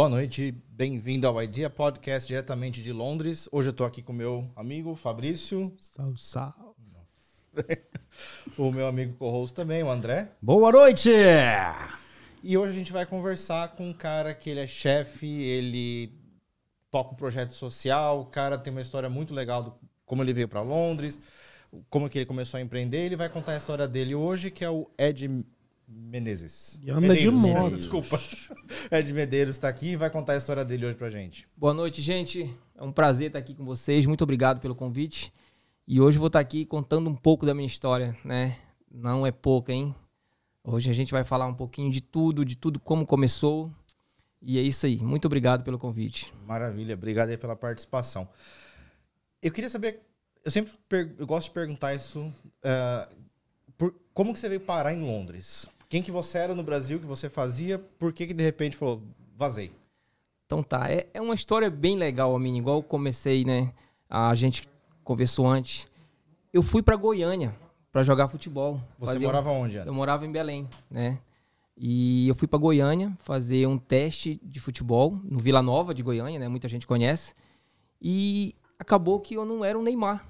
Boa 0.00 0.08
noite, 0.08 0.54
bem-vindo 0.70 1.28
ao 1.28 1.42
Idea 1.42 1.68
Podcast 1.68 2.26
diretamente 2.26 2.82
de 2.82 2.90
Londres. 2.90 3.46
Hoje 3.52 3.68
eu 3.68 3.70
estou 3.70 3.86
aqui 3.86 4.00
com 4.00 4.14
o 4.14 4.16
meu 4.16 4.50
amigo 4.56 4.96
Fabrício. 4.96 5.76
Sal, 5.78 6.16
sal. 6.16 6.74
o 8.56 8.72
meu 8.72 8.86
amigo 8.86 9.14
co-host 9.18 9.54
também, 9.54 9.82
o 9.82 9.90
André. 9.90 10.32
Boa 10.40 10.72
noite! 10.72 11.10
E 12.42 12.56
hoje 12.56 12.72
a 12.72 12.74
gente 12.74 12.92
vai 12.94 13.04
conversar 13.04 13.76
com 13.76 13.90
um 13.90 13.92
cara 13.92 14.32
que 14.32 14.48
ele 14.48 14.60
é 14.60 14.66
chefe, 14.66 15.26
ele 15.26 16.18
toca 16.90 17.12
um 17.12 17.16
projeto 17.16 17.52
social, 17.52 18.22
o 18.22 18.24
cara 18.24 18.56
tem 18.56 18.70
uma 18.70 18.80
história 18.80 19.10
muito 19.10 19.34
legal 19.34 19.62
do 19.62 19.74
como 20.06 20.22
ele 20.22 20.32
veio 20.32 20.48
para 20.48 20.62
Londres, 20.62 21.20
como 21.90 22.08
que 22.08 22.16
ele 22.16 22.24
começou 22.24 22.56
a 22.56 22.62
empreender. 22.62 23.04
Ele 23.04 23.16
vai 23.16 23.28
contar 23.28 23.52
a 23.52 23.58
história 23.58 23.86
dele 23.86 24.14
hoje, 24.14 24.50
que 24.50 24.64
é 24.64 24.70
o 24.70 24.90
Ed 24.96 25.44
Menezes. 25.92 26.78
E 26.84 26.90
anda 26.90 27.00
de 27.00 27.08
Medeiros, 27.08 27.42
moto. 27.42 27.76
Desculpa. 27.76 28.20
Ed 28.92 29.12
Medeiros 29.12 29.56
está 29.56 29.68
aqui 29.68 29.88
e 29.88 29.96
vai 29.96 30.08
contar 30.08 30.34
a 30.34 30.36
história 30.36 30.64
dele 30.64 30.86
hoje 30.86 30.96
pra 30.96 31.10
gente. 31.10 31.48
Boa 31.56 31.74
noite, 31.74 32.00
gente. 32.00 32.48
É 32.76 32.82
um 32.82 32.92
prazer 32.92 33.26
estar 33.26 33.40
aqui 33.40 33.54
com 33.54 33.64
vocês. 33.64 34.06
Muito 34.06 34.22
obrigado 34.22 34.60
pelo 34.60 34.74
convite. 34.74 35.32
E 35.88 36.00
hoje 36.00 36.16
eu 36.16 36.20
vou 36.20 36.28
estar 36.28 36.38
aqui 36.38 36.64
contando 36.64 37.10
um 37.10 37.16
pouco 37.16 37.44
da 37.44 37.52
minha 37.52 37.66
história, 37.66 38.16
né? 38.24 38.56
Não 38.88 39.26
é 39.26 39.32
pouca, 39.32 39.72
hein? 39.72 39.92
Hoje 40.62 40.88
a 40.90 40.94
gente 40.94 41.10
vai 41.10 41.24
falar 41.24 41.46
um 41.46 41.54
pouquinho 41.54 41.90
de 41.90 42.00
tudo, 42.00 42.44
de 42.44 42.56
tudo 42.56 42.78
como 42.78 43.04
começou. 43.04 43.72
E 44.40 44.58
é 44.58 44.62
isso 44.62 44.86
aí. 44.86 44.98
Muito 45.02 45.24
obrigado 45.24 45.64
pelo 45.64 45.78
convite. 45.78 46.32
Maravilha, 46.46 46.94
obrigado 46.94 47.30
aí 47.30 47.36
pela 47.36 47.56
participação. 47.56 48.28
Eu 49.42 49.50
queria 49.50 49.68
saber, 49.68 50.00
eu 50.44 50.50
sempre 50.50 50.72
eu 51.18 51.26
gosto 51.26 51.48
de 51.48 51.54
perguntar 51.54 51.94
isso, 51.94 52.32
eh, 52.62 53.08
por, 53.76 53.94
como 54.14 54.32
que 54.32 54.38
você 54.38 54.48
veio 54.48 54.60
parar 54.60 54.92
em 54.92 55.02
Londres? 55.02 55.66
Quem 55.90 56.00
que 56.00 56.12
você 56.12 56.38
era 56.38 56.54
no 56.54 56.62
Brasil, 56.62 57.00
que 57.00 57.04
você 57.04 57.28
fazia, 57.28 57.76
por 57.98 58.12
que 58.12 58.28
que 58.28 58.32
de 58.32 58.44
repente 58.44 58.76
falou, 58.76 59.02
vazei? 59.36 59.72
Então 60.46 60.62
tá, 60.62 60.88
é, 60.88 61.08
é 61.12 61.20
uma 61.20 61.34
história 61.34 61.68
bem 61.68 61.96
legal, 61.96 62.34
Amini. 62.34 62.60
Igual 62.60 62.76
eu 62.76 62.82
comecei, 62.84 63.44
né? 63.44 63.72
A 64.08 64.32
gente 64.36 64.62
conversou 65.02 65.48
antes. 65.48 65.88
Eu 66.52 66.62
fui 66.62 66.80
pra 66.80 66.94
Goiânia 66.94 67.52
pra 67.90 68.04
jogar 68.04 68.28
futebol. 68.28 68.80
Você 69.00 69.18
morava 69.18 69.50
onde 69.50 69.78
antes? 69.78 69.88
Eu 69.88 69.94
morava 69.94 70.24
em 70.24 70.30
Belém, 70.30 70.68
né? 70.88 71.18
E 71.76 72.28
eu 72.28 72.36
fui 72.36 72.46
pra 72.46 72.58
Goiânia 72.58 73.12
fazer 73.18 73.66
um 73.66 73.76
teste 73.76 74.40
de 74.44 74.60
futebol 74.60 75.18
no 75.24 75.40
Vila 75.40 75.60
Nova 75.60 75.92
de 75.92 76.04
Goiânia, 76.04 76.38
né? 76.38 76.46
Muita 76.46 76.68
gente 76.68 76.86
conhece. 76.86 77.34
E 78.00 78.54
acabou 78.78 79.18
que 79.18 79.34
eu 79.34 79.44
não 79.44 79.64
era 79.64 79.76
um 79.76 79.82
Neymar. 79.82 80.24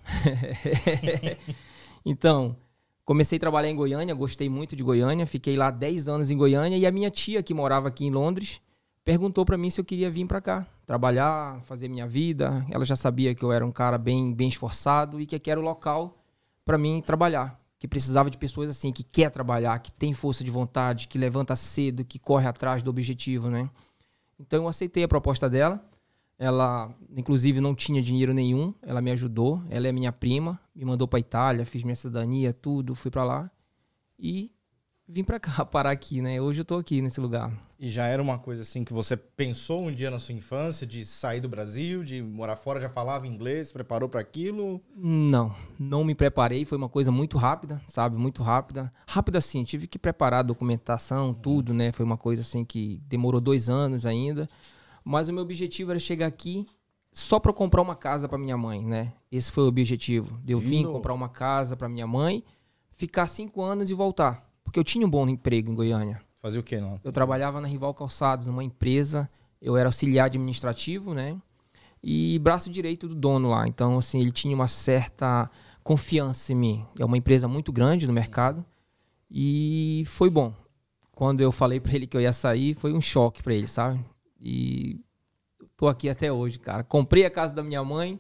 então, 2.03 2.57
comecei 3.05 3.37
a 3.37 3.41
trabalhar 3.41 3.69
em 3.69 3.77
Goiânia, 3.77 4.15
gostei 4.15 4.49
muito 4.49 4.77
de 4.77 4.83
Goiânia, 4.83 5.27
fiquei 5.27 5.57
lá 5.57 5.71
10 5.71 6.09
anos 6.09 6.31
em 6.31 6.37
Goiânia 6.37 6.77
e 6.77 6.87
a 6.87 6.91
minha 6.91 7.11
tia 7.11 7.43
que 7.43 7.55
morava 7.55 7.89
aqui 7.89 8.07
em 8.07 8.11
Londres 8.11 8.61
perguntou 9.05 9.45
pra 9.45 9.57
mim 9.57 9.71
se 9.71 9.81
eu 9.81 9.85
queria 9.85 10.11
vir 10.11 10.27
pra 10.27 10.41
cá, 10.41 10.67
trabalhar, 10.87 11.61
fazer 11.63 11.89
minha 11.89 12.07
vida. 12.07 12.65
Ela 12.71 12.85
já 12.85 12.95
sabia 12.97 13.35
que 13.35 13.43
eu 13.43 13.51
era 13.51 13.65
um 13.65 13.73
cara 13.73 13.99
bem 13.99 14.35
bem 14.35 14.49
esforçado 14.49 15.21
e 15.21 15.27
que 15.27 15.35
aqui 15.35 15.51
era 15.51 15.59
o 15.59 15.63
local 15.65 16.17
pra 16.65 16.79
mim 16.79 17.01
trabalhar, 17.01 17.61
que 17.79 17.89
precisava 17.89 18.31
de 18.31 18.39
pessoas 18.39 18.69
assim 18.69 18.93
que 18.93 19.03
quer 19.03 19.31
trabalhar, 19.31 19.79
que 19.81 19.91
tem 19.91 20.13
força 20.13 20.45
de 20.45 20.51
vontade, 20.51 21.09
que 21.09 21.19
levanta 21.19 21.57
cedo, 21.57 22.05
que 22.05 22.19
corre 22.19 22.47
atrás 22.47 22.83
do 22.83 22.91
objetivo, 22.91 23.49
né? 23.49 23.69
Então 24.39 24.63
eu 24.63 24.69
aceitei 24.69 25.03
a 25.03 25.09
proposta 25.09 25.51
dela. 25.51 25.85
Ela, 26.41 26.91
inclusive, 27.15 27.61
não 27.61 27.75
tinha 27.75 28.01
dinheiro 28.01 28.33
nenhum. 28.33 28.73
Ela 28.81 29.03
me 29.03 29.11
ajudou. 29.11 29.63
Ela 29.69 29.89
é 29.89 29.93
minha 29.93 30.11
prima. 30.11 30.59
Me 30.75 30.87
mandou 30.87 31.07
para 31.07 31.21
Itália, 31.21 31.67
fiz 31.67 31.83
minha 31.83 31.95
cidadania, 31.95 32.55
tudo. 32.55 32.95
Fui 32.95 33.11
para 33.11 33.25
lá 33.25 33.51
e 34.19 34.51
vim 35.07 35.23
para 35.23 35.39
cá 35.39 35.63
parar 35.67 35.91
aqui, 35.91 36.23
né? 36.23 36.41
Hoje 36.41 36.63
eu 36.63 36.65
tô 36.65 36.77
aqui 36.77 37.03
nesse 37.03 37.21
lugar. 37.21 37.53
E 37.79 37.91
já 37.91 38.07
era 38.07 38.23
uma 38.23 38.39
coisa 38.39 38.63
assim 38.63 38.85
que 38.85 38.93
você 38.93 39.19
pensou 39.19 39.83
um 39.83 39.93
dia 39.93 40.11
na 40.11 40.19
sua 40.19 40.35
infância, 40.35 40.87
de 40.87 41.05
sair 41.05 41.41
do 41.41 41.49
Brasil, 41.49 42.03
de 42.03 42.23
morar 42.23 42.57
fora, 42.57 42.81
já 42.81 42.89
falava 42.89 43.27
inglês, 43.27 43.69
se 43.69 43.75
preparou 43.75 44.09
para 44.09 44.21
aquilo? 44.21 44.81
Não, 44.97 45.55
não 45.79 46.05
me 46.05 46.15
preparei. 46.15 46.65
Foi 46.65 46.79
uma 46.79 46.89
coisa 46.89 47.13
muito 47.13 47.37
rápida, 47.37 47.83
sabe? 47.87 48.17
Muito 48.17 48.43
rápida. 48.43 48.91
Rápida 49.07 49.37
assim, 49.37 49.63
tive 49.63 49.87
que 49.87 49.99
preparar 49.99 50.41
a 50.41 50.45
documentação, 50.45 51.35
tudo, 51.35 51.75
né? 51.75 51.93
Foi 51.93 52.07
uma 52.07 52.17
coisa 52.17 52.41
assim 52.41 52.65
que 52.65 52.99
demorou 53.07 53.43
dois 53.43 53.69
anos 53.69 54.07
ainda. 54.07 54.49
Mas 55.11 55.29
o 55.29 55.33
meu 55.33 55.43
objetivo 55.43 55.91
era 55.91 55.99
chegar 55.99 56.29
aqui 56.29 56.69
só 57.13 57.41
para 57.41 57.53
comprar 57.53 57.83
uma 57.83 57.97
casa 57.97 58.29
para 58.29 58.39
minha 58.39 58.57
mãe, 58.57 58.81
né? 58.81 59.13
Esse 59.33 59.51
foi 59.51 59.65
o 59.65 59.67
objetivo. 59.67 60.41
Eu 60.47 60.61
Lindo. 60.61 60.93
comprar 60.93 61.13
uma 61.13 61.29
casa 61.29 61.77
para 61.77 61.89
minha 61.89 62.07
mãe, 62.07 62.45
ficar 62.95 63.27
cinco 63.27 63.61
anos 63.61 63.91
e 63.91 63.95
voltar. 63.95 64.49
Porque 64.63 64.79
eu 64.79 64.85
tinha 64.85 65.05
um 65.05 65.11
bom 65.11 65.29
emprego 65.29 65.69
em 65.69 65.75
Goiânia. 65.75 66.23
Fazia 66.37 66.61
o 66.61 66.63
quê? 66.63 66.79
Não? 66.79 67.01
Eu 67.03 67.11
trabalhava 67.11 67.61
na 67.61 67.67
Rival 67.67 67.93
Calçados, 67.93 68.47
numa 68.47 68.63
empresa. 68.63 69.29
Eu 69.61 69.77
era 69.77 69.89
auxiliar 69.89 70.27
administrativo, 70.27 71.13
né? 71.13 71.37
E 72.01 72.39
braço 72.39 72.71
direito 72.71 73.09
do 73.09 73.17
dono 73.17 73.51
lá. 73.51 73.67
Então, 73.67 73.99
assim, 73.99 74.21
ele 74.21 74.31
tinha 74.31 74.55
uma 74.55 74.69
certa 74.69 75.51
confiança 75.83 76.53
em 76.53 76.57
mim. 76.57 76.87
É 76.97 77.05
uma 77.05 77.19
empresa 77.19 77.49
muito 77.49 77.73
grande 77.73 78.07
no 78.07 78.13
mercado. 78.13 78.65
E 79.29 80.05
foi 80.07 80.31
bom. 80.31 80.55
Quando 81.11 81.41
eu 81.41 81.51
falei 81.51 81.81
pra 81.81 81.97
ele 81.97 82.07
que 82.07 82.17
eu 82.17 82.21
ia 82.21 82.33
sair, 82.33 82.77
foi 82.77 82.93
um 82.93 83.01
choque 83.01 83.43
pra 83.43 83.53
ele, 83.53 83.67
sabe? 83.67 83.99
E 84.41 85.01
tô 85.77 85.89
aqui 85.89 86.09
até 86.09 86.33
hoje, 86.33 86.59
cara. 86.59 86.83
Comprei 86.83 87.25
a 87.25 87.31
casa 87.31 87.55
da 87.55 87.63
minha 87.63 87.85
mãe 87.85 88.19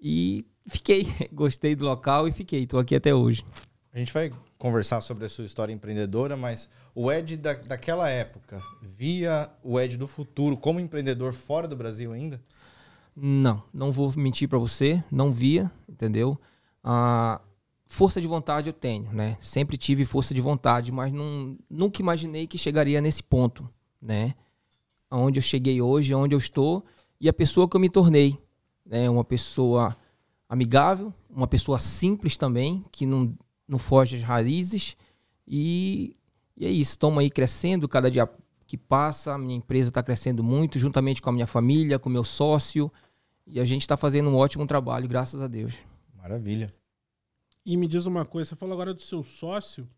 e 0.00 0.46
fiquei. 0.68 1.06
Gostei 1.32 1.74
do 1.74 1.84
local 1.84 2.28
e 2.28 2.32
fiquei. 2.32 2.66
Tô 2.66 2.78
aqui 2.78 2.94
até 2.94 3.14
hoje. 3.14 3.44
A 3.92 3.98
gente 3.98 4.12
vai 4.12 4.30
conversar 4.58 5.00
sobre 5.00 5.24
a 5.24 5.28
sua 5.28 5.44
história 5.44 5.72
empreendedora, 5.72 6.36
mas 6.36 6.68
o 6.94 7.10
Ed 7.10 7.36
da, 7.36 7.54
daquela 7.54 8.08
época 8.08 8.62
via 8.82 9.50
o 9.62 9.80
Ed 9.80 9.96
do 9.96 10.06
futuro 10.06 10.56
como 10.56 10.80
empreendedor 10.80 11.32
fora 11.32 11.66
do 11.68 11.76
Brasil 11.76 12.12
ainda? 12.12 12.40
Não, 13.14 13.62
não 13.72 13.90
vou 13.90 14.12
mentir 14.16 14.48
pra 14.48 14.58
você, 14.58 15.02
não 15.10 15.32
via, 15.32 15.70
entendeu? 15.88 16.38
A 16.84 17.40
força 17.86 18.20
de 18.20 18.26
vontade 18.26 18.68
eu 18.68 18.72
tenho, 18.74 19.10
né? 19.12 19.38
Sempre 19.40 19.78
tive 19.78 20.04
força 20.04 20.34
de 20.34 20.40
vontade, 20.40 20.92
mas 20.92 21.12
não, 21.12 21.56
nunca 21.70 22.02
imaginei 22.02 22.46
que 22.46 22.58
chegaria 22.58 23.00
nesse 23.00 23.22
ponto, 23.22 23.68
né? 24.00 24.34
Onde 25.10 25.38
eu 25.38 25.42
cheguei 25.42 25.80
hoje, 25.80 26.14
onde 26.14 26.34
eu 26.34 26.38
estou 26.38 26.84
e 27.20 27.28
a 27.28 27.32
pessoa 27.32 27.68
que 27.68 27.76
eu 27.76 27.80
me 27.80 27.88
tornei, 27.88 28.38
né? 28.84 29.08
Uma 29.08 29.24
pessoa 29.24 29.96
amigável, 30.48 31.12
uma 31.28 31.46
pessoa 31.46 31.78
simples 31.78 32.36
também, 32.36 32.84
que 32.92 33.06
não, 33.06 33.36
não 33.66 33.78
foge 33.78 34.16
às 34.16 34.22
raízes 34.22 34.96
e, 35.46 36.14
e 36.56 36.66
é 36.66 36.70
isso. 36.70 36.92
Estamos 36.92 37.18
aí 37.18 37.30
crescendo 37.30 37.88
cada 37.88 38.10
dia 38.10 38.28
que 38.66 38.76
passa, 38.76 39.34
a 39.34 39.38
minha 39.38 39.56
empresa 39.56 39.90
está 39.90 40.02
crescendo 40.02 40.42
muito, 40.42 40.78
juntamente 40.78 41.22
com 41.22 41.30
a 41.30 41.32
minha 41.32 41.46
família, 41.46 41.98
com 41.98 42.08
o 42.08 42.12
meu 42.12 42.24
sócio, 42.24 42.90
e 43.46 43.60
a 43.60 43.64
gente 43.64 43.82
está 43.82 43.96
fazendo 43.96 44.28
um 44.28 44.36
ótimo 44.36 44.66
trabalho, 44.66 45.08
graças 45.08 45.40
a 45.40 45.46
Deus. 45.46 45.74
Maravilha. 46.16 46.74
E 47.64 47.76
me 47.76 47.86
diz 47.86 48.06
uma 48.06 48.24
coisa, 48.24 48.50
você 48.50 48.56
falou 48.56 48.74
agora 48.74 48.92
do 48.92 49.02
seu 49.02 49.22
sócio. 49.22 49.88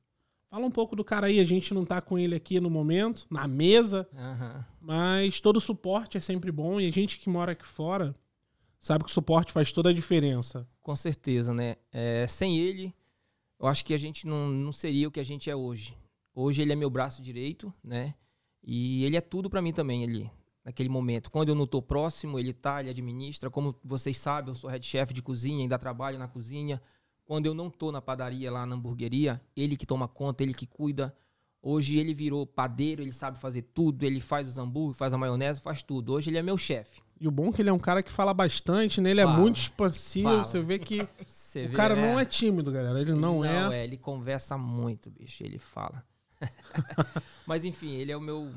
Fala 0.51 0.65
um 0.65 0.71
pouco 0.71 0.97
do 0.97 1.05
cara 1.05 1.27
aí, 1.27 1.41
a 1.41 1.45
gente 1.45 1.75
não 1.75 1.85
tá 1.85 2.01
com 2.01 2.19
ele 2.19 2.35
aqui 2.35 2.59
no 2.59 2.71
momento, 2.71 3.27
na 3.31 3.47
mesa, 3.47 4.09
mas 4.81 5.41
todo 5.41 5.61
suporte 5.61 6.17
é 6.17 6.21
sempre 6.21 6.51
bom 6.51 6.81
e 6.81 6.87
a 6.87 6.91
gente 6.91 7.19
que 7.19 7.29
mora 7.29 7.53
aqui 7.53 7.67
fora 7.67 8.15
sabe 8.81 9.05
que 9.05 9.11
o 9.11 9.13
suporte 9.13 9.53
faz 9.53 9.71
toda 9.73 9.91
a 9.91 9.93
diferença. 9.93 10.67
Com 10.81 10.97
certeza, 10.97 11.53
né? 11.53 11.77
É, 11.93 12.27
sem 12.27 12.59
ele, 12.59 12.95
eu 13.61 13.67
acho 13.67 13.85
que 13.85 13.93
a 13.93 13.99
gente 13.99 14.27
não, 14.27 14.49
não 14.49 14.73
seria 14.73 15.07
o 15.07 15.11
que 15.11 15.21
a 15.21 15.25
gente 15.25 15.51
é 15.51 15.57
hoje. 15.57 15.95
Hoje 16.35 16.63
ele 16.63 16.73
é 16.73 16.77
meu 16.77 16.89
braço 16.89 17.21
direito, 17.21 17.73
né? 17.85 18.15
E 18.63 19.05
ele 19.05 19.17
é 19.17 19.21
tudo 19.21 19.51
pra 19.51 19.61
mim 19.61 19.73
também 19.73 20.03
ali, 20.03 20.31
naquele 20.65 20.89
momento. 20.89 21.31
Quando 21.31 21.51
eu 21.51 21.55
não 21.55 21.67
tô 21.67 21.83
próximo, 21.83 22.39
ele 22.39 22.55
tá, 22.55 22.81
ele 22.81 22.89
administra. 22.89 23.51
Como 23.51 23.75
vocês 23.85 24.17
sabem, 24.17 24.51
eu 24.51 24.55
sou 24.55 24.71
head 24.71 24.87
chef 24.87 25.13
de 25.13 25.21
cozinha, 25.21 25.61
ainda 25.61 25.79
trabalho 25.79 26.19
na 26.19 26.29
cozinha. 26.29 26.81
Quando 27.29 27.45
eu 27.45 27.53
não 27.53 27.69
tô 27.69 27.93
na 27.93 28.01
padaria 28.01 28.51
lá 28.51 28.65
na 28.65 28.75
hamburgueria, 28.75 29.39
ele 29.55 29.77
que 29.77 29.85
toma 29.85 30.09
conta, 30.09 30.43
ele 30.43 30.55
que 30.55 30.67
cuida. 30.67 31.15
Hoje 31.61 31.99
ele 31.99 32.15
virou 32.15 32.47
padeiro, 32.47 33.03
ele 33.03 33.13
sabe 33.13 33.39
fazer 33.39 33.61
tudo, 33.75 34.03
ele 34.03 34.19
faz 34.19 34.49
os 34.49 34.57
hambúrguer, 34.57 34.97
faz 34.97 35.13
a 35.13 35.19
maionese, 35.19 35.61
faz 35.61 35.83
tudo. 35.83 36.15
Hoje 36.15 36.31
ele 36.31 36.39
é 36.39 36.43
meu 36.43 36.57
chefe. 36.57 37.03
E 37.21 37.29
o 37.29 37.31
bom 37.31 37.51
é 37.51 37.53
que 37.53 37.61
ele 37.61 37.69
é 37.69 37.73
um 37.73 37.79
cara 37.79 38.03
que 38.03 38.11
fala 38.11 38.33
bastante, 38.33 38.99
né? 39.03 39.11
Ele 39.11 39.21
é 39.21 39.25
Fala. 39.25 39.37
muito 39.37 39.59
expansivo, 39.59 40.31
Fala. 40.31 40.45
você 40.45 40.63
vê 40.63 40.79
que 40.79 41.07
Você 41.27 41.67
o 41.67 41.69
vê, 41.69 41.75
cara 41.75 41.95
né? 41.95 42.13
não 42.13 42.19
é 42.19 42.25
tímido, 42.25 42.73
galera. 42.73 42.99
Ele 42.99 43.13
não, 43.13 43.45
é. 43.45 43.85
Ele 43.85 43.99
conversa 43.99 44.57
muito, 44.57 45.11
bicho. 45.11 45.45
Ele 45.45 45.59
fala. 45.59 46.03
Mas 47.47 47.63
enfim, 47.63 47.93
ele 47.93 48.11
é 48.11 48.17
o 48.17 48.23
meu 48.23 48.51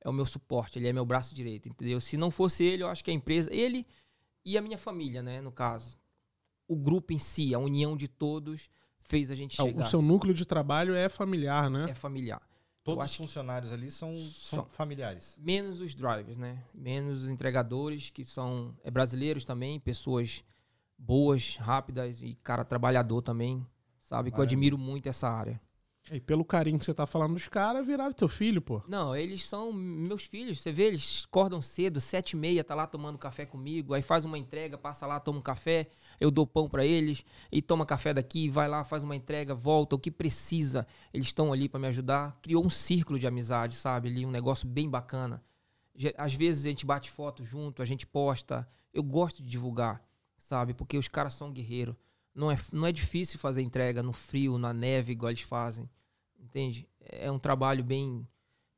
é 0.00 0.08
o 0.08 0.12
meu 0.12 0.24
suporte, 0.24 0.78
ele 0.78 0.88
é 0.88 0.92
meu 0.92 1.04
braço 1.04 1.34
direito, 1.34 1.68
entendeu? 1.68 2.00
Se 2.00 2.16
não 2.16 2.30
fosse 2.30 2.64
ele, 2.64 2.82
eu 2.82 2.88
acho 2.88 3.04
que 3.04 3.10
a 3.10 3.14
empresa, 3.14 3.52
ele 3.52 3.84
e 4.42 4.56
a 4.56 4.62
minha 4.62 4.78
família, 4.78 5.20
né, 5.20 5.42
no 5.42 5.52
caso. 5.52 5.98
O 6.68 6.76
grupo 6.76 7.12
em 7.12 7.18
si, 7.18 7.54
a 7.54 7.58
união 7.58 7.96
de 7.96 8.08
todos 8.08 8.68
fez 9.00 9.30
a 9.30 9.34
gente 9.34 9.60
Ah, 9.60 9.64
chegar. 9.64 9.86
O 9.86 9.88
seu 9.90 10.02
núcleo 10.02 10.34
de 10.34 10.44
trabalho 10.44 10.94
é 10.94 11.08
familiar, 11.08 11.70
né? 11.70 11.86
É 11.90 11.94
familiar. 11.94 12.40
Todos 12.82 13.04
os 13.10 13.16
funcionários 13.16 13.72
ali 13.72 13.90
são, 13.90 14.16
são 14.16 14.64
familiares. 14.66 15.36
Menos 15.40 15.80
os 15.80 15.92
drivers, 15.94 16.36
né? 16.36 16.62
Menos 16.72 17.24
os 17.24 17.30
entregadores, 17.30 18.10
que 18.10 18.24
são 18.24 18.76
é, 18.84 18.90
brasileiros 18.90 19.44
também, 19.44 19.80
pessoas 19.80 20.44
boas, 20.96 21.56
rápidas 21.56 22.22
e 22.22 22.34
cara 22.42 22.64
trabalhador 22.64 23.22
também, 23.22 23.66
sabe? 23.98 24.30
Que 24.30 24.36
eu 24.36 24.38
Maravilha. 24.38 24.56
admiro 24.56 24.78
muito 24.78 25.08
essa 25.08 25.28
área. 25.28 25.60
E 26.10 26.20
pelo 26.20 26.44
carinho 26.44 26.78
que 26.78 26.84
você 26.84 26.94
tá 26.94 27.04
falando 27.04 27.34
dos 27.34 27.48
caras, 27.48 27.84
viraram 27.84 28.12
teu 28.12 28.28
filho, 28.28 28.62
pô. 28.62 28.80
Não, 28.86 29.16
eles 29.16 29.42
são 29.44 29.72
meus 29.72 30.24
filhos. 30.24 30.60
Você 30.60 30.70
vê, 30.70 30.84
eles 30.84 31.24
acordam 31.26 31.60
cedo, 31.60 32.00
sete 32.00 32.32
e 32.32 32.36
meia, 32.36 32.62
tá 32.62 32.76
lá 32.76 32.86
tomando 32.86 33.18
café 33.18 33.44
comigo. 33.44 33.92
Aí 33.92 34.02
faz 34.02 34.24
uma 34.24 34.38
entrega, 34.38 34.78
passa 34.78 35.04
lá, 35.04 35.18
toma 35.18 35.40
um 35.40 35.42
café. 35.42 35.88
Eu 36.20 36.30
dou 36.30 36.46
pão 36.46 36.68
para 36.68 36.86
eles 36.86 37.24
e 37.50 37.60
toma 37.60 37.84
café 37.84 38.14
daqui, 38.14 38.48
vai 38.48 38.68
lá, 38.68 38.84
faz 38.84 39.02
uma 39.02 39.16
entrega, 39.16 39.52
volta. 39.52 39.96
O 39.96 39.98
que 39.98 40.10
precisa, 40.10 40.86
eles 41.12 41.26
estão 41.26 41.52
ali 41.52 41.68
para 41.68 41.80
me 41.80 41.88
ajudar. 41.88 42.38
Criou 42.40 42.64
um 42.64 42.70
círculo 42.70 43.18
de 43.18 43.26
amizade, 43.26 43.74
sabe? 43.74 44.08
Ali, 44.08 44.24
um 44.24 44.30
negócio 44.30 44.68
bem 44.68 44.88
bacana. 44.88 45.42
Às 46.16 46.34
vezes 46.34 46.66
a 46.66 46.68
gente 46.68 46.86
bate 46.86 47.10
foto 47.10 47.44
junto, 47.44 47.82
a 47.82 47.84
gente 47.84 48.06
posta. 48.06 48.68
Eu 48.94 49.02
gosto 49.02 49.42
de 49.42 49.48
divulgar, 49.48 50.00
sabe? 50.38 50.72
Porque 50.72 50.96
os 50.96 51.08
caras 51.08 51.34
são 51.34 51.50
guerreiros. 51.50 51.96
Não 52.36 52.50
é, 52.50 52.56
não 52.70 52.86
é 52.86 52.92
difícil 52.92 53.38
fazer 53.38 53.62
entrega 53.62 54.02
no 54.02 54.12
frio, 54.12 54.58
na 54.58 54.72
neve, 54.72 55.12
igual 55.12 55.30
eles 55.30 55.40
fazem. 55.40 55.88
Entende? 56.38 56.86
É 57.00 57.30
um 57.30 57.38
trabalho 57.38 57.82
bem. 57.82 58.28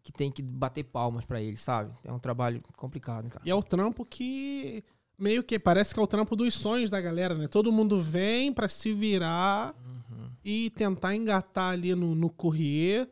que 0.02 0.12
tem 0.12 0.30
que 0.30 0.40
bater 0.40 0.84
palmas 0.84 1.24
para 1.24 1.42
eles, 1.42 1.60
sabe? 1.60 1.92
É 2.04 2.12
um 2.12 2.20
trabalho 2.20 2.62
complicado, 2.76 3.28
cara. 3.28 3.42
E 3.44 3.50
é 3.50 3.54
o 3.54 3.62
trampo 3.62 4.04
que. 4.04 4.84
meio 5.18 5.42
que 5.42 5.58
parece 5.58 5.92
que 5.92 5.98
é 5.98 6.02
o 6.02 6.06
trampo 6.06 6.36
dos 6.36 6.54
sonhos 6.54 6.88
da 6.88 7.00
galera, 7.00 7.34
né? 7.34 7.48
Todo 7.48 7.72
mundo 7.72 8.00
vem 8.00 8.52
para 8.52 8.68
se 8.68 8.94
virar 8.94 9.74
uhum. 9.84 10.30
e 10.44 10.70
tentar 10.70 11.16
engatar 11.16 11.72
ali 11.72 11.96
no, 11.96 12.14
no 12.14 12.30
courrier 12.30 13.10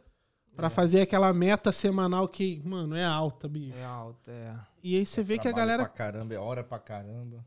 para 0.54 0.68
é. 0.68 0.70
fazer 0.70 1.00
aquela 1.00 1.32
meta 1.34 1.72
semanal 1.72 2.28
que, 2.28 2.62
mano, 2.64 2.94
é 2.94 3.04
alta, 3.04 3.48
bicho. 3.48 3.76
É 3.76 3.84
alta, 3.84 4.30
é. 4.30 4.54
E 4.82 4.96
aí 4.96 5.04
você 5.04 5.20
é 5.20 5.24
vê 5.24 5.38
que 5.38 5.48
a 5.48 5.52
galera. 5.52 5.82
Pra 5.82 5.92
caramba, 5.92 6.34
é 6.34 6.38
hora 6.38 6.62
pra 6.62 6.78
caramba. 6.78 7.44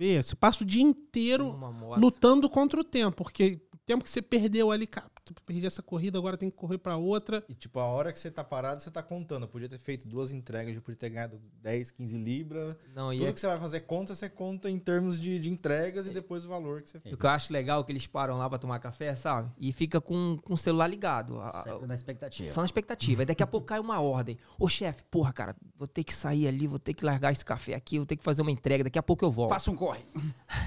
Vê, 0.00 0.22
você 0.22 0.34
passa 0.34 0.64
o 0.64 0.66
dia 0.66 0.82
inteiro 0.82 1.54
lutando 1.98 2.48
contra 2.48 2.80
o 2.80 2.84
tempo, 2.84 3.22
porque 3.22 3.60
o 3.74 3.76
tempo 3.84 4.02
que 4.02 4.08
você 4.08 4.22
perdeu 4.22 4.70
ali, 4.70 4.86
cara, 4.86 5.10
perdi 5.46 5.66
essa 5.66 5.82
corrida, 5.82 6.18
agora 6.18 6.36
tem 6.36 6.50
que 6.50 6.56
correr 6.56 6.78
para 6.78 6.96
outra. 6.96 7.44
E 7.48 7.54
tipo, 7.54 7.78
a 7.78 7.86
hora 7.86 8.12
que 8.12 8.18
você 8.18 8.30
tá 8.30 8.44
parado, 8.44 8.82
você 8.82 8.90
tá 8.90 9.02
contando. 9.02 9.42
Eu 9.42 9.48
podia 9.48 9.68
ter 9.68 9.78
feito 9.78 10.06
duas 10.06 10.32
entregas, 10.32 10.74
eu 10.74 10.82
podia 10.82 10.98
ter 10.98 11.10
ganhado 11.10 11.40
10, 11.62 11.90
15 11.92 12.18
libras. 12.18 12.76
Não, 12.94 13.10
Tudo 13.12 13.26
é... 13.26 13.32
que 13.32 13.40
você 13.40 13.46
vai 13.46 13.58
fazer 13.58 13.80
conta, 13.80 14.14
você 14.14 14.28
conta 14.28 14.70
em 14.70 14.78
termos 14.78 15.20
de, 15.20 15.38
de 15.38 15.50
entregas 15.50 16.06
e 16.06 16.10
depois 16.10 16.44
o 16.44 16.48
valor 16.48 16.82
que 16.82 16.90
você 16.90 17.00
fez. 17.00 17.14
O 17.14 17.18
que 17.18 17.26
eu 17.26 17.30
acho 17.30 17.52
legal 17.52 17.80
é 17.80 17.84
que 17.84 17.92
eles 17.92 18.06
param 18.06 18.36
lá 18.38 18.48
para 18.48 18.58
tomar 18.58 18.78
café, 18.78 19.14
sabe? 19.14 19.50
E 19.58 19.72
fica 19.72 20.00
com, 20.00 20.38
com 20.42 20.54
o 20.54 20.58
celular 20.58 20.86
ligado. 20.86 21.40
Sempre 21.64 21.86
na 21.86 21.94
expectativa. 21.94 22.52
Só 22.52 22.60
na 22.60 22.66
expectativa. 22.66 23.22
Aí 23.22 23.26
daqui 23.26 23.42
a 23.42 23.46
pouco 23.46 23.66
cai 23.66 23.80
uma 23.80 24.00
ordem. 24.00 24.38
Ô 24.58 24.68
chefe, 24.68 25.04
porra, 25.10 25.32
cara, 25.32 25.56
vou 25.76 25.86
ter 25.86 26.04
que 26.04 26.14
sair 26.14 26.46
ali, 26.46 26.66
vou 26.66 26.78
ter 26.78 26.94
que 26.94 27.04
largar 27.04 27.32
esse 27.32 27.44
café 27.44 27.74
aqui, 27.74 27.98
vou 27.98 28.06
ter 28.06 28.16
que 28.16 28.24
fazer 28.24 28.42
uma 28.42 28.50
entrega, 28.50 28.84
daqui 28.84 28.98
a 28.98 29.02
pouco 29.02 29.24
eu 29.24 29.30
volto. 29.30 29.50
Faça 29.50 29.70
um 29.70 29.76
corre. 29.76 30.00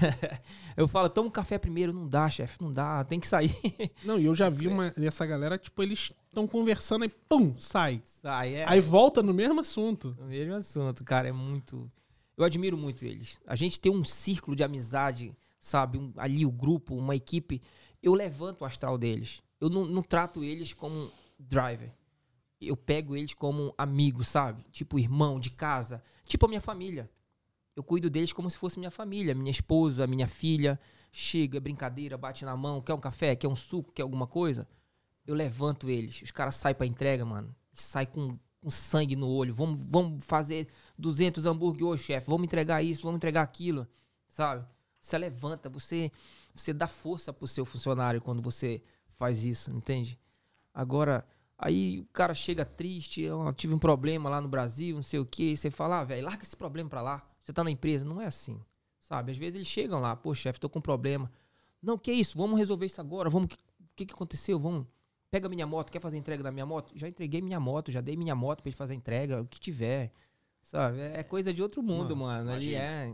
eu 0.76 0.88
falo, 0.88 1.08
toma 1.08 1.28
um 1.28 1.32
café 1.32 1.58
primeiro. 1.58 1.92
Não 1.92 2.08
dá, 2.08 2.28
chefe, 2.28 2.60
não 2.60 2.72
dá, 2.72 3.04
tem 3.04 3.20
que 3.20 3.26
sair. 3.26 3.54
Não, 4.04 4.18
e 4.18 4.24
eu 4.24 4.34
já 4.34 4.48
vi 4.54 4.68
uma 4.68 4.90
dessa 4.90 5.26
galera, 5.26 5.58
tipo, 5.58 5.82
eles 5.82 6.12
estão 6.28 6.46
conversando 6.46 7.04
e 7.04 7.08
pum, 7.08 7.54
sai. 7.58 8.02
Sai, 8.04 8.54
é. 8.54 8.64
Aí 8.68 8.80
volta 8.80 9.22
no 9.22 9.34
mesmo 9.34 9.60
assunto. 9.60 10.16
No 10.18 10.26
mesmo 10.26 10.54
assunto, 10.54 11.04
cara, 11.04 11.28
é 11.28 11.32
muito. 11.32 11.90
Eu 12.36 12.44
admiro 12.44 12.76
muito 12.76 13.04
eles. 13.04 13.40
A 13.46 13.54
gente 13.54 13.78
tem 13.78 13.92
um 13.92 14.02
círculo 14.04 14.56
de 14.56 14.64
amizade, 14.64 15.34
sabe? 15.60 15.98
Um, 15.98 16.12
ali 16.16 16.44
o 16.44 16.50
grupo, 16.50 16.96
uma 16.96 17.14
equipe. 17.14 17.60
Eu 18.02 18.14
levanto 18.14 18.62
o 18.62 18.64
astral 18.64 18.98
deles. 18.98 19.42
Eu 19.60 19.70
não, 19.70 19.84
não 19.84 20.02
trato 20.02 20.42
eles 20.42 20.72
como 20.72 21.10
driver. 21.38 21.92
Eu 22.60 22.76
pego 22.76 23.16
eles 23.16 23.34
como 23.34 23.74
amigos, 23.78 24.28
sabe? 24.28 24.64
Tipo 24.72 24.98
irmão 24.98 25.38
de 25.38 25.50
casa. 25.50 26.02
Tipo 26.24 26.46
a 26.46 26.48
minha 26.48 26.60
família. 26.60 27.10
Eu 27.76 27.82
cuido 27.82 28.08
deles 28.10 28.32
como 28.32 28.50
se 28.50 28.56
fosse 28.56 28.78
minha 28.78 28.90
família. 28.90 29.34
Minha 29.34 29.50
esposa, 29.50 30.06
minha 30.06 30.26
filha. 30.26 30.78
Chega, 31.16 31.60
brincadeira, 31.60 32.18
bate 32.18 32.44
na 32.44 32.56
mão. 32.56 32.80
Quer 32.80 32.94
um 32.94 33.00
café? 33.00 33.36
Quer 33.36 33.48
um 33.48 33.56
suco? 33.56 33.92
Quer 33.92 34.02
alguma 34.02 34.26
coisa? 34.26 34.68
eu 35.26 35.34
levanto 35.34 35.88
eles. 35.88 36.22
Os 36.22 36.30
caras 36.30 36.56
saem 36.56 36.74
pra 36.74 36.86
entrega, 36.86 37.24
mano. 37.24 37.54
Sai 37.72 38.06
com, 38.06 38.38
com 38.60 38.70
sangue 38.70 39.16
no 39.16 39.28
olho. 39.28 39.54
Vamos, 39.54 39.80
vamos 39.80 40.24
fazer 40.24 40.68
200 40.98 41.46
hambúrguer 41.46 41.86
hoje, 41.86 42.04
chefe. 42.04 42.26
Vamos 42.28 42.44
entregar 42.44 42.82
isso, 42.82 43.02
vamos 43.02 43.16
entregar 43.16 43.42
aquilo. 43.42 43.86
Sabe? 44.28 44.64
Você 45.00 45.18
levanta, 45.18 45.68
você, 45.68 46.10
você 46.54 46.72
dá 46.72 46.86
força 46.86 47.32
pro 47.32 47.46
seu 47.46 47.64
funcionário 47.64 48.20
quando 48.20 48.42
você 48.42 48.82
faz 49.16 49.44
isso, 49.44 49.70
entende? 49.70 50.18
Agora, 50.72 51.26
aí 51.58 52.00
o 52.00 52.06
cara 52.06 52.34
chega 52.34 52.64
triste, 52.64 53.20
eu 53.20 53.52
tive 53.52 53.74
um 53.74 53.78
problema 53.78 54.28
lá 54.30 54.40
no 54.40 54.48
Brasil, 54.48 54.96
não 54.96 55.02
sei 55.02 55.20
o 55.20 55.26
que, 55.26 55.56
você 55.56 55.70
fala, 55.70 56.00
ah, 56.00 56.04
velho, 56.04 56.24
larga 56.24 56.42
esse 56.42 56.56
problema 56.56 56.88
pra 56.88 57.02
lá. 57.02 57.22
Você 57.42 57.52
tá 57.52 57.62
na 57.62 57.70
empresa. 57.70 58.04
Não 58.04 58.20
é 58.20 58.26
assim, 58.26 58.58
sabe? 59.04 59.30
Às 59.30 59.38
vezes 59.38 59.54
eles 59.54 59.68
chegam 59.68 60.00
lá, 60.00 60.16
pô, 60.16 60.34
chefe, 60.34 60.58
tô 60.58 60.68
com 60.68 60.80
um 60.80 60.82
problema. 60.82 61.30
Não, 61.80 61.96
que 61.96 62.12
isso? 62.12 62.36
Vamos 62.36 62.58
resolver 62.58 62.86
isso 62.86 63.00
agora. 63.00 63.30
Vamos, 63.30 63.54
o 63.54 63.58
que, 63.94 64.04
que 64.04 64.12
aconteceu? 64.12 64.58
Vamos, 64.58 64.86
Pega 65.34 65.48
minha 65.48 65.66
moto, 65.66 65.90
quer 65.90 65.98
fazer 65.98 66.16
entrega 66.16 66.44
da 66.44 66.52
minha 66.52 66.64
moto? 66.64 66.92
Já 66.94 67.08
entreguei 67.08 67.42
minha 67.42 67.58
moto, 67.58 67.90
já 67.90 68.00
dei 68.00 68.16
minha 68.16 68.36
moto 68.36 68.62
pra 68.62 68.68
ele 68.68 68.76
fazer 68.76 68.94
entrega, 68.94 69.42
o 69.42 69.46
que 69.48 69.58
tiver. 69.58 70.12
Sabe? 70.62 71.00
É 71.00 71.24
coisa 71.24 71.52
de 71.52 71.60
outro 71.60 71.82
mundo, 71.82 72.16
mano. 72.16 72.52
Ali 72.52 72.76
é. 72.76 73.12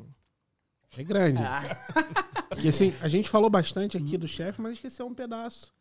É 0.98 1.02
grande. 1.02 1.42
Ah. 1.42 1.62
Porque 2.50 2.68
assim, 2.68 2.92
a 3.00 3.08
gente 3.08 3.26
falou 3.26 3.48
bastante 3.48 3.96
aqui 3.96 4.18
do 4.18 4.28
chefe, 4.28 4.60
mas 4.60 4.74
esqueceu 4.74 5.06
um 5.06 5.14
pedaço. 5.14 5.72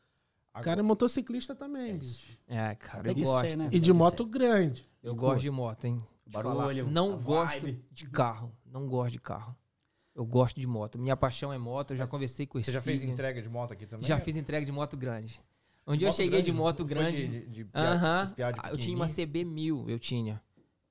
O 0.55 0.61
cara 0.61 0.79
é 0.79 0.81
motociclista 0.81 1.53
também, 1.53 1.91
é 1.91 1.97
bicho. 1.97 2.37
É, 2.47 2.73
cara, 2.75 3.09
eu 3.09 3.15
gosto. 3.15 3.49
Ser, 3.49 3.57
né? 3.57 3.69
E 3.73 3.77
de 3.77 3.91
moto 3.91 4.25
grande. 4.25 4.87
Eu 5.03 5.13
gosto 5.15 5.41
de 5.41 5.51
moto, 5.51 5.83
hein? 5.83 6.01
Barulho. 6.25 6.87
Não 6.89 7.17
gosto 7.17 7.63
vibe. 7.63 7.83
de 7.91 8.07
carro. 8.07 8.55
Não 8.65 8.87
gosto 8.87 9.11
de 9.11 9.19
carro. 9.19 9.53
Eu 10.19 10.25
gosto 10.25 10.59
de 10.59 10.67
moto. 10.67 10.99
Minha 10.99 11.15
paixão 11.15 11.53
é 11.53 11.57
moto. 11.57 11.91
Eu 11.91 11.97
já 11.97 12.05
conversei 12.05 12.45
com 12.45 12.59
esse. 12.59 12.65
Você 12.65 12.73
já 12.73 12.81
fez 12.81 13.01
entrega 13.03 13.41
de 13.41 13.47
moto 13.47 13.71
aqui 13.71 13.85
também? 13.85 14.05
Já 14.05 14.19
fiz 14.19 14.35
entrega 14.35 14.65
de 14.65 14.71
moto 14.71 14.97
grande. 14.97 15.41
Onde 15.87 16.03
eu 16.03 16.11
cheguei 16.11 16.31
grande, 16.31 16.45
de 16.45 16.51
moto 16.51 16.83
grande. 16.83 17.25
De, 17.25 17.45
de, 17.47 17.63
de, 17.63 17.69
eu 18.69 18.77
tinha 18.77 18.97
uma 18.97 19.05
CB1000, 19.05 19.87
eu 19.87 19.97
tinha. 19.97 20.41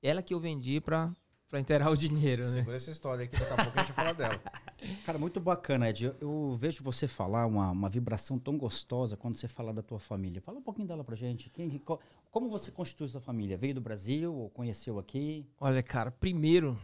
Ela 0.01 0.23
que 0.23 0.33
eu 0.33 0.39
vendi 0.39 0.81
pra, 0.81 1.13
pra 1.47 1.59
enterrar 1.59 1.91
o 1.91 1.95
dinheiro, 1.95 2.41
né? 2.41 2.49
Segura 2.49 2.75
essa 2.75 2.89
história 2.89 3.25
aqui, 3.25 3.37
daqui 3.37 3.53
a 3.53 3.63
pouco 3.63 3.79
a 3.79 3.83
gente 3.83 3.93
fala 3.93 4.13
dela. 4.15 4.41
Cara, 5.05 5.19
muito 5.19 5.39
bacana, 5.39 5.87
Ed. 5.89 6.05
Eu, 6.05 6.15
eu, 6.19 6.57
vejo 6.59 6.83
você 6.83 7.07
falar 7.07 7.45
uma, 7.45 7.69
uma 7.69 7.89
vibração 7.89 8.39
tão 8.39 8.57
gostosa 8.57 9.15
quando 9.15 9.35
você 9.35 9.47
fala 9.47 9.71
da 9.71 9.83
tua 9.83 9.99
família. 9.99 10.41
Fala 10.41 10.57
um 10.57 10.63
pouquinho 10.63 10.87
dela 10.87 11.03
pra 11.03 11.15
gente. 11.15 11.51
Quem, 11.51 11.69
qual, 11.77 11.99
como 12.31 12.49
você 12.49 12.71
constituiu 12.71 13.07
sua 13.07 13.21
família? 13.21 13.57
Veio 13.57 13.75
do 13.75 13.81
Brasil 13.81 14.33
ou 14.33 14.49
conheceu 14.49 14.97
aqui? 14.97 15.45
Olha, 15.59 15.83
cara, 15.83 16.09
primeiro, 16.09 16.79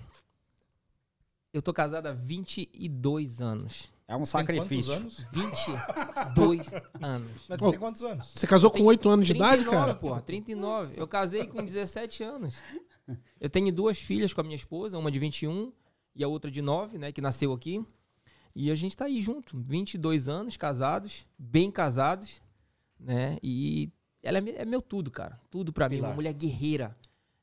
eu 1.55 1.61
tô 1.61 1.73
casado 1.73 2.07
há 2.07 2.11
22 2.11 3.39
anos. 3.39 3.89
É 4.07 4.15
um 4.15 4.25
você 4.25 4.33
sacrifício. 4.33 4.93
anos? 4.93 5.19
22 5.31 6.73
anos. 7.01 7.31
Mas 7.47 7.59
você 7.59 7.71
tem 7.71 7.79
quantos 7.79 8.03
anos? 8.03 8.33
Você 8.35 8.45
casou 8.45 8.69
com 8.69 8.83
8 8.83 9.09
anos 9.09 9.25
de 9.25 9.33
39, 9.33 9.61
idade, 9.61 9.77
cara? 9.77 9.95
Porra, 9.95 10.21
39. 10.21 10.99
Eu 10.99 11.07
casei 11.07 11.47
com 11.47 11.63
17 11.63 12.23
anos. 12.23 12.55
Eu 13.39 13.49
tenho 13.49 13.71
duas 13.71 13.97
filhas 13.97 14.33
com 14.33 14.41
a 14.41 14.43
minha 14.43 14.55
esposa, 14.55 14.97
uma 14.97 15.09
de 15.09 15.17
21 15.17 15.71
e 16.13 16.23
a 16.23 16.27
outra 16.27 16.51
de 16.51 16.61
9, 16.61 16.97
né, 16.97 17.11
que 17.11 17.21
nasceu 17.21 17.53
aqui. 17.53 17.85
E 18.53 18.69
a 18.69 18.75
gente 18.75 18.95
tá 18.95 19.05
aí 19.05 19.21
junto, 19.21 19.57
22 19.57 20.27
anos, 20.27 20.57
casados, 20.57 21.25
bem 21.37 21.71
casados, 21.71 22.41
né? 22.99 23.37
E 23.41 23.91
ela 24.21 24.39
é, 24.39 24.61
é 24.61 24.65
meu 24.65 24.81
tudo, 24.81 25.09
cara. 25.09 25.39
Tudo 25.49 25.71
para 25.71 25.87
mim, 25.87 25.99
uma 25.99 26.13
mulher 26.13 26.33
guerreira. 26.33 26.95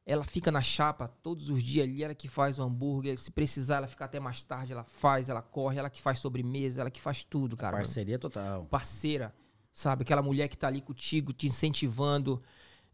Ela 0.04 0.24
fica 0.24 0.50
na 0.50 0.60
chapa 0.60 1.08
todos 1.22 1.48
os 1.48 1.62
dias 1.62 1.86
ali, 1.86 2.02
ela 2.02 2.14
que 2.14 2.28
faz 2.28 2.58
o 2.58 2.62
hambúrguer. 2.62 3.16
Se 3.16 3.30
precisar, 3.30 3.76
ela 3.76 3.86
fica 3.86 4.04
até 4.04 4.18
mais 4.18 4.42
tarde, 4.42 4.72
ela 4.72 4.82
faz, 4.82 5.28
ela 5.28 5.40
corre, 5.40 5.78
ela 5.78 5.88
que 5.88 6.02
faz 6.02 6.18
sobremesa, 6.18 6.80
ela 6.80 6.90
que 6.90 7.00
faz 7.00 7.24
tudo, 7.24 7.56
cara. 7.56 7.76
Parceria 7.76 8.18
total. 8.18 8.64
Parceira, 8.66 9.32
sabe? 9.72 10.02
Aquela 10.02 10.22
mulher 10.22 10.48
que 10.48 10.58
tá 10.58 10.66
ali 10.66 10.80
contigo, 10.80 11.32
te 11.32 11.46
incentivando. 11.46 12.42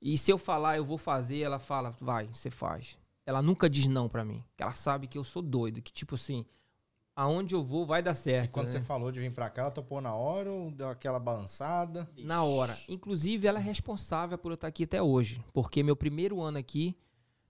E 0.03 0.19
se 0.19 0.31
eu 0.31 0.37
falar, 0.37 0.77
eu 0.77 0.85
vou 0.85 0.99
fazer, 0.99 1.41
ela 1.41 1.59
fala, 1.59 1.91
vai, 1.99 2.27
você 2.27 2.50
faz. 2.50 2.99
Ela 3.25 3.43
nunca 3.43 3.69
diz 3.69 3.87
não 3.87 4.09
para 4.09 4.25
mim. 4.25 4.45
Ela 4.57 4.71
sabe 4.73 5.07
que 5.07 5.19
eu 5.19 5.25
sou 5.25 5.43
doido, 5.43 5.83
que 5.83 5.93
tipo 5.93 6.15
assim, 6.15 6.47
aonde 7.18 7.52
eu 7.52 7.64
vou 7.64 7.84
vai 7.84 8.00
dar 8.00 8.14
certo. 8.14 8.44
E 8.44 8.52
quando 8.52 8.66
né? 8.66 8.72
você 8.72 8.80
falou 8.80 9.10
de 9.10 9.18
vir 9.18 9.34
pra 9.34 9.50
cá, 9.50 9.62
ela 9.62 9.70
topou 9.72 10.00
na 10.00 10.14
hora 10.14 10.52
ou 10.52 10.70
deu 10.70 10.88
aquela 10.88 11.18
balançada? 11.18 12.08
Na 12.16 12.44
hora. 12.44 12.78
Inclusive, 12.88 13.48
ela 13.48 13.58
é 13.58 13.62
responsável 13.62 14.38
por 14.38 14.52
eu 14.52 14.54
estar 14.54 14.68
aqui 14.68 14.84
até 14.84 15.02
hoje. 15.02 15.44
Porque 15.52 15.82
meu 15.82 15.96
primeiro 15.96 16.40
ano 16.40 16.58
aqui, 16.58 16.96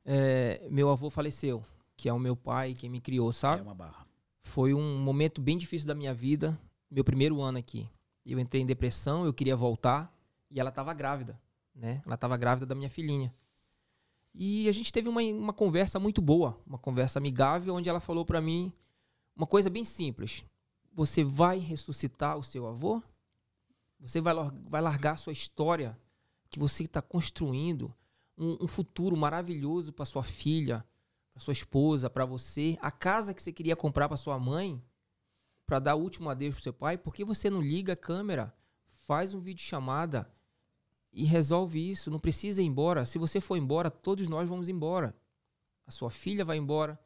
é, 0.06 0.66
meu 0.70 0.88
avô 0.88 1.10
faleceu, 1.10 1.62
que 1.98 2.08
é 2.08 2.12
o 2.12 2.18
meu 2.18 2.34
pai, 2.34 2.74
quem 2.74 2.88
me 2.88 2.98
criou, 2.98 3.30
sabe? 3.30 3.60
É 3.60 3.62
uma 3.62 3.74
barra. 3.74 4.06
Foi 4.40 4.72
um 4.72 4.98
momento 5.00 5.38
bem 5.38 5.58
difícil 5.58 5.86
da 5.86 5.94
minha 5.94 6.14
vida, 6.14 6.58
meu 6.90 7.04
primeiro 7.04 7.38
ano 7.42 7.58
aqui. 7.58 7.86
Eu 8.24 8.38
entrei 8.38 8.62
em 8.62 8.66
depressão, 8.66 9.26
eu 9.26 9.34
queria 9.34 9.54
voltar, 9.54 10.10
e 10.50 10.58
ela 10.58 10.70
estava 10.70 10.94
grávida, 10.94 11.38
né? 11.74 12.00
Ela 12.06 12.14
estava 12.14 12.38
grávida 12.38 12.64
da 12.64 12.74
minha 12.74 12.88
filhinha. 12.88 13.34
E 14.34 14.66
a 14.66 14.72
gente 14.72 14.90
teve 14.90 15.10
uma, 15.10 15.20
uma 15.20 15.52
conversa 15.52 15.98
muito 15.98 16.22
boa, 16.22 16.58
uma 16.66 16.78
conversa 16.78 17.18
amigável, 17.18 17.74
onde 17.74 17.90
ela 17.90 18.00
falou 18.00 18.24
para 18.24 18.40
mim 18.40 18.72
uma 19.38 19.46
coisa 19.46 19.70
bem 19.70 19.84
simples. 19.84 20.44
Você 20.92 21.22
vai 21.22 21.58
ressuscitar 21.58 22.36
o 22.36 22.42
seu 22.42 22.66
avô? 22.66 23.00
Você 24.00 24.20
vai, 24.20 24.34
vai 24.68 24.82
largar 24.82 25.12
a 25.12 25.16
sua 25.16 25.32
história 25.32 25.96
que 26.50 26.58
você 26.58 26.84
está 26.84 27.00
construindo, 27.00 27.94
um, 28.36 28.64
um 28.64 28.66
futuro 28.66 29.16
maravilhoso 29.16 29.92
para 29.92 30.04
sua 30.04 30.24
filha, 30.24 30.84
para 31.32 31.40
sua 31.40 31.52
esposa, 31.52 32.10
para 32.10 32.24
você, 32.24 32.76
a 32.82 32.90
casa 32.90 33.32
que 33.32 33.40
você 33.40 33.52
queria 33.52 33.76
comprar 33.76 34.08
para 34.08 34.16
sua 34.16 34.38
mãe, 34.38 34.82
para 35.64 35.78
dar 35.78 35.94
o 35.94 36.00
último 36.00 36.28
adeus 36.28 36.54
pro 36.54 36.62
seu 36.62 36.72
pai? 36.72 36.98
Por 36.98 37.14
que 37.14 37.24
você 37.24 37.48
não 37.48 37.60
liga 37.60 37.92
a 37.92 37.96
câmera, 37.96 38.52
faz 39.06 39.34
um 39.34 39.40
vídeo 39.40 39.62
chamada 39.62 40.28
e 41.12 41.24
resolve 41.24 41.90
isso. 41.90 42.10
Não 42.10 42.18
precisa 42.18 42.60
ir 42.60 42.66
embora. 42.66 43.04
Se 43.04 43.18
você 43.18 43.40
for 43.40 43.56
embora, 43.56 43.90
todos 43.90 44.26
nós 44.26 44.48
vamos 44.48 44.68
embora. 44.68 45.14
A 45.86 45.90
sua 45.90 46.10
filha 46.10 46.44
vai 46.44 46.56
embora, 46.56 46.98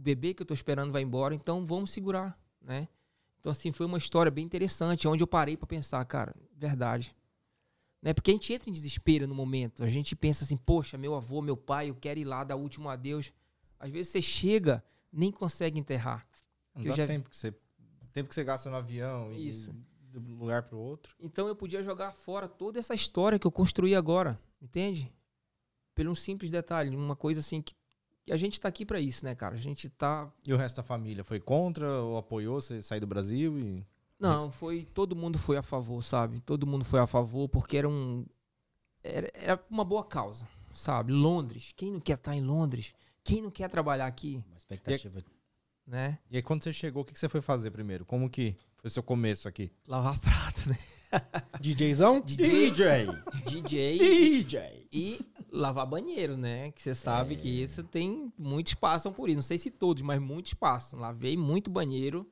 o 0.00 0.02
bebê 0.02 0.32
que 0.32 0.40
eu 0.40 0.44
estou 0.44 0.54
esperando 0.54 0.92
vai 0.92 1.02
embora, 1.02 1.34
então 1.34 1.64
vamos 1.66 1.90
segurar, 1.90 2.38
né? 2.60 2.88
Então, 3.38 3.52
assim, 3.52 3.70
foi 3.70 3.84
uma 3.84 3.98
história 3.98 4.30
bem 4.30 4.44
interessante, 4.44 5.06
onde 5.06 5.22
eu 5.22 5.26
parei 5.26 5.56
para 5.56 5.66
pensar, 5.66 6.02
cara, 6.06 6.34
verdade. 6.56 7.14
Né? 8.02 8.14
Porque 8.14 8.30
a 8.30 8.34
gente 8.34 8.52
entra 8.52 8.70
em 8.70 8.72
desespero 8.72 9.26
no 9.28 9.34
momento. 9.34 9.84
A 9.84 9.88
gente 9.88 10.16
pensa 10.16 10.44
assim, 10.44 10.56
poxa, 10.56 10.96
meu 10.96 11.14
avô, 11.14 11.42
meu 11.42 11.56
pai, 11.56 11.90
eu 11.90 11.94
quero 11.94 12.18
ir 12.18 12.24
lá 12.24 12.44
dar 12.44 12.56
o 12.56 12.60
último 12.60 12.88
adeus. 12.88 13.32
Às 13.78 13.90
vezes 13.90 14.08
você 14.12 14.22
chega, 14.22 14.82
nem 15.12 15.30
consegue 15.30 15.78
enterrar. 15.78 16.26
Não 16.74 16.84
dá 16.84 16.94
já... 16.94 17.06
tempo 17.06 17.28
que 17.28 17.36
você 17.36 17.54
tempo 18.12 18.28
que 18.28 18.34
você 18.34 18.42
gasta 18.42 18.68
no 18.68 18.76
avião 18.76 19.32
e 19.32 19.48
Isso. 19.48 19.72
de 20.10 20.18
um 20.18 20.36
lugar 20.36 20.64
para 20.64 20.76
o 20.76 20.80
outro. 20.80 21.14
Então 21.20 21.46
eu 21.46 21.54
podia 21.54 21.80
jogar 21.80 22.10
fora 22.12 22.48
toda 22.48 22.80
essa 22.80 22.92
história 22.92 23.38
que 23.38 23.46
eu 23.46 23.52
construí 23.52 23.94
agora, 23.94 24.40
entende? 24.60 25.12
Pelo 25.94 26.10
um 26.10 26.14
simples 26.14 26.50
detalhe, 26.50 26.96
uma 26.96 27.14
coisa 27.14 27.38
assim 27.38 27.62
que 27.62 27.72
a 28.32 28.36
gente 28.36 28.54
está 28.54 28.68
aqui 28.68 28.84
para 28.84 29.00
isso, 29.00 29.24
né, 29.24 29.34
cara? 29.34 29.54
A 29.54 29.58
gente 29.58 29.88
tá. 29.88 30.30
E 30.46 30.52
o 30.52 30.56
resto 30.56 30.76
da 30.76 30.82
família 30.82 31.24
foi 31.24 31.40
contra 31.40 31.86
ou 32.02 32.16
apoiou 32.16 32.60
você 32.60 32.82
sair 32.82 33.00
do 33.00 33.06
Brasil 33.06 33.58
e. 33.58 33.84
Não, 34.18 34.52
foi. 34.52 34.86
Todo 34.92 35.16
mundo 35.16 35.38
foi 35.38 35.56
a 35.56 35.62
favor, 35.62 36.02
sabe? 36.02 36.40
Todo 36.40 36.66
mundo 36.66 36.84
foi 36.84 37.00
a 37.00 37.06
favor, 37.06 37.48
porque 37.48 37.76
era 37.76 37.88
um. 37.88 38.26
Era, 39.02 39.30
era 39.34 39.64
uma 39.70 39.84
boa 39.84 40.04
causa, 40.04 40.46
sabe? 40.70 41.12
Londres. 41.12 41.72
Quem 41.74 41.90
não 41.90 42.00
quer 42.00 42.16
estar 42.16 42.36
em 42.36 42.42
Londres? 42.42 42.92
Quem 43.24 43.40
não 43.40 43.50
quer 43.50 43.68
trabalhar 43.68 44.06
aqui? 44.06 44.44
Uma 44.46 44.58
expectativa. 44.58 45.20
E, 45.20 45.90
né? 45.90 46.18
E 46.30 46.36
aí, 46.36 46.42
quando 46.42 46.62
você 46.62 46.72
chegou, 46.72 47.02
o 47.02 47.04
que 47.04 47.18
você 47.18 47.28
foi 47.28 47.40
fazer 47.40 47.70
primeiro? 47.70 48.04
Como 48.04 48.28
que 48.28 48.54
foi 48.76 48.88
o 48.88 48.90
seu 48.90 49.02
começo 49.02 49.48
aqui? 49.48 49.72
Lavar 49.88 50.18
prato, 50.18 50.68
né? 50.68 50.78
DJzão? 51.60 52.20
DJ. 52.20 53.06
DJ. 53.46 53.98
DJ. 53.98 54.79
E 54.92 55.20
lavar 55.52 55.86
banheiro, 55.86 56.36
né? 56.36 56.72
Que 56.72 56.82
você 56.82 56.94
sabe 56.94 57.34
é. 57.34 57.36
que 57.36 57.48
isso 57.48 57.84
tem 57.84 58.32
muitos 58.36 58.74
passam 58.74 59.12
por 59.12 59.28
isso. 59.28 59.36
Não 59.36 59.42
sei 59.42 59.58
se 59.58 59.70
todos, 59.70 60.02
mas 60.02 60.20
muitos 60.20 60.54
passam. 60.54 60.98
Lavei 60.98 61.36
muito 61.36 61.70
banheiro, 61.70 62.28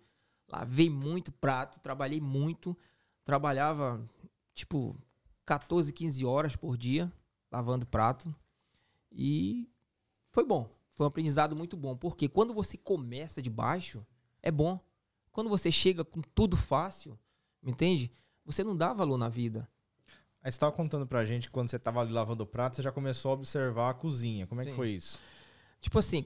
lavei 0.49 0.91
muito 0.91 1.31
prato, 1.31 1.79
trabalhei 1.81 2.21
muito. 2.21 2.77
Trabalhava, 3.25 4.09
tipo, 4.55 4.97
14, 5.45 5.93
15 5.93 6.25
horas 6.25 6.57
por 6.57 6.77
dia 6.77 7.13
lavando 7.51 7.87
prato. 7.87 8.35
E 9.11 9.69
foi 10.31 10.45
bom. 10.45 10.69
Foi 10.95 11.07
um 11.07 11.09
aprendizado 11.09 11.55
muito 11.55 11.77
bom. 11.77 11.97
Porque 11.97 12.29
quando 12.29 12.53
você 12.53 12.77
começa 12.77 13.41
de 13.41 13.51
baixo, 13.51 14.05
é 14.43 14.51
bom. 14.51 14.81
Quando 15.33 15.49
você 15.49 15.71
chega 15.71 16.05
com 16.05 16.21
tudo 16.21 16.57
fácil, 16.57 17.19
me 17.63 17.73
entende? 17.73 18.11
Você 18.45 18.65
não 18.65 18.77
dá 18.77 18.93
valor 18.93 19.17
na 19.17 19.29
vida. 19.29 19.69
Aí 20.49 20.53
você 20.53 20.57
estava 20.57 20.73
contando 20.73 21.07
pra 21.07 21.27
gente 21.27 21.47
que 21.47 21.53
quando 21.53 21.69
você 21.69 21.77
estava 21.77 22.01
ali 22.01 22.11
lavando 22.11 22.43
o 22.43 22.47
prato, 22.47 22.77
você 22.77 22.81
já 22.81 22.91
começou 22.91 23.33
a 23.33 23.35
observar 23.35 23.91
a 23.91 23.93
cozinha. 23.95 24.47
Como 24.47 24.63
é 24.63 24.65
Sim. 24.65 24.71
que 24.71 24.77
foi 24.77 24.89
isso? 24.89 25.21
Tipo 25.79 25.99
assim, 25.99 26.25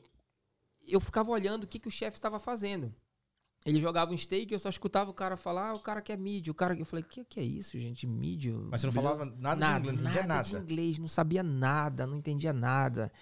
eu 0.86 1.00
ficava 1.00 1.28
olhando 1.32 1.64
o 1.64 1.66
que, 1.66 1.80
que 1.80 1.88
o 1.88 1.90
chefe 1.90 2.18
estava 2.18 2.38
fazendo. 2.38 2.94
Ele 3.66 3.80
jogava 3.80 4.12
um 4.12 4.16
steak, 4.16 4.52
eu 4.52 4.60
só 4.60 4.68
escutava 4.68 5.10
o 5.10 5.14
cara 5.14 5.36
falar, 5.36 5.70
ah, 5.70 5.74
o 5.74 5.80
cara 5.80 6.00
quer 6.00 6.16
mídia, 6.16 6.52
o 6.52 6.54
cara. 6.54 6.78
Eu 6.78 6.86
falei, 6.86 7.04
o 7.04 7.08
que, 7.08 7.24
que 7.24 7.40
é 7.40 7.42
isso, 7.42 7.76
gente? 7.80 8.06
Mídia. 8.06 8.54
Mas 8.70 8.80
você 8.80 8.86
não 8.86 8.94
falava 8.94 9.24
nada, 9.24 9.56
nada 9.56 9.80
de 9.80 9.88
inglês, 9.88 10.04
não 10.04 10.10
entendia 10.12 10.22
nada. 10.22 10.34
Nada 10.34 10.44
de 10.44 10.56
inglês, 10.56 10.98
não 11.00 11.08
sabia 11.08 11.42
nada, 11.42 12.06
não 12.06 12.16
entendia 12.16 12.52
nada. 12.52 13.12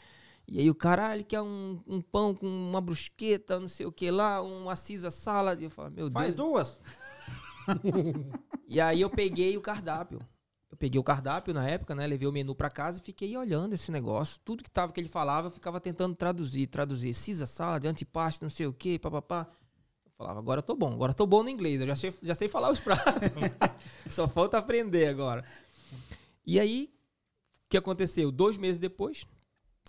E 0.47 0.59
aí 0.59 0.69
o 0.69 0.75
cara, 0.75 1.09
ah, 1.09 1.15
ele 1.15 1.25
quer 1.25 1.41
um, 1.41 1.81
um 1.87 2.03
pão 2.03 2.35
com 2.35 2.47
uma 2.47 2.81
brusqueta, 2.83 3.59
não 3.59 3.71
sei 3.71 3.87
o 3.87 3.93
que 3.93 4.11
lá, 4.11 4.43
uma 4.43 4.77
cisa 4.77 5.11
salad. 5.11 5.63
Eu 5.63 5.71
falei, 5.71 5.93
meu 5.93 6.11
Faz 6.11 6.37
Deus. 6.37 6.53
Faz 6.53 6.79
duas. 6.79 6.83
e 8.69 8.79
aí 8.79 9.01
eu 9.01 9.09
peguei 9.09 9.57
o 9.57 9.63
cardápio 9.63 10.21
peguei 10.81 10.99
o 10.99 11.05
cardápio 11.05 11.53
na 11.53 11.69
época, 11.69 11.95
né? 11.95 12.07
Levei 12.07 12.27
o 12.27 12.33
menu 12.33 12.55
para 12.55 12.71
casa 12.71 12.99
e 12.99 13.03
fiquei 13.03 13.37
olhando 13.37 13.75
esse 13.75 13.93
negócio. 13.93 14.41
Tudo 14.43 14.65
que 14.65 14.71
tava 14.71 14.93
que 14.93 14.99
ele 14.99 15.11
falava, 15.11 15.49
eu 15.49 15.51
ficava 15.51 15.79
tentando 15.79 16.17
traduzir, 16.17 16.67
traduzir. 16.69 17.13
Cisa 17.13 17.47
salad, 17.47 17.85
antipasta, 17.85 18.47
não 18.47 18.51
sei 18.51 18.67
o 18.67 18.73
quê, 18.73 18.99
papapá. 18.99 19.47
Eu 20.07 20.13
falava, 20.17 20.39
agora 20.39 20.61
eu 20.61 20.63
tô 20.63 20.75
bom, 20.75 20.91
agora 20.91 21.11
eu 21.11 21.15
tô 21.15 21.27
bom 21.27 21.43
no 21.43 21.51
inglês, 21.51 21.83
eu 21.83 21.87
já 21.87 21.95
sei, 21.95 22.15
já 22.23 22.35
sei 22.35 22.49
falar 22.49 22.73
os 22.73 22.81
pratos. 22.81 23.05
Só 24.09 24.27
falta 24.27 24.57
aprender 24.57 25.07
agora. 25.07 25.45
E 26.47 26.59
aí, 26.59 26.91
o 27.67 27.69
que 27.69 27.77
aconteceu? 27.77 28.33
Dois 28.33 28.57
meses 28.57 28.79
depois, 28.79 29.27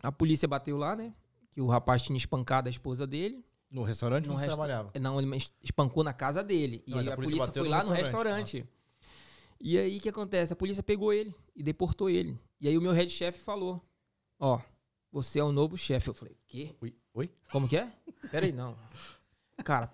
a 0.03 0.12
polícia 0.12 0.48
bateu 0.48 0.75
lá, 0.75 0.93
né? 0.93 1.13
Que 1.51 1.62
o 1.62 1.67
rapaz 1.67 2.01
tinha 2.01 2.17
espancado 2.17 2.67
a 2.67 2.69
esposa 2.69 3.07
dele. 3.07 3.45
No 3.69 3.83
restaurante 3.83 4.29
onde 4.29 4.39
você 4.39 4.48
resta... 4.48 4.57
trabalhava? 4.57 4.91
Não, 5.00 5.21
ele 5.21 5.38
espancou 5.63 6.03
na 6.03 6.12
casa 6.12 6.43
dele. 6.43 6.83
Não, 6.86 7.01
e 7.01 7.10
a, 7.10 7.13
a, 7.13 7.15
polícia, 7.15 7.38
polícia 7.38 7.53
foi 7.53 7.69
lá 7.69 7.81
no 7.81 7.91
restaurante. 7.91 7.93
No 7.93 8.00
restaurante. 8.01 8.65
Ah. 8.67 8.80
E 9.62 9.77
aí 9.77 9.98
o 9.98 10.01
que 10.01 10.10
acontece? 10.10 10.53
A 10.53 10.56
polícia 10.56 10.82
pegou 10.82 11.13
ele 11.13 11.34
e 11.56 11.62
deportou 11.62 12.10
ele. 12.10 12.39
E 12.60 12.68
aí 12.68 12.77
o 12.77 12.82
meu 12.82 12.91
head 12.91 13.12
chef 13.12 13.39
falou: 13.39 13.82
Ó, 14.39 14.60
você 15.12 15.39
é 15.39 15.44
o 15.44 15.51
novo 15.51 15.77
chefe. 15.77 16.10
Eu 16.10 16.13
falei: 16.13 16.36
Quê? 16.48 16.75
Oi? 16.82 16.96
Oi? 17.13 17.30
Como 17.51 17.68
que 17.68 17.77
é? 17.77 17.91
Peraí, 18.32 18.51
não. 18.51 18.75
Cara, 19.63 19.91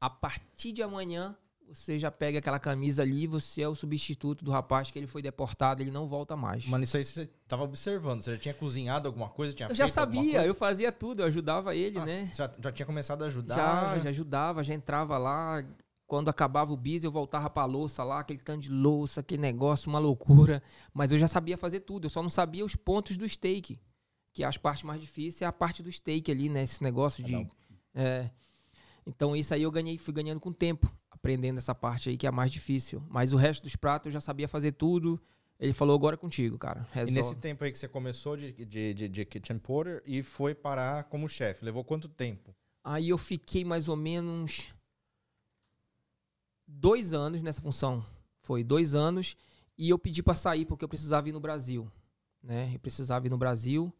a 0.00 0.08
partir 0.08 0.72
de 0.72 0.82
amanhã 0.82 1.36
você 1.72 1.98
já 1.98 2.10
pega 2.10 2.38
aquela 2.38 2.58
camisa 2.58 3.02
ali, 3.02 3.26
você 3.28 3.62
é 3.62 3.68
o 3.68 3.76
substituto 3.76 4.44
do 4.44 4.50
rapaz 4.50 4.90
que 4.90 4.98
ele 4.98 5.06
foi 5.06 5.22
deportado, 5.22 5.82
ele 5.82 5.90
não 5.90 6.08
volta 6.08 6.36
mais. 6.36 6.66
Mas 6.66 6.82
isso 6.82 6.96
aí 6.96 7.04
você 7.04 7.22
estava 7.22 7.62
observando, 7.62 8.22
você 8.22 8.32
já 8.34 8.38
tinha 8.40 8.54
cozinhado 8.54 9.06
alguma 9.06 9.28
coisa, 9.28 9.54
tinha 9.54 9.68
Eu 9.68 9.74
já 9.74 9.86
sabia, 9.86 10.44
eu 10.44 10.54
fazia 10.54 10.90
tudo, 10.90 11.22
eu 11.22 11.26
ajudava 11.26 11.74
ele, 11.74 11.98
ah, 11.98 12.04
né? 12.04 12.30
Já, 12.34 12.50
já 12.60 12.72
tinha 12.72 12.86
começado 12.86 13.22
a 13.22 13.26
ajudar? 13.26 13.54
Já, 13.54 13.96
já, 13.96 13.98
já 13.98 14.10
ajudava, 14.10 14.64
já 14.64 14.74
entrava 14.74 15.16
lá, 15.16 15.64
quando 16.10 16.28
acabava 16.28 16.72
o 16.72 16.76
bis, 16.76 17.04
eu 17.04 17.12
voltava 17.12 17.48
pra 17.48 17.64
louça 17.64 18.02
lá, 18.02 18.18
aquele 18.18 18.40
tanto 18.40 18.62
de 18.62 18.68
louça, 18.68 19.20
aquele 19.20 19.40
negócio, 19.40 19.88
uma 19.88 20.00
loucura. 20.00 20.60
Mas 20.92 21.12
eu 21.12 21.18
já 21.20 21.28
sabia 21.28 21.56
fazer 21.56 21.80
tudo, 21.80 22.06
eu 22.06 22.10
só 22.10 22.20
não 22.20 22.28
sabia 22.28 22.64
os 22.64 22.74
pontos 22.74 23.16
do 23.16 23.28
steak. 23.28 23.78
Que 24.32 24.42
as 24.42 24.56
partes 24.56 24.82
mais 24.82 25.00
difíceis 25.00 25.42
é 25.42 25.46
a 25.46 25.52
parte 25.52 25.84
do 25.84 25.92
steak 25.92 26.28
ali, 26.28 26.48
né? 26.48 26.64
Esse 26.64 26.82
negócio 26.82 27.22
de. 27.22 27.48
É, 27.94 28.28
então 29.06 29.36
isso 29.36 29.54
aí 29.54 29.62
eu 29.62 29.70
ganhei, 29.70 29.96
fui 29.98 30.12
ganhando 30.12 30.40
com 30.40 30.48
o 30.48 30.52
tempo, 30.52 30.92
aprendendo 31.12 31.58
essa 31.58 31.76
parte 31.76 32.10
aí 32.10 32.16
que 32.16 32.26
é 32.26 32.28
a 32.28 32.32
mais 32.32 32.50
difícil. 32.50 33.00
Mas 33.08 33.32
o 33.32 33.36
resto 33.36 33.62
dos 33.62 33.76
pratos 33.76 34.06
eu 34.06 34.12
já 34.12 34.20
sabia 34.20 34.48
fazer 34.48 34.72
tudo. 34.72 35.20
Ele 35.60 35.72
falou 35.72 35.94
agora 35.94 36.14
é 36.14 36.18
contigo, 36.18 36.58
cara. 36.58 36.88
Resolve. 36.90 37.12
E 37.12 37.14
nesse 37.14 37.36
tempo 37.36 37.62
aí 37.62 37.70
que 37.70 37.78
você 37.78 37.86
começou 37.86 38.36
de, 38.36 38.50
de, 38.50 38.94
de, 38.94 39.08
de 39.08 39.24
kitchen 39.24 39.60
porter 39.60 40.02
e 40.04 40.24
foi 40.24 40.56
parar 40.56 41.04
como 41.04 41.28
chefe, 41.28 41.64
levou 41.64 41.84
quanto 41.84 42.08
tempo? 42.08 42.52
Aí 42.82 43.10
eu 43.10 43.18
fiquei 43.18 43.64
mais 43.64 43.88
ou 43.88 43.94
menos 43.94 44.74
dois 46.70 47.12
anos 47.12 47.42
nessa 47.42 47.60
função. 47.60 48.04
Foi 48.40 48.62
dois 48.64 48.94
anos 48.94 49.36
e 49.76 49.88
eu 49.90 49.98
pedi 49.98 50.22
para 50.22 50.34
sair 50.34 50.64
porque 50.64 50.84
eu 50.84 50.88
precisava 50.88 51.28
ir 51.28 51.32
no 51.32 51.40
Brasil. 51.40 51.90
Né? 52.42 52.70
Eu 52.74 52.78
precisava 52.78 53.26
ir 53.26 53.30
no 53.30 53.38
Brasil 53.38 53.92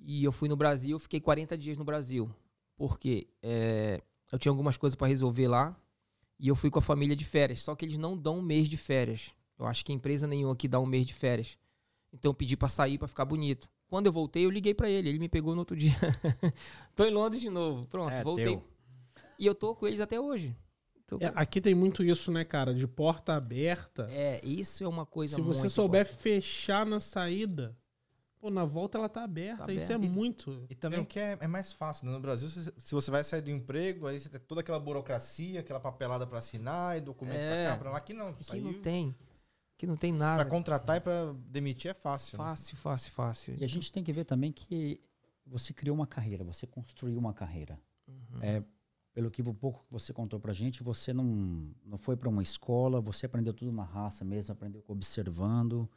e 0.00 0.24
eu 0.24 0.32
fui 0.32 0.48
no 0.48 0.56
Brasil, 0.56 0.98
fiquei 0.98 1.20
40 1.20 1.56
dias 1.56 1.78
no 1.78 1.84
Brasil. 1.84 2.28
Porque 2.76 3.28
é, 3.42 4.02
eu 4.32 4.38
tinha 4.38 4.50
algumas 4.50 4.76
coisas 4.76 4.96
para 4.96 5.06
resolver 5.06 5.48
lá 5.48 5.76
e 6.38 6.48
eu 6.48 6.56
fui 6.56 6.70
com 6.70 6.78
a 6.78 6.82
família 6.82 7.14
de 7.14 7.24
férias. 7.24 7.62
Só 7.62 7.74
que 7.74 7.84
eles 7.84 7.98
não 7.98 8.16
dão 8.16 8.38
um 8.38 8.42
mês 8.42 8.68
de 8.68 8.76
férias. 8.76 9.30
Eu 9.58 9.66
acho 9.66 9.84
que 9.84 9.92
empresa 9.92 10.26
nenhuma 10.26 10.54
aqui 10.54 10.66
dá 10.66 10.80
um 10.80 10.86
mês 10.86 11.06
de 11.06 11.14
férias. 11.14 11.56
Então 12.12 12.30
eu 12.30 12.34
pedi 12.34 12.56
para 12.56 12.68
sair 12.68 12.98
para 12.98 13.08
ficar 13.08 13.24
bonito. 13.24 13.68
Quando 13.88 14.06
eu 14.06 14.12
voltei, 14.12 14.44
eu 14.44 14.50
liguei 14.50 14.74
para 14.74 14.90
ele. 14.90 15.08
Ele 15.08 15.18
me 15.18 15.28
pegou 15.28 15.54
no 15.54 15.60
outro 15.60 15.76
dia. 15.78 15.94
tô 16.96 17.04
em 17.04 17.10
Londres 17.10 17.40
de 17.40 17.50
novo. 17.50 17.86
Pronto, 17.86 18.12
é, 18.12 18.22
voltei. 18.22 18.46
Teu. 18.46 18.64
E 19.38 19.46
eu 19.46 19.54
tô 19.54 19.74
com 19.74 19.86
eles 19.86 20.00
até 20.00 20.20
hoje. 20.20 20.56
É, 21.20 21.30
aqui 21.34 21.60
tem 21.60 21.74
muito 21.74 22.02
isso, 22.02 22.32
né, 22.32 22.44
cara? 22.44 22.74
De 22.74 22.86
porta 22.86 23.34
aberta. 23.34 24.08
É, 24.10 24.40
isso 24.44 24.82
é 24.82 24.88
uma 24.88 25.04
coisa 25.04 25.36
Se 25.36 25.42
você 25.42 25.68
souber 25.68 26.06
fechar 26.06 26.86
na 26.86 26.98
saída, 26.98 27.76
pô, 28.40 28.50
na 28.50 28.64
volta 28.64 28.96
ela 28.96 29.08
tá 29.08 29.22
aberta. 29.22 29.66
Tá 29.66 29.72
isso 29.72 29.92
é 29.92 29.98
muito. 29.98 30.66
E 30.68 30.74
também 30.74 31.00
é. 31.00 31.04
que 31.04 31.20
é, 31.20 31.36
é, 31.40 31.46
mais 31.46 31.72
fácil, 31.72 32.06
né? 32.06 32.12
No 32.12 32.20
Brasil, 32.20 32.48
se, 32.48 32.72
se, 32.76 32.94
você 32.94 33.10
vai 33.10 33.22
sair 33.22 33.42
do 33.42 33.50
emprego, 33.50 34.06
aí 34.06 34.18
você 34.18 34.28
tem 34.28 34.40
toda 34.40 34.62
aquela 34.62 34.80
burocracia, 34.80 35.60
aquela 35.60 35.80
papelada 35.80 36.26
para 36.26 36.38
assinar 36.38 36.96
e 36.96 37.00
documento 37.00 37.36
é. 37.36 37.64
pra 37.64 37.72
cá, 37.72 37.78
pra 37.78 37.90
lá. 37.90 37.98
Aqui 37.98 38.14
não. 38.14 38.28
Aqui 38.28 38.44
saiu. 38.44 38.64
não 38.64 38.80
tem. 38.80 39.14
Aqui 39.76 39.86
não 39.86 39.96
tem 39.96 40.12
nada. 40.12 40.42
Pra 40.42 40.50
contratar 40.50 40.96
e 40.96 41.00
pra 41.00 41.34
demitir 41.48 41.90
é 41.90 41.94
fácil. 41.94 42.38
Né? 42.38 42.44
Fácil, 42.44 42.76
né? 42.76 42.80
fácil, 42.80 43.12
fácil. 43.12 43.56
E 43.58 43.64
a 43.64 43.68
gente 43.68 43.92
tem 43.92 44.02
que 44.02 44.12
ver 44.12 44.24
também 44.24 44.52
que 44.52 45.00
você 45.46 45.72
criou 45.72 45.94
uma 45.94 46.06
carreira, 46.06 46.44
você 46.44 46.66
construiu 46.66 47.18
uma 47.18 47.34
carreira. 47.34 47.78
Uhum. 48.06 48.42
É, 48.42 48.62
pelo 49.14 49.30
que 49.30 49.42
pouco 49.42 49.84
que 49.84 49.92
você 49.92 50.12
contou 50.12 50.40
pra 50.40 50.52
gente, 50.52 50.82
você 50.82 51.12
não, 51.12 51.70
não 51.86 51.96
foi 51.96 52.16
para 52.16 52.28
uma 52.28 52.42
escola, 52.42 53.00
você 53.00 53.26
aprendeu 53.26 53.54
tudo 53.54 53.70
na 53.70 53.84
raça 53.84 54.24
mesmo, 54.24 54.52
aprendeu 54.52 54.82
observando, 54.88 55.88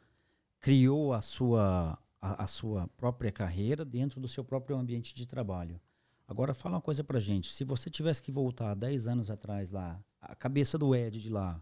criou 0.60 1.12
a 1.12 1.20
sua, 1.20 1.98
a, 2.20 2.44
a, 2.44 2.46
sua 2.46 2.86
própria 2.96 3.32
carreira 3.32 3.84
dentro 3.84 4.20
do 4.20 4.28
seu 4.28 4.44
próprio 4.44 4.76
ambiente 4.76 5.12
de 5.12 5.26
trabalho. 5.26 5.80
Agora, 6.28 6.54
fala 6.54 6.76
uma 6.76 6.80
coisa 6.80 7.02
pra 7.02 7.18
gente. 7.18 7.52
Se 7.52 7.64
você 7.64 7.90
tivesse 7.90 8.22
que 8.22 8.30
voltar 8.30 8.74
10 8.74 9.08
anos 9.08 9.30
atrás 9.30 9.72
lá, 9.72 10.00
a 10.20 10.36
cabeça 10.36 10.78
do 10.78 10.94
Ed 10.94 11.20
de 11.20 11.28
lá, 11.28 11.60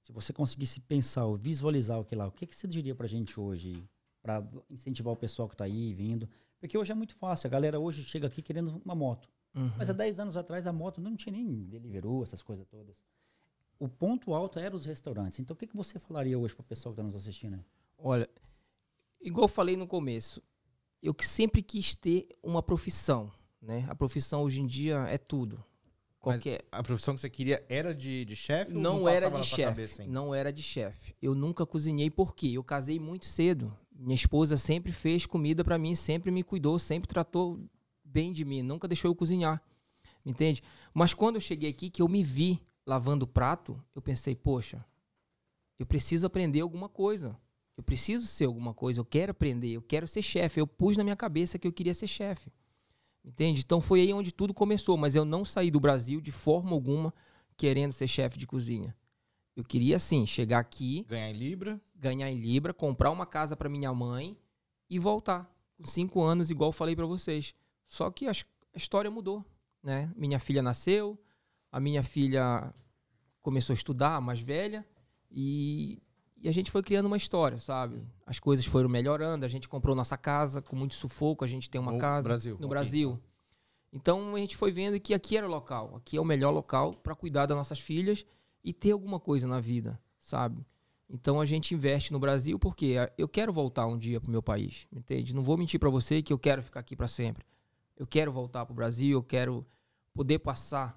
se 0.00 0.10
você 0.10 0.32
conseguisse 0.32 0.80
pensar 0.80 1.26
ou 1.26 1.36
visualizar 1.36 2.00
o 2.00 2.04
que 2.04 2.16
lá, 2.16 2.26
o 2.26 2.32
que, 2.32 2.46
que 2.46 2.56
você 2.56 2.66
diria 2.66 2.94
pra 2.94 3.06
gente 3.06 3.38
hoje, 3.38 3.84
para 4.20 4.42
incentivar 4.68 5.12
o 5.12 5.16
pessoal 5.16 5.48
que 5.48 5.56
tá 5.56 5.64
aí 5.64 5.94
vindo? 5.94 6.28
Porque 6.58 6.76
hoje 6.76 6.90
é 6.90 6.94
muito 6.94 7.14
fácil. 7.14 7.46
A 7.46 7.50
galera 7.50 7.78
hoje 7.78 8.02
chega 8.02 8.26
aqui 8.26 8.42
querendo 8.42 8.82
uma 8.84 8.94
moto. 8.94 9.28
Uhum. 9.58 9.72
Mas 9.76 9.90
há 9.90 9.92
10 9.92 10.20
anos 10.20 10.36
atrás 10.36 10.66
a 10.66 10.72
moto 10.72 11.00
não 11.00 11.16
tinha 11.16 11.32
nem 11.32 11.64
Deliveroo, 11.64 12.22
essas 12.22 12.42
coisas 12.42 12.64
todas. 12.66 12.96
O 13.78 13.88
ponto 13.88 14.34
alto 14.34 14.58
era 14.58 14.74
os 14.74 14.84
restaurantes. 14.84 15.38
Então 15.40 15.54
o 15.54 15.56
que, 15.56 15.66
que 15.66 15.76
você 15.76 15.98
falaria 15.98 16.38
hoje 16.38 16.54
para 16.54 16.62
o 16.62 16.66
pessoal 16.66 16.94
que 16.94 17.00
está 17.00 17.02
nos 17.02 17.16
assistindo? 17.16 17.62
Olha, 17.98 18.28
igual 19.20 19.44
eu 19.44 19.48
falei 19.48 19.76
no 19.76 19.86
começo, 19.86 20.42
eu 21.02 21.12
que 21.12 21.26
sempre 21.26 21.62
quis 21.62 21.94
ter 21.94 22.28
uma 22.42 22.62
profissão, 22.62 23.32
né? 23.60 23.84
A 23.88 23.94
profissão 23.94 24.42
hoje 24.42 24.60
em 24.60 24.66
dia 24.66 24.98
é 25.08 25.18
tudo. 25.18 25.64
Qualquer... 26.20 26.64
a 26.70 26.82
profissão 26.82 27.14
que 27.14 27.20
você 27.20 27.30
queria 27.30 27.64
era 27.68 27.94
de, 27.94 28.24
de 28.24 28.36
chefe? 28.36 28.72
Não, 28.72 29.00
não 29.00 29.08
era 29.08 29.30
de 29.30 29.44
chefe. 29.44 30.06
Não 30.06 30.34
era 30.34 30.52
de 30.52 30.62
chefe. 30.62 31.14
Eu 31.22 31.34
nunca 31.34 31.64
cozinhei 31.64 32.10
porque 32.10 32.48
eu 32.48 32.64
casei 32.64 32.98
muito 32.98 33.26
cedo. 33.26 33.76
Minha 33.92 34.14
esposa 34.14 34.56
sempre 34.56 34.92
fez 34.92 35.26
comida 35.26 35.64
para 35.64 35.78
mim, 35.78 35.94
sempre 35.94 36.30
me 36.30 36.42
cuidou, 36.42 36.78
sempre 36.78 37.08
tratou 37.08 37.60
bem 38.08 38.32
de 38.32 38.44
mim, 38.44 38.62
nunca 38.62 38.88
deixou 38.88 39.10
eu 39.10 39.14
cozinhar. 39.14 39.62
Entende? 40.24 40.62
Mas 40.92 41.14
quando 41.14 41.36
eu 41.36 41.40
cheguei 41.40 41.70
aqui, 41.70 41.90
que 41.90 42.02
eu 42.02 42.08
me 42.08 42.22
vi 42.22 42.60
lavando 42.86 43.26
prato, 43.26 43.82
eu 43.94 44.02
pensei, 44.02 44.34
poxa, 44.34 44.84
eu 45.78 45.86
preciso 45.86 46.26
aprender 46.26 46.60
alguma 46.60 46.88
coisa. 46.88 47.38
Eu 47.76 47.82
preciso 47.84 48.26
ser 48.26 48.46
alguma 48.46 48.74
coisa, 48.74 48.98
eu 48.98 49.04
quero 49.04 49.30
aprender, 49.30 49.70
eu 49.70 49.82
quero 49.82 50.08
ser 50.08 50.22
chefe. 50.22 50.60
Eu 50.60 50.66
pus 50.66 50.96
na 50.96 51.04
minha 51.04 51.14
cabeça 51.14 51.58
que 51.58 51.66
eu 51.68 51.72
queria 51.72 51.94
ser 51.94 52.08
chefe. 52.08 52.52
Entende? 53.24 53.60
Então 53.64 53.80
foi 53.80 54.00
aí 54.00 54.12
onde 54.12 54.32
tudo 54.32 54.52
começou, 54.52 54.96
mas 54.96 55.14
eu 55.14 55.24
não 55.24 55.44
saí 55.44 55.70
do 55.70 55.78
Brasil 55.78 56.20
de 56.20 56.32
forma 56.32 56.72
alguma 56.72 57.14
querendo 57.56 57.92
ser 57.92 58.08
chefe 58.08 58.38
de 58.38 58.46
cozinha. 58.46 58.96
Eu 59.54 59.64
queria 59.64 59.98
sim 59.98 60.24
chegar 60.24 60.58
aqui, 60.60 61.04
ganhar 61.08 61.30
em 61.30 61.36
libra, 61.36 61.80
ganhar 61.94 62.30
em 62.30 62.40
libra, 62.40 62.72
comprar 62.72 63.10
uma 63.10 63.26
casa 63.26 63.56
para 63.56 63.68
minha 63.68 63.92
mãe 63.92 64.36
e 64.88 64.98
voltar 64.98 65.52
com 65.76 65.84
cinco 65.84 66.22
anos, 66.22 66.50
igual 66.50 66.68
eu 66.68 66.72
falei 66.72 66.96
para 66.96 67.06
vocês. 67.06 67.54
Só 67.88 68.10
que 68.10 68.28
a, 68.28 68.32
história 68.74 69.10
mudou, 69.10 69.44
né? 69.82 70.12
Minha 70.14 70.38
filha 70.38 70.62
nasceu, 70.62 71.18
a 71.72 71.80
minha 71.80 72.02
filha 72.02 72.72
começou 73.42 73.72
a 73.72 73.74
estudar, 73.74 74.20
mais 74.20 74.38
velha, 74.38 74.86
e, 75.30 76.02
e 76.36 76.48
a 76.48 76.52
gente 76.52 76.70
foi 76.70 76.82
criando 76.82 77.06
uma 77.06 77.16
história, 77.16 77.58
sabe? 77.58 78.06
As 78.26 78.38
coisas 78.38 78.64
foram 78.66 78.88
melhorando, 78.88 79.44
a 79.44 79.48
gente 79.48 79.68
comprou 79.68 79.96
nossa 79.96 80.16
casa 80.16 80.60
com 80.60 80.76
muito 80.76 80.94
sufoco, 80.94 81.44
a 81.44 81.48
gente 81.48 81.70
tem 81.70 81.80
uma 81.80 81.92
no 81.92 81.98
casa 81.98 82.28
Brasil, 82.28 82.58
no 82.60 82.68
Brasil. 82.68 83.20
Então 83.90 84.34
a 84.34 84.38
gente 84.38 84.56
foi 84.56 84.70
vendo 84.70 85.00
que 85.00 85.14
aqui 85.14 85.36
era 85.36 85.46
o 85.46 85.50
local, 85.50 85.96
aqui 85.96 86.16
é 86.18 86.20
o 86.20 86.24
melhor 86.24 86.50
local 86.50 86.92
para 86.94 87.14
cuidar 87.14 87.46
das 87.46 87.56
nossas 87.56 87.80
filhas 87.80 88.24
e 88.62 88.72
ter 88.72 88.92
alguma 88.92 89.18
coisa 89.18 89.48
na 89.48 89.60
vida, 89.60 89.98
sabe? 90.18 90.64
Então 91.08 91.40
a 91.40 91.46
gente 91.46 91.74
investe 91.74 92.12
no 92.12 92.18
Brasil 92.18 92.58
porque 92.58 92.96
eu 93.16 93.26
quero 93.26 93.50
voltar 93.50 93.86
um 93.86 93.96
dia 93.96 94.20
pro 94.20 94.30
meu 94.30 94.42
país, 94.42 94.86
entende? 94.92 95.34
Não 95.34 95.42
vou 95.42 95.56
mentir 95.56 95.80
para 95.80 95.88
você 95.88 96.20
que 96.20 96.32
eu 96.32 96.38
quero 96.38 96.62
ficar 96.62 96.80
aqui 96.80 96.94
para 96.94 97.08
sempre. 97.08 97.46
Eu 97.98 98.06
quero 98.06 98.30
voltar 98.30 98.64
pro 98.64 98.74
Brasil, 98.74 99.18
eu 99.18 99.22
quero 99.22 99.66
poder 100.14 100.38
passar 100.38 100.96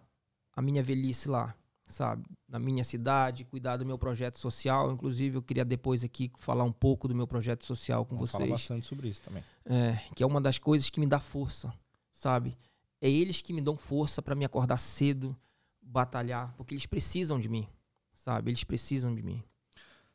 a 0.56 0.62
minha 0.62 0.84
velhice 0.84 1.28
lá, 1.28 1.56
sabe? 1.88 2.24
Na 2.48 2.60
minha 2.60 2.84
cidade, 2.84 3.44
cuidar 3.44 3.78
do 3.78 3.86
meu 3.86 3.98
projeto 3.98 4.38
social. 4.38 4.92
Inclusive, 4.92 5.38
eu 5.38 5.42
queria 5.42 5.66
depois 5.66 6.04
aqui 6.04 6.32
falar 6.38 6.64
um 6.64 6.72
pouco 6.72 7.08
do 7.08 7.16
meu 7.16 7.26
projeto 7.26 7.66
social 7.66 8.06
com 8.06 8.16
Vamos 8.16 8.30
vocês. 8.30 8.44
Falar 8.44 8.54
bastante 8.54 8.86
sobre 8.86 9.08
isso 9.10 9.22
também. 9.22 9.44
É, 9.66 10.00
que 10.16 10.22
é 10.22 10.26
uma 10.26 10.40
das 10.40 10.60
coisas 10.60 10.92
que 10.92 11.00
me 11.00 11.08
dá 11.08 11.20
força, 11.20 11.74
sabe? 12.12 12.56
É 13.02 13.10
eles 13.10 13.42
que 13.42 13.52
me 13.52 13.62
dão 13.62 13.76
força 13.76 14.22
para 14.22 14.36
me 14.36 14.46
acordar 14.46 14.78
cedo, 14.78 15.36
batalhar, 15.82 16.54
porque 16.56 16.76
eles 16.76 16.86
precisam 16.86 17.40
de 17.40 17.50
mim, 17.50 17.68
sabe? 18.14 18.52
Eles 18.52 18.64
precisam 18.64 19.16
de 19.16 19.24
mim. 19.24 19.44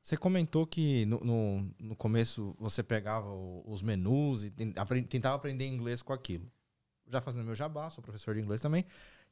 Você 0.00 0.16
comentou 0.16 0.64
que 0.64 1.04
no, 1.06 1.18
no, 1.18 1.74
no 1.80 1.96
começo 1.96 2.54
você 2.60 2.80
pegava 2.80 3.28
os 3.64 3.82
menus 3.82 4.44
e 4.44 4.52
tentava 4.52 5.34
aprender 5.34 5.66
inglês 5.66 6.00
com 6.00 6.12
aquilo. 6.12 6.48
Já 7.08 7.20
fazendo 7.20 7.44
meu 7.44 7.54
jabá, 7.54 7.88
sou 7.90 8.02
professor 8.02 8.34
de 8.34 8.40
inglês 8.40 8.60
também. 8.60 8.84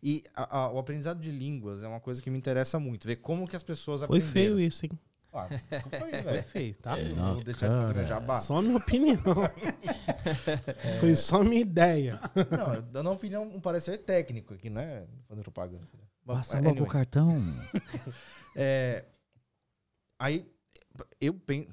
E 0.02 0.22
a, 0.34 0.58
a, 0.58 0.70
o 0.70 0.78
aprendizado 0.78 1.20
de 1.20 1.30
línguas 1.30 1.82
é 1.82 1.88
uma 1.88 2.00
coisa 2.00 2.22
que 2.22 2.30
me 2.30 2.38
interessa 2.38 2.78
muito. 2.78 3.06
Ver 3.06 3.16
como 3.16 3.48
que 3.48 3.56
as 3.56 3.62
pessoas 3.62 4.00
Foi 4.00 4.18
aprenderam. 4.18 4.32
Foi 4.32 4.42
feio 4.42 4.60
isso, 4.60 4.86
hein? 4.86 4.92
Ah, 5.32 5.48
desculpa 5.48 6.04
aí, 6.04 6.10
velho. 6.22 6.24
Foi 6.24 6.42
feio, 6.42 6.74
tá? 6.74 6.98
É, 6.98 7.08
não 7.08 7.34
vou 7.34 7.44
deixar 7.44 7.68
de 7.68 7.74
fazer 7.74 7.94
meu 7.94 8.04
jabá. 8.04 8.40
Só 8.40 8.62
minha 8.62 8.76
opinião. 8.76 9.18
é... 10.84 10.98
Foi 11.00 11.14
só 11.14 11.42
minha 11.42 11.60
ideia. 11.60 12.20
Não, 12.50 12.80
dando 12.92 13.08
uma 13.08 13.16
opinião, 13.16 13.42
um 13.42 13.60
parecer 13.60 13.98
técnico 13.98 14.54
aqui, 14.54 14.70
não 14.70 14.80
é 14.80 15.04
fazendo 15.28 15.42
propaganda. 15.42 15.84
Passa 16.24 16.60
logo 16.60 16.84
o 16.84 16.86
cartão. 16.86 17.42
é, 18.54 19.04
aí, 20.18 20.48
eu 21.20 21.34
penso 21.34 21.68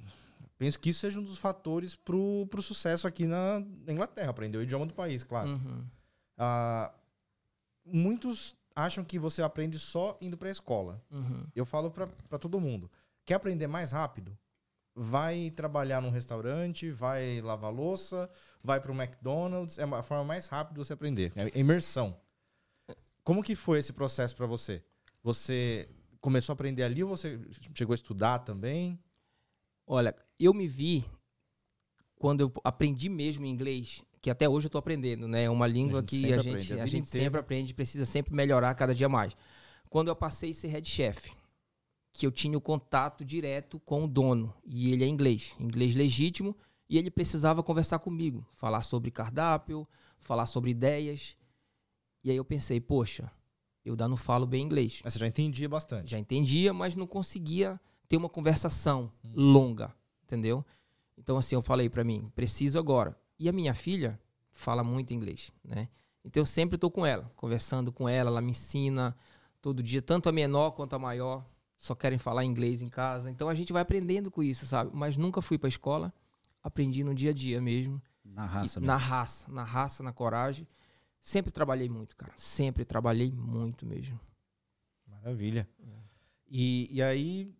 que 0.79 0.89
isso 0.89 0.99
seja 0.99 1.19
um 1.19 1.23
dos 1.23 1.37
fatores 1.37 1.95
pro, 1.95 2.45
pro 2.49 2.61
sucesso 2.61 3.07
aqui 3.07 3.25
na 3.25 3.63
Inglaterra. 3.87 4.29
Aprender 4.29 4.57
o 4.57 4.61
idioma 4.61 4.85
do 4.85 4.93
país, 4.93 5.23
claro. 5.23 5.49
Uhum. 5.49 5.83
Ah, 6.37 6.93
muitos 7.85 8.55
acham 8.75 9.03
que 9.03 9.19
você 9.19 9.41
aprende 9.41 9.79
só 9.79 10.17
indo 10.21 10.37
para 10.37 10.49
a 10.49 10.51
escola. 10.51 11.03
Uhum. 11.11 11.45
Eu 11.55 11.65
falo 11.65 11.91
para 11.91 12.39
todo 12.39 12.59
mundo. 12.59 12.89
Quer 13.25 13.35
aprender 13.35 13.67
mais 13.67 13.91
rápido? 13.91 14.37
Vai 14.93 15.51
trabalhar 15.51 16.01
num 16.01 16.09
restaurante, 16.09 16.91
vai 16.91 17.41
lavar 17.41 17.71
louça, 17.71 18.29
vai 18.63 18.79
para 18.79 18.91
o 18.91 18.95
McDonald's. 18.95 19.77
É 19.77 19.83
a 19.83 20.03
forma 20.03 20.23
mais 20.23 20.47
rápida 20.47 20.79
de 20.79 20.85
você 20.85 20.93
aprender. 20.93 21.31
É 21.35 21.59
imersão. 21.59 22.15
Como 23.23 23.43
que 23.43 23.55
foi 23.55 23.79
esse 23.79 23.93
processo 23.93 24.35
para 24.35 24.45
você? 24.45 24.83
Você 25.23 25.89
começou 26.19 26.53
a 26.53 26.55
aprender 26.55 26.83
ali 26.83 27.03
ou 27.03 27.09
você 27.09 27.39
chegou 27.73 27.93
a 27.93 27.95
estudar 27.95 28.39
também? 28.39 28.99
Olha, 29.93 30.15
eu 30.39 30.53
me 30.53 30.69
vi 30.69 31.03
quando 32.15 32.39
eu 32.39 32.53
aprendi 32.63 33.09
mesmo 33.09 33.45
inglês, 33.45 34.01
que 34.21 34.29
até 34.29 34.47
hoje 34.47 34.67
eu 34.67 34.69
estou 34.69 34.79
aprendendo, 34.79 35.27
né? 35.27 35.43
É 35.43 35.49
uma 35.49 35.67
língua 35.67 35.99
a 35.99 36.03
que 36.03 36.31
a 36.31 36.37
gente, 36.37 36.49
aprende, 36.49 36.79
a, 36.79 36.83
a 36.83 36.85
gente 36.85 37.09
sempre 37.09 37.39
aprende, 37.41 37.73
precisa 37.73 38.05
sempre 38.05 38.33
melhorar 38.33 38.73
cada 38.73 38.95
dia 38.95 39.09
mais. 39.09 39.35
Quando 39.89 40.07
eu 40.07 40.15
passei 40.15 40.51
a 40.51 40.53
ser 40.53 40.69
head 40.69 40.87
chef, 40.87 41.33
que 42.13 42.25
eu 42.25 42.31
tinha 42.31 42.57
o 42.57 42.61
contato 42.61 43.25
direto 43.25 43.81
com 43.81 44.05
o 44.05 44.07
dono, 44.07 44.53
e 44.65 44.93
ele 44.93 45.03
é 45.03 45.07
inglês, 45.07 45.53
inglês 45.59 45.93
legítimo, 45.93 46.55
e 46.89 46.97
ele 46.97 47.11
precisava 47.11 47.61
conversar 47.61 47.99
comigo, 47.99 48.47
falar 48.53 48.83
sobre 48.83 49.11
cardápio, 49.11 49.85
falar 50.21 50.45
sobre 50.45 50.71
ideias. 50.71 51.35
E 52.23 52.31
aí 52.31 52.37
eu 52.37 52.45
pensei, 52.45 52.79
poxa, 52.79 53.29
eu 53.83 53.91
ainda 53.91 54.07
não 54.07 54.15
falo 54.15 54.47
bem 54.47 54.63
inglês. 54.63 55.01
Mas 55.03 55.11
você 55.11 55.19
já 55.19 55.27
entendia 55.27 55.67
bastante. 55.67 56.11
Já 56.11 56.17
entendia, 56.17 56.71
mas 56.71 56.95
não 56.95 57.05
conseguia 57.05 57.77
ter 58.11 58.17
uma 58.17 58.27
conversação 58.27 59.09
hum. 59.23 59.31
longa, 59.33 59.95
entendeu? 60.25 60.65
Então 61.17 61.37
assim, 61.37 61.55
eu 61.55 61.61
falei 61.61 61.89
para 61.89 62.03
mim, 62.03 62.29
preciso 62.35 62.77
agora. 62.77 63.17
E 63.39 63.47
a 63.47 63.53
minha 63.53 63.73
filha 63.73 64.19
fala 64.51 64.83
muito 64.83 65.13
inglês, 65.13 65.49
né? 65.63 65.87
Então 66.25 66.41
eu 66.41 66.45
sempre 66.45 66.75
estou 66.75 66.91
com 66.91 67.05
ela, 67.05 67.31
conversando 67.37 67.89
com 67.89 68.09
ela, 68.09 68.29
ela 68.29 68.41
me 68.41 68.51
ensina 68.51 69.15
todo 69.61 69.81
dia, 69.81 70.01
tanto 70.01 70.27
a 70.27 70.31
menor 70.33 70.71
quanto 70.71 70.93
a 70.93 70.99
maior, 70.99 71.45
só 71.77 71.95
querem 71.95 72.17
falar 72.17 72.43
inglês 72.43 72.81
em 72.81 72.89
casa. 72.89 73.31
Então 73.31 73.47
a 73.47 73.53
gente 73.53 73.71
vai 73.71 73.81
aprendendo 73.81 74.29
com 74.29 74.43
isso, 74.43 74.67
sabe? 74.67 74.91
Mas 74.93 75.15
nunca 75.15 75.41
fui 75.41 75.57
para 75.57 75.69
escola, 75.69 76.13
aprendi 76.61 77.05
no 77.05 77.15
dia 77.15 77.29
a 77.29 77.33
dia 77.33 77.61
mesmo. 77.61 78.01
Na 78.25 78.45
raça 78.45 78.81
mesmo. 78.81 78.87
Na 78.87 78.97
raça, 78.97 79.49
na 79.49 79.63
raça, 79.63 80.03
na 80.03 80.11
coragem. 80.11 80.67
Sempre 81.21 81.49
trabalhei 81.49 81.87
muito, 81.87 82.17
cara. 82.17 82.33
Sempre 82.35 82.83
trabalhei 82.83 83.31
muito 83.31 83.85
mesmo. 83.85 84.19
Maravilha. 85.07 85.65
É. 85.79 86.01
E, 86.49 86.89
e 86.91 87.01
aí, 87.01 87.55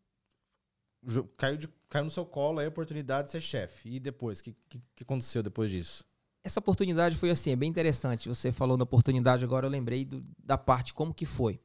caiu, 1.38 1.58
de, 1.58 1.70
caiu 1.90 2.06
no 2.06 2.12
seu 2.12 2.26
colo 2.26 2.60
a 2.60 2.68
oportunidade 2.68 3.26
de 3.26 3.32
ser 3.32 3.42
chefe. 3.42 3.90
E 3.90 4.00
depois? 4.00 4.40
O 4.40 4.44
que, 4.44 4.56
que, 4.70 4.82
que, 4.96 5.04
aconteceu 5.04 5.42
depois 5.42 5.70
disso? 5.70 6.06
Essa 6.44 6.60
oportunidade 6.60 7.16
foi 7.16 7.30
assim, 7.30 7.52
é 7.52 7.56
bem 7.56 7.70
interessante. 7.70 8.28
Você 8.28 8.52
falou 8.52 8.78
da 8.78 8.84
oportunidade, 8.84 9.44
agora 9.44 9.66
eu 9.66 9.70
lembrei 9.70 10.06
do, 10.06 10.24
da 10.44 10.58
parte 10.58 10.94
como 10.94 11.14
que 11.14 11.26
foi. 11.26 11.60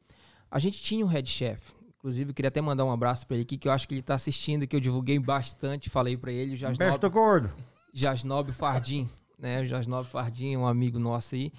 A 0.51 0.59
gente 0.59 0.81
tinha 0.83 1.05
um 1.05 1.09
head 1.09 1.29
chef. 1.29 1.75
Inclusive, 1.99 2.31
eu 2.31 2.35
queria 2.35 2.49
até 2.49 2.61
mandar 2.61 2.85
um 2.85 2.93
abraço 2.93 3.27
para 3.27 3.37
ele 3.37 3.43
aqui, 3.43 3.59
que 3.59 3.67
eu 3.67 3.73
acho 3.73 3.89
que 3.89 3.95
ele 3.95 4.01
está 4.01 4.15
assistindo, 4.15 4.67
que 4.67 4.77
eu 4.77 4.81
divulguei 4.81 5.19
bastante, 5.19 5.91
falei 5.91 6.17
para 6.17 6.31
ele. 6.31 6.55
Jasnob, 6.55 7.09
gordo. 7.09 7.51
Jasnob 7.93 8.53
Fardim, 8.53 9.09
né? 9.39 9.63
O 9.63 9.67
Jasnob 9.67 10.07
Fardim, 10.07 10.57
um 10.57 10.67
amigo 10.67 10.99
nosso 10.99 11.35
aí. 11.35 11.53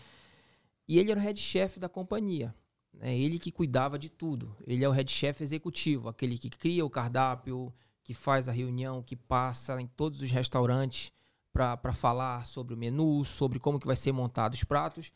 E 0.88 1.00
ele 1.00 1.12
era 1.12 1.20
o 1.20 1.24
head 1.24 1.40
chef 1.40 1.80
da 1.80 1.90
companhia. 1.90 2.56
É 3.00 3.16
ele 3.16 3.40
que 3.40 3.52
cuidava 3.52 3.98
de 3.98 4.10
tudo. 4.10 4.56
Ele 4.66 4.84
é 4.84 4.90
o 4.90 4.92
head 4.92 5.12
chef 5.12 5.42
executivo, 5.42 6.10
aquele 6.10 6.38
que 6.38 6.50
cria 6.50 6.86
o 6.86 6.90
cardápio, 6.90 7.74
que 8.04 8.14
faz 8.14 8.48
a 8.48 8.52
reunião, 8.52 9.04
que 9.04 9.16
passa 9.16 9.80
em 9.82 9.88
todos 9.88 10.22
os 10.22 10.32
restaurantes 10.32 11.12
para 11.52 11.94
falar 11.94 12.46
sobre 12.46 12.74
o 12.74 12.78
menu, 12.78 13.26
sobre 13.26 13.60
como 13.60 13.80
que 13.80 13.88
vai 13.88 13.96
ser 13.96 14.12
montado 14.12 14.54
os 14.54 14.64
pratos. 14.64 15.12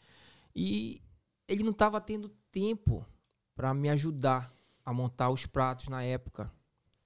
E 0.56 1.02
ele 1.48 1.64
não 1.64 1.72
estava 1.72 2.02
tendo 2.02 2.30
tempo 2.52 3.06
para 3.56 3.74
me 3.74 3.90
ajudar 3.90 4.54
a 4.84 4.94
montar 4.94 5.30
os 5.30 5.46
pratos 5.46 5.88
na 5.88 6.04
época. 6.04 6.52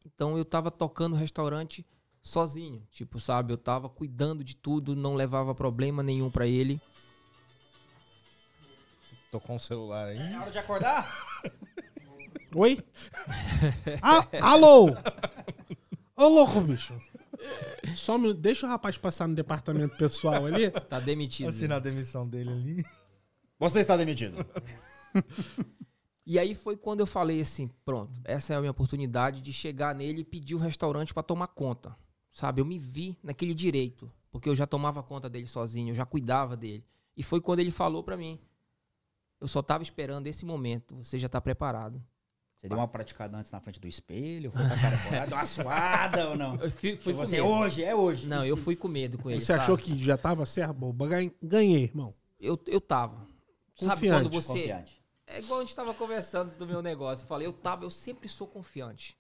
Então 0.06 0.38
eu 0.38 0.44
estava 0.44 0.72
tocando 0.72 1.14
o 1.14 1.18
restaurante 1.18 1.86
sozinho, 2.22 2.82
tipo, 2.92 3.20
sabe, 3.20 3.54
eu 3.54 3.56
estava 3.56 3.88
cuidando 3.88 4.44
de 4.44 4.56
tudo, 4.56 4.96
não 4.96 5.14
levava 5.14 5.54
problema 5.54 6.02
nenhum 6.02 6.32
para 6.32 6.48
ele. 6.48 6.82
Tô 9.32 9.40
com 9.40 9.56
o 9.56 9.60
celular 9.60 10.08
aí. 10.08 10.18
É 10.18 10.40
hora 10.40 10.52
de 10.52 10.60
acordar? 10.60 11.42
Oi? 12.56 12.80
ah, 14.02 14.28
alô? 14.42 14.96
Ô, 16.16 16.28
louco, 16.30 16.62
bicho. 16.62 16.98
Só 17.98 18.18
me... 18.18 18.34
Deixa 18.34 18.66
o 18.66 18.70
rapaz 18.70 18.98
passar 18.98 19.28
no 19.28 19.36
departamento 19.36 19.98
pessoal 19.98 20.46
ali. 20.46 20.72
Tá 20.72 21.00
demitido. 21.00 21.50
Assinar 21.50 21.78
a 21.78 21.82
demissão 21.82 22.28
dele 22.28 22.52
ali. 22.52 22.86
Você 23.60 23.80
está 23.80 23.96
demitido. 23.98 24.46
e 26.26 26.40
aí 26.40 26.56
foi 26.56 26.76
quando 26.76 27.02
eu 27.02 27.08
falei 27.08 27.40
assim, 27.40 27.70
pronto, 27.86 28.14
essa 28.24 28.54
é 28.54 28.56
a 28.56 28.60
minha 28.60 28.72
oportunidade 28.72 29.42
de 29.42 29.54
chegar 29.54 29.96
nele 29.96 30.22
e 30.22 30.26
pedir 30.26 30.56
o 30.56 30.60
restaurante 30.60 31.14
para 31.14 31.24
tomar 31.24 31.48
conta, 31.48 31.96
sabe? 32.32 32.62
Eu 32.62 32.66
me 32.66 32.78
vi 32.78 33.18
naquele 33.24 33.54
direito, 33.54 34.12
porque 34.32 34.50
eu 34.50 34.56
já 34.56 34.68
tomava 34.68 35.02
conta 35.04 35.30
dele 35.30 35.48
sozinho, 35.48 35.92
eu 35.92 35.96
já 35.96 36.06
cuidava 36.06 36.58
dele. 36.58 36.86
E 37.16 37.24
foi 37.24 37.40
quando 37.40 37.62
ele 37.62 37.72
falou 37.72 38.04
para 38.04 38.18
mim: 38.18 38.40
eu 39.46 39.48
só 39.48 39.62
tava 39.62 39.84
esperando 39.84 40.26
esse 40.28 40.44
momento, 40.44 40.96
você 41.04 41.20
já 41.20 41.30
tá 41.30 41.40
preparado. 41.40 42.04
Você 42.58 42.68
deu 42.68 42.78
uma 42.80 42.88
praticada 42.88 43.38
antes 43.38 43.52
na 43.52 43.60
frente 43.60 43.80
do 43.80 43.88
espelho? 43.88 44.52
Foi 44.52 44.60
com 44.68 44.74
a 44.74 44.78
cara 44.80 44.98
fora, 44.98 45.26
deu 45.28 45.38
uma 45.38 45.46
suada 45.46 46.30
ou 46.30 46.36
não? 46.36 46.56
Eu 46.56 46.72
fui, 46.72 46.98
fui 46.98 47.14
com 47.14 47.20
Você, 47.20 47.36
medo. 47.36 47.48
hoje, 47.48 47.84
é 47.84 47.96
hoje. 47.96 48.26
Não, 48.26 48.44
eu 48.44 48.58
fui 48.58 48.76
com 48.76 48.88
medo 48.88 49.20
com 49.20 49.30
ele. 49.30 49.40
Você 49.40 49.54
achou 49.54 49.78
sabe? 49.78 49.84
que 49.98 50.04
já 50.04 50.18
tava 50.18 50.46
certo? 50.48 50.74
Bom, 50.74 50.92
ganhei- 50.94 51.32
ganhei, 51.44 51.84
irmão. 51.84 52.14
Eu, 52.40 52.60
eu 52.66 52.82
tava. 52.82 53.28
Sabe 53.76 53.92
Confiante, 53.94 54.24
quando 54.24 54.34
você. 54.34 54.48
Confiante. 54.62 55.04
É 55.28 55.40
igual 55.40 55.60
a 55.60 55.64
gente 55.64 55.76
tava 55.76 55.94
conversando 55.94 56.58
do 56.58 56.66
meu 56.66 56.82
negócio. 56.82 57.24
Eu 57.24 57.28
falei, 57.28 57.46
eu 57.48 57.54
tava, 57.54 57.84
eu 57.84 57.90
sempre 57.92 58.28
sou 58.28 58.48
confiante. 58.48 59.16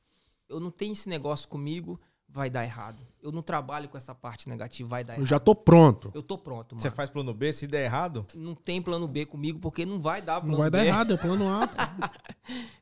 Eu 0.49 0.59
não 0.59 0.71
tenho 0.71 0.93
esse 0.93 1.07
negócio 1.09 1.47
comigo, 1.47 1.99
vai 2.27 2.49
dar 2.49 2.63
errado. 2.63 3.01
Eu 3.21 3.31
não 3.31 3.41
trabalho 3.41 3.87
com 3.89 3.97
essa 3.97 4.13
parte 4.13 4.49
negativa, 4.49 4.89
vai 4.89 5.03
dar 5.03 5.13
Eu 5.13 5.17
errado. 5.17 5.27
já 5.27 5.39
tô 5.39 5.55
pronto. 5.55 6.11
Eu 6.13 6.21
tô 6.21 6.37
pronto, 6.37 6.75
mano. 6.75 6.81
Você 6.81 6.91
faz 6.91 7.09
plano 7.09 7.33
B, 7.33 7.53
se 7.53 7.65
der 7.67 7.85
errado, 7.85 8.25
Não 8.35 8.53
tem 8.53 8.81
plano 8.81 9.07
B 9.07 9.25
comigo, 9.25 9.59
porque 9.59 9.85
não 9.85 9.99
vai 9.99 10.21
dar 10.21 10.39
plano 10.41 10.51
Não 10.51 10.59
vai 10.59 10.69
B. 10.69 10.77
dar 10.77 10.85
errado, 10.85 11.13
é 11.13 11.17
plano 11.17 11.47
A. 11.47 11.67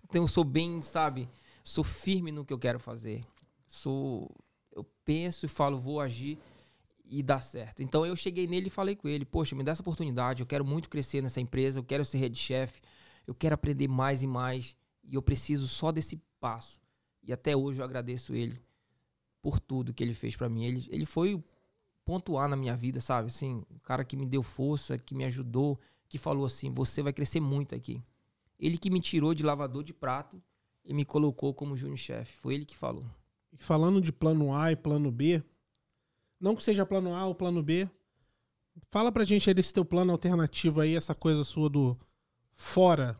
Então 0.09 0.23
eu 0.23 0.27
sou 0.27 0.43
bem, 0.43 0.79
sabe? 0.81 1.27
Sou 1.63 1.83
firme 1.83 2.31
no 2.31 2.45
que 2.45 2.53
eu 2.53 2.59
quero 2.59 2.79
fazer. 2.79 3.25
Sou. 3.67 4.29
Eu 4.75 4.83
penso 5.03 5.45
e 5.45 5.49
falo, 5.49 5.79
vou 5.79 5.99
agir 5.99 6.37
e 7.05 7.23
dá 7.23 7.39
certo. 7.39 7.81
Então 7.81 8.05
eu 8.05 8.15
cheguei 8.15 8.45
nele 8.45 8.67
e 8.67 8.69
falei 8.69 8.95
com 8.95 9.07
ele: 9.07 9.25
Poxa, 9.25 9.55
me 9.55 9.63
dá 9.63 9.71
essa 9.71 9.81
oportunidade. 9.81 10.41
Eu 10.41 10.45
quero 10.45 10.63
muito 10.63 10.87
crescer 10.89 11.23
nessa 11.23 11.41
empresa. 11.41 11.79
Eu 11.79 11.83
quero 11.83 12.05
ser 12.05 12.19
head 12.19 12.37
chef. 12.37 12.79
Eu 13.25 13.33
quero 13.33 13.55
aprender 13.55 13.87
mais 13.87 14.21
e 14.21 14.27
mais. 14.27 14.75
E 15.03 15.15
eu 15.15 15.21
preciso 15.21 15.67
só 15.67 15.91
desse 15.91 16.21
passo. 16.39 16.79
E 17.23 17.33
até 17.33 17.55
hoje 17.55 17.79
eu 17.79 17.85
agradeço 17.85 18.35
ele 18.35 18.61
por 19.43 19.59
tudo 19.59 19.93
que 19.93 20.01
ele 20.01 20.13
fez 20.13 20.35
pra 20.35 20.49
mim. 20.49 20.63
Ele, 20.63 20.87
ele 20.89 21.05
foi 21.05 21.43
A 22.39 22.47
na 22.47 22.55
minha 22.55 22.75
vida, 22.75 22.99
sabe? 22.99 23.27
Assim, 23.27 23.63
o 23.69 23.79
cara 23.81 24.03
que 24.03 24.17
me 24.17 24.25
deu 24.25 24.41
força, 24.41 24.97
que 24.97 25.13
me 25.13 25.25
ajudou, 25.25 25.79
que 26.07 26.17
falou 26.17 26.45
assim: 26.45 26.73
Você 26.73 27.03
vai 27.03 27.13
crescer 27.13 27.41
muito 27.41 27.75
aqui. 27.75 28.01
Ele 28.57 28.77
que 28.77 28.89
me 28.89 29.01
tirou 29.01 29.33
de 29.35 29.43
lavador 29.43 29.83
de 29.83 29.93
prato 29.93 30.41
e 30.85 30.93
me 30.93 31.03
colocou 31.03 31.53
como 31.53 31.75
júnior 31.75 31.97
chefe. 31.97 32.37
Foi 32.37 32.55
ele 32.55 32.65
que 32.65 32.75
falou. 32.75 33.05
E 33.51 33.57
falando 33.57 34.01
de 34.01 34.11
plano 34.11 34.55
A 34.55 34.71
e 34.71 34.75
plano 34.75 35.11
B, 35.11 35.43
não 36.39 36.55
que 36.55 36.63
seja 36.63 36.85
plano 36.85 37.13
A 37.13 37.25
ou 37.25 37.35
plano 37.35 37.61
B, 37.61 37.89
fala 38.89 39.11
pra 39.11 39.25
gente 39.25 39.49
aí 39.49 39.53
desse 39.53 39.73
teu 39.73 39.83
plano 39.85 40.11
alternativo 40.11 40.81
aí, 40.81 40.95
essa 40.95 41.13
coisa 41.13 41.43
sua 41.43 41.69
do 41.69 41.97
fora, 42.55 43.17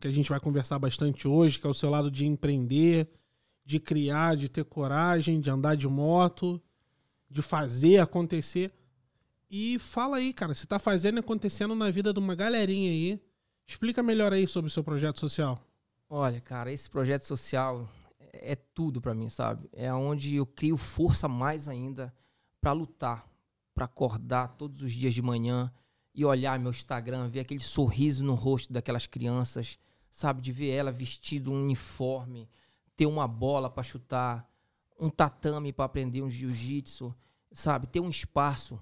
que 0.00 0.06
a 0.06 0.12
gente 0.12 0.30
vai 0.30 0.40
conversar 0.40 0.78
bastante 0.78 1.26
hoje, 1.26 1.58
que 1.58 1.66
é 1.66 1.70
o 1.70 1.74
seu 1.74 1.90
lado 1.90 2.10
de 2.10 2.24
empreender, 2.24 3.08
de 3.64 3.80
criar, 3.80 4.36
de 4.36 4.48
ter 4.48 4.64
coragem, 4.64 5.40
de 5.40 5.50
andar 5.50 5.76
de 5.76 5.88
moto, 5.88 6.60
de 7.28 7.42
fazer 7.42 7.98
acontecer. 7.98 8.72
E 9.50 9.78
fala 9.78 10.18
aí, 10.18 10.32
cara, 10.32 10.54
você 10.54 10.66
tá 10.66 10.78
fazendo 10.78 11.16
e 11.16 11.20
acontecendo 11.20 11.74
na 11.74 11.90
vida 11.90 12.12
de 12.12 12.18
uma 12.18 12.34
galerinha 12.34 12.90
aí. 12.90 13.20
Explica 13.66 14.02
melhor 14.02 14.32
aí 14.32 14.46
sobre 14.46 14.68
o 14.68 14.72
seu 14.72 14.84
projeto 14.84 15.18
social. 15.20 15.58
Olha, 16.08 16.40
cara, 16.40 16.70
esse 16.70 16.90
projeto 16.90 17.22
social 17.22 17.88
é 18.00 18.04
é 18.34 18.54
tudo 18.54 19.00
pra 19.00 19.14
mim, 19.14 19.28
sabe? 19.28 19.68
É 19.72 19.92
onde 19.92 20.36
eu 20.36 20.46
crio 20.46 20.76
força 20.76 21.28
mais 21.28 21.68
ainda 21.68 22.14
pra 22.60 22.72
lutar, 22.72 23.26
pra 23.74 23.86
acordar 23.86 24.56
todos 24.56 24.82
os 24.82 24.92
dias 24.92 25.14
de 25.14 25.22
manhã 25.22 25.72
e 26.14 26.24
olhar 26.24 26.58
meu 26.58 26.70
Instagram, 26.70 27.28
ver 27.28 27.40
aquele 27.40 27.60
sorriso 27.60 28.24
no 28.24 28.34
rosto 28.34 28.72
daquelas 28.72 29.06
crianças, 29.06 29.78
sabe? 30.10 30.42
De 30.42 30.52
ver 30.52 30.70
ela 30.70 30.92
vestido 30.92 31.50
um 31.50 31.62
uniforme, 31.62 32.48
ter 32.96 33.06
uma 33.06 33.26
bola 33.28 33.68
pra 33.70 33.82
chutar, 33.82 34.48
um 34.98 35.10
tatame 35.10 35.72
pra 35.72 35.84
aprender 35.86 36.22
um 36.22 36.30
jiu-jitsu, 36.30 37.14
sabe? 37.52 37.86
Ter 37.86 38.00
um 38.00 38.08
espaço 38.08 38.78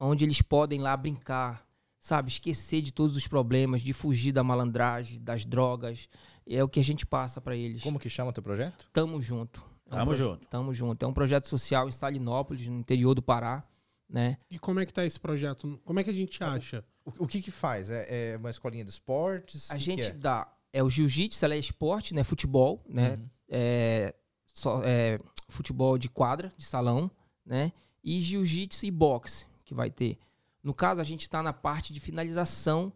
onde 0.00 0.24
eles 0.24 0.40
podem 0.42 0.80
lá 0.80 0.96
brincar, 0.96 1.66
sabe? 1.98 2.28
Esquecer 2.30 2.82
de 2.82 2.92
todos 2.92 3.16
os 3.16 3.26
problemas, 3.26 3.82
de 3.82 3.92
fugir 3.92 4.32
da 4.32 4.42
malandragem, 4.42 5.20
das 5.22 5.44
drogas. 5.44 6.08
É 6.46 6.62
o 6.64 6.68
que 6.68 6.80
a 6.80 6.84
gente 6.84 7.04
passa 7.06 7.40
pra 7.40 7.54
eles. 7.56 7.82
como 7.82 7.98
que 7.98 8.08
chama 8.08 8.30
o 8.30 8.32
teu 8.32 8.42
projeto? 8.42 8.88
Tamo 8.92 9.20
junto. 9.20 9.64
É 9.86 9.94
um 9.94 9.98
Tamo 9.98 10.04
proje- 10.06 10.22
junto. 10.22 10.46
Tamo 10.48 10.74
junto. 10.74 11.02
É 11.04 11.08
um 11.08 11.12
projeto 11.12 11.46
social 11.48 11.88
em 11.88 11.92
Salinópolis, 11.92 12.66
no 12.66 12.78
interior 12.78 13.14
do 13.14 13.22
Pará, 13.22 13.64
né? 14.08 14.38
E 14.50 14.58
como 14.58 14.80
é 14.80 14.86
que 14.86 14.92
tá 14.92 15.04
esse 15.04 15.18
projeto? 15.20 15.80
Como 15.84 15.98
é 16.00 16.04
que 16.04 16.10
a 16.10 16.14
gente 16.14 16.42
acha? 16.42 16.84
O, 17.04 17.24
o 17.24 17.26
que 17.26 17.40
que 17.42 17.50
faz? 17.50 17.90
É, 17.90 18.32
é 18.32 18.36
uma 18.36 18.50
escolinha 18.50 18.84
de 18.84 18.90
esportes? 18.90 19.70
A 19.70 19.74
Que 19.74 19.78
que 19.80 19.84
gente 19.84 20.02
é? 20.08 20.10
dá. 20.12 20.50
É 20.72 20.82
o 20.82 20.90
jiu-jitsu, 20.90 21.44
ela 21.44 21.54
é 21.54 21.58
esporte, 21.58 22.14
né? 22.14 22.24
Futebol, 22.24 22.84
né? 22.88 23.14
Uhum. 23.14 23.30
É, 23.48 24.14
só, 24.46 24.82
é, 24.84 25.18
futebol 25.48 25.96
de 25.96 26.08
quadra, 26.08 26.52
de 26.56 26.64
salão, 26.64 27.10
né? 27.44 27.72
E 28.02 28.20
jiu-jitsu 28.20 28.86
e 28.86 28.90
boxe 28.90 29.46
que 29.64 29.74
vai 29.74 29.90
ter. 29.90 30.18
No 30.62 30.74
caso, 30.74 31.00
a 31.00 31.04
gente 31.04 31.22
está 31.22 31.42
na 31.42 31.52
parte 31.52 31.92
de 31.92 32.00
finalização 32.00 32.92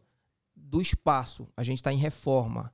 do 0.55 0.81
espaço. 0.81 1.49
A 1.57 1.63
gente 1.63 1.79
está 1.79 1.93
em 1.93 1.97
reforma. 1.97 2.73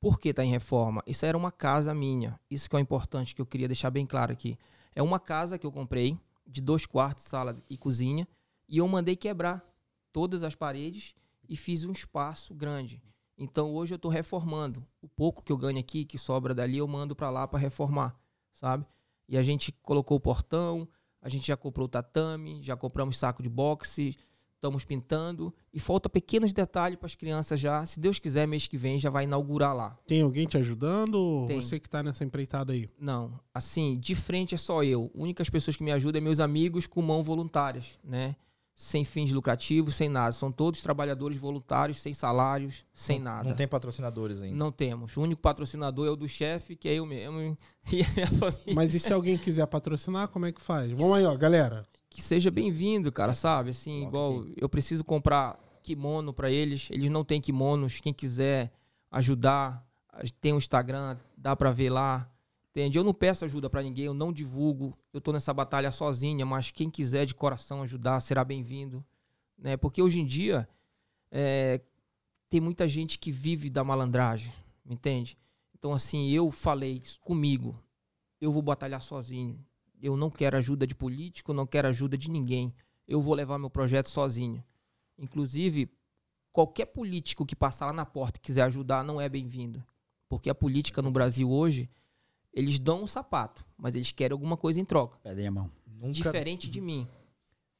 Por 0.00 0.18
que 0.20 0.28
está 0.28 0.44
em 0.44 0.50
reforma? 0.50 1.02
Isso 1.06 1.26
era 1.26 1.36
uma 1.36 1.50
casa 1.50 1.94
minha. 1.94 2.38
Isso 2.50 2.68
que 2.70 2.76
é 2.76 2.78
o 2.78 2.80
importante, 2.80 3.34
que 3.34 3.40
eu 3.40 3.46
queria 3.46 3.68
deixar 3.68 3.90
bem 3.90 4.06
claro 4.06 4.32
aqui. 4.32 4.56
É 4.94 5.02
uma 5.02 5.18
casa 5.18 5.58
que 5.58 5.66
eu 5.66 5.72
comprei, 5.72 6.18
de 6.46 6.60
dois 6.60 6.86
quartos, 6.86 7.24
sala 7.24 7.54
e 7.68 7.76
cozinha, 7.76 8.26
e 8.68 8.78
eu 8.78 8.88
mandei 8.88 9.16
quebrar 9.16 9.64
todas 10.12 10.42
as 10.42 10.54
paredes 10.54 11.14
e 11.48 11.56
fiz 11.56 11.84
um 11.84 11.92
espaço 11.92 12.54
grande. 12.54 13.02
Então 13.38 13.72
hoje 13.72 13.94
eu 13.94 13.96
estou 13.96 14.10
reformando. 14.10 14.84
O 15.00 15.08
pouco 15.08 15.42
que 15.42 15.52
eu 15.52 15.56
ganho 15.56 15.78
aqui, 15.78 16.04
que 16.04 16.18
sobra 16.18 16.54
dali, 16.54 16.78
eu 16.78 16.88
mando 16.88 17.14
para 17.14 17.30
lá 17.30 17.46
para 17.46 17.58
reformar, 17.58 18.18
sabe? 18.52 18.84
E 19.28 19.38
a 19.38 19.42
gente 19.42 19.70
colocou 19.82 20.16
o 20.16 20.20
portão, 20.20 20.88
a 21.22 21.28
gente 21.28 21.46
já 21.46 21.56
comprou 21.56 21.86
o 21.86 21.88
tatame, 21.88 22.62
já 22.62 22.76
compramos 22.76 23.16
saco 23.16 23.42
de 23.42 23.48
boxe, 23.48 24.16
estamos 24.58 24.84
pintando 24.84 25.54
e 25.72 25.78
falta 25.78 26.08
pequenos 26.08 26.52
detalhes 26.52 26.98
para 26.98 27.06
as 27.06 27.14
crianças 27.14 27.60
já. 27.60 27.86
Se 27.86 28.00
Deus 28.00 28.18
quiser, 28.18 28.46
mês 28.46 28.66
que 28.66 28.76
vem 28.76 28.98
já 28.98 29.08
vai 29.08 29.24
inaugurar 29.24 29.74
lá. 29.74 29.96
Tem 30.06 30.22
alguém 30.22 30.46
te 30.46 30.56
ajudando 30.58 31.14
ou 31.14 31.46
Tem. 31.46 31.60
você 31.60 31.78
que 31.78 31.88
tá 31.88 32.02
nessa 32.02 32.24
empreitada 32.24 32.72
aí? 32.72 32.88
Não, 32.98 33.38
assim, 33.54 33.98
de 33.98 34.14
frente 34.14 34.54
é 34.54 34.58
só 34.58 34.82
eu. 34.82 35.10
Únicas 35.14 35.48
pessoas 35.48 35.76
que 35.76 35.84
me 35.84 35.92
ajudam 35.92 36.18
é 36.18 36.22
meus 36.22 36.40
amigos 36.40 36.86
com 36.86 37.00
mão 37.00 37.22
voluntárias, 37.22 37.98
né? 38.02 38.34
Sem 38.80 39.04
fins 39.04 39.32
lucrativos, 39.32 39.96
sem 39.96 40.08
nada. 40.08 40.30
São 40.30 40.52
todos 40.52 40.80
trabalhadores 40.80 41.36
voluntários, 41.36 42.00
sem 42.00 42.14
salários, 42.14 42.84
sem 42.94 43.18
nada. 43.18 43.48
Não 43.48 43.56
tem 43.56 43.66
patrocinadores 43.66 44.40
ainda. 44.40 44.56
Não 44.56 44.70
temos. 44.70 45.16
O 45.16 45.20
único 45.20 45.42
patrocinador 45.42 46.06
é 46.06 46.10
o 46.10 46.14
do 46.14 46.28
chefe, 46.28 46.76
que 46.76 46.88
é 46.88 46.94
eu 46.94 47.04
mesmo 47.04 47.58
e 47.92 48.02
a 48.02 48.08
minha 48.14 48.26
família. 48.28 48.74
Mas 48.76 48.94
e 48.94 49.00
se 49.00 49.12
alguém 49.12 49.36
quiser 49.36 49.66
patrocinar, 49.66 50.28
como 50.28 50.46
é 50.46 50.52
que 50.52 50.60
faz? 50.60 50.92
Vamos 50.92 51.16
aí, 51.16 51.24
ó, 51.24 51.36
galera. 51.36 51.84
Que 52.08 52.22
seja 52.22 52.52
bem-vindo, 52.52 53.10
cara, 53.10 53.34
sabe? 53.34 53.70
Assim, 53.70 54.06
igual 54.06 54.44
eu 54.56 54.68
preciso 54.68 55.02
comprar 55.02 55.58
kimono 55.82 56.32
pra 56.32 56.48
eles. 56.48 56.88
Eles 56.92 57.10
não 57.10 57.24
têm 57.24 57.40
kimonos. 57.40 57.98
Quem 57.98 58.14
quiser 58.14 58.70
ajudar, 59.10 59.84
tem 60.40 60.52
o 60.52 60.58
Instagram, 60.58 61.16
dá 61.36 61.56
pra 61.56 61.72
ver 61.72 61.90
lá. 61.90 62.30
Entende? 62.70 62.98
Eu 62.98 63.04
não 63.04 63.14
peço 63.14 63.44
ajuda 63.44 63.68
pra 63.68 63.82
ninguém, 63.82 64.04
eu 64.04 64.14
não 64.14 64.32
divulgo. 64.32 64.96
Eu 65.12 65.20
tô 65.20 65.32
nessa 65.32 65.52
batalha 65.52 65.90
sozinha, 65.90 66.44
mas 66.44 66.70
quem 66.70 66.90
quiser 66.90 67.26
de 67.26 67.34
coração 67.34 67.82
ajudar 67.82 68.20
será 68.20 68.44
bem-vindo, 68.44 69.04
né? 69.56 69.76
Porque 69.76 70.02
hoje 70.02 70.20
em 70.20 70.26
dia 70.26 70.68
é, 71.30 71.80
tem 72.48 72.60
muita 72.60 72.86
gente 72.86 73.18
que 73.18 73.32
vive 73.32 73.68
da 73.68 73.82
malandragem, 73.82 74.52
entende? 74.84 75.36
Então 75.76 75.92
assim, 75.92 76.30
eu 76.30 76.50
falei 76.50 77.02
comigo, 77.20 77.82
eu 78.40 78.52
vou 78.52 78.62
batalhar 78.62 79.00
sozinho. 79.02 79.58
Eu 80.00 80.16
não 80.16 80.30
quero 80.30 80.56
ajuda 80.56 80.86
de 80.86 80.94
político, 80.94 81.52
não 81.52 81.66
quero 81.66 81.88
ajuda 81.88 82.16
de 82.16 82.30
ninguém. 82.30 82.72
Eu 83.06 83.20
vou 83.20 83.34
levar 83.34 83.58
meu 83.58 83.70
projeto 83.70 84.08
sozinho. 84.08 84.62
Inclusive, 85.18 85.90
qualquer 86.52 86.86
político 86.86 87.44
que 87.44 87.56
passar 87.56 87.86
lá 87.86 87.92
na 87.92 88.06
porta 88.06 88.38
e 88.38 88.40
quiser 88.40 88.62
ajudar 88.62 89.02
não 89.02 89.20
é 89.20 89.28
bem-vindo. 89.28 89.84
Porque 90.28 90.48
a 90.48 90.54
política 90.54 91.02
no 91.02 91.10
Brasil 91.10 91.50
hoje, 91.50 91.90
eles 92.52 92.78
dão 92.78 93.02
um 93.02 93.06
sapato, 93.06 93.64
mas 93.76 93.94
eles 93.94 94.12
querem 94.12 94.32
alguma 94.32 94.56
coisa 94.56 94.80
em 94.80 94.84
troca. 94.84 95.18
Pedem 95.22 95.46
a 95.46 95.50
mão. 95.50 95.70
Nunca... 95.86 96.12
Diferente 96.12 96.70
de 96.70 96.80
mim, 96.80 97.08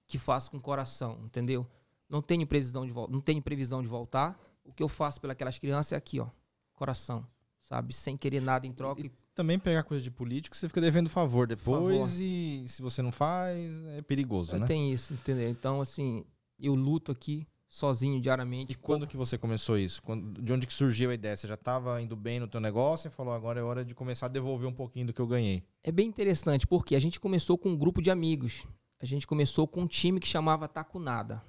que 0.07 0.19
faço 0.19 0.51
com 0.51 0.61
coração, 0.61 1.21
entendeu? 1.25 1.67
Não 2.09 2.23
tenho 2.23 2.47
previsão 2.47 2.87
de 2.87 2.93
voltar, 2.93 3.13
não 3.13 3.21
tenho 3.21 3.43
previsão 3.43 3.83
de 3.83 3.89
voltar. 3.89 4.39
O 4.65 4.73
que 4.73 4.83
eu 4.83 4.89
faço 4.89 5.21
pelas 5.21 5.59
crianças 5.59 5.93
é 5.93 5.97
aqui, 5.97 6.21
ó, 6.21 6.29
coração, 6.75 7.27
sabe, 7.63 7.95
sem 7.95 8.17
querer 8.17 8.41
nada 8.41 8.67
em 8.67 8.73
troca. 8.73 9.05
E 9.05 9.11
Também 9.35 9.59
pegar 9.59 9.83
coisa 9.83 10.03
de 10.03 10.11
político, 10.11 10.57
você 10.57 10.69
fica 10.69 10.81
devendo 10.81 11.09
favor 11.09 11.47
depois 11.47 11.99
Favor. 11.99 12.21
e 12.21 12.65
se 12.67 12.83
você 12.83 13.03
não 13.03 13.13
faz, 13.13 13.71
é 13.97 14.03
perigoso, 14.03 14.57
né? 14.57 14.67
tem 14.67 14.93
isso, 14.93 15.15
entendeu? 15.15 15.49
Então, 15.49 15.81
assim, 15.81 16.25
eu 16.59 16.75
luto 16.75 17.13
aqui 17.13 17.47
sozinho 17.69 18.21
diariamente. 18.21 18.73
E 18.73 18.75
quando 18.75 19.07
que 19.07 19.17
você 19.17 19.37
começou 19.37 19.77
isso? 19.79 20.03
Quando- 20.03 20.41
de 20.41 20.53
onde 20.53 20.67
que 20.67 20.73
surgiu 20.73 21.11
a 21.11 21.15
ideia? 21.15 21.37
Você 21.37 21.47
já 21.47 21.55
estava 21.55 22.01
indo 22.01 22.17
bem 22.17 22.41
no 22.41 22.49
teu 22.49 22.61
negócio 22.61 23.09
e 23.09 23.11
falou, 23.11 23.33
agora 23.35 23.61
é 23.61 23.63
hora 23.63 23.85
de 23.85 23.95
começar 23.95 24.27
a 24.27 24.29
devolver 24.29 24.67
um 24.69 24.73
pouquinho 24.73 25.07
do 25.07 25.13
que 25.13 25.21
eu 25.21 25.27
ganhei. 25.27 25.63
É 25.85 25.93
bem 25.93 26.09
interessante, 26.09 26.67
porque 26.67 26.97
a 26.97 27.01
gente 27.01 27.21
começou 27.21 27.59
com 27.59 27.69
um 27.71 27.77
grupo 27.77 28.01
de 28.01 28.11
amigos. 28.11 28.65
A 29.01 29.05
gente 29.07 29.27
começou 29.27 29.69
com 29.69 29.83
um 29.83 29.87
time 29.87 30.19
que 30.19 30.27
chamava 30.27 30.67
Tacunada, 30.67 31.43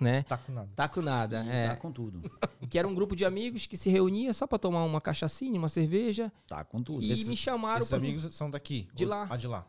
né? 0.00 0.22
Tá 0.24 0.36
com 0.36 0.52
nada. 0.52 0.68
Tacunada, 0.76 1.42
Tá 1.44 1.50
é. 1.52 1.76
com 1.76 1.90
tudo. 1.90 2.20
Que 2.70 2.78
era 2.78 2.86
um 2.88 2.94
grupo 2.94 3.14
de 3.16 3.24
amigos 3.24 3.66
que 3.66 3.76
se 3.76 3.90
reunia 3.90 4.32
só 4.32 4.46
pra 4.46 4.58
tomar 4.58 4.84
uma 4.84 5.00
cachaçinha, 5.00 5.58
uma 5.58 5.68
cerveja. 5.68 6.32
Tá 6.46 6.64
com 6.64 6.82
tudo. 6.82 7.02
E 7.02 7.12
Esses- 7.12 7.28
me 7.28 7.36
chamaram 7.36 7.80
Esses 7.80 7.92
amigos 7.92 8.34
são 8.34 8.50
daqui? 8.50 8.88
De 8.94 9.04
lá. 9.04 9.26
Ah, 9.30 9.36
de 9.36 9.46
lá. 9.46 9.66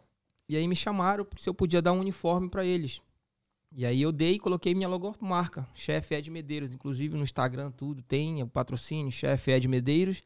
E 0.48 0.56
aí 0.56 0.68
me 0.68 0.76
chamaram 0.76 1.26
se 1.38 1.50
eu 1.50 1.54
podia 1.54 1.82
dar 1.82 1.92
um 1.94 2.00
uniforme 2.00 2.48
para 2.50 2.64
eles. 2.64 3.02
E 3.78 3.86
aí 3.86 4.02
eu 4.02 4.14
dei 4.14 4.36
e 4.36 4.40
coloquei 4.40 4.74
minha 4.74 4.88
logomarca, 4.88 5.68
chefe 5.74 6.16
Ed 6.16 6.32
Medeiros, 6.32 6.74
inclusive 6.74 7.18
no 7.18 7.24
Instagram 7.24 7.72
tudo 7.72 8.02
tem 8.02 8.42
o 8.42 8.48
patrocínio, 8.48 9.12
chefe 9.12 9.52
Ed 9.52 9.68
Medeiros. 9.68 10.24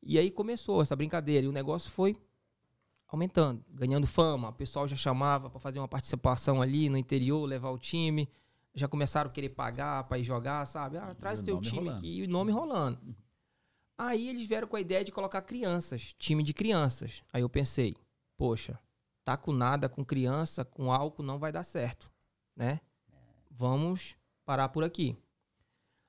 E 0.00 0.16
aí 0.16 0.30
começou 0.30 0.80
essa 0.80 0.94
brincadeira 0.94 1.44
e 1.44 1.48
o 1.48 1.52
negócio 1.52 1.90
foi 1.90 2.16
aumentando, 3.08 3.64
ganhando 3.68 4.06
fama. 4.06 4.50
O 4.50 4.52
pessoal 4.52 4.86
já 4.86 4.94
chamava 4.94 5.50
para 5.50 5.58
fazer 5.58 5.80
uma 5.80 5.88
participação 5.88 6.62
ali 6.62 6.88
no 6.88 6.96
interior, 6.96 7.44
levar 7.44 7.70
o 7.70 7.78
time. 7.78 8.30
Já 8.72 8.86
começaram 8.86 9.28
a 9.28 9.32
querer 9.32 9.48
pagar 9.48 10.04
para 10.04 10.20
ir 10.20 10.22
jogar, 10.22 10.64
sabe? 10.64 10.96
Ah, 10.96 11.12
traz 11.18 11.40
o 11.40 11.44
teu 11.44 11.60
time 11.60 11.80
rolando. 11.80 11.98
aqui 11.98 12.18
e 12.18 12.22
o 12.22 12.28
nome 12.28 12.52
rolando. 12.52 13.00
Aí 13.98 14.28
eles 14.28 14.46
vieram 14.46 14.68
com 14.68 14.76
a 14.76 14.80
ideia 14.80 15.04
de 15.04 15.10
colocar 15.10 15.42
crianças, 15.42 16.14
time 16.16 16.44
de 16.44 16.54
crianças. 16.54 17.24
Aí 17.32 17.42
eu 17.42 17.48
pensei, 17.48 17.96
poxa, 18.36 18.78
tá 19.24 19.36
com 19.36 19.52
nada 19.52 19.88
com 19.88 20.04
criança, 20.04 20.64
com 20.64 20.92
álcool 20.92 21.24
não 21.24 21.36
vai 21.36 21.50
dar 21.50 21.64
certo 21.64 22.08
né? 22.56 22.80
Vamos 23.50 24.16
parar 24.44 24.68
por 24.68 24.82
aqui. 24.84 25.16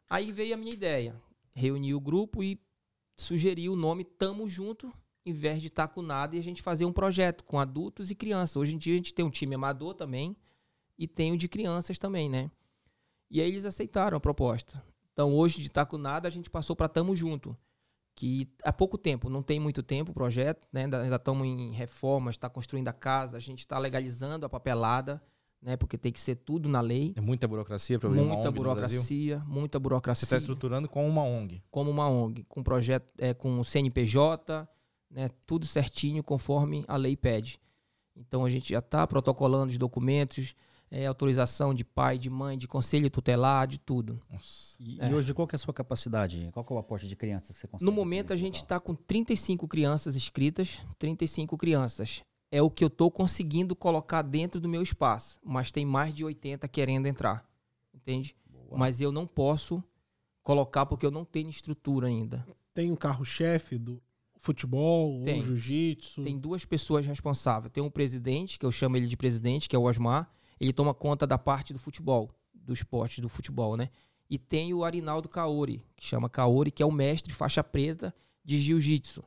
Aí 0.10 0.32
veio 0.32 0.54
a 0.54 0.58
minha 0.58 0.74
ideia. 0.74 1.16
Reuni 1.54 1.94
o 1.94 2.00
grupo 2.00 2.44
e 2.44 2.60
sugeri 3.16 3.70
o 3.70 3.76
nome 3.76 4.04
Tamo 4.04 4.48
Junto, 4.48 4.92
em 5.26 5.34
vez 5.34 5.62
de 5.62 5.68
estar 5.68 5.88
tá 5.88 5.94
com 5.94 6.02
nada, 6.02 6.36
e 6.36 6.40
a 6.40 6.44
gente 6.44 6.62
fazer 6.62 6.86
um 6.86 6.94
projeto 6.94 7.44
com 7.44 7.60
adultos 7.60 8.10
e 8.10 8.16
crianças. 8.16 8.56
Hoje 8.56 8.76
em 8.76 8.78
dia 8.78 8.94
a 8.94 8.98
gente 8.98 9.14
tem 9.14 9.24
um 9.24 9.30
time 9.30 9.56
amador 9.56 9.94
também 9.94 10.36
e 10.98 11.08
tem 11.08 11.32
o 11.32 11.38
de 11.38 11.48
crianças 11.48 12.00
também, 12.00 12.30
né? 12.30 12.50
E 13.30 13.40
aí 13.40 13.48
eles 13.48 13.66
aceitaram 13.66 14.18
a 14.18 14.20
proposta. 14.20 14.84
Então 15.14 15.34
hoje 15.36 15.58
de 15.58 15.68
estar 15.68 15.86
tá 15.86 15.90
com 15.90 15.98
nada, 15.98 16.28
a 16.28 16.32
gente 16.32 16.50
passou 16.50 16.76
para 16.76 16.90
Tamo 16.90 17.16
Junto. 17.16 17.56
Que 18.14 18.50
há 18.64 18.74
pouco 18.74 18.98
tempo, 18.98 19.30
não 19.30 19.42
tem 19.42 19.60
muito 19.60 19.82
tempo 19.82 20.12
o 20.12 20.14
projeto, 20.14 20.68
né? 20.72 20.84
Ainda 20.84 21.16
estamos 21.16 21.48
em 21.48 21.72
reformas, 21.72 22.36
está 22.36 22.50
construindo 22.50 22.90
a 22.90 22.94
casa, 22.94 23.38
a 23.38 23.40
gente 23.40 23.60
está 23.60 23.78
legalizando 23.80 24.46
a 24.46 24.50
papelada 24.50 25.22
né? 25.62 25.78
Porque 25.78 25.98
tem 25.98 26.12
que 26.12 26.20
ser 26.20 26.36
tudo 26.36 26.68
na 26.68 26.82
lei. 26.82 27.14
É 27.16 27.22
muita 27.22 27.48
burocracia 27.48 28.00
para 28.00 28.10
abrir 28.10 28.22
muita 28.22 28.52
burocracia, 28.52 29.40
muita 29.46 29.80
burocracia. 29.80 30.26
Você 30.28 30.36
está 30.36 30.38
estruturando 30.38 30.90
com 30.90 31.08
uma 31.08 31.24
ONG. 31.24 31.62
Como 31.70 31.92
uma 31.92 32.10
ONG, 32.10 32.44
com 32.50 32.64
projeto, 32.64 33.08
é, 33.18 33.34
com 33.34 33.60
o 33.60 33.64
CNPJ, 33.64 34.68
né? 35.10 35.30
Tudo 35.46 35.66
certinho 35.66 36.24
conforme 36.24 36.84
a 36.88 36.96
lei 36.96 37.16
pede. 37.16 37.60
Então 38.16 38.44
a 38.44 38.50
gente 38.50 38.70
já 38.70 38.80
está 38.80 39.06
protocolando 39.06 39.72
os 39.72 39.78
documentos, 39.78 40.56
é, 40.90 41.06
autorização 41.06 41.74
de 41.74 41.86
pai, 41.86 42.18
de 42.18 42.30
mãe, 42.30 42.58
de 42.58 42.68
conselho 42.68 43.10
tutelar, 43.10 43.68
de 43.68 43.80
tudo. 43.80 44.22
E, 44.80 45.00
é. 45.00 45.10
e, 45.10 45.14
hoje 45.14 45.34
qual 45.34 45.48
é 45.52 45.56
a 45.56 45.60
sua 45.60 45.74
capacidade? 45.74 46.50
Qual 46.52 46.66
é 46.70 46.74
o 46.74 46.78
aporte 46.78 47.08
de 47.08 47.16
crianças 47.16 47.56
que 47.56 47.62
você 47.62 47.68
consegue? 47.68 47.90
No 47.90 47.96
momento 47.96 48.34
a 48.34 48.36
gente 48.36 48.58
está 48.58 48.80
com 48.80 48.94
35 48.94 49.68
crianças 49.68 50.16
inscritas, 50.16 50.82
35 50.98 51.58
crianças 51.58 52.24
é 52.52 52.62
o 52.62 52.70
que 52.70 52.84
eu 52.84 52.90
estou 52.90 53.10
conseguindo 53.10 53.76
colocar 53.76 54.22
dentro 54.22 54.60
do 54.60 54.68
meu 54.68 54.84
espaço. 54.84 55.40
Mas 55.44 55.72
tem 55.72 55.86
mais 55.86 56.14
de 56.14 56.26
80 56.26 56.68
querendo 56.68 57.08
entrar. 57.08 57.50
Entende? 57.94 58.36
Boa. 58.46 58.78
Mas 58.78 59.00
eu 59.00 59.12
não 59.12 59.26
posso 59.26 59.82
colocar 60.44 60.86
porque 60.86 61.06
eu 61.06 61.12
não 61.12 61.24
tenho 61.24 61.50
estrutura 61.50 62.08
ainda. 62.08 62.46
Tem 62.74 62.92
um 62.92 62.96
carro-chefe 62.96 63.78
do 63.78 64.02
futebol 64.38 65.24
tem, 65.24 65.40
ou 65.40 65.46
jiu-jitsu? 65.46 66.24
Tem 66.24 66.38
duas 66.38 66.66
pessoas 66.66 67.06
responsáveis. 67.06 67.72
Tem 67.72 67.82
um 67.82 67.90
presidente, 67.90 68.60
que 68.60 68.66
eu 68.66 68.72
chamo 68.72 68.98
ele 68.98 69.08
de 69.08 69.16
presidente, 69.16 69.70
que 69.70 69.76
é 69.76 69.80
o 69.80 69.84
Osmar. 69.84 70.30
Ele 70.60 70.74
toma 70.74 70.94
conta 70.94 71.26
da 71.26 71.38
parte 71.38 71.72
do 71.72 71.80
futebol, 71.80 72.30
do 72.54 72.74
esporte 72.74 73.22
do 73.22 73.30
futebol, 73.30 73.78
né? 73.78 73.90
E 74.30 74.38
tem 74.38 74.74
o 74.74 74.84
Arinaldo 74.84 75.28
Kaori, 75.28 75.86
que 75.96 76.06
chama 76.06 76.30
Kaori, 76.30 76.72
que 76.72 76.84
é 76.84 76.86
o 76.86 76.92
mestre 76.92 77.34
faixa 77.34 77.64
preta 77.64 78.14
de 78.44 78.58
jiu-jitsu. 78.58 79.24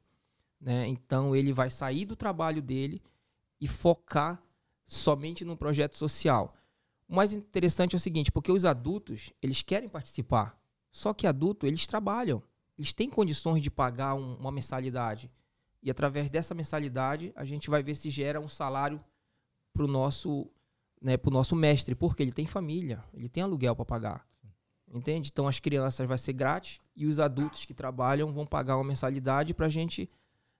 Né? 0.61 0.89
Então 0.89 1.37
ele 1.37 1.53
vai 1.53 1.69
sair 1.69 2.07
do 2.07 2.17
trabalho 2.17 2.63
dele 2.63 3.03
e 3.61 3.67
focar 3.67 4.43
somente 4.87 5.45
no 5.45 5.57
projeto 5.57 5.97
social. 5.97 6.55
O 7.09 7.15
mais 7.15 7.33
interessante 7.33 7.95
é 7.95 7.97
o 7.97 8.01
seguinte, 8.01 8.33
porque 8.33 8.51
os 8.51 8.65
adultos, 8.65 9.33
eles 9.43 9.63
querem 9.63 9.89
participar. 9.89 10.59
Só 10.91 11.13
que 11.13 11.27
adulto, 11.27 11.67
eles 11.67 11.87
trabalham. 11.87 12.43
Eles 12.79 12.93
têm 12.93 13.09
condições 13.09 13.63
de 13.63 13.71
pagar 13.71 14.15
um, 14.15 14.37
uma 14.37 14.51
mensalidade. 14.51 15.31
E 15.83 15.91
através 15.91 16.31
dessa 16.31 16.55
mensalidade, 16.55 17.33
a 17.37 17.45
gente 17.45 17.69
vai 17.69 17.83
ver 17.83 17.95
se 17.95 18.09
gera 18.09 18.41
um 18.41 18.49
salário 18.49 19.03
para 19.73 19.85
o 19.85 19.89
nosso, 19.89 20.51
né, 21.01 21.17
pro 21.17 21.31
nosso 21.31 21.55
mestre, 21.55 21.95
porque 21.95 22.23
ele 22.23 22.33
tem 22.33 22.47
família, 22.47 23.05
ele 23.13 23.29
tem 23.29 23.43
aluguel 23.43 23.77
para 23.77 23.85
pagar. 23.85 24.27
Entende? 24.89 25.31
Então 25.33 25.49
as 25.49 25.59
crianças 25.59 26.07
vai 26.07 26.17
ser 26.17 26.33
grátis 26.33 26.81
e 26.95 27.07
os 27.07 27.19
adultos 27.19 27.65
que 27.65 27.75
trabalham 27.75 28.33
vão 28.33 28.47
pagar 28.47 28.77
uma 28.77 28.85
mensalidade 28.85 29.53
para 29.53 29.67
a 29.67 29.69
gente 29.69 30.09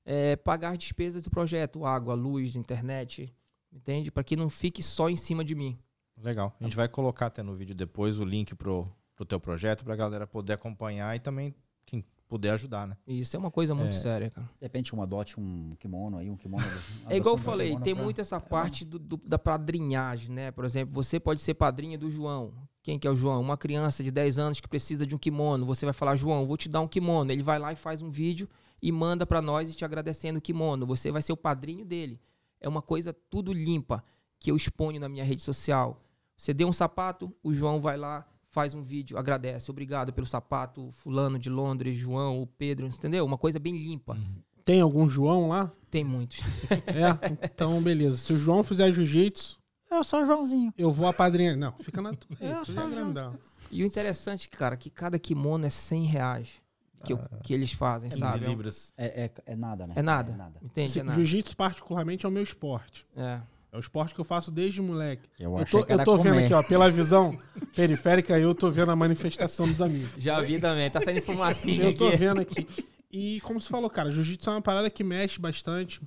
é, 0.05 0.37
pagar 0.37 0.77
despesas 0.77 1.23
do 1.23 1.31
projeto, 1.31 1.85
água, 1.85 2.15
luz, 2.15 2.57
internet, 2.57 3.33
entende? 3.73 4.11
Para 4.11 4.25
que 4.25 4.37
não 4.37 4.51
fique 4.51 4.83
só 4.83 5.09
em 5.09 5.17
cima 5.17 5.45
de 5.45 5.55
mim. 5.55 5.79
Legal. 6.23 6.55
A 6.61 6.65
gente 6.65 6.77
vai 6.77 6.89
colocar 6.89 7.27
até 7.27 7.43
no 7.43 7.55
vídeo 7.55 7.75
depois 7.75 8.19
o 8.21 8.25
link 8.25 8.55
pro, 8.55 8.91
pro 9.17 9.25
teu 9.25 9.41
projeto 9.41 9.85
para 9.85 9.95
a 9.95 9.97
galera 9.97 10.27
poder 10.27 10.53
acompanhar 10.53 11.15
e 11.17 11.19
também 11.19 11.55
quem 11.85 12.05
puder 12.29 12.51
ajudar, 12.53 12.87
né? 12.87 12.97
Isso 13.07 13.35
é 13.35 13.39
uma 13.39 13.51
coisa 13.51 13.75
muito 13.75 13.91
é. 13.91 13.99
séria, 13.99 14.31
cara. 14.31 14.47
De 14.47 14.65
repente 14.65 14.95
um 14.95 15.03
adote 15.03 15.41
um 15.41 15.75
kimono 15.79 16.19
aí, 16.19 16.31
um 16.31 16.37
kimono. 16.37 16.65
é 17.09 17.17
igual 17.17 17.35
eu 17.35 17.39
falei, 17.39 17.77
tem 17.81 17.95
pra... 17.95 18.05
muito 18.05 18.21
essa 18.21 18.41
parte 18.41 18.85
do, 18.85 18.99
do, 18.99 19.17
da 19.17 19.39
padrinhagem, 19.39 20.31
né? 20.31 20.51
Por 20.51 20.65
exemplo, 20.65 20.95
você 20.95 21.19
pode 21.19 21.41
ser 21.41 21.55
padrinha 21.55 21.99
do 21.99 22.11
João. 22.11 22.53
Quem 22.83 22.99
que 22.99 23.09
é 23.09 23.11
o 23.11 23.17
João? 23.17 23.41
Uma 23.41 23.57
criança 23.57 24.05
de 24.05 24.11
10 24.11 24.39
anos 24.39 24.61
que 24.61 24.69
precisa 24.69 25.07
de 25.07 25.15
um 25.15 25.19
kimono. 25.19 25.65
Você 25.65 25.87
vai 25.87 25.95
falar, 25.95 26.17
João, 26.17 26.47
vou 26.47 26.57
te 26.57 26.69
dar 26.69 26.81
um 26.81 26.89
kimono. 26.89 27.33
Ele 27.33 27.43
vai 27.43 27.59
lá 27.59 27.73
e 27.73 27.77
faz 27.77 28.03
um 28.03 28.11
vídeo 28.11 28.49
e 28.85 28.93
manda 28.93 29.25
para 29.25 29.41
nós 29.41 29.71
e 29.71 29.75
te 29.75 29.83
agradecendo 29.83 30.39
o 30.39 30.43
kimono. 30.43 30.85
Você 30.85 31.11
vai 31.11 31.23
ser 31.23 31.33
o 31.33 31.37
padrinho 31.39 31.87
dele. 31.87 32.21
É 32.61 32.69
uma 32.69 32.83
coisa 32.83 33.15
tudo 33.31 33.51
limpa 33.51 34.05
que 34.39 34.51
eu 34.51 34.57
exponho 34.57 35.01
na 35.01 35.09
minha 35.09 35.25
rede 35.25 35.41
social. 35.41 36.05
Você 36.37 36.53
deu 36.53 36.69
um 36.69 36.73
sapato, 36.73 37.35
o 37.43 37.55
João 37.55 37.81
vai 37.81 37.97
lá, 37.97 38.27
faz 38.51 38.75
um 38.75 38.83
vídeo, 38.83 39.17
agradece. 39.17 39.71
Obrigado 39.71 40.13
pelo 40.13 40.27
sapato, 40.27 40.91
fulano 40.93 41.39
de 41.39 41.49
Londres, 41.49 41.97
João, 41.97 42.43
o 42.43 42.47
Pedro, 42.47 42.87
entendeu? 42.87 43.25
Uma 43.25 43.39
coisa 43.39 43.59
bem 43.59 43.75
limpa. 43.75 44.17
Uhum. 44.17 44.43
Tem 44.63 44.83
algum 44.83 45.09
João 45.09 45.49
lá? 45.49 45.73
Tem 45.91 46.05
muitos. 46.05 46.41
é, 46.87 47.47
então 47.51 47.81
beleza. 47.81 48.19
Se 48.19 48.35
o 48.35 48.37
João 48.37 48.63
fizer 48.63 48.93
jiu-jitsu, 48.93 49.59
eu 49.91 50.05
sou 50.05 50.21
o 50.21 50.27
Joãozinho. 50.27 50.75
Eu 50.77 50.93
vou 50.93 51.09
apadrinhar. 51.09 51.57
Não, 51.57 51.73
fica 51.79 52.03
na 52.03 52.13
tua. 52.13 52.37
Eu 52.39 52.63
sou 52.67 52.83
é 52.83 52.91
grandão. 52.91 53.35
E 53.71 53.83
o 53.83 53.87
interessante, 53.87 54.47
cara, 54.51 54.75
é 54.75 54.77
que 54.77 54.91
cada 54.91 55.19
kimono 55.19 55.65
é 55.65 55.71
100 55.71 56.05
reais 56.05 56.64
que, 57.05 57.13
ah, 57.13 57.29
que 57.43 57.55
eles 57.55 57.73
fazem, 57.73 58.11
é 58.13 58.17
sabe? 58.17 58.47
Libras. 58.47 58.93
É, 58.97 59.25
é, 59.25 59.31
é, 59.47 59.57
nada, 59.57 59.87
né? 59.87 59.95
É 59.97 60.03
nada. 60.03 60.33
É 60.33 60.37
nada. 60.37 60.59
Entende? 60.63 61.01
É 61.01 61.13
Jiu-jitsu, 61.13 61.57
particularmente, 61.57 62.27
é 62.27 62.29
o 62.29 62.33
meu 62.33 62.43
esporte. 62.43 63.07
É. 63.17 63.41
É 63.75 63.77
o 63.77 63.81
esporte 63.81 64.15
que 64.15 64.21
eu 64.21 64.25
faço 64.25 64.53
desde 64.53 64.81
moleque. 64.81 65.29
Eu, 65.37 65.59
eu 65.59 65.67
tô, 65.67 65.81
eu 65.81 66.05
tô 66.05 66.17
vendo 66.17 66.39
aqui, 66.39 66.55
ó, 66.55 66.63
pela 66.63 66.89
visão 66.89 67.37
periférica, 67.75 68.39
eu 68.39 68.55
tô 68.55 68.71
vendo 68.71 68.93
a 68.93 68.97
manifestação 68.97 69.67
dos 69.67 69.83
amigos. 69.83 70.13
Já 70.17 70.41
vi 70.41 70.61
também, 70.61 70.89
tá 70.89 71.01
saindo 71.01 71.23
fumacinha 71.23 71.87
Eu 71.87 71.97
tô 71.97 72.07
aqui. 72.07 72.17
vendo 72.17 72.41
aqui. 72.41 72.69
E 73.11 73.41
como 73.41 73.61
você 73.61 73.69
falou, 73.69 73.91
cara, 73.91 74.13
jiu-jitsu 74.13 74.49
é 74.49 74.53
uma 74.53 74.63
parada 74.63 74.89
que 74.89 75.03
mexe 75.03 75.41
bastante. 75.41 76.01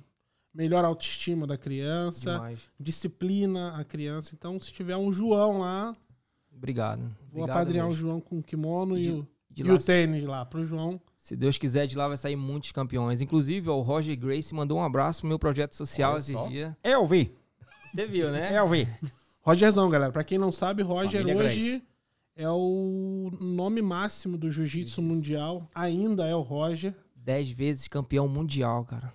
Melhora 0.54 0.86
a 0.86 0.90
autoestima 0.90 1.46
da 1.46 1.58
criança. 1.58 2.32
Demais. 2.32 2.60
Disciplina 2.80 3.78
a 3.78 3.84
criança. 3.84 4.34
Então, 4.34 4.58
se 4.58 4.72
tiver 4.72 4.96
um 4.96 5.12
João 5.12 5.58
lá. 5.58 5.94
Obrigado. 6.50 7.00
Vou 7.00 7.42
Obrigado 7.42 7.50
apadrinhar 7.50 7.86
mesmo. 7.86 7.98
o 7.98 8.00
João 8.00 8.20
com 8.20 8.38
o 8.38 8.42
kimono 8.42 8.96
de, 8.96 9.08
e 9.08 9.12
o 9.12 9.28
e 9.62 9.64
lá, 9.64 9.74
o 9.74 9.78
tênis 9.78 10.24
lá 10.24 10.44
pro 10.44 10.64
João. 10.66 11.00
Se 11.18 11.36
Deus 11.36 11.58
quiser, 11.58 11.86
de 11.86 11.96
lá 11.96 12.08
vai 12.08 12.16
sair 12.16 12.36
muitos 12.36 12.72
campeões. 12.72 13.20
Inclusive, 13.20 13.68
ó, 13.68 13.76
o 13.76 13.82
Roger 13.82 14.16
Grace 14.18 14.54
mandou 14.54 14.78
um 14.78 14.82
abraço 14.82 15.20
pro 15.20 15.28
meu 15.28 15.38
projeto 15.38 15.74
social 15.74 16.12
Olha 16.12 16.18
esses 16.20 16.32
só. 16.32 16.48
dias. 16.48 16.74
Eu 16.82 17.04
vi. 17.06 17.34
Você 17.94 18.06
viu, 18.06 18.30
né? 18.30 18.56
Eu 18.58 18.66
vi. 18.68 18.88
Rogerzão, 19.42 19.88
galera. 19.90 20.12
Pra 20.12 20.24
quem 20.24 20.38
não 20.38 20.52
sabe, 20.52 20.82
Roger 20.82 21.20
Família 21.22 21.36
hoje 21.46 21.60
Grace. 21.70 21.82
é 22.36 22.48
o 22.50 23.30
nome 23.40 23.80
máximo 23.82 24.36
do 24.36 24.50
jiu-jitsu 24.50 25.02
mundial. 25.02 25.68
Ainda 25.74 26.26
é 26.26 26.34
o 26.34 26.40
Roger. 26.42 26.94
Dez 27.14 27.50
vezes 27.50 27.88
campeão 27.88 28.26
mundial, 28.28 28.84
cara. 28.84 29.12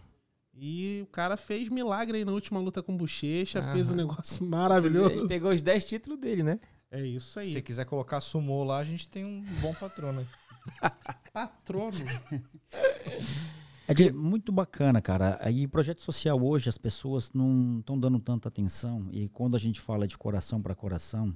E 0.56 1.01
o 1.03 1.08
cara 1.08 1.36
fez 1.36 1.67
milagre 1.67 2.17
aí 2.19 2.25
na 2.25 2.32
última 2.32 2.60
luta 2.60 2.82
com 2.84 2.95
bochecha, 2.95 3.60
Aham. 3.60 3.73
fez 3.73 3.89
um 3.89 3.95
negócio 3.95 4.45
maravilhoso. 4.45 5.12
Ele 5.15 5.27
pegou 5.27 5.51
os 5.51 5.62
10 5.62 5.86
títulos 5.86 6.19
dele, 6.19 6.43
né? 6.43 6.60
É 6.93 7.01
isso 7.01 7.39
aí. 7.39 7.47
Se 7.47 7.53
você 7.53 7.62
quiser 7.63 7.86
colocar 7.86 8.21
sumô 8.21 8.63
lá, 8.63 8.77
a 8.77 8.84
gente 8.84 9.08
tem 9.08 9.25
um 9.25 9.41
bom 9.60 9.73
patrono. 9.73 10.25
patrono? 11.34 11.97
É 13.86 14.12
muito 14.13 14.49
bacana, 14.49 15.01
cara. 15.01 15.38
Aí, 15.41 15.67
projeto 15.67 16.01
social 16.01 16.41
hoje, 16.41 16.69
as 16.69 16.77
pessoas 16.77 17.34
não 17.34 17.79
estão 17.79 17.99
dando 17.99 18.17
tanta 18.17 18.47
atenção. 18.47 19.01
E 19.12 19.27
quando 19.27 19.58
a 19.58 19.60
gente 19.60 19.82
fala 19.82 20.08
de 20.08 20.17
coração 20.17 20.62
para 20.62 20.73
coração. 20.73 21.36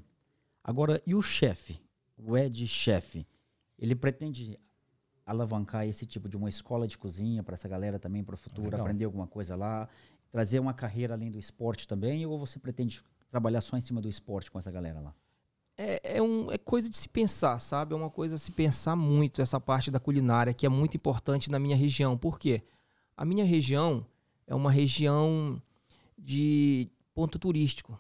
Agora, 0.64 1.02
e 1.06 1.14
o 1.14 1.22
chefe? 1.22 1.78
O 2.18 2.38
Ed 2.38 2.66
chefe? 2.66 3.28
Ele 3.78 3.94
pretende 3.94 4.58
alavancar 5.26 5.86
esse 5.86 6.06
tipo 6.06 6.30
de 6.30 6.38
uma 6.38 6.48
escola 6.48 6.88
de 6.88 6.98
cozinha 6.98 7.44
para 7.44 7.56
essa 7.56 7.68
galera 7.68 8.00
também 8.00 8.24
para 8.24 8.36
o 8.36 8.38
futuro, 8.38 8.70
Legal. 8.70 8.80
aprender 8.80 9.04
alguma 9.04 9.28
coisa 9.28 9.54
lá, 9.58 9.90
trazer 10.32 10.60
uma 10.60 10.74
carreira 10.74 11.16
além 11.16 11.30
do 11.30 11.38
esporte 11.38 11.86
também? 11.86 12.26
Ou 12.26 12.40
você 12.40 12.58
pretende 12.58 13.04
trabalhar 13.30 13.60
só 13.60 13.76
em 13.76 13.82
cima 13.82 14.00
do 14.02 14.08
esporte 14.08 14.50
com 14.50 14.58
essa 14.58 14.72
galera 14.72 15.02
lá? 15.02 15.14
É, 15.78 16.18
é, 16.18 16.22
um, 16.22 16.52
é 16.52 16.58
coisa 16.58 16.90
de 16.90 16.98
se 16.98 17.08
pensar, 17.08 17.60
sabe? 17.60 17.94
É 17.94 17.96
uma 17.96 18.10
coisa 18.10 18.36
a 18.36 18.38
se 18.38 18.52
pensar 18.52 18.96
muito 18.96 19.42
essa 19.42 19.60
parte 19.60 19.92
da 19.92 20.00
culinária, 20.00 20.54
que 20.54 20.66
é 20.66 20.70
muito 20.70 20.98
importante 20.98 21.52
na 21.52 21.60
minha 21.60 21.76
região. 21.76 22.18
Por 22.18 22.40
quê? 22.40 22.64
A 23.16 23.24
minha 23.24 23.46
região 23.46 24.06
é 24.48 24.56
uma 24.56 24.72
região 24.72 25.62
de 26.18 26.90
ponto 27.14 27.38
turístico. 27.38 27.98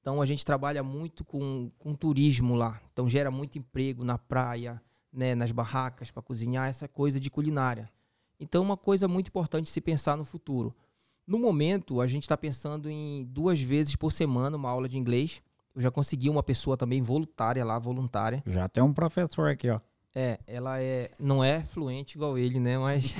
Então 0.00 0.22
a 0.22 0.26
gente 0.26 0.44
trabalha 0.44 0.82
muito 0.82 1.24
com, 1.24 1.70
com 1.78 1.94
turismo 1.94 2.54
lá. 2.54 2.80
Então 2.92 3.08
gera 3.08 3.30
muito 3.30 3.58
emprego 3.58 4.04
na 4.04 4.16
praia, 4.16 4.80
né, 5.12 5.34
nas 5.34 5.50
barracas 5.50 6.10
para 6.10 6.22
cozinhar, 6.22 6.68
essa 6.68 6.86
coisa 6.86 7.18
de 7.18 7.30
culinária. 7.30 7.90
Então 8.38 8.62
uma 8.62 8.76
coisa 8.76 9.08
muito 9.08 9.28
importante 9.28 9.70
se 9.70 9.80
pensar 9.80 10.16
no 10.16 10.24
futuro. 10.24 10.74
No 11.26 11.38
momento, 11.38 12.00
a 12.00 12.06
gente 12.06 12.22
está 12.22 12.36
pensando 12.36 12.88
em 12.88 13.24
duas 13.24 13.60
vezes 13.60 13.94
por 13.96 14.12
semana 14.12 14.56
uma 14.56 14.70
aula 14.70 14.88
de 14.88 14.96
inglês. 14.96 15.42
Eu 15.78 15.82
já 15.82 15.92
consegui 15.92 16.28
uma 16.28 16.42
pessoa 16.42 16.76
também 16.76 17.00
voluntária 17.00 17.64
lá, 17.64 17.78
voluntária. 17.78 18.42
Já 18.44 18.68
tem 18.68 18.82
um 18.82 18.92
professor 18.92 19.48
aqui, 19.48 19.70
ó. 19.70 19.78
É, 20.12 20.40
ela 20.44 20.82
é, 20.82 21.08
não 21.20 21.44
é 21.44 21.62
fluente 21.62 22.16
igual 22.16 22.36
ele, 22.36 22.58
né? 22.58 22.76
Mas. 22.76 23.14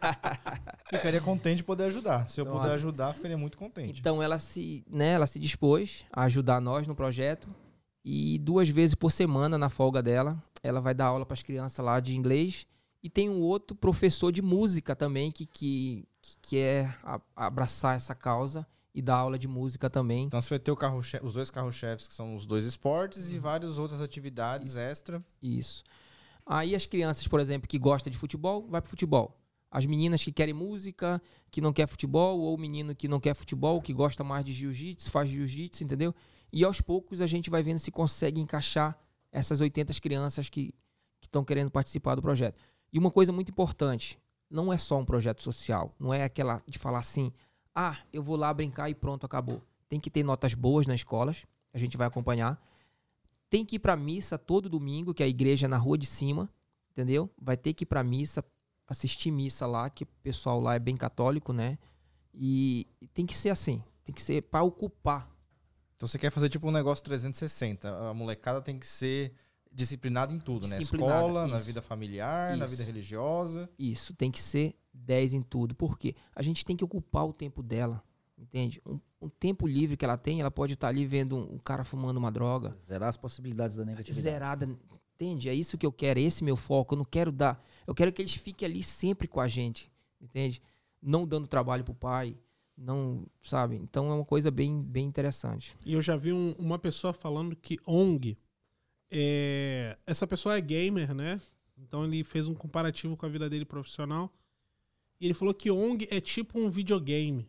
ficaria 0.88 1.20
contente 1.20 1.58
de 1.58 1.64
poder 1.64 1.84
ajudar. 1.84 2.26
Se 2.26 2.40
eu 2.40 2.46
Nossa. 2.46 2.62
puder 2.62 2.74
ajudar, 2.76 3.12
ficaria 3.12 3.36
muito 3.36 3.58
contente. 3.58 4.00
Então 4.00 4.22
ela 4.22 4.38
se, 4.38 4.82
né, 4.88 5.12
ela 5.12 5.26
se 5.26 5.38
dispôs 5.38 6.06
a 6.10 6.22
ajudar 6.22 6.58
nós 6.58 6.88
no 6.88 6.94
projeto. 6.94 7.54
E 8.02 8.38
duas 8.38 8.70
vezes 8.70 8.94
por 8.94 9.12
semana, 9.12 9.58
na 9.58 9.68
folga 9.68 10.02
dela, 10.02 10.42
ela 10.62 10.80
vai 10.80 10.94
dar 10.94 11.08
aula 11.08 11.26
para 11.26 11.34
as 11.34 11.42
crianças 11.42 11.84
lá 11.84 12.00
de 12.00 12.16
inglês. 12.16 12.66
E 13.02 13.10
tem 13.10 13.28
um 13.28 13.42
outro 13.42 13.76
professor 13.76 14.32
de 14.32 14.40
música 14.40 14.96
também 14.96 15.30
que, 15.30 15.44
que, 15.44 16.08
que 16.22 16.36
quer 16.40 16.98
abraçar 17.36 17.94
essa 17.94 18.14
causa 18.14 18.66
e 18.94 19.02
dar 19.02 19.16
aula 19.16 19.38
de 19.38 19.48
música 19.48 19.90
também. 19.90 20.26
Então 20.26 20.40
você 20.40 20.50
vai 20.50 20.58
ter 20.58 20.72
os 21.22 21.32
dois 21.32 21.50
carros-chefes, 21.50 22.06
que 22.06 22.14
são 22.14 22.36
os 22.36 22.46
dois 22.46 22.64
esportes, 22.64 23.28
uhum. 23.28 23.36
e 23.36 23.38
várias 23.40 23.78
outras 23.78 24.00
atividades 24.00 24.70
Isso. 24.70 24.78
extra. 24.78 25.24
Isso. 25.42 25.82
Aí 26.46 26.74
as 26.74 26.86
crianças, 26.86 27.26
por 27.26 27.40
exemplo, 27.40 27.66
que 27.66 27.78
gostam 27.78 28.10
de 28.10 28.16
futebol, 28.16 28.66
vai 28.68 28.80
para 28.80 28.88
futebol. 28.88 29.36
As 29.70 29.84
meninas 29.86 30.22
que 30.22 30.30
querem 30.30 30.54
música, 30.54 31.20
que 31.50 31.60
não 31.60 31.72
quer 31.72 31.88
futebol, 31.88 32.38
ou 32.38 32.54
o 32.54 32.58
menino 32.58 32.94
que 32.94 33.08
não 33.08 33.18
quer 33.18 33.34
futebol, 33.34 33.82
que 33.82 33.92
gosta 33.92 34.22
mais 34.22 34.44
de 34.44 34.52
jiu-jitsu, 34.52 35.10
faz 35.10 35.28
jiu-jitsu, 35.28 35.82
entendeu? 35.82 36.14
E 36.52 36.62
aos 36.62 36.80
poucos 36.80 37.20
a 37.20 37.26
gente 37.26 37.50
vai 37.50 37.62
vendo 37.62 37.80
se 37.80 37.90
consegue 37.90 38.40
encaixar 38.40 38.96
essas 39.32 39.60
80 39.60 39.92
crianças 39.94 40.48
que 40.48 40.72
estão 41.20 41.44
querendo 41.44 41.70
participar 41.70 42.14
do 42.14 42.22
projeto. 42.22 42.56
E 42.92 42.98
uma 42.98 43.10
coisa 43.10 43.32
muito 43.32 43.50
importante, 43.50 44.16
não 44.48 44.72
é 44.72 44.78
só 44.78 44.96
um 44.96 45.04
projeto 45.04 45.42
social, 45.42 45.92
não 45.98 46.14
é 46.14 46.22
aquela 46.22 46.62
de 46.68 46.78
falar 46.78 46.98
assim, 46.98 47.32
ah, 47.74 47.98
eu 48.12 48.22
vou 48.22 48.36
lá 48.36 48.52
brincar 48.52 48.88
e 48.88 48.94
pronto, 48.94 49.26
acabou. 49.26 49.62
Tem 49.88 49.98
que 49.98 50.10
ter 50.10 50.22
notas 50.22 50.54
boas 50.54 50.86
nas 50.86 50.96
escolas, 50.96 51.44
a 51.72 51.78
gente 51.78 51.96
vai 51.96 52.06
acompanhar 52.06 52.60
tem 53.54 53.64
que 53.64 53.76
ir 53.76 53.78
para 53.78 53.96
missa 53.96 54.36
todo 54.36 54.68
domingo, 54.68 55.14
que 55.14 55.22
é 55.22 55.26
a 55.26 55.28
igreja 55.28 55.66
é 55.66 55.68
na 55.68 55.76
rua 55.76 55.96
de 55.96 56.06
cima, 56.06 56.50
entendeu? 56.90 57.30
Vai 57.40 57.56
ter 57.56 57.72
que 57.72 57.84
ir 57.84 57.86
para 57.86 58.02
missa, 58.02 58.44
assistir 58.84 59.30
missa 59.30 59.64
lá, 59.64 59.88
que 59.88 60.02
o 60.02 60.06
pessoal 60.24 60.58
lá 60.58 60.74
é 60.74 60.80
bem 60.80 60.96
católico, 60.96 61.52
né? 61.52 61.78
E, 62.34 62.88
tem 63.12 63.24
que 63.24 63.36
ser 63.36 63.50
assim, 63.50 63.80
tem 64.02 64.12
que 64.12 64.20
ser 64.20 64.42
para 64.42 64.64
ocupar. 64.64 65.30
Então 65.94 66.08
você 66.08 66.18
quer 66.18 66.32
fazer 66.32 66.48
tipo 66.48 66.66
um 66.66 66.72
negócio 66.72 67.04
360, 67.04 68.10
a 68.10 68.12
molecada 68.12 68.60
tem 68.60 68.76
que 68.76 68.88
ser 68.88 69.32
disciplinada 69.70 70.34
em 70.34 70.40
tudo, 70.40 70.66
né? 70.66 70.82
Escola, 70.82 71.44
isso. 71.44 71.54
na 71.54 71.60
vida 71.60 71.80
familiar, 71.80 72.50
isso. 72.50 72.58
na 72.58 72.66
vida 72.66 72.82
religiosa. 72.82 73.70
Isso, 73.78 74.14
tem 74.14 74.32
que 74.32 74.42
ser 74.42 74.74
10 74.94 75.34
em 75.34 75.42
tudo. 75.42 75.74
Por 75.74 75.98
quê? 75.98 76.14
A 76.34 76.42
gente 76.42 76.64
tem 76.64 76.76
que 76.76 76.84
ocupar 76.84 77.26
o 77.26 77.32
tempo 77.32 77.62
dela, 77.62 78.02
entende? 78.38 78.80
Um, 78.86 78.98
um 79.20 79.28
tempo 79.28 79.66
livre 79.66 79.96
que 79.96 80.04
ela 80.04 80.16
tem, 80.16 80.40
ela 80.40 80.50
pode 80.50 80.74
estar 80.74 80.88
ali 80.88 81.04
vendo 81.04 81.36
um, 81.36 81.54
um 81.54 81.58
cara 81.58 81.84
fumando 81.84 82.16
uma 82.16 82.30
droga. 82.30 82.74
Zerar 82.76 83.08
as 83.08 83.16
possibilidades 83.16 83.76
da 83.76 83.84
negatividade. 83.84 84.22
Zerada, 84.22 84.78
entende? 85.14 85.48
É 85.48 85.54
isso 85.54 85.76
que 85.76 85.84
eu 85.84 85.92
quero, 85.92 86.20
esse 86.20 86.42
é 86.42 86.44
meu 86.44 86.56
foco. 86.56 86.94
Eu 86.94 86.98
não 86.98 87.04
quero 87.04 87.32
dar. 87.32 87.62
Eu 87.86 87.94
quero 87.94 88.12
que 88.12 88.22
eles 88.22 88.34
fiquem 88.34 88.66
ali 88.66 88.82
sempre 88.82 89.26
com 89.26 89.40
a 89.40 89.48
gente, 89.48 89.90
entende? 90.20 90.62
Não 91.02 91.26
dando 91.26 91.46
trabalho 91.46 91.84
pro 91.84 91.94
pai, 91.94 92.36
não, 92.76 93.26
sabe? 93.42 93.76
Então 93.76 94.10
é 94.10 94.14
uma 94.14 94.24
coisa 94.24 94.50
bem, 94.50 94.82
bem 94.82 95.06
interessante. 95.06 95.76
E 95.84 95.92
eu 95.92 96.02
já 96.02 96.16
vi 96.16 96.32
um, 96.32 96.52
uma 96.58 96.78
pessoa 96.78 97.12
falando 97.12 97.54
que 97.56 97.78
ONG, 97.86 98.38
é, 99.10 99.96
essa 100.06 100.26
pessoa 100.26 100.56
é 100.56 100.60
gamer, 100.60 101.14
né? 101.14 101.40
Então 101.76 102.04
ele 102.04 102.24
fez 102.24 102.48
um 102.48 102.54
comparativo 102.54 103.16
com 103.16 103.26
a 103.26 103.28
vida 103.28 103.48
dele 103.48 103.64
profissional. 103.64 104.32
E 105.20 105.26
ele 105.26 105.34
falou 105.34 105.54
que 105.54 105.70
ONG 105.70 106.08
é 106.10 106.20
tipo 106.20 106.58
um 106.58 106.70
videogame. 106.70 107.48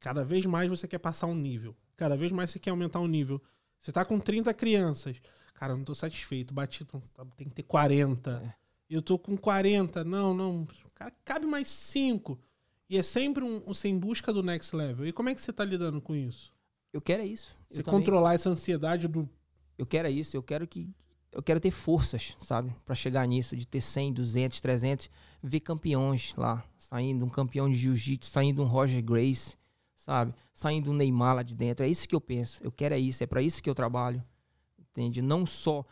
Cada 0.00 0.24
vez 0.24 0.44
mais 0.46 0.68
você 0.68 0.88
quer 0.88 0.98
passar 0.98 1.26
um 1.26 1.34
nível. 1.34 1.76
Cada 1.96 2.16
vez 2.16 2.32
mais 2.32 2.50
você 2.50 2.58
quer 2.58 2.70
aumentar 2.70 3.00
o 3.00 3.04
um 3.04 3.08
nível. 3.08 3.40
Você 3.80 3.92
tá 3.92 4.04
com 4.04 4.18
30 4.18 4.52
crianças. 4.54 5.16
Cara, 5.54 5.72
eu 5.72 5.76
não 5.76 5.84
tô 5.84 5.94
satisfeito. 5.94 6.52
Bati, 6.52 6.84
tem 7.36 7.48
que 7.48 7.54
ter 7.54 7.62
40. 7.62 8.42
É. 8.44 8.54
Eu 8.90 9.00
tô 9.00 9.18
com 9.18 9.36
40. 9.36 10.02
Não, 10.04 10.34
não. 10.34 10.66
Cara, 10.94 11.12
cabe 11.24 11.46
mais 11.46 11.70
5. 11.70 12.38
E 12.88 12.98
é 12.98 13.02
sempre 13.02 13.42
um, 13.44 13.62
um 13.66 13.72
sem 13.72 13.98
busca 13.98 14.32
do 14.32 14.42
next 14.42 14.74
level. 14.74 15.06
E 15.06 15.12
como 15.12 15.28
é 15.28 15.34
que 15.34 15.40
você 15.40 15.52
tá 15.52 15.64
lidando 15.64 16.00
com 16.00 16.14
isso? 16.14 16.52
Eu 16.92 17.00
quero 17.00 17.22
é 17.22 17.26
isso. 17.26 17.56
Você 17.70 17.80
eu 17.80 17.84
controlar 17.84 18.30
também... 18.30 18.34
essa 18.34 18.50
ansiedade 18.50 19.08
do. 19.08 19.28
Eu 19.78 19.86
quero 19.86 20.08
é 20.08 20.10
isso. 20.10 20.36
Eu 20.36 20.42
quero 20.42 20.66
que. 20.66 20.90
Eu 21.32 21.42
quero 21.42 21.58
ter 21.58 21.70
forças, 21.70 22.36
sabe? 22.38 22.74
para 22.84 22.94
chegar 22.94 23.26
nisso, 23.26 23.56
de 23.56 23.66
ter 23.66 23.80
100, 23.80 24.12
200, 24.12 24.60
300. 24.60 25.10
Ver 25.42 25.60
campeões 25.60 26.34
lá. 26.36 26.62
Saindo 26.78 27.24
um 27.24 27.28
campeão 27.28 27.68
de 27.68 27.74
jiu-jitsu, 27.74 28.30
saindo 28.30 28.62
um 28.62 28.66
Roger 28.66 29.02
Grace 29.02 29.56
sabe? 30.02 30.34
Saindo 30.52 30.90
um 30.90 30.94
Neymar 30.94 31.36
lá 31.36 31.42
de 31.42 31.54
dentro. 31.54 31.86
É 31.86 31.88
isso 31.88 32.08
que 32.08 32.14
eu 32.14 32.20
penso. 32.20 32.60
Eu 32.62 32.72
quero 32.72 32.94
é 32.94 32.98
isso, 32.98 33.22
é 33.22 33.26
para 33.26 33.40
isso 33.40 33.62
que 33.62 33.70
eu 33.70 33.74
trabalho. 33.74 34.22
Entende? 34.78 35.22
Não 35.22 35.46
só 35.46 35.84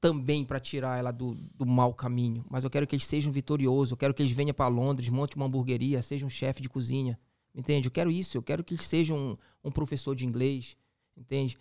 também 0.00 0.44
para 0.44 0.58
tirar 0.58 0.98
ela 0.98 1.10
do, 1.10 1.34
do 1.34 1.66
mau 1.66 1.92
caminho, 1.92 2.44
mas 2.48 2.64
eu 2.64 2.70
quero 2.70 2.86
que 2.86 2.94
eles 2.94 3.04
sejam 3.04 3.30
vitoriosos. 3.30 3.90
Eu 3.90 3.96
quero 3.96 4.14
que 4.14 4.22
eles 4.22 4.32
venham 4.32 4.54
para 4.54 4.68
Londres, 4.68 5.08
monte 5.08 5.36
uma 5.36 5.46
hamburgueria, 5.46 6.02
sejam 6.02 6.26
um 6.26 6.30
chefe 6.30 6.62
de 6.62 6.68
cozinha. 6.68 7.18
Entende? 7.54 7.88
Eu 7.88 7.92
quero 7.92 8.10
isso. 8.10 8.38
Eu 8.38 8.42
quero 8.42 8.64
que 8.64 8.74
eles 8.74 8.86
sejam 8.86 9.18
um, 9.18 9.36
um 9.64 9.70
professor 9.70 10.14
de 10.14 10.24
inglês. 10.24 10.76
Entende? 11.16 11.58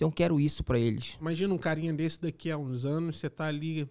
Então 0.00 0.08
eu 0.08 0.12
quero 0.12 0.40
isso 0.40 0.64
para 0.64 0.78
eles. 0.78 1.18
Imagina 1.20 1.52
um 1.52 1.58
carinha 1.58 1.92
desse 1.92 2.18
daqui 2.18 2.50
a 2.50 2.56
uns 2.56 2.86
anos, 2.86 3.18
você 3.18 3.28
tá 3.28 3.44
ali, 3.44 3.86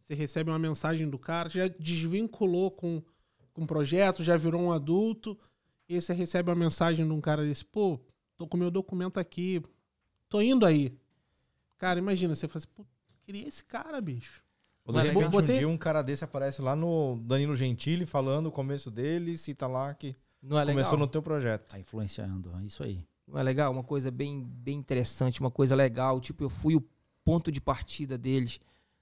você 0.00 0.14
recebe 0.14 0.48
uma 0.48 0.60
mensagem 0.60 1.10
do 1.10 1.18
cara, 1.18 1.48
já 1.48 1.66
desvinculou 1.66 2.70
com, 2.70 3.02
com 3.52 3.64
o 3.64 3.66
projeto, 3.66 4.22
já 4.22 4.36
virou 4.36 4.62
um 4.62 4.70
adulto 4.70 5.36
e 5.88 6.00
você 6.00 6.12
recebe 6.12 6.50
uma 6.50 6.54
mensagem 6.54 7.04
de 7.04 7.12
um 7.12 7.20
cara 7.20 7.42
desse, 7.42 7.64
pô, 7.64 7.98
tô 8.36 8.46
com 8.46 8.56
meu 8.56 8.70
documento 8.70 9.18
aqui, 9.18 9.60
tô 10.28 10.40
indo 10.40 10.64
aí. 10.64 10.96
Cara, 11.78 11.98
imagina, 11.98 12.32
você 12.32 12.46
fala 12.46 12.58
assim, 12.58 12.72
pô, 12.72 12.86
queria 13.24 13.48
esse 13.48 13.64
cara, 13.64 14.00
bicho. 14.00 14.44
Ou 14.84 14.94
de 14.94 15.00
repente 15.00 15.30
botei... 15.30 15.56
um 15.56 15.58
dia 15.58 15.68
um 15.68 15.76
cara 15.76 16.00
desse 16.00 16.22
aparece 16.22 16.62
lá 16.62 16.76
no 16.76 17.18
Danilo 17.24 17.56
Gentili 17.56 18.06
falando 18.06 18.46
o 18.46 18.52
começo 18.52 18.88
dele, 18.88 19.36
cita 19.36 19.66
lá 19.66 19.92
que 19.94 20.14
Não 20.40 20.60
é 20.60 20.64
começou 20.64 20.96
no 20.96 21.08
teu 21.08 21.20
projeto. 21.20 21.70
Tá 21.70 21.76
influenciando, 21.76 22.56
é 22.56 22.66
isso 22.66 22.84
aí. 22.84 23.04
Não 23.30 23.38
é 23.38 23.42
legal? 23.42 23.70
Uma 23.72 23.84
coisa 23.84 24.10
bem, 24.10 24.42
bem 24.42 24.78
interessante, 24.78 25.40
uma 25.40 25.50
coisa 25.50 25.74
legal. 25.74 26.20
Tipo, 26.20 26.44
eu 26.44 26.50
fui 26.50 26.74
o 26.74 26.84
ponto 27.24 27.52
de 27.52 27.60
partida 27.60 28.18
deles, 28.18 28.60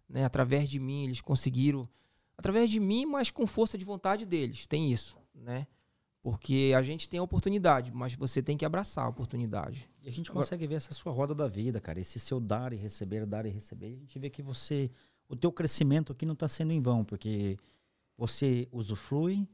né? 0.08 0.24
Através 0.24 0.68
de 0.68 0.78
mim, 0.78 1.04
eles 1.04 1.20
conseguiram. 1.20 1.88
Através 2.36 2.70
de 2.70 2.78
mim, 2.78 3.06
mas 3.06 3.30
com 3.30 3.46
força 3.46 3.78
de 3.78 3.84
vontade 3.84 4.26
deles. 4.26 4.66
Tem 4.66 4.92
isso, 4.92 5.16
né? 5.34 5.66
Porque 6.22 6.72
a 6.76 6.82
gente 6.82 7.08
tem 7.08 7.18
a 7.18 7.22
oportunidade, 7.22 7.90
mas 7.92 8.14
você 8.14 8.42
tem 8.42 8.56
que 8.56 8.64
abraçar 8.64 9.06
a 9.06 9.08
oportunidade. 9.08 9.88
E 10.02 10.08
a 10.08 10.12
gente 10.12 10.30
consegue 10.30 10.66
ver 10.66 10.74
essa 10.74 10.92
sua 10.92 11.10
roda 11.10 11.34
da 11.34 11.48
vida, 11.48 11.80
cara. 11.80 11.98
Esse 11.98 12.20
seu 12.20 12.38
dar 12.38 12.72
e 12.72 12.76
receber, 12.76 13.24
dar 13.24 13.46
e 13.46 13.50
receber. 13.50 13.86
A 13.86 14.00
gente 14.00 14.18
vê 14.18 14.28
que 14.28 14.42
você. 14.42 14.90
O 15.28 15.36
teu 15.36 15.50
crescimento 15.50 16.12
aqui 16.12 16.26
não 16.26 16.34
está 16.34 16.48
sendo 16.48 16.72
em 16.72 16.80
vão, 16.80 17.04
porque 17.04 17.58
você 18.16 18.68
usufrui, 18.72 19.46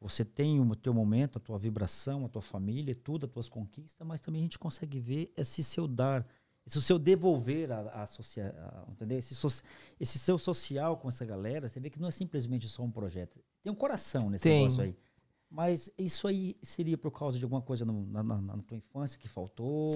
você 0.00 0.24
tem 0.24 0.58
o 0.58 0.74
teu 0.74 0.94
momento, 0.94 1.36
a 1.36 1.40
tua 1.40 1.58
vibração, 1.58 2.24
a 2.24 2.28
tua 2.28 2.40
família, 2.40 2.94
tudo, 2.94 3.26
as 3.26 3.32
tuas 3.32 3.48
conquistas, 3.48 4.06
mas 4.06 4.20
também 4.20 4.40
a 4.40 4.44
gente 4.44 4.58
consegue 4.58 4.98
ver 4.98 5.30
esse 5.36 5.62
seu 5.62 5.86
dar, 5.86 6.26
esse 6.66 6.80
seu 6.80 6.98
devolver 6.98 7.70
a, 7.70 8.02
a, 8.02 8.06
social, 8.06 8.50
entendeu? 8.88 9.18
Esse, 9.18 9.34
so, 9.34 9.48
esse 10.00 10.18
seu 10.18 10.38
social 10.38 10.96
com 10.96 11.08
essa 11.08 11.24
galera, 11.24 11.68
você 11.68 11.78
vê 11.78 11.90
que 11.90 12.00
não 12.00 12.08
é 12.08 12.10
simplesmente 12.10 12.66
só 12.66 12.82
um 12.82 12.90
projeto. 12.90 13.38
Tem 13.62 13.70
um 13.70 13.76
coração 13.76 14.30
nesse 14.30 14.44
tem. 14.44 14.60
negócio 14.60 14.84
aí. 14.84 14.96
Mas 15.50 15.92
isso 15.98 16.26
aí 16.26 16.56
seria 16.62 16.96
por 16.96 17.10
causa 17.10 17.36
de 17.36 17.44
alguma 17.44 17.60
coisa 17.60 17.84
no, 17.84 18.06
na, 18.06 18.22
na, 18.22 18.40
na, 18.40 18.56
tua 18.62 18.76
infância 18.76 19.18
que 19.18 19.28
faltou? 19.28 19.90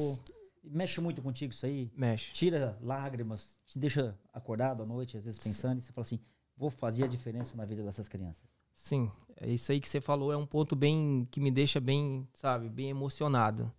Mexe 0.63 1.01
muito 1.01 1.23
contigo 1.23 1.53
isso 1.53 1.65
aí? 1.65 1.91
Mexe. 1.97 2.33
Tira 2.33 2.77
lágrimas, 2.83 3.61
te 3.65 3.79
deixa 3.79 4.19
acordado 4.33 4.83
à 4.83 4.87
noite, 4.87 5.17
às 5.17 5.25
vezes 5.25 5.41
pensando, 5.43 5.79
e 5.79 5.83
você 5.83 5.93
fala 5.93 6.05
assim, 6.05 6.21
vou 6.57 6.71
fazer 6.71 7.05
a 7.05 7.07
diferença 7.07 7.57
na 7.57 7.65
vida 7.65 7.83
dessas 7.83 8.09
crianças. 8.09 8.45
Sim, 8.75 9.11
é 9.37 9.51
isso 9.51 9.73
aí 9.73 9.81
que 9.81 9.89
você 9.89 10.01
falou 10.01 10.33
é 10.33 10.37
um 10.37 10.47
ponto 10.47 10.77
bem 10.77 11.27
que 11.31 11.41
me 11.41 11.51
deixa 11.51 11.81
bem, 11.81 12.29
sabe, 12.33 12.69
bem 12.69 12.91
emocionado. 12.91 13.73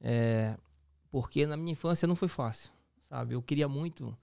É, 0.00 0.56
porque 1.10 1.46
na 1.46 1.56
minha 1.56 1.72
infância 1.72 2.06
não 2.06 2.14
foi 2.14 2.28
fácil, 2.28 2.70
sabe? 3.08 3.34
Eu 3.34 3.42
queria 3.42 3.68
muito 3.68 4.16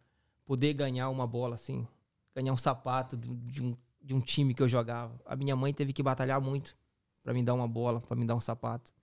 poder 0.46 0.74
ganhar 0.74 1.10
uma 1.10 1.26
bola 1.26 1.56
assim, 1.56 1.88
ganhar 2.36 2.54
um 2.54 2.58
sapato 2.58 3.18
de, 3.18 3.28
de 3.36 3.64
um 3.64 3.76
de 4.04 4.14
um 4.14 4.20
time 4.20 4.54
que 4.54 4.62
eu 4.62 4.68
jogava. 4.68 5.20
A 5.26 5.36
minha 5.36 5.56
mãe 5.56 5.74
teve 5.74 5.94
que 5.94 6.04
batalhar 6.04 6.42
muito 6.42 6.76
para 7.24 7.34
me 7.34 7.42
dar 7.42 7.54
uma 7.54 7.68
bola, 7.68 8.02
para 8.02 8.18
me 8.18 8.26
dar 8.26 8.36
um 8.36 8.42
sapato. 8.42 8.94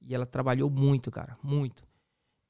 E 0.00 0.14
ela 0.14 0.26
trabalhou 0.26 0.68
muito, 0.68 1.10
cara, 1.10 1.38
muito. 1.42 1.84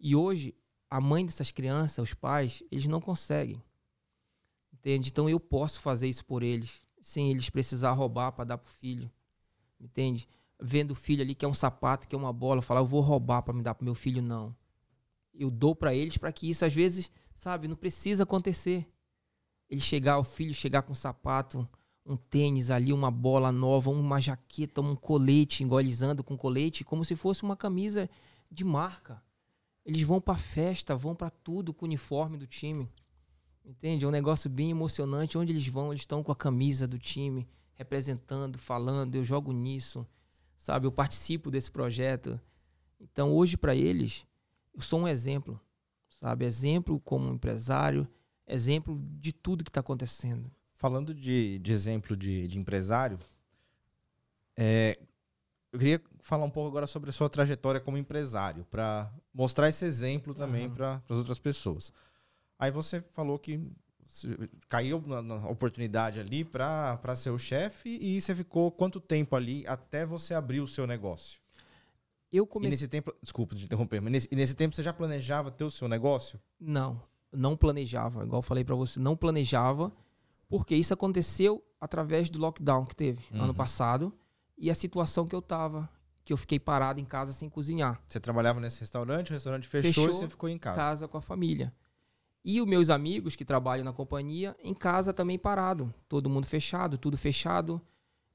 E 0.00 0.16
hoje, 0.16 0.54
a 0.90 1.00
mãe 1.00 1.24
dessas 1.24 1.52
crianças, 1.52 2.02
os 2.02 2.14
pais, 2.14 2.62
eles 2.70 2.86
não 2.86 3.00
conseguem. 3.00 3.62
Entende? 4.72 5.10
Então 5.10 5.28
eu 5.28 5.38
posso 5.38 5.80
fazer 5.80 6.08
isso 6.08 6.24
por 6.24 6.42
eles, 6.42 6.81
sem 7.02 7.30
eles 7.30 7.50
precisar 7.50 7.92
roubar 7.92 8.32
para 8.32 8.44
dar 8.44 8.58
pro 8.58 8.72
filho. 8.72 9.10
Entende? 9.78 10.26
vendo 10.62 10.92
o 10.92 10.94
filho 10.94 11.22
ali 11.22 11.34
que 11.34 11.44
é 11.44 11.48
um 11.48 11.54
sapato, 11.54 12.06
que 12.06 12.14
é 12.14 12.18
uma 12.18 12.32
bola, 12.32 12.62
falar, 12.62 12.80
eu 12.80 12.86
vou 12.86 13.00
roubar 13.00 13.42
para 13.42 13.52
me 13.52 13.62
dar 13.62 13.74
pro 13.74 13.84
meu 13.84 13.94
filho, 13.94 14.22
não. 14.22 14.54
Eu 15.34 15.50
dou 15.50 15.74
para 15.74 15.94
eles 15.94 16.16
para 16.16 16.32
que 16.32 16.48
isso 16.48 16.64
às 16.64 16.72
vezes, 16.72 17.10
sabe, 17.34 17.66
não 17.66 17.76
precisa 17.76 18.22
acontecer. 18.22 18.86
Ele 19.68 19.80
chegar, 19.80 20.18
o 20.18 20.24
filho 20.24 20.54
chegar 20.54 20.82
com 20.82 20.92
um 20.92 20.94
sapato, 20.94 21.68
um 22.06 22.16
tênis 22.16 22.70
ali, 22.70 22.92
uma 22.92 23.10
bola 23.10 23.50
nova, 23.50 23.90
uma 23.90 24.20
jaqueta, 24.20 24.80
um 24.80 24.94
colete, 24.94 25.64
engolizando 25.64 26.22
com 26.22 26.36
colete, 26.36 26.84
como 26.84 27.04
se 27.04 27.16
fosse 27.16 27.42
uma 27.42 27.56
camisa 27.56 28.08
de 28.50 28.64
marca. 28.64 29.22
Eles 29.84 30.02
vão 30.02 30.20
para 30.20 30.36
festa, 30.36 30.94
vão 30.94 31.14
para 31.14 31.30
tudo 31.30 31.74
com 31.74 31.84
o 31.84 31.88
uniforme 31.88 32.36
do 32.36 32.46
time. 32.46 32.88
Entende? 33.64 34.04
É 34.04 34.08
um 34.08 34.12
negócio 34.12 34.50
bem 34.50 34.70
emocionante. 34.70 35.38
Onde 35.38 35.52
eles 35.52 35.66
vão, 35.66 35.92
eles 35.92 36.02
estão 36.02 36.22
com 36.22 36.32
a 36.32 36.36
camisa 36.36 36.86
do 36.86 36.98
time, 36.98 37.48
representando, 37.74 38.58
falando, 38.58 39.14
eu 39.14 39.24
jogo 39.24 39.52
nisso. 39.52 40.06
Sabe, 40.56 40.86
eu 40.86 40.92
participo 40.92 41.50
desse 41.50 41.70
projeto. 41.70 42.40
Então, 43.00 43.32
hoje 43.32 43.56
para 43.56 43.74
eles, 43.74 44.24
eu 44.74 44.80
sou 44.80 45.00
um 45.00 45.08
exemplo, 45.08 45.60
sabe? 46.20 46.44
Exemplo 46.44 47.00
como 47.00 47.32
empresário, 47.32 48.06
exemplo 48.46 49.00
de 49.18 49.32
tudo 49.32 49.64
que 49.64 49.70
está 49.70 49.80
acontecendo. 49.80 50.50
Falando 50.76 51.12
de, 51.12 51.58
de 51.58 51.72
exemplo 51.72 52.16
de, 52.16 52.46
de 52.46 52.58
empresário, 52.58 53.18
é, 54.56 54.98
eu 55.72 55.78
queria 55.78 56.00
falar 56.20 56.44
um 56.44 56.50
pouco 56.50 56.68
agora 56.68 56.86
sobre 56.86 57.10
a 57.10 57.12
sua 57.12 57.28
trajetória 57.28 57.80
como 57.80 57.96
empresário, 57.96 58.64
para 58.70 59.12
mostrar 59.34 59.68
esse 59.68 59.84
exemplo 59.84 60.34
também 60.34 60.66
uhum. 60.66 60.74
para 60.74 61.02
as 61.08 61.16
outras 61.16 61.38
pessoas. 61.38 61.92
Aí 62.62 62.70
você 62.70 63.02
falou 63.10 63.40
que 63.40 63.60
caiu 64.68 65.02
na, 65.04 65.20
na 65.20 65.48
oportunidade 65.48 66.20
ali 66.20 66.44
para 66.44 67.16
ser 67.16 67.30
o 67.30 67.38
chefe 67.38 67.88
e 68.00 68.20
você 68.20 68.36
ficou 68.36 68.70
quanto 68.70 69.00
tempo 69.00 69.34
ali 69.34 69.66
até 69.66 70.06
você 70.06 70.32
abrir 70.32 70.60
o 70.60 70.66
seu 70.68 70.86
negócio? 70.86 71.40
Eu 72.32 72.46
comecei. 72.46 72.68
E 72.68 72.70
nesse 72.70 72.86
tempo, 72.86 73.12
desculpa 73.20 73.56
te 73.56 73.64
interromper, 73.64 74.00
mas 74.00 74.12
nesse, 74.12 74.28
nesse 74.32 74.54
tempo 74.54 74.76
você 74.76 74.82
já 74.84 74.92
planejava 74.92 75.50
ter 75.50 75.64
o 75.64 75.72
seu 75.72 75.88
negócio? 75.88 76.38
Não, 76.60 77.02
não 77.32 77.56
planejava. 77.56 78.22
Igual 78.22 78.38
eu 78.38 78.44
falei 78.44 78.62
para 78.62 78.76
você, 78.76 79.00
não 79.00 79.16
planejava, 79.16 79.90
porque 80.48 80.76
isso 80.76 80.94
aconteceu 80.94 81.60
através 81.80 82.30
do 82.30 82.38
lockdown 82.38 82.84
que 82.84 82.94
teve 82.94 83.24
uhum. 83.32 83.42
ano 83.42 83.54
passado 83.54 84.16
e 84.56 84.70
a 84.70 84.74
situação 84.76 85.26
que 85.26 85.34
eu 85.34 85.42
tava, 85.42 85.90
que 86.24 86.32
eu 86.32 86.36
fiquei 86.36 86.60
parado 86.60 87.00
em 87.00 87.04
casa 87.04 87.32
sem 87.32 87.48
cozinhar. 87.48 88.00
Você 88.08 88.20
trabalhava 88.20 88.60
nesse 88.60 88.78
restaurante, 88.78 89.30
o 89.30 89.34
restaurante 89.34 89.66
fechou, 89.66 90.04
fechou 90.04 90.08
e 90.10 90.12
você 90.12 90.28
ficou 90.28 90.48
em 90.48 90.58
casa. 90.58 90.76
casa 90.76 91.08
com 91.08 91.18
a 91.18 91.22
família. 91.22 91.74
E 92.44 92.60
os 92.60 92.66
meus 92.66 92.90
amigos 92.90 93.36
que 93.36 93.44
trabalham 93.44 93.84
na 93.84 93.92
companhia, 93.92 94.56
em 94.62 94.74
casa 94.74 95.12
também 95.12 95.38
parado. 95.38 95.94
Todo 96.08 96.28
mundo 96.28 96.46
fechado, 96.46 96.98
tudo 96.98 97.16
fechado. 97.16 97.80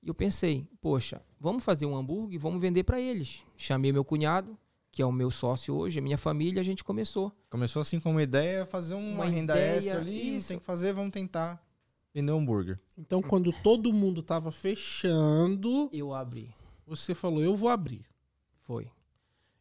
E 0.01 0.07
eu 0.07 0.13
pensei, 0.13 0.67
poxa, 0.79 1.21
vamos 1.39 1.63
fazer 1.63 1.85
um 1.85 1.95
hambúrguer 1.95 2.35
e 2.35 2.37
vamos 2.37 2.61
vender 2.61 2.83
para 2.83 3.01
eles. 3.01 3.43
Chamei 3.57 3.91
meu 3.91 4.05
cunhado, 4.05 4.57
que 4.91 5.01
é 5.01 5.05
o 5.05 5.11
meu 5.11 5.29
sócio 5.29 5.75
hoje, 5.75 5.99
a 5.99 6.01
minha 6.01 6.17
família, 6.17 6.61
a 6.61 6.63
gente 6.63 6.83
começou. 6.83 7.31
Começou 7.49 7.81
assim 7.81 7.99
com 7.99 8.11
uma 8.11 8.23
ideia, 8.23 8.65
fazer 8.65 8.93
uma, 8.93 9.23
uma 9.23 9.25
renda 9.25 9.53
ideia, 9.53 9.77
extra 9.77 9.99
ali, 9.99 10.37
isso. 10.37 10.47
tem 10.47 10.59
que 10.59 10.65
fazer, 10.65 10.93
vamos 10.93 11.11
tentar 11.11 11.61
vender 12.13 12.31
um 12.31 12.39
hambúrguer. 12.39 12.79
Então, 12.97 13.21
quando 13.21 13.51
todo 13.61 13.91
mundo 13.91 14.23
tava 14.23 14.51
fechando, 14.51 15.89
eu 15.91 16.13
abri. 16.13 16.55
Você 16.85 17.13
falou, 17.13 17.43
eu 17.43 17.55
vou 17.55 17.69
abrir. 17.69 18.05
Foi. 18.63 18.89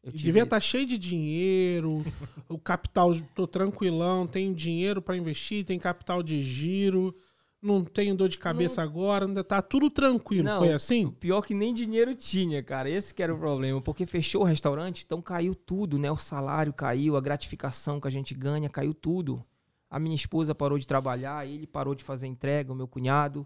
Eu 0.07 0.12
tive... 0.12 0.24
Devia 0.24 0.44
estar 0.44 0.57
tá 0.57 0.61
cheio 0.61 0.86
de 0.86 0.96
dinheiro, 0.96 2.04
o 2.48 2.57
capital, 2.57 3.12
tô 3.34 3.44
tranquilão, 3.44 4.24
tenho 4.24 4.54
dinheiro 4.54 5.02
para 5.02 5.16
investir, 5.16 5.64
tem 5.64 5.80
capital 5.80 6.22
de 6.22 6.40
giro, 6.44 7.12
não 7.61 7.84
tenho 7.84 8.14
dor 8.14 8.28
de 8.28 8.38
cabeça 8.38 8.80
não... 8.80 8.88
agora, 8.88 9.26
ainda 9.26 9.42
tá 9.42 9.61
tudo 9.61 9.90
tranquilo. 9.90 10.44
Não, 10.44 10.61
Foi 10.61 10.72
assim? 10.72 11.11
Pior 11.11 11.42
que 11.42 11.54
nem 11.54 11.74
dinheiro 11.74 12.14
tinha, 12.14 12.62
cara. 12.62 12.88
Esse 12.88 13.12
que 13.12 13.20
era 13.20 13.34
o 13.34 13.38
problema, 13.38 13.82
porque 13.82 14.07
fechou 14.07 14.42
o 14.42 14.44
restaurante, 14.44 15.02
então 15.04 15.20
caiu 15.20 15.57
tudo, 15.57 15.98
né? 15.98 16.09
O 16.09 16.16
salário 16.16 16.72
caiu, 16.72 17.16
a 17.16 17.20
gratificação 17.20 18.00
que 18.00 18.07
a 18.07 18.11
gente 18.11 18.32
ganha 18.32 18.70
caiu 18.70 18.94
tudo. 18.94 19.44
A 19.90 19.98
minha 19.98 20.14
esposa 20.14 20.54
parou 20.54 20.78
de 20.78 20.86
trabalhar, 20.86 21.48
ele 21.48 21.66
parou 21.66 21.96
de 21.96 22.04
fazer 22.04 22.28
entrega, 22.28 22.72
o 22.72 22.76
meu 22.76 22.86
cunhado. 22.86 23.44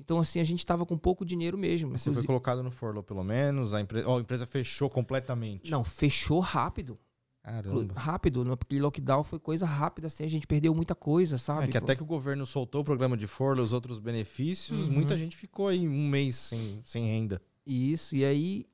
Então, 0.00 0.18
assim, 0.18 0.40
a 0.40 0.44
gente 0.44 0.60
estava 0.60 0.86
com 0.86 0.96
pouco 0.96 1.24
dinheiro 1.24 1.58
mesmo. 1.58 1.90
Mas 1.90 2.02
você 2.02 2.12
foi 2.12 2.24
colocado 2.24 2.62
no 2.62 2.70
forlo, 2.70 3.02
pelo 3.02 3.22
menos? 3.22 3.74
A, 3.74 3.80
empre... 3.80 4.02
Oh, 4.04 4.16
a 4.16 4.20
empresa 4.20 4.46
fechou 4.46 4.88
completamente? 4.88 5.70
Não, 5.70 5.84
fechou 5.84 6.40
rápido. 6.40 6.98
Caramba. 7.42 7.94
Rápido, 7.94 8.56
porque 8.56 8.78
lockdown 8.78 9.24
foi 9.24 9.38
coisa 9.38 9.66
rápida, 9.66 10.08
assim, 10.08 10.24
a 10.24 10.28
gente 10.28 10.46
perdeu 10.46 10.74
muita 10.74 10.94
coisa, 10.94 11.38
sabe? 11.38 11.64
É 11.64 11.68
que 11.68 11.78
até 11.78 11.96
que 11.96 12.02
o 12.02 12.06
governo 12.06 12.44
soltou 12.44 12.82
o 12.82 12.84
programa 12.84 13.16
de 13.16 13.26
forlo, 13.26 13.62
os 13.62 13.72
outros 13.72 13.98
benefícios, 13.98 14.86
uhum. 14.86 14.92
muita 14.92 15.16
gente 15.16 15.36
ficou 15.36 15.68
aí 15.68 15.88
um 15.88 16.08
mês 16.08 16.36
sem, 16.36 16.80
sem 16.84 17.06
renda. 17.06 17.40
Isso, 17.66 18.14
e 18.14 18.24
aí 18.26 18.66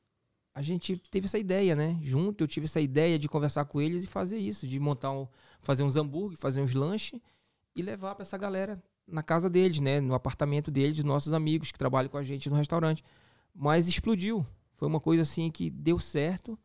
a 0.52 0.62
gente 0.62 0.96
teve 1.10 1.26
essa 1.26 1.38
ideia, 1.38 1.76
né? 1.76 1.98
Junto, 2.02 2.42
eu 2.42 2.48
tive 2.48 2.66
essa 2.66 2.80
ideia 2.80 3.18
de 3.18 3.28
conversar 3.28 3.64
com 3.66 3.80
eles 3.80 4.02
e 4.02 4.06
fazer 4.08 4.38
isso, 4.38 4.66
de 4.66 4.80
montar 4.80 5.12
um, 5.12 5.28
fazer 5.60 5.84
uns 5.84 5.96
hambúrguer, 5.96 6.36
fazer 6.36 6.60
uns 6.60 6.74
lanches 6.74 7.20
e 7.74 7.82
levar 7.82 8.16
para 8.16 8.22
essa 8.22 8.36
galera 8.36 8.82
na 9.06 9.22
casa 9.22 9.48
deles, 9.48 9.80
né? 9.80 10.00
No 10.00 10.14
apartamento 10.14 10.70
deles, 10.70 11.02
nossos 11.04 11.32
amigos 11.32 11.70
que 11.70 11.78
trabalham 11.78 12.10
com 12.10 12.18
a 12.18 12.22
gente 12.22 12.50
no 12.50 12.56
restaurante. 12.56 13.04
Mas 13.54 13.88
explodiu. 13.88 14.46
Foi 14.76 14.88
uma 14.88 15.00
coisa 15.00 15.22
assim 15.22 15.50
que 15.50 15.70
deu 15.70 15.98
certo 15.98 16.58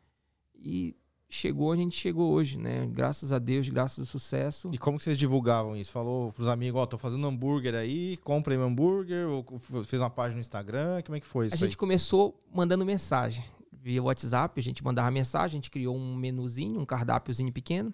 e 0.55 0.95
chegou, 1.29 1.71
a 1.71 1.75
gente 1.75 1.97
chegou 1.97 2.31
hoje, 2.31 2.57
né? 2.57 2.85
Graças 2.87 3.31
a 3.31 3.39
Deus, 3.39 3.69
graças 3.69 3.99
ao 3.99 4.05
sucesso. 4.05 4.69
E 4.73 4.77
como 4.77 4.97
que 4.97 5.03
vocês 5.03 5.17
divulgavam 5.17 5.75
isso? 5.75 5.91
Falou 5.91 6.33
pros 6.33 6.47
amigos, 6.47 6.79
ó, 6.79 6.83
oh, 6.83 6.87
tô 6.87 6.97
fazendo 6.97 7.25
hambúrguer 7.25 7.73
aí, 7.73 8.17
comprem 8.17 8.57
meu 8.57 8.67
hambúrguer, 8.67 9.27
ou 9.27 9.45
fez 9.85 10.01
uma 10.01 10.09
página 10.09 10.35
no 10.35 10.41
Instagram, 10.41 11.01
como 11.03 11.15
é 11.15 11.19
que 11.19 11.25
foi 11.25 11.47
isso 11.47 11.55
A 11.55 11.57
gente 11.57 11.77
começou 11.77 12.37
mandando 12.53 12.85
mensagem 12.85 13.43
via 13.71 14.03
WhatsApp, 14.03 14.59
a 14.59 14.63
gente 14.63 14.83
mandava 14.83 15.09
mensagem, 15.09 15.57
a 15.57 15.61
gente 15.61 15.71
criou 15.71 15.95
um 15.95 16.15
menuzinho, 16.15 16.79
um 16.79 16.85
cardápiozinho 16.85 17.51
pequeno, 17.51 17.93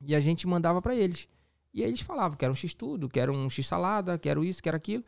e 0.00 0.14
a 0.14 0.20
gente 0.20 0.46
mandava 0.46 0.82
para 0.82 0.94
eles. 0.94 1.28
E 1.74 1.82
aí 1.82 1.90
eles 1.90 2.00
falavam, 2.00 2.38
quero 2.38 2.52
um 2.52 2.54
X-tudo, 2.56 3.08
quero 3.08 3.32
um 3.32 3.50
X-salada, 3.50 4.16
quero 4.16 4.44
isso, 4.44 4.62
quero 4.62 4.76
aquilo. 4.76 5.04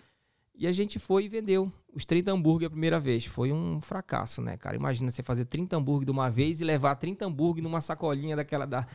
E 0.59 0.67
a 0.67 0.73
gente 0.73 0.99
foi 0.99 1.27
e 1.27 1.29
vendeu 1.29 1.71
os 1.95 2.05
30 2.05 2.33
hambúrguer 2.33 2.67
a 2.67 2.71
primeira 2.71 2.99
vez. 2.99 3.25
Foi 3.25 3.53
um 3.53 3.81
fracasso, 3.81 4.43
né, 4.43 4.57
cara? 4.57 4.75
Imagina 4.75 5.11
você 5.11 5.23
fazer 5.23 5.45
30 5.45 5.77
hambúrguer 5.77 6.07
de 6.07 6.11
uma 6.11 6.29
vez 6.29 6.61
e 6.61 6.65
levar 6.65 6.97
30 6.97 7.25
hambúrguer 7.25 7.63
numa 7.63 7.81
sacolinha 7.81 8.35
daquela 8.35 8.67
da, 8.67 8.87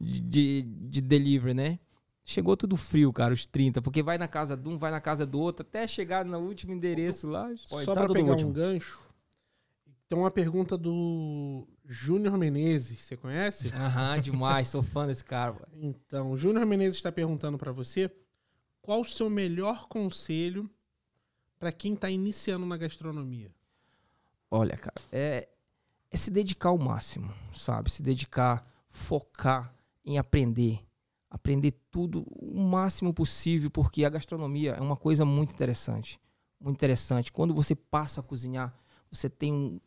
de, 0.00 0.62
de 0.62 1.00
delivery, 1.02 1.52
né? 1.52 1.78
Chegou 2.24 2.56
tudo 2.56 2.76
frio, 2.76 3.12
cara, 3.12 3.34
os 3.34 3.44
30, 3.44 3.82
porque 3.82 4.02
vai 4.02 4.16
na 4.16 4.28
casa 4.28 4.56
de 4.56 4.68
um, 4.68 4.78
vai 4.78 4.92
na 4.92 5.00
casa 5.00 5.26
do 5.26 5.40
outro, 5.40 5.66
até 5.68 5.84
chegar 5.86 6.24
no 6.24 6.38
último 6.38 6.72
endereço 6.72 7.28
lá. 7.28 7.50
Só 7.56 7.92
para 7.92 8.08
pegar 8.12 8.30
último. 8.30 8.50
um 8.50 8.52
gancho, 8.52 9.00
tem 10.10 10.18
uma 10.18 10.30
pergunta 10.30 10.76
do 10.76 11.68
Júnior 11.86 12.36
Menezes, 12.36 13.04
você 13.04 13.16
conhece? 13.16 13.68
Aham, 13.68 14.20
demais, 14.20 14.66
sou 14.66 14.82
fã 14.82 15.06
desse 15.06 15.24
cara. 15.24 15.54
Então, 15.72 16.32
o 16.32 16.36
Júnior 16.36 16.66
Menezes 16.66 16.96
está 16.96 17.12
perguntando 17.12 17.56
para 17.56 17.70
você 17.70 18.10
qual 18.82 19.02
o 19.02 19.04
seu 19.04 19.30
melhor 19.30 19.86
conselho 19.86 20.68
para 21.60 21.70
quem 21.70 21.94
está 21.94 22.10
iniciando 22.10 22.66
na 22.66 22.76
gastronomia. 22.76 23.54
Olha, 24.50 24.76
cara, 24.76 25.00
é, 25.12 25.48
é 26.10 26.16
se 26.16 26.32
dedicar 26.32 26.70
ao 26.70 26.78
máximo, 26.78 27.32
sabe? 27.52 27.88
Se 27.88 28.02
dedicar, 28.02 28.68
focar 28.90 29.72
em 30.04 30.18
aprender, 30.18 30.80
aprender 31.30 31.70
tudo 31.88 32.24
o 32.30 32.60
máximo 32.64 33.14
possível, 33.14 33.70
porque 33.70 34.04
a 34.04 34.10
gastronomia 34.10 34.72
é 34.72 34.80
uma 34.80 34.96
coisa 34.96 35.24
muito 35.24 35.52
interessante, 35.52 36.20
muito 36.58 36.78
interessante. 36.78 37.30
Quando 37.30 37.54
você 37.54 37.76
passa 37.76 38.20
a 38.20 38.24
cozinhar, 38.24 38.74
você 39.08 39.28
tem 39.28 39.52
um, 39.52 39.80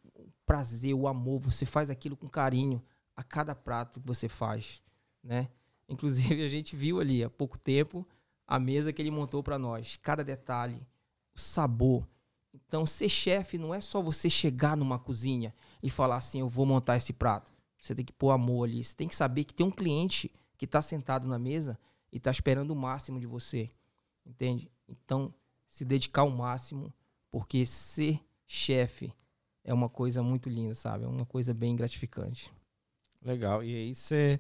prazer, 0.46 0.94
o 0.94 1.08
amor, 1.08 1.40
você 1.40 1.66
faz 1.66 1.90
aquilo 1.90 2.16
com 2.16 2.28
carinho 2.28 2.82
a 3.16 3.24
cada 3.24 3.56
prato 3.56 4.00
que 4.00 4.08
você 4.08 4.28
faz, 4.28 4.82
né? 5.24 5.50
Inclusive 5.88 6.44
a 6.44 6.48
gente 6.48 6.76
viu 6.76 7.00
ali 7.00 7.24
há 7.24 7.30
pouco 7.30 7.58
tempo 7.58 8.08
a 8.48 8.60
mesa 8.60 8.92
que 8.92 9.02
ele 9.02 9.12
montou 9.12 9.42
para 9.42 9.58
nós, 9.58 9.98
cada 10.02 10.24
detalhe, 10.24 10.86
o 11.34 11.40
sabor. 11.40 12.08
Então, 12.54 12.86
ser 12.86 13.10
chefe 13.10 13.58
não 13.58 13.74
é 13.74 13.82
só 13.82 14.02
você 14.02 14.30
chegar 14.30 14.78
numa 14.78 15.00
cozinha 15.00 15.54
e 15.82 15.90
falar 15.90 16.18
assim, 16.18 16.40
eu 16.40 16.48
vou 16.48 16.66
montar 16.66 16.98
esse 16.98 17.12
prato. 17.12 17.52
Você 17.80 17.96
tem 17.96 18.06
que 18.06 18.14
pôr 18.14 18.32
amor 18.32 18.66
ali. 18.66 18.84
Você 18.84 18.96
tem 18.96 19.08
que 19.08 19.16
saber 19.16 19.44
que 19.44 19.54
tem 19.54 19.66
um 19.66 19.72
cliente 19.72 20.32
que 20.58 20.66
está 20.66 20.82
sentado 20.82 21.28
na 21.28 21.40
mesa 21.40 21.80
e 22.12 22.18
está 22.18 22.30
esperando 22.30 22.72
o 22.72 22.76
máximo 22.76 23.20
de 23.20 23.26
você. 23.26 23.72
Entende? 24.26 24.72
Então, 24.88 25.34
se 25.68 25.84
dedicar 25.84 26.22
ao 26.22 26.30
máximo, 26.30 26.94
porque 27.32 27.66
ser 27.66 28.24
chefe 28.46 29.12
é 29.64 29.74
uma 29.74 29.90
coisa 29.90 30.22
muito 30.22 30.50
linda, 30.50 30.74
sabe? 30.74 31.06
É 31.06 31.08
uma 31.08 31.26
coisa 31.26 31.54
bem 31.54 31.76
gratificante. 31.76 32.52
Legal. 33.24 33.64
E 33.64 33.76
aí 33.76 33.96
você 33.96 34.40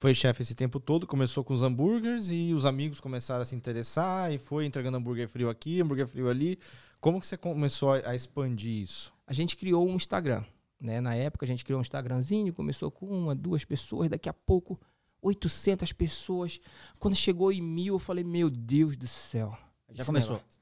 foi 0.00 0.14
chefe 0.14 0.42
esse 0.42 0.54
tempo 0.54 0.80
todo, 0.80 1.06
começou 1.06 1.44
com 1.44 1.52
os 1.52 1.62
hambúrgueres 1.62 2.30
e 2.30 2.52
os 2.54 2.64
amigos 2.64 3.00
começaram 3.00 3.42
a 3.42 3.44
se 3.44 3.54
interessar 3.54 4.32
e 4.32 4.38
foi 4.38 4.64
entregando 4.66 4.96
hambúrguer 4.96 5.28
frio 5.28 5.48
aqui, 5.48 5.80
hambúrguer 5.80 6.06
frio 6.06 6.28
ali. 6.28 6.58
Como 7.00 7.20
que 7.20 7.26
você 7.26 7.36
começou 7.36 7.92
a 7.92 8.14
expandir 8.14 8.82
isso? 8.82 9.12
A 9.26 9.32
gente 9.32 9.56
criou 9.56 9.88
um 9.88 9.94
Instagram, 9.94 10.44
né? 10.80 11.00
Na 11.00 11.14
época 11.14 11.44
a 11.44 11.48
gente 11.48 11.64
criou 11.64 11.78
um 11.78 11.82
Instagramzinho, 11.82 12.52
começou 12.52 12.90
com 12.90 13.06
uma, 13.06 13.34
duas 13.34 13.64
pessoas, 13.64 14.10
daqui 14.10 14.28
a 14.28 14.32
pouco 14.32 14.80
800 15.22 15.92
pessoas. 15.92 16.60
Quando 16.98 17.14
chegou 17.14 17.52
em 17.52 17.62
mil, 17.62 17.94
eu 17.94 17.98
falei, 17.98 18.24
meu 18.24 18.50
Deus 18.50 18.96
do 18.96 19.06
céu. 19.06 19.56
Já 19.90 20.04
começou. 20.04 20.36
Negócio 20.36 20.57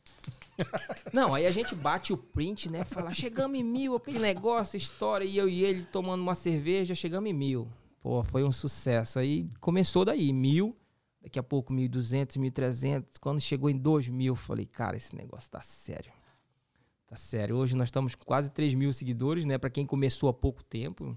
Não, 1.12 1.34
aí 1.34 1.46
a 1.46 1.50
gente 1.50 1.74
bate 1.74 2.12
o 2.12 2.16
print, 2.16 2.70
né? 2.70 2.84
Fala, 2.84 3.12
chegamos 3.12 3.58
em 3.58 3.62
mil, 3.62 3.94
aquele 3.94 4.18
negócio, 4.18 4.76
história, 4.76 5.24
e 5.24 5.36
eu 5.36 5.48
e 5.48 5.64
ele 5.64 5.84
tomando 5.84 6.20
uma 6.20 6.34
cerveja, 6.34 6.94
chegamos 6.94 7.28
em 7.30 7.34
mil. 7.34 7.68
Pô, 8.00 8.22
foi 8.22 8.44
um 8.44 8.52
sucesso. 8.52 9.18
Aí 9.18 9.48
começou 9.60 10.04
daí, 10.04 10.32
mil, 10.32 10.76
daqui 11.20 11.38
a 11.38 11.42
pouco 11.42 11.72
mil 11.72 11.88
duzentos, 11.88 12.36
mil 12.36 12.52
trezentos. 12.52 13.18
Quando 13.18 13.40
chegou 13.40 13.68
em 13.68 13.76
dois 13.76 14.08
mil, 14.08 14.34
falei, 14.34 14.66
cara, 14.66 14.96
esse 14.96 15.14
negócio 15.14 15.50
tá 15.50 15.60
sério. 15.60 16.12
Tá 17.06 17.14
sério. 17.14 17.56
Hoje 17.56 17.76
nós 17.76 17.88
estamos 17.88 18.14
com 18.14 18.24
quase 18.24 18.50
3 18.50 18.74
mil 18.74 18.92
seguidores, 18.92 19.46
né? 19.46 19.56
Para 19.58 19.70
quem 19.70 19.86
começou 19.86 20.28
há 20.28 20.34
pouco 20.34 20.64
tempo. 20.64 21.16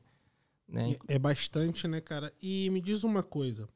Né? 0.67 0.95
É 1.07 1.17
bastante, 1.17 1.87
né, 1.87 1.99
cara? 1.99 2.31
E 2.39 2.69
me 2.69 2.79
diz 2.79 3.03
uma 3.03 3.23
coisa. 3.23 3.67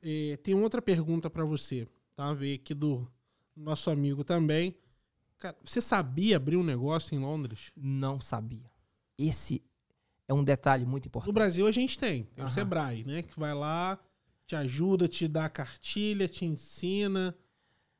É, 0.00 0.36
tem 0.36 0.54
outra 0.54 0.80
pergunta 0.80 1.28
para 1.28 1.44
você, 1.44 1.86
tá? 2.14 2.32
Veio 2.32 2.54
aqui 2.54 2.74
do 2.74 3.08
nosso 3.56 3.90
amigo 3.90 4.24
também. 4.24 4.76
Cara, 5.38 5.56
você 5.64 5.80
sabia 5.80 6.36
abrir 6.36 6.56
um 6.56 6.62
negócio 6.62 7.14
em 7.14 7.18
Londres? 7.18 7.72
Não 7.76 8.20
sabia. 8.20 8.70
Esse 9.18 9.62
é 10.28 10.34
um 10.34 10.44
detalhe 10.44 10.84
muito 10.84 11.06
importante. 11.06 11.28
No 11.28 11.32
Brasil 11.32 11.66
a 11.66 11.72
gente 11.72 11.98
tem. 11.98 12.24
Tem 12.34 12.44
o 12.44 12.48
Sebrae, 12.48 13.04
né? 13.04 13.22
Que 13.22 13.38
vai 13.38 13.54
lá, 13.54 13.98
te 14.46 14.54
ajuda, 14.54 15.08
te 15.08 15.26
dá 15.26 15.46
a 15.46 15.50
cartilha, 15.50 16.28
te 16.28 16.44
ensina. 16.44 17.36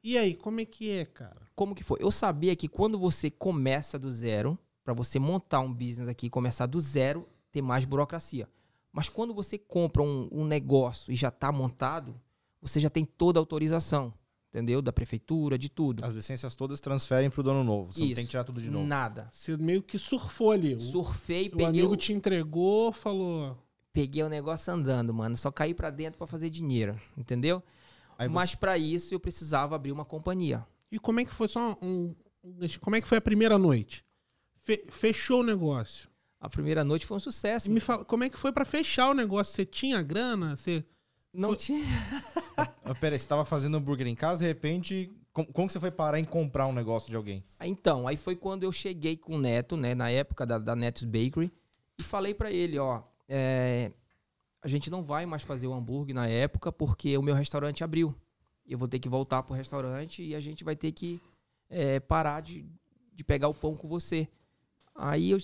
E 0.02 0.18
aí, 0.18 0.34
como 0.34 0.60
é 0.60 0.64
que 0.64 0.90
é, 0.90 1.04
cara? 1.04 1.42
Como 1.54 1.74
que 1.74 1.84
foi? 1.84 1.98
Eu 2.00 2.10
sabia 2.10 2.56
que 2.56 2.68
quando 2.68 2.98
você 2.98 3.30
começa 3.30 3.98
do 3.98 4.10
zero, 4.10 4.58
para 4.84 4.94
você 4.94 5.18
montar 5.18 5.60
um 5.60 5.72
business 5.72 6.08
aqui, 6.08 6.28
começar 6.28 6.66
do 6.66 6.80
zero, 6.80 7.28
tem 7.52 7.62
mais 7.62 7.84
burocracia. 7.84 8.48
Mas 8.92 9.08
quando 9.08 9.32
você 9.32 9.56
compra 9.56 10.02
um, 10.02 10.28
um 10.30 10.44
negócio 10.44 11.12
e 11.12 11.16
já 11.16 11.28
está 11.28 11.52
montado, 11.52 12.20
você 12.60 12.78
já 12.80 12.90
tem 12.90 13.04
toda 13.04 13.38
a 13.38 13.42
autorização, 13.42 14.12
entendeu? 14.52 14.82
Da 14.82 14.92
prefeitura, 14.92 15.56
de 15.56 15.70
tudo. 15.70 16.04
As 16.04 16.12
licenças 16.12 16.54
todas 16.54 16.80
transferem 16.80 17.30
para 17.30 17.40
o 17.40 17.42
dono 17.42 17.64
novo. 17.64 17.92
Você 17.92 18.00
Isso. 18.00 18.08
não 18.08 18.14
tem 18.16 18.24
que 18.24 18.30
tirar 18.30 18.44
tudo 18.44 18.60
de 18.60 18.70
novo. 18.70 18.86
Nada. 18.86 19.28
Você 19.32 19.56
meio 19.56 19.82
que 19.82 19.98
surfou 19.98 20.50
ali. 20.52 20.78
Surfei, 20.78 21.46
o 21.46 21.50
peguei. 21.50 21.64
O 21.64 21.68
amigo 21.68 21.96
te 21.96 22.12
entregou, 22.12 22.92
falou. 22.92 23.56
Peguei 23.92 24.22
o 24.22 24.28
negócio 24.28 24.72
andando, 24.72 25.12
mano. 25.12 25.36
Só 25.36 25.50
caí 25.50 25.72
para 25.72 25.90
dentro 25.90 26.18
para 26.18 26.26
fazer 26.26 26.50
dinheiro, 26.50 27.00
entendeu? 27.16 27.62
Aí 28.18 28.28
Mas 28.28 28.50
você... 28.50 28.56
para 28.56 28.76
isso 28.76 29.14
eu 29.14 29.20
precisava 29.20 29.74
abrir 29.74 29.92
uma 29.92 30.04
companhia. 30.04 30.66
E 30.90 30.98
como 30.98 31.20
é 31.20 31.24
que 31.24 31.32
foi 31.32 31.48
só 31.48 31.76
um, 31.80 32.14
como 32.80 32.96
é 32.96 33.00
que 33.00 33.08
foi 33.08 33.18
a 33.18 33.22
primeira 33.22 33.56
noite? 33.56 34.04
Fe, 34.60 34.84
fechou 34.90 35.40
o 35.40 35.44
negócio. 35.44 36.08
A 36.40 36.48
primeira 36.48 36.84
noite 36.84 37.06
foi 37.06 37.16
um 37.16 37.20
sucesso. 37.20 37.68
E 37.68 37.70
me 37.70 37.78
fala, 37.78 38.04
como 38.04 38.24
é 38.24 38.28
que 38.28 38.36
foi 38.36 38.52
para 38.52 38.64
fechar 38.64 39.10
o 39.10 39.14
negócio? 39.14 39.54
Você 39.54 39.64
tinha 39.64 40.02
grana? 40.02 40.56
Você 40.56 40.84
não 41.32 41.54
tinha. 41.54 41.84
Ah, 42.84 42.94
pera, 42.94 43.16
você 43.16 43.24
estava 43.24 43.44
fazendo 43.44 43.76
hambúrguer 43.76 44.06
em 44.06 44.14
casa, 44.14 44.40
de 44.40 44.46
repente, 44.46 45.10
como, 45.32 45.50
como 45.52 45.70
você 45.70 45.80
foi 45.80 45.90
parar 45.90 46.18
em 46.18 46.24
comprar 46.24 46.66
um 46.66 46.72
negócio 46.72 47.08
de 47.08 47.16
alguém? 47.16 47.42
Então, 47.60 48.06
aí 48.06 48.16
foi 48.16 48.36
quando 48.36 48.64
eu 48.64 48.72
cheguei 48.72 49.16
com 49.16 49.36
o 49.36 49.38
Neto, 49.38 49.76
né, 49.76 49.94
na 49.94 50.10
época 50.10 50.44
da, 50.44 50.58
da 50.58 50.76
Netos 50.76 51.04
Bakery, 51.04 51.50
e 51.98 52.02
falei 52.02 52.34
para 52.34 52.50
ele, 52.50 52.78
ó, 52.78 53.02
é, 53.28 53.92
a 54.62 54.68
gente 54.68 54.90
não 54.90 55.02
vai 55.02 55.26
mais 55.26 55.42
fazer 55.42 55.66
o 55.66 55.72
hambúrguer 55.72 56.14
na 56.14 56.26
época 56.26 56.70
porque 56.70 57.16
o 57.16 57.22
meu 57.22 57.34
restaurante 57.34 57.82
abriu. 57.82 58.14
Eu 58.66 58.78
vou 58.78 58.86
ter 58.86 58.98
que 58.98 59.08
voltar 59.08 59.42
pro 59.42 59.54
restaurante 59.54 60.22
e 60.22 60.34
a 60.34 60.40
gente 60.40 60.62
vai 60.62 60.76
ter 60.76 60.92
que 60.92 61.20
é, 61.68 61.98
parar 61.98 62.40
de, 62.40 62.64
de 63.12 63.24
pegar 63.24 63.48
o 63.48 63.54
pão 63.54 63.74
com 63.74 63.88
você. 63.88 64.28
Aí 64.94 65.30
eu 65.30 65.38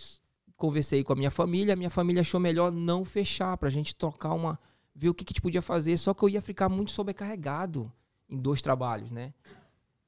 conversei 0.56 1.02
com 1.02 1.12
a 1.12 1.16
minha 1.16 1.30
família, 1.30 1.72
a 1.72 1.76
minha 1.76 1.90
família 1.90 2.20
achou 2.20 2.38
melhor 2.38 2.70
não 2.70 3.04
fechar, 3.04 3.56
pra 3.56 3.70
gente 3.70 3.94
trocar 3.94 4.34
uma. 4.34 4.58
Ver 4.98 5.08
o 5.08 5.14
que, 5.14 5.24
que 5.24 5.32
a 5.32 5.34
gente 5.34 5.42
podia 5.42 5.62
fazer. 5.62 5.96
Só 5.96 6.12
que 6.12 6.22
eu 6.22 6.28
ia 6.28 6.42
ficar 6.42 6.68
muito 6.68 6.90
sobrecarregado 6.90 7.90
em 8.28 8.36
dois 8.36 8.60
trabalhos, 8.60 9.10
né? 9.10 9.32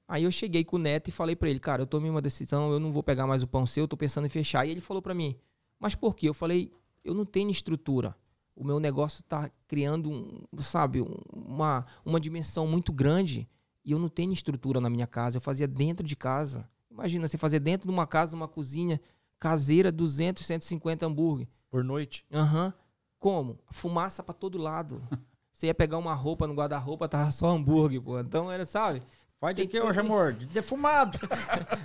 Aí 0.08 0.24
eu 0.24 0.32
cheguei 0.32 0.64
com 0.64 0.76
o 0.76 0.78
Neto 0.78 1.08
e 1.08 1.12
falei 1.12 1.36
para 1.36 1.48
ele, 1.48 1.60
cara, 1.60 1.82
eu 1.82 1.86
tomei 1.86 2.10
uma 2.10 2.20
decisão, 2.20 2.72
eu 2.72 2.80
não 2.80 2.90
vou 2.90 3.02
pegar 3.02 3.26
mais 3.26 3.42
o 3.42 3.46
pão 3.46 3.64
seu, 3.64 3.84
eu 3.84 3.88
tô 3.88 3.96
pensando 3.96 4.26
em 4.26 4.30
fechar. 4.30 4.66
E 4.66 4.70
ele 4.70 4.80
falou 4.80 5.00
para 5.00 5.14
mim, 5.14 5.36
mas 5.78 5.94
por 5.94 6.16
quê? 6.16 6.28
Eu 6.28 6.34
falei, 6.34 6.72
eu 7.04 7.14
não 7.14 7.24
tenho 7.24 7.50
estrutura 7.50 8.16
o 8.60 8.64
meu 8.64 8.78
negócio 8.78 9.20
está 9.20 9.50
criando, 9.66 10.10
um, 10.10 10.60
sabe, 10.60 11.02
uma, 11.32 11.86
uma 12.04 12.20
dimensão 12.20 12.66
muito 12.66 12.92
grande 12.92 13.48
e 13.82 13.92
eu 13.92 13.98
não 13.98 14.08
tenho 14.08 14.34
estrutura 14.34 14.82
na 14.82 14.90
minha 14.90 15.06
casa. 15.06 15.38
Eu 15.38 15.40
fazia 15.40 15.66
dentro 15.66 16.06
de 16.06 16.14
casa. 16.14 16.68
Imagina 16.90 17.26
você 17.26 17.38
fazer 17.38 17.58
dentro 17.58 17.88
de 17.88 17.92
uma 17.92 18.06
casa, 18.06 18.36
uma 18.36 18.46
cozinha 18.46 19.00
caseira, 19.38 19.90
200, 19.90 20.44
150 20.44 21.06
hambúrguer. 21.06 21.48
Por 21.70 21.82
noite? 21.82 22.26
Aham. 22.30 22.66
Uhum. 22.66 22.72
Como? 23.20 23.58
Fumaça 23.70 24.22
para 24.22 24.34
todo 24.34 24.58
lado. 24.58 25.00
Você 25.52 25.66
ia 25.66 25.74
pegar 25.74 25.98
uma 25.98 26.14
roupa 26.14 26.46
no 26.46 26.54
guarda-roupa, 26.54 27.06
tava 27.06 27.30
só 27.30 27.50
hambúrguer, 27.50 28.00
pô. 28.00 28.18
Então 28.18 28.50
era, 28.50 28.64
sabe? 28.64 29.02
Faz 29.38 29.54
de 29.54 29.66
que 29.66 29.78
hoje, 29.78 30.00
amor? 30.00 30.32
Defumado. 30.32 31.18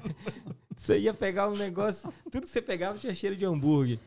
você 0.76 0.98
ia 0.98 1.14
pegar 1.14 1.50
um 1.50 1.56
negócio, 1.56 2.12
tudo 2.32 2.46
que 2.46 2.50
você 2.50 2.62
pegava 2.62 2.98
tinha 2.98 3.14
cheiro 3.14 3.36
de 3.36 3.46
hambúrguer. 3.46 4.00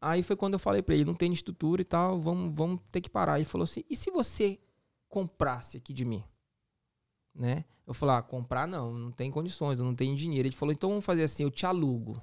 Aí 0.00 0.24
foi 0.24 0.34
quando 0.34 0.54
eu 0.54 0.58
falei 0.58 0.82
para 0.82 0.94
ele, 0.94 1.04
não 1.04 1.14
tem 1.14 1.32
estrutura 1.32 1.82
e 1.82 1.84
tal, 1.84 2.20
vamos, 2.20 2.52
vamos 2.52 2.80
ter 2.90 3.00
que 3.00 3.08
parar. 3.08 3.36
Ele 3.36 3.44
falou 3.44 3.64
assim, 3.64 3.84
e 3.88 3.94
se 3.94 4.10
você 4.10 4.58
comprasse 5.08 5.76
aqui 5.76 5.92
de 5.92 6.04
mim? 6.04 6.24
Né? 7.32 7.64
Eu 7.86 7.94
falei, 7.94 8.16
ah, 8.16 8.22
comprar 8.22 8.66
não, 8.66 8.92
não 8.92 9.12
tem 9.12 9.30
condições, 9.30 9.78
eu 9.78 9.84
não 9.84 9.94
tenho 9.94 10.16
dinheiro. 10.16 10.48
Ele 10.48 10.56
falou, 10.56 10.72
então 10.72 10.90
vamos 10.90 11.04
fazer 11.04 11.22
assim, 11.22 11.44
eu 11.44 11.50
te 11.50 11.64
alugo. 11.64 12.20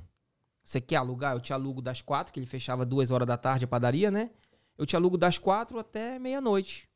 Você 0.64 0.80
quer 0.80 0.98
alugar? 0.98 1.36
Eu 1.36 1.40
te 1.40 1.52
alugo 1.52 1.82
das 1.82 2.02
quatro, 2.02 2.34
que 2.34 2.40
ele 2.40 2.48
fechava 2.48 2.86
duas 2.86 3.12
horas 3.12 3.28
da 3.28 3.38
tarde 3.38 3.66
a 3.66 3.68
padaria, 3.68 4.10
né? 4.10 4.32
Eu 4.78 4.86
te 4.86 4.96
alugo 4.96 5.18
das 5.18 5.38
quatro 5.38 5.78
até 5.78 6.18
meia-noite. 6.18 6.90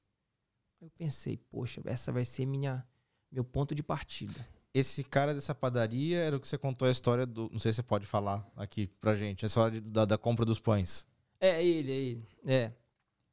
Eu 0.80 0.90
pensei, 0.92 1.38
poxa, 1.50 1.82
essa 1.86 2.12
vai 2.12 2.24
ser 2.24 2.46
minha, 2.46 2.86
meu 3.32 3.44
ponto 3.44 3.76
de 3.76 3.84
partida 3.84 4.48
esse 4.80 5.04
cara 5.04 5.34
dessa 5.34 5.56
padaria 5.56 6.20
era 6.20 6.38
o 6.38 6.40
que 6.40 6.48
você 6.48 6.58
contou 6.58 6.88
a 6.88 6.92
história 6.92 7.26
do. 7.26 7.50
Não 7.52 7.60
sei 7.60 7.72
se 7.72 7.78
você 7.78 7.84
pode 7.84 8.06
falar 8.06 8.48
aqui 8.56 8.88
pra 9.02 9.16
gente, 9.16 9.46
a 9.46 9.48
história 9.48 9.82
da, 9.82 10.06
da 10.06 10.18
compra 10.18 10.46
dos 10.46 10.60
pães. 10.60 11.08
É, 11.40 11.64
ele, 11.64 11.92
é 11.92 11.96
ele. 11.96 12.28
É. 12.46 12.72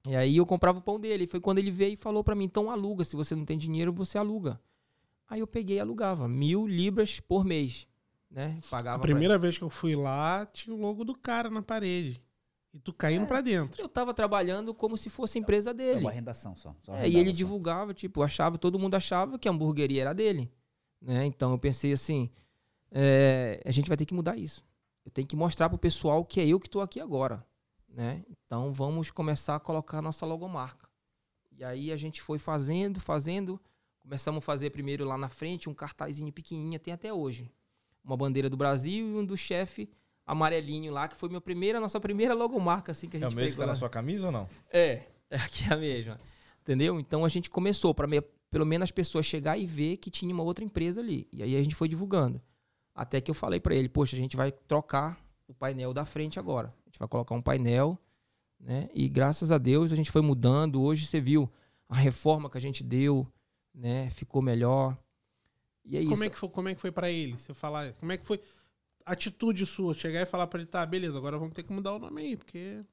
E 0.07 0.17
aí 0.17 0.37
eu 0.37 0.47
comprava 0.47 0.79
o 0.79 0.83
pão 0.83 1.01
dele. 1.01 1.27
Foi 1.27 1.41
quando 1.41 1.59
ele 1.59 1.71
veio 1.71 1.95
e 1.95 1.97
falou 1.97 2.23
para 2.23 2.35
mim: 2.35 2.45
então 2.45 2.71
aluga. 2.71 3.05
Se 3.05 3.17
você 3.17 3.35
não 3.35 3.45
tem 3.45 3.59
dinheiro, 3.59 3.93
você 3.93 4.19
aluga. 4.19 4.61
Aí 5.29 5.41
eu 5.41 5.47
peguei 5.47 5.77
e 5.77 5.81
alugava. 5.81 6.29
Mil 6.29 6.67
libras 6.67 7.21
por 7.21 7.45
mês. 7.45 7.87
Né? 8.35 8.59
Pagava 8.69 8.97
a 8.97 9.01
primeira 9.01 9.39
vez 9.39 9.57
que 9.57 9.63
eu 9.63 9.71
fui 9.71 9.95
lá, 9.95 10.45
tinha 10.47 10.75
o 10.75 10.81
logo 10.81 11.05
do 11.05 11.15
cara 11.15 11.49
na 11.49 11.63
parede. 11.63 12.21
E 12.73 12.81
tu 12.81 12.93
caindo 12.93 13.23
é, 13.23 13.27
para 13.27 13.41
dentro. 13.41 13.81
Eu 13.81 13.89
tava 13.89 14.13
trabalhando 14.13 14.75
como 14.75 14.97
se 14.97 15.09
fosse 15.09 15.39
empresa 15.39 15.73
dele. 15.73 15.99
É 15.99 16.01
uma 16.01 16.11
arrendação 16.11 16.57
só. 16.57 16.75
só 16.83 16.97
é, 16.97 17.09
e 17.09 17.17
ele 17.17 17.31
divulgava, 17.31 17.95
tipo, 17.95 18.21
achava, 18.25 18.59
todo 18.59 18.77
mundo 18.77 18.97
achava 18.97 19.39
que 19.39 19.47
a 19.47 19.53
hamburgueria 19.53 20.01
era 20.01 20.13
dele. 20.13 20.53
Né? 21.01 21.25
Então 21.27 21.53
eu 21.53 21.59
pensei 21.59 21.93
assim, 21.93 22.29
é, 22.91 23.63
a 23.65 23.71
gente 23.71 23.87
vai 23.87 23.97
ter 23.97 24.05
que 24.05 24.15
mudar 24.15 24.37
isso. 24.37 24.65
Eu 25.05 25.13
tenho 25.13 25.29
que 25.29 25.37
mostrar 25.37 25.69
pro 25.69 25.79
pessoal 25.79 26.25
que 26.25 26.41
é 26.41 26.47
eu 26.49 26.59
que 26.59 26.67
estou 26.67 26.83
aqui 26.83 26.99
agora. 26.99 27.47
Né? 27.89 28.25
Então 28.29 28.73
vamos 28.73 29.13
começar 29.13 29.55
a 29.55 29.61
colocar 29.61 29.99
a 29.99 30.03
nossa 30.03 30.27
logomarca. 30.27 30.89
E 31.53 31.63
aí 31.63 31.93
a 31.93 31.97
gente 31.97 32.21
foi 32.21 32.41
fazendo, 32.41 32.99
fazendo. 32.99 33.61
Começamos 34.01 34.39
a 34.39 34.45
fazer 34.45 34.71
primeiro 34.71 35.05
lá 35.05 35.17
na 35.17 35.29
frente 35.29 35.71
um 35.71 35.75
cartazinho 35.75 36.33
pequenininho, 36.33 36.81
tem 36.81 36.93
até 36.93 37.15
hoje. 37.15 37.49
Uma 38.05 38.17
bandeira 38.17 38.51
do 38.51 38.57
Brasil 38.57 39.09
e 39.09 39.15
um 39.15 39.25
do 39.25 39.37
chefe 39.37 39.89
amarelinho 40.27 40.93
lá, 40.93 41.07
que 41.09 41.17
foi 41.17 41.29
minha 41.29 41.41
primeira, 41.41 41.81
nossa 41.81 42.01
primeira 42.01 42.35
logomarca 42.35 42.93
assim 42.93 43.09
que 43.09 43.17
a 43.17 43.21
gente 43.21 43.29
É 43.29 43.33
o 43.33 43.37
mesmo 43.37 43.53
que 43.53 43.59
tá 43.59 43.67
na 43.67 43.75
sua 43.75 43.89
camisa 43.89 44.27
ou 44.27 44.33
não? 44.33 44.49
É, 44.73 45.03
é 45.31 45.37
aqui 45.37 45.73
a 45.73 45.77
mesma. 45.77 46.19
Entendeu? 46.63 46.99
Então 46.99 47.25
a 47.25 47.29
gente 47.29 47.51
começou 47.51 47.95
para 47.95 48.09
pelo 48.51 48.65
menos 48.65 48.85
as 48.85 48.91
pessoas 48.91 49.27
chegar 49.27 49.59
e 49.59 49.67
ver 49.67 49.99
que 49.99 50.11
tinha 50.11 50.33
uma 50.33 50.43
outra 50.43 50.65
empresa 50.65 51.01
ali. 51.01 51.29
E 51.33 51.43
aí 51.43 51.57
a 51.57 51.63
gente 51.63 51.75
foi 51.75 51.89
divulgando. 51.89 52.41
Até 52.95 53.21
que 53.21 53.31
eu 53.31 53.35
falei 53.35 53.61
para 53.61 53.75
ele, 53.75 53.89
poxa, 53.89 54.17
a 54.17 54.19
gente 54.19 54.37
vai 54.37 54.53
trocar 54.53 55.19
o 55.47 55.53
painel 55.53 55.93
da 55.93 56.05
frente 56.05 56.39
agora. 56.39 56.69
A 56.69 56.89
gente 56.89 56.99
vai 56.99 57.09
colocar 57.09 57.35
um 57.35 57.43
painel, 57.43 57.99
né? 58.59 58.89
E 58.95 59.09
graças 59.09 59.51
a 59.51 59.59
Deus 59.59 59.93
a 59.93 59.97
gente 59.97 60.11
foi 60.11 60.23
mudando. 60.23 60.81
Hoje 60.81 61.07
você 61.07 61.21
viu 61.21 61.51
a 61.89 61.97
reforma 61.97 62.49
que 62.49 62.57
a 62.57 62.61
gente 62.61 62.83
deu, 62.83 63.27
né? 63.75 64.09
Ficou 64.11 64.41
melhor. 64.41 64.97
E 65.85 65.97
é 65.97 66.03
como 66.03 66.15
isso. 66.15 66.25
É 66.25 66.31
que 66.31 66.39
foi, 66.39 66.49
como 66.49 66.69
é 66.69 66.75
que 66.75 66.81
foi 66.81 66.93
para 66.93 67.11
ele? 67.11 67.39
Você 67.39 67.53
falar, 67.53 67.93
como 67.95 68.13
é 68.13 68.17
que 68.17 68.27
foi 68.27 68.41
a 69.05 69.13
atitude 69.13 69.67
sua? 69.67 69.95
Chegar 69.95 70.23
e 70.23 70.27
falar 70.27 70.47
para 70.47 70.61
ele, 70.61 70.69
tá, 70.69 70.85
beleza, 70.85 71.19
agora 71.19 71.39
vamos 71.39 71.55
ter 71.55 71.63
que 71.63 71.73
mudar 71.73 71.95
o 71.95 71.99
nome 71.99 72.23
aí, 72.23 72.37
porque 72.37 72.85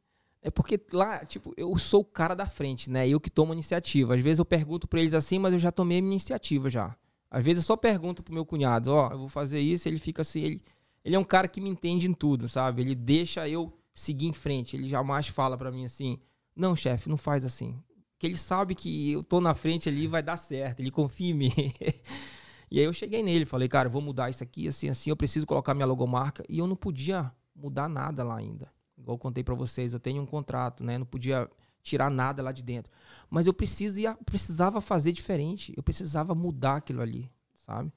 é 0.42 0.50
porque 0.50 0.80
lá, 0.92 1.24
tipo, 1.24 1.54
eu 1.56 1.78
sou 1.78 2.02
o 2.02 2.06
cara 2.06 2.34
da 2.34 2.48
frente, 2.48 2.90
né? 2.90 3.08
Eu 3.08 3.20
que 3.20 3.30
tomo 3.30 3.54
iniciativa. 3.54 4.16
Às 4.16 4.22
vezes 4.22 4.40
eu 4.40 4.46
pergunto 4.46 4.88
para 4.88 5.00
eles 5.00 5.14
assim, 5.14 5.38
mas 5.38 5.54
eu 5.54 5.60
já 5.60 5.72
tomei 5.72 6.00
a 6.00 6.02
minha 6.02 6.14
iniciativa 6.14 6.70
já. 6.70 6.96
Às 7.30 7.44
vezes 7.46 7.64
eu 7.64 7.68
só 7.68 7.78
pergunto 7.78 8.24
pro 8.24 8.34
meu 8.34 8.46
cunhado, 8.46 8.92
ó, 8.92 9.08
oh, 9.08 9.14
eu 9.14 9.20
vou 9.20 9.30
fazer 9.30 9.60
isso, 9.60 9.88
ele 9.88 10.00
fica 10.00 10.24
assim, 10.24 10.42
ele, 10.42 10.62
ele 11.06 11.16
é 11.16 11.20
um 11.20 11.24
cara 11.24 11.48
que 11.48 11.62
me 11.62 11.70
entende 11.70 12.08
em 12.08 12.14
tudo, 12.14 12.48
sabe? 12.48 12.82
Ele 12.82 12.96
deixa 12.96 13.48
eu 13.48 13.72
seguir 13.94 14.26
em 14.26 14.34
frente, 14.34 14.76
ele 14.76 14.90
jamais 14.90 15.28
fala 15.28 15.58
para 15.58 15.72
mim 15.72 15.86
assim: 15.86 16.20
"Não, 16.56 16.76
chefe, 16.76 17.08
não 17.08 17.18
faz 17.18 17.46
assim". 17.46 17.82
Que 18.18 18.28
ele 18.28 18.38
sabe 18.38 18.76
que 18.76 19.12
eu 19.12 19.24
tô 19.24 19.40
na 19.40 19.54
frente 19.54 19.88
ali 19.88 20.08
vai 20.08 20.24
dar 20.24 20.38
certo, 20.38 20.80
ele 20.80 20.92
confia 20.92 21.32
em 21.32 21.34
mim. 21.34 21.54
e 22.72 22.80
aí 22.80 22.86
eu 22.86 22.94
cheguei 22.94 23.22
nele, 23.22 23.46
falei: 23.46 23.68
"Cara, 23.68 23.90
vou 23.90 24.02
mudar 24.02 24.30
isso 24.30 24.44
aqui 24.44 24.68
assim 24.68 24.90
assim, 24.90 25.10
eu 25.10 25.18
preciso 25.18 25.46
colocar 25.46 25.74
minha 25.74 25.86
logomarca" 25.86 26.44
e 26.50 26.60
eu 26.60 26.68
não 26.68 26.76
podia 26.76 27.32
mudar 27.56 27.88
nada 27.90 28.24
lá 28.24 28.38
ainda. 28.38 28.72
Igual 28.98 29.16
eu 29.16 29.20
contei 29.20 29.44
para 29.44 29.56
vocês, 29.56 29.94
eu 29.94 30.00
tenho 30.00 30.22
um 30.22 30.26
contrato, 30.26 30.84
né? 30.84 30.98
Não 30.98 31.06
podia 31.06 31.50
tirar 31.84 32.10
nada 32.10 32.42
lá 32.42 32.52
de 32.52 32.64
dentro. 32.64 32.92
Mas 33.30 33.48
eu 33.48 33.54
precisava, 33.54 34.18
precisava 34.24 34.80
fazer 34.80 35.12
diferente. 35.12 35.74
Eu 35.76 35.82
precisava 35.82 36.36
mudar 36.36 36.76
aquilo 36.76 37.02
ali, 37.02 37.30
sabe? 37.56 37.92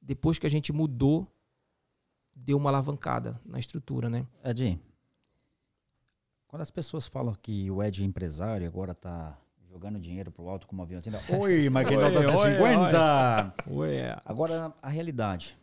depois 0.00 0.38
que 0.38 0.46
a 0.46 0.50
gente 0.50 0.72
mudou, 0.72 1.26
deu 2.34 2.56
uma 2.56 2.70
alavancada 2.70 3.40
na 3.44 3.58
estrutura, 3.58 4.08
né? 4.08 4.26
Ed, 4.42 4.80
quando 6.48 6.62
as 6.62 6.70
pessoas 6.70 7.06
falam 7.06 7.34
que 7.34 7.70
o 7.70 7.82
Ed 7.82 8.02
é 8.02 8.06
empresário 8.06 8.66
agora 8.66 8.94
tá 8.94 9.36
jogando 9.70 10.00
dinheiro 10.00 10.32
pro 10.32 10.48
alto 10.48 10.66
com 10.66 10.74
uma 10.74 10.84
aviãozinho. 10.84 11.16
Oi, 11.38 11.70
Maquinota 11.70 12.20
50! 12.22 13.54
Ué. 13.70 14.20
Agora, 14.24 14.74
a 14.82 14.88
realidade. 14.88 15.56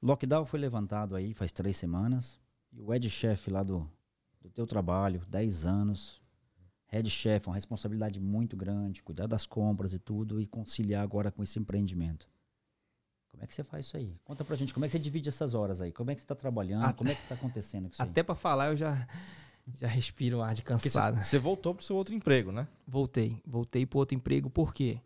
Lockdown 0.00 0.46
foi 0.46 0.60
levantado 0.60 1.16
aí 1.16 1.34
faz 1.34 1.52
três 1.52 1.76
semanas. 1.76 2.40
E 2.72 2.80
o 2.80 2.94
Ed 2.94 3.10
Chef 3.10 3.50
lá 3.50 3.62
do, 3.62 3.90
do 4.40 4.48
teu 4.48 4.66
trabalho, 4.66 5.22
10 5.28 5.66
anos. 5.66 6.20
Head 6.86 7.08
Chef, 7.08 7.46
uma 7.46 7.54
responsabilidade 7.54 8.18
muito 8.18 8.56
grande, 8.56 9.02
cuidar 9.02 9.26
das 9.28 9.46
compras 9.46 9.92
e 9.92 9.98
tudo, 9.98 10.40
e 10.40 10.46
conciliar 10.46 11.04
agora 11.04 11.30
com 11.30 11.40
esse 11.42 11.58
empreendimento. 11.58 12.28
Como 13.28 13.44
é 13.44 13.46
que 13.46 13.54
você 13.54 13.62
faz 13.62 13.86
isso 13.86 13.96
aí? 13.96 14.18
Conta 14.24 14.44
pra 14.44 14.56
gente, 14.56 14.74
como 14.74 14.84
é 14.84 14.88
que 14.88 14.92
você 14.92 14.98
divide 14.98 15.28
essas 15.28 15.54
horas 15.54 15.80
aí? 15.80 15.92
Como 15.92 16.10
é 16.10 16.16
que 16.16 16.20
você 16.20 16.26
tá 16.26 16.34
trabalhando? 16.34 16.84
Até, 16.84 16.92
como 16.94 17.10
é 17.10 17.14
que 17.14 17.28
tá 17.28 17.36
acontecendo 17.36 17.88
isso 17.88 18.02
Até 18.02 18.24
para 18.24 18.34
falar 18.34 18.70
eu 18.70 18.76
já 18.76 19.06
já 19.76 19.88
respiro 19.88 20.38
um 20.38 20.42
ar 20.42 20.54
de 20.54 20.62
cansado. 20.62 21.22
Você 21.22 21.38
voltou 21.38 21.74
pro 21.74 21.84
seu 21.84 21.96
outro 21.96 22.14
emprego, 22.14 22.50
né? 22.52 22.66
Voltei. 22.86 23.40
Voltei 23.46 23.86
pro 23.86 23.98
outro 23.98 24.16
emprego, 24.16 24.50
por 24.50 24.74
quê? 24.74 25.00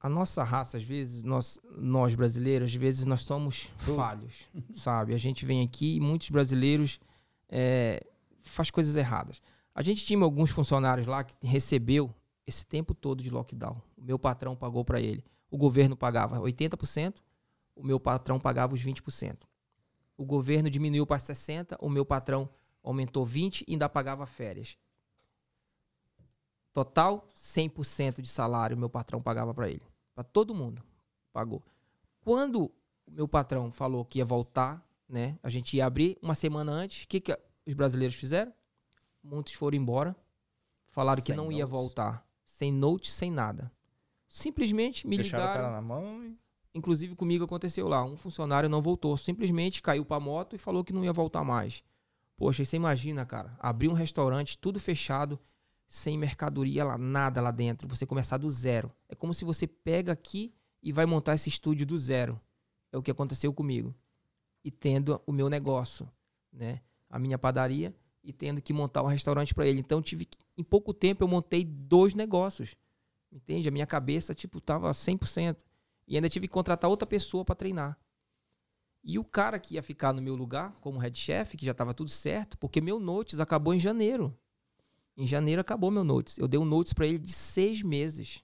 A 0.00 0.08
nossa 0.08 0.44
raça, 0.44 0.76
às 0.76 0.82
vezes, 0.82 1.24
nós, 1.24 1.58
nós 1.76 2.14
brasileiros, 2.14 2.70
às 2.70 2.76
vezes 2.76 3.06
nós 3.06 3.22
somos 3.22 3.70
falhos, 3.78 4.46
sabe? 4.74 5.14
A 5.14 5.18
gente 5.18 5.44
vem 5.44 5.62
aqui 5.62 5.96
e 5.96 6.00
muitos 6.00 6.30
brasileiros 6.30 7.00
é, 7.48 8.04
faz 8.42 8.70
coisas 8.70 8.96
erradas. 8.96 9.40
A 9.74 9.82
gente 9.82 10.04
tinha 10.04 10.22
alguns 10.22 10.50
funcionários 10.50 11.06
lá 11.06 11.24
que 11.24 11.46
recebeu 11.46 12.14
esse 12.46 12.66
tempo 12.66 12.94
todo 12.94 13.22
de 13.22 13.30
lockdown. 13.30 13.80
O 13.96 14.02
meu 14.02 14.18
patrão 14.18 14.54
pagou 14.54 14.84
para 14.84 15.00
ele. 15.00 15.24
O 15.50 15.58
governo 15.58 15.96
pagava 15.96 16.40
80%, 16.40 17.16
o 17.74 17.84
meu 17.84 17.98
patrão 17.98 18.38
pagava 18.38 18.74
os 18.74 18.82
20%. 18.82 19.38
O 20.16 20.24
governo 20.24 20.70
diminuiu 20.70 21.06
para 21.06 21.18
60%, 21.18 21.76
o 21.80 21.88
meu 21.88 22.04
patrão 22.04 22.48
aumentou 22.86 23.24
20 23.26 23.62
e 23.66 23.72
ainda 23.72 23.88
pagava 23.88 24.24
férias. 24.26 24.78
Total, 26.72 27.28
100% 27.34 28.20
de 28.20 28.28
salário 28.28 28.76
meu 28.76 28.88
patrão 28.88 29.20
pagava 29.20 29.52
para 29.52 29.68
ele. 29.68 29.82
Para 30.14 30.22
todo 30.22 30.54
mundo. 30.54 30.82
Pagou. 31.32 31.62
Quando 32.20 32.72
o 33.06 33.10
meu 33.10 33.26
patrão 33.26 33.72
falou 33.72 34.04
que 34.04 34.18
ia 34.18 34.24
voltar, 34.24 34.86
né? 35.08 35.38
A 35.42 35.50
gente 35.50 35.76
ia 35.76 35.84
abrir 35.86 36.16
uma 36.22 36.34
semana 36.34 36.70
antes. 36.70 37.04
O 37.04 37.08
que, 37.08 37.20
que 37.20 37.38
os 37.66 37.74
brasileiros 37.74 38.16
fizeram? 38.16 38.52
Muitos 39.22 39.54
foram 39.54 39.76
embora. 39.76 40.14
Falaram 40.88 41.20
sem 41.22 41.26
que 41.26 41.36
não 41.36 41.44
notes. 41.44 41.58
ia 41.58 41.66
voltar. 41.66 42.26
Sem 42.44 42.72
notes, 42.72 43.12
sem 43.12 43.30
nada. 43.30 43.72
Simplesmente 44.28 45.06
me 45.06 45.16
Deixaram 45.16 45.44
ligaram. 45.44 45.60
o 45.60 45.64
cara 45.64 45.76
na 45.76 45.82
mão 45.82 46.24
e... 46.24 46.38
Inclusive 46.74 47.16
comigo 47.16 47.42
aconteceu 47.44 47.88
lá. 47.88 48.04
Um 48.04 48.18
funcionário 48.18 48.68
não 48.68 48.82
voltou. 48.82 49.16
Simplesmente 49.16 49.80
caiu 49.80 50.04
pra 50.04 50.20
moto 50.20 50.54
e 50.54 50.58
falou 50.58 50.84
que 50.84 50.92
não 50.92 51.02
ia 51.02 51.12
voltar 51.12 51.42
mais. 51.42 51.82
Poxa, 52.36 52.64
você 52.64 52.76
imagina, 52.76 53.24
cara, 53.24 53.56
abrir 53.58 53.88
um 53.88 53.94
restaurante 53.94 54.58
tudo 54.58 54.78
fechado, 54.78 55.38
sem 55.88 56.18
mercadoria 56.18 56.84
lá, 56.84 56.98
nada 56.98 57.40
lá 57.40 57.50
dentro, 57.50 57.88
você 57.88 58.04
começar 58.04 58.36
do 58.36 58.50
zero. 58.50 58.92
É 59.08 59.14
como 59.14 59.32
se 59.32 59.44
você 59.44 59.66
pega 59.66 60.12
aqui 60.12 60.52
e 60.82 60.92
vai 60.92 61.06
montar 61.06 61.34
esse 61.34 61.48
estúdio 61.48 61.86
do 61.86 61.96
zero. 61.96 62.40
É 62.92 62.98
o 62.98 63.02
que 63.02 63.10
aconteceu 63.10 63.52
comigo. 63.52 63.94
E 64.62 64.70
tendo 64.70 65.20
o 65.26 65.32
meu 65.32 65.48
negócio, 65.48 66.08
né? 66.52 66.80
A 67.08 67.18
minha 67.18 67.38
padaria 67.38 67.94
e 68.22 68.32
tendo 68.32 68.60
que 68.60 68.72
montar 68.72 69.02
um 69.02 69.06
restaurante 69.06 69.54
para 69.54 69.66
ele. 69.66 69.80
Então 69.80 70.02
tive 70.02 70.24
que, 70.24 70.38
em 70.56 70.62
pouco 70.62 70.92
tempo 70.92 71.22
eu 71.22 71.28
montei 71.28 71.64
dois 71.64 72.14
negócios. 72.14 72.76
Entende? 73.30 73.68
A 73.68 73.72
minha 73.72 73.86
cabeça 73.86 74.34
tipo 74.34 74.60
tava 74.60 74.90
100%. 74.90 75.58
E 76.08 76.16
ainda 76.16 76.28
tive 76.28 76.46
que 76.46 76.52
contratar 76.52 76.90
outra 76.90 77.06
pessoa 77.06 77.44
para 77.44 77.54
treinar. 77.54 77.98
E 79.08 79.20
o 79.20 79.24
cara 79.24 79.56
que 79.60 79.74
ia 79.74 79.82
ficar 79.84 80.12
no 80.12 80.20
meu 80.20 80.34
lugar, 80.34 80.74
como 80.80 80.98
head 80.98 81.16
chef, 81.16 81.56
que 81.56 81.64
já 81.64 81.70
estava 81.70 81.94
tudo 81.94 82.10
certo, 82.10 82.58
porque 82.58 82.80
meu 82.80 82.98
notes 82.98 83.38
acabou 83.38 83.72
em 83.72 83.78
janeiro. 83.78 84.36
Em 85.16 85.24
janeiro 85.24 85.60
acabou 85.60 85.92
meu 85.92 86.02
notes. 86.02 86.36
Eu 86.38 86.48
dei 86.48 86.58
um 86.58 86.64
notes 86.64 86.92
para 86.92 87.06
ele 87.06 87.20
de 87.20 87.32
seis 87.32 87.82
meses. 87.82 88.42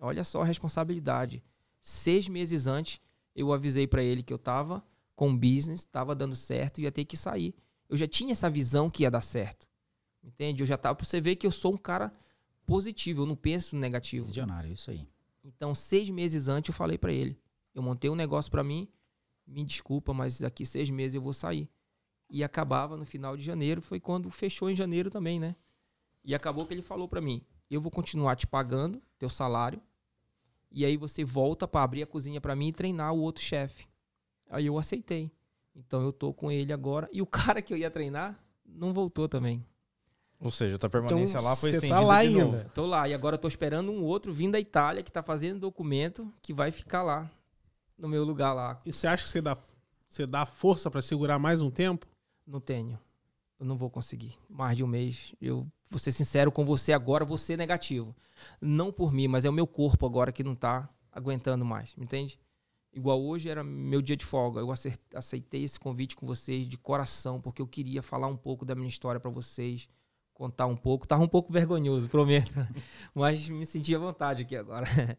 Olha 0.00 0.24
só 0.24 0.42
a 0.42 0.44
responsabilidade. 0.44 1.40
Seis 1.80 2.26
meses 2.26 2.66
antes, 2.66 3.00
eu 3.32 3.52
avisei 3.52 3.86
para 3.86 4.02
ele 4.02 4.24
que 4.24 4.32
eu 4.32 4.38
estava 4.38 4.84
com 5.14 5.36
business, 5.36 5.82
estava 5.82 6.16
dando 6.16 6.34
certo 6.34 6.80
e 6.80 6.82
ia 6.82 6.90
ter 6.90 7.04
que 7.04 7.16
sair. 7.16 7.54
Eu 7.88 7.96
já 7.96 8.08
tinha 8.08 8.32
essa 8.32 8.50
visão 8.50 8.90
que 8.90 9.04
ia 9.04 9.10
dar 9.10 9.22
certo. 9.22 9.68
Entende? 10.20 10.64
Eu 10.64 10.66
já 10.66 10.76
tava. 10.76 10.96
Pra 10.96 11.06
você 11.06 11.20
ver 11.20 11.36
que 11.36 11.46
eu 11.46 11.52
sou 11.52 11.74
um 11.74 11.78
cara 11.78 12.12
positivo, 12.66 13.22
eu 13.22 13.26
não 13.26 13.36
penso 13.36 13.76
negativo. 13.76 14.26
Visionário, 14.26 14.72
isso 14.72 14.90
aí. 14.90 15.06
Então, 15.44 15.76
seis 15.76 16.10
meses 16.10 16.48
antes, 16.48 16.70
eu 16.70 16.74
falei 16.74 16.98
para 16.98 17.12
ele. 17.12 17.38
Eu 17.72 17.82
montei 17.82 18.10
um 18.10 18.16
negócio 18.16 18.50
para 18.50 18.64
mim 18.64 18.88
me 19.46 19.64
desculpa, 19.64 20.12
mas 20.12 20.38
daqui 20.38 20.64
seis 20.64 20.88
meses 20.90 21.14
eu 21.14 21.22
vou 21.22 21.32
sair. 21.32 21.68
E 22.28 22.42
acabava 22.42 22.96
no 22.96 23.04
final 23.04 23.36
de 23.36 23.42
janeiro, 23.42 23.82
foi 23.82 24.00
quando 24.00 24.30
fechou 24.30 24.70
em 24.70 24.76
janeiro 24.76 25.10
também, 25.10 25.38
né? 25.38 25.54
E 26.24 26.34
acabou 26.34 26.66
que 26.66 26.72
ele 26.72 26.82
falou 26.82 27.08
para 27.08 27.20
mim: 27.20 27.44
eu 27.70 27.80
vou 27.80 27.90
continuar 27.90 28.36
te 28.36 28.46
pagando 28.46 29.02
teu 29.18 29.28
salário, 29.28 29.80
e 30.70 30.84
aí 30.84 30.96
você 30.96 31.24
volta 31.24 31.68
para 31.68 31.82
abrir 31.82 32.02
a 32.02 32.06
cozinha 32.06 32.40
para 32.40 32.56
mim 32.56 32.68
e 32.68 32.72
treinar 32.72 33.12
o 33.12 33.20
outro 33.20 33.42
chefe. 33.42 33.86
Aí 34.48 34.66
eu 34.66 34.78
aceitei. 34.78 35.30
Então 35.74 36.02
eu 36.02 36.12
tô 36.12 36.32
com 36.32 36.50
ele 36.50 36.72
agora. 36.72 37.08
E 37.12 37.20
o 37.20 37.26
cara 37.26 37.60
que 37.60 37.72
eu 37.72 37.76
ia 37.76 37.90
treinar 37.90 38.38
não 38.64 38.92
voltou 38.92 39.28
também. 39.28 39.64
Ou 40.40 40.50
seja, 40.50 40.76
a 40.76 40.88
permanência 40.88 41.38
então, 41.38 41.48
lá 41.48 41.54
foi 41.54 41.70
tá 41.70 41.76
estendida 41.76 42.00
tá 42.00 42.04
lá 42.04 42.22
de 42.22 42.28
ainda. 42.28 42.44
novo. 42.44 42.70
Tô 42.70 42.86
lá. 42.86 43.08
E 43.08 43.14
agora 43.14 43.38
tô 43.38 43.46
esperando 43.46 43.92
um 43.92 44.02
outro 44.02 44.32
vindo 44.32 44.52
da 44.52 44.60
Itália 44.60 45.02
que 45.02 45.12
tá 45.12 45.22
fazendo 45.22 45.60
documento 45.60 46.32
que 46.42 46.52
vai 46.52 46.72
ficar 46.72 47.02
lá 47.02 47.30
no 48.02 48.08
meu 48.08 48.24
lugar 48.24 48.52
lá. 48.52 48.80
E 48.84 48.92
você 48.92 49.06
acha 49.06 49.22
que 49.22 49.30
você 49.30 49.40
dá, 49.40 49.56
você 50.08 50.26
dá 50.26 50.44
força 50.44 50.90
para 50.90 51.00
segurar 51.00 51.38
mais 51.38 51.60
um 51.60 51.70
tempo? 51.70 52.04
Não 52.44 52.60
tenho. 52.60 52.98
Eu 53.60 53.64
não 53.64 53.76
vou 53.76 53.88
conseguir. 53.88 54.36
Mais 54.50 54.76
de 54.76 54.82
um 54.82 54.88
mês. 54.88 55.32
Eu 55.40 55.68
vou 55.88 56.00
ser 56.00 56.10
sincero 56.10 56.50
com 56.50 56.64
você 56.64 56.92
agora, 56.92 57.24
vou 57.24 57.38
ser 57.38 57.56
negativo. 57.56 58.14
Não 58.60 58.92
por 58.92 59.12
mim, 59.12 59.28
mas 59.28 59.44
é 59.44 59.48
o 59.48 59.52
meu 59.52 59.68
corpo 59.68 60.04
agora 60.04 60.32
que 60.32 60.42
não 60.42 60.56
tá 60.56 60.88
aguentando 61.12 61.64
mais. 61.64 61.94
Me 61.94 62.02
entende? 62.02 62.40
Igual 62.92 63.22
hoje 63.22 63.48
era 63.48 63.62
meu 63.62 64.02
dia 64.02 64.16
de 64.16 64.24
folga. 64.24 64.58
Eu 64.58 64.74
aceitei 65.14 65.62
esse 65.62 65.78
convite 65.78 66.16
com 66.16 66.26
vocês 66.26 66.68
de 66.68 66.76
coração, 66.76 67.40
porque 67.40 67.62
eu 67.62 67.68
queria 67.68 68.02
falar 68.02 68.26
um 68.26 68.36
pouco 68.36 68.64
da 68.64 68.74
minha 68.74 68.88
história 68.88 69.20
para 69.20 69.30
vocês, 69.30 69.88
contar 70.34 70.66
um 70.66 70.76
pouco. 70.76 71.06
Tava 71.06 71.22
um 71.22 71.28
pouco 71.28 71.52
vergonhoso, 71.52 72.08
prometo. 72.08 72.50
Mas 73.14 73.48
me 73.48 73.64
senti 73.64 73.94
à 73.94 73.98
vontade 74.00 74.42
aqui 74.42 74.56
agora. 74.56 74.86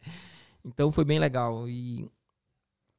Então 0.65 0.93
foi 0.93 1.03
bem 1.03 1.19
legal. 1.19 1.67
E 1.67 2.09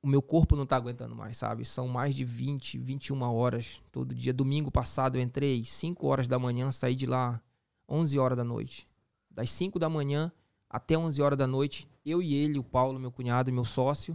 o 0.05 0.07
meu 0.07 0.21
corpo 0.21 0.55
não 0.55 0.67
tá 0.67 0.77
aguentando 0.77 1.17
mais, 1.17 1.39
sabe? 1.39 1.65
São 1.65 1.89
mais 1.89 2.15
de 2.15 2.27
20, 2.27 2.77
21 2.77 3.23
horas 3.23 3.81
todo 3.91 4.15
dia. 4.15 4.35
Domingo 4.35 4.71
passado 4.71 5.17
eu 5.17 5.23
entrei 5.23 5.65
5 5.65 6.07
horas 6.07 6.29
da 6.29 6.39
manhã, 6.39 6.71
saí 6.71 6.95
de 6.95 7.07
lá 7.07 7.41
11 7.89 8.19
horas 8.19 8.37
da 8.37 8.45
noite. 8.45 8.87
Das 9.31 9.51
5 9.51 9.79
da 9.79 9.89
manhã 9.89 10.31
até 10.69 10.99
11 10.99 11.23
horas 11.23 11.39
da 11.39 11.47
noite, 11.47 11.89
eu 12.05 12.21
e 12.21 12.35
ele, 12.35 12.59
o 12.59 12.63
Paulo, 12.63 13.01
meu 13.01 13.11
cunhado, 13.11 13.51
meu 13.51 13.65
sócio, 13.65 14.15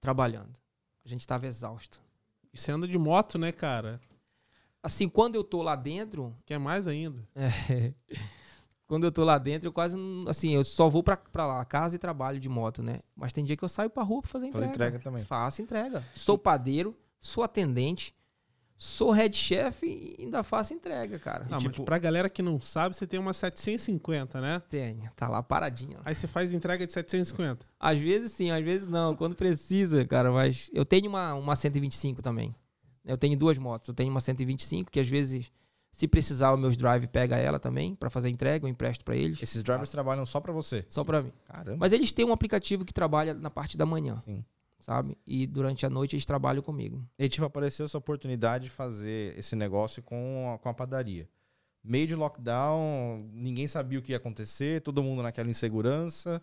trabalhando. 0.00 0.58
A 1.04 1.08
gente 1.08 1.20
estava 1.20 1.46
exausto. 1.46 2.00
E 2.50 2.58
você 2.58 2.72
anda 2.72 2.88
de 2.88 2.96
moto, 2.96 3.36
né, 3.36 3.52
cara? 3.52 4.00
Assim, 4.82 5.10
quando 5.10 5.34
eu 5.34 5.44
tô 5.44 5.60
lá 5.60 5.76
dentro. 5.76 6.34
Quer 6.46 6.54
é 6.54 6.58
mais 6.58 6.88
ainda. 6.88 7.28
É 7.34 7.92
quando 8.88 9.04
eu 9.04 9.12
tô 9.12 9.22
lá 9.22 9.36
dentro, 9.36 9.68
eu 9.68 9.72
quase 9.72 9.96
não. 9.96 10.28
Assim, 10.28 10.54
eu 10.54 10.64
só 10.64 10.88
vou 10.88 11.02
pra, 11.02 11.16
pra 11.16 11.46
lá, 11.46 11.64
casa 11.64 11.94
e 11.94 11.98
trabalho 11.98 12.40
de 12.40 12.48
moto, 12.48 12.82
né? 12.82 13.00
Mas 13.14 13.34
tem 13.34 13.44
dia 13.44 13.56
que 13.56 13.62
eu 13.62 13.68
saio 13.68 13.90
pra 13.90 14.02
rua 14.02 14.22
pra 14.22 14.30
fazer 14.30 14.46
entrega. 14.46 14.66
Fazer 14.66 14.74
entrega 14.74 14.98
também. 14.98 15.24
Faço 15.24 15.60
entrega. 15.60 16.02
Sou 16.14 16.38
padeiro, 16.38 16.96
sou 17.20 17.44
atendente, 17.44 18.16
sou 18.78 19.10
head 19.10 19.36
chef 19.36 19.84
e 19.84 20.16
ainda 20.18 20.42
faço 20.42 20.72
entrega, 20.72 21.18
cara. 21.18 21.46
Não, 21.50 21.58
tipo, 21.58 21.76
mas 21.76 21.84
pra 21.84 21.98
galera 21.98 22.30
que 22.30 22.40
não 22.40 22.58
sabe, 22.62 22.96
você 22.96 23.06
tem 23.06 23.20
uma 23.20 23.34
750, 23.34 24.40
né? 24.40 24.62
Tem, 24.70 25.06
tá 25.14 25.28
lá 25.28 25.42
paradinha. 25.42 25.98
Aí 26.02 26.14
você 26.14 26.26
faz 26.26 26.50
entrega 26.50 26.86
de 26.86 26.92
750? 26.92 27.66
Às 27.78 27.98
vezes 27.98 28.32
sim, 28.32 28.50
às 28.50 28.64
vezes 28.64 28.88
não, 28.88 29.14
quando 29.14 29.36
precisa, 29.36 30.02
cara. 30.06 30.32
Mas 30.32 30.70
eu 30.72 30.86
tenho 30.86 31.10
uma, 31.10 31.34
uma 31.34 31.54
125 31.54 32.22
também. 32.22 32.56
Eu 33.04 33.18
tenho 33.18 33.36
duas 33.36 33.58
motos. 33.58 33.88
Eu 33.88 33.94
tenho 33.94 34.10
uma 34.10 34.20
125 34.20 34.90
que 34.90 34.98
às 34.98 35.08
vezes 35.08 35.52
se 35.98 36.06
precisar, 36.06 36.52
o 36.52 36.56
meus 36.56 36.76
drive 36.76 37.08
pega 37.08 37.36
ela 37.38 37.58
também 37.58 37.92
para 37.92 38.08
fazer 38.08 38.28
a 38.28 38.30
entrega, 38.30 38.64
eu 38.64 38.70
empresto 38.70 39.04
para 39.04 39.16
eles. 39.16 39.42
Esses 39.42 39.64
drivers 39.64 39.90
trabalham 39.90 40.24
só 40.24 40.38
para 40.38 40.52
você? 40.52 40.84
Só 40.88 41.02
para 41.02 41.22
mim. 41.22 41.32
Caramba. 41.44 41.76
Mas 41.76 41.92
eles 41.92 42.12
têm 42.12 42.24
um 42.24 42.32
aplicativo 42.32 42.84
que 42.84 42.94
trabalha 42.94 43.34
na 43.34 43.50
parte 43.50 43.76
da 43.76 43.84
manhã. 43.84 44.22
Sim. 44.24 44.44
Sabe? 44.78 45.18
E 45.26 45.44
durante 45.44 45.84
a 45.84 45.90
noite 45.90 46.14
eles 46.14 46.24
trabalham 46.24 46.62
comigo. 46.62 47.04
E 47.18 47.28
tipo, 47.28 47.44
apareceu 47.44 47.84
essa 47.84 47.98
oportunidade 47.98 48.66
de 48.66 48.70
fazer 48.70 49.36
esse 49.36 49.56
negócio 49.56 50.00
com 50.00 50.52
a, 50.54 50.58
com 50.58 50.68
a 50.68 50.72
padaria. 50.72 51.28
Meio 51.82 52.06
de 52.06 52.14
lockdown, 52.14 53.28
ninguém 53.32 53.66
sabia 53.66 53.98
o 53.98 54.02
que 54.02 54.12
ia 54.12 54.18
acontecer, 54.18 54.80
todo 54.82 55.02
mundo 55.02 55.20
naquela 55.20 55.50
insegurança. 55.50 56.40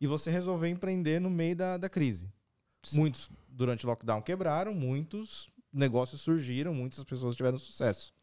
E 0.00 0.08
você 0.08 0.32
resolveu 0.32 0.68
empreender 0.68 1.20
no 1.20 1.30
meio 1.30 1.54
da, 1.54 1.78
da 1.78 1.88
crise. 1.88 2.28
Sim. 2.82 2.98
Muitos, 2.98 3.30
durante 3.48 3.86
o 3.86 3.88
lockdown, 3.88 4.20
quebraram, 4.20 4.74
muitos 4.74 5.48
negócios 5.72 6.20
surgiram, 6.22 6.74
muitas 6.74 7.04
pessoas 7.04 7.36
tiveram 7.36 7.56
sucesso. 7.56 8.15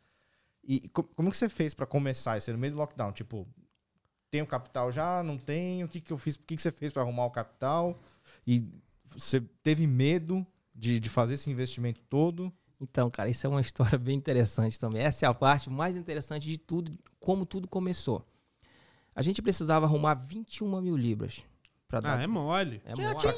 E 0.63 0.87
como 0.89 1.29
que 1.29 1.37
você 1.37 1.49
fez 1.49 1.73
para 1.73 1.85
começar 1.85 2.37
isso 2.37 2.51
no 2.51 2.57
meio 2.57 2.73
do 2.73 2.79
lockdown? 2.79 3.11
Tipo, 3.11 3.45
tenho 4.31 4.47
capital 4.47 4.91
já? 4.91 5.21
Não 5.21 5.37
tenho? 5.37 5.85
O 5.85 5.89
que, 5.89 5.99
que 5.99 6.11
eu 6.11 6.17
fiz? 6.17 6.35
O 6.35 6.39
que, 6.39 6.55
que 6.55 6.61
você 6.61 6.71
fez 6.71 6.93
para 6.93 7.01
arrumar 7.01 7.25
o 7.25 7.31
capital? 7.31 7.99
E 8.47 8.65
você 9.15 9.41
teve 9.61 9.85
medo 9.85 10.45
de, 10.73 10.99
de 10.99 11.09
fazer 11.09 11.35
esse 11.35 11.51
investimento 11.51 12.01
todo? 12.09 12.51
Então, 12.79 13.09
cara, 13.09 13.29
isso 13.29 13.45
é 13.45 13.49
uma 13.49 13.59
história 13.61 13.97
bem 13.97 14.15
interessante 14.15 14.79
também. 14.79 15.01
Essa 15.01 15.25
é 15.25 15.29
a 15.29 15.33
parte 15.33 15.69
mais 15.69 15.95
interessante 15.95 16.49
de 16.49 16.57
tudo, 16.57 16.97
como 17.19 17.45
tudo 17.45 17.67
começou. 17.67 18.25
A 19.15 19.21
gente 19.21 19.41
precisava 19.41 19.85
arrumar 19.85 20.15
21 20.15 20.81
mil 20.81 20.97
libras. 20.97 21.43
Pra 21.87 21.99
dar... 21.99 22.17
Ah, 22.17 22.23
é 22.23 22.27
mole. 22.27 22.81
É 22.85 22.95
mole. 22.95 23.37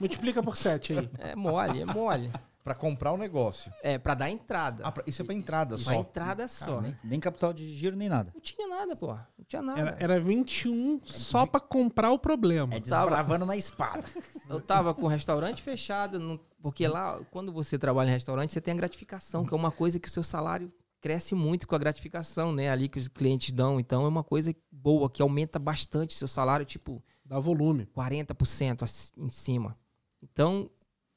Multiplica 0.00 0.42
por 0.42 0.56
7 0.56 0.98
aí. 0.98 1.10
É 1.18 1.36
mole, 1.36 1.82
é 1.82 1.84
mole. 1.84 2.32
Pra 2.64 2.74
comprar 2.74 3.12
o 3.12 3.18
negócio. 3.18 3.70
É, 3.82 3.98
pra 3.98 4.14
dar 4.14 4.30
entrada. 4.30 4.82
Ah, 4.86 4.90
pra- 4.90 5.04
isso 5.06 5.20
é 5.20 5.24
pra 5.26 5.34
entrada 5.34 5.76
Pra 5.76 5.84
só. 5.84 5.92
entrada 5.92 6.48
só. 6.48 6.80
Nem, 6.80 6.96
nem 7.04 7.20
capital 7.20 7.52
de 7.52 7.62
giro, 7.74 7.94
nem 7.94 8.08
nada. 8.08 8.30
Não 8.34 8.40
tinha 8.40 8.66
nada, 8.66 8.96
pô. 8.96 9.08
Não 9.08 9.44
tinha 9.46 9.60
nada. 9.60 9.80
Era, 9.80 9.96
era 10.00 10.18
21 10.20 10.98
só 11.04 11.44
pra 11.44 11.60
comprar 11.60 12.10
o 12.10 12.18
problema. 12.18 12.74
É 12.74 12.80
desbravando 12.80 13.44
na 13.44 13.54
espada. 13.54 14.02
Eu 14.48 14.62
tava 14.62 14.94
com 14.94 15.02
o 15.04 15.08
restaurante 15.08 15.60
fechado, 15.62 16.18
não- 16.18 16.40
porque 16.62 16.88
lá, 16.88 17.20
quando 17.30 17.52
você 17.52 17.78
trabalha 17.78 18.08
em 18.08 18.12
restaurante, 18.12 18.50
você 18.50 18.62
tem 18.62 18.72
a 18.72 18.76
gratificação, 18.78 19.44
que 19.44 19.52
é 19.52 19.56
uma 19.56 19.70
coisa 19.70 20.00
que 20.00 20.08
o 20.08 20.10
seu 20.10 20.22
salário 20.22 20.72
cresce 21.02 21.34
muito 21.34 21.68
com 21.68 21.74
a 21.74 21.78
gratificação, 21.78 22.50
né? 22.50 22.70
Ali 22.70 22.88
que 22.88 22.98
os 22.98 23.08
clientes 23.08 23.52
dão. 23.52 23.78
Então 23.78 24.06
é 24.06 24.08
uma 24.08 24.24
coisa 24.24 24.56
boa, 24.72 25.10
que 25.10 25.20
aumenta 25.20 25.58
bastante 25.58 26.14
seu 26.14 26.26
salário, 26.26 26.64
tipo 26.64 27.04
Dá 27.26 27.38
volume. 27.38 27.84
40% 27.94 28.82
ac- 28.82 29.12
em 29.18 29.30
cima. 29.30 29.76
Então 30.22 30.70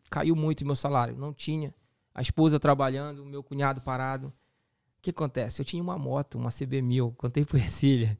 caiu 0.10 0.36
muito 0.36 0.62
o 0.62 0.66
meu 0.66 0.76
salário. 0.76 1.16
Não 1.16 1.34
tinha. 1.34 1.74
A 2.14 2.22
esposa 2.22 2.60
trabalhando, 2.60 3.24
o 3.24 3.26
meu 3.26 3.43
cunhado 3.43 3.82
parado. 3.82 4.28
O 4.28 5.01
que 5.01 5.12
acontece? 5.12 5.62
Eu 5.62 5.66
tinha 5.66 5.82
uma 5.82 5.97
moto, 5.97 6.36
uma 6.36 6.49
CB1000, 6.49 7.14
contei 7.18 7.45
pro 7.45 7.58
Ercília. 7.58 8.18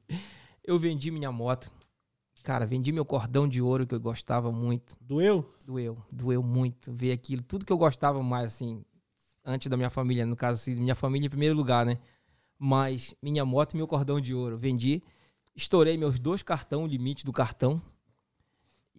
Eu 0.64 0.78
vendi 0.78 1.10
minha 1.10 1.32
moto. 1.32 1.72
Cara, 2.44 2.66
vendi 2.66 2.92
meu 2.92 3.04
cordão 3.04 3.48
de 3.48 3.62
ouro 3.62 3.86
que 3.86 3.94
eu 3.94 4.00
gostava 4.00 4.52
muito. 4.52 4.96
Doeu? 5.02 5.54
Doeu, 5.66 5.98
doeu 6.10 6.42
muito 6.42 6.94
ver 6.94 7.12
aquilo. 7.12 7.44
Tudo 7.44 7.66
que 7.66 7.74
eu 7.74 7.78
gostava 7.78 8.24
mais, 8.24 8.54
assim, 8.54 8.86
antes 9.44 9.70
da 9.70 9.76
minha 9.76 9.90
família, 9.90 10.26
no 10.26 10.36
caso, 10.36 10.62
assim, 10.62 10.76
minha 10.76 10.96
família 10.96 11.26
em 11.26 11.30
primeiro 11.30 11.56
lugar, 11.56 11.86
né? 11.86 11.98
Mas 12.58 13.14
minha 13.22 13.44
moto 13.44 13.74
e 13.74 13.78
meu 13.78 13.88
cordão 13.88 14.22
de 14.22 14.34
ouro. 14.34 14.58
Vendi, 14.58 15.04
estourei 15.56 15.98
meus 15.98 16.20
dois 16.20 16.42
cartão, 16.42 16.84
o 16.84 16.88
limite 16.88 17.26
do 17.26 17.34
cartão. 17.34 17.82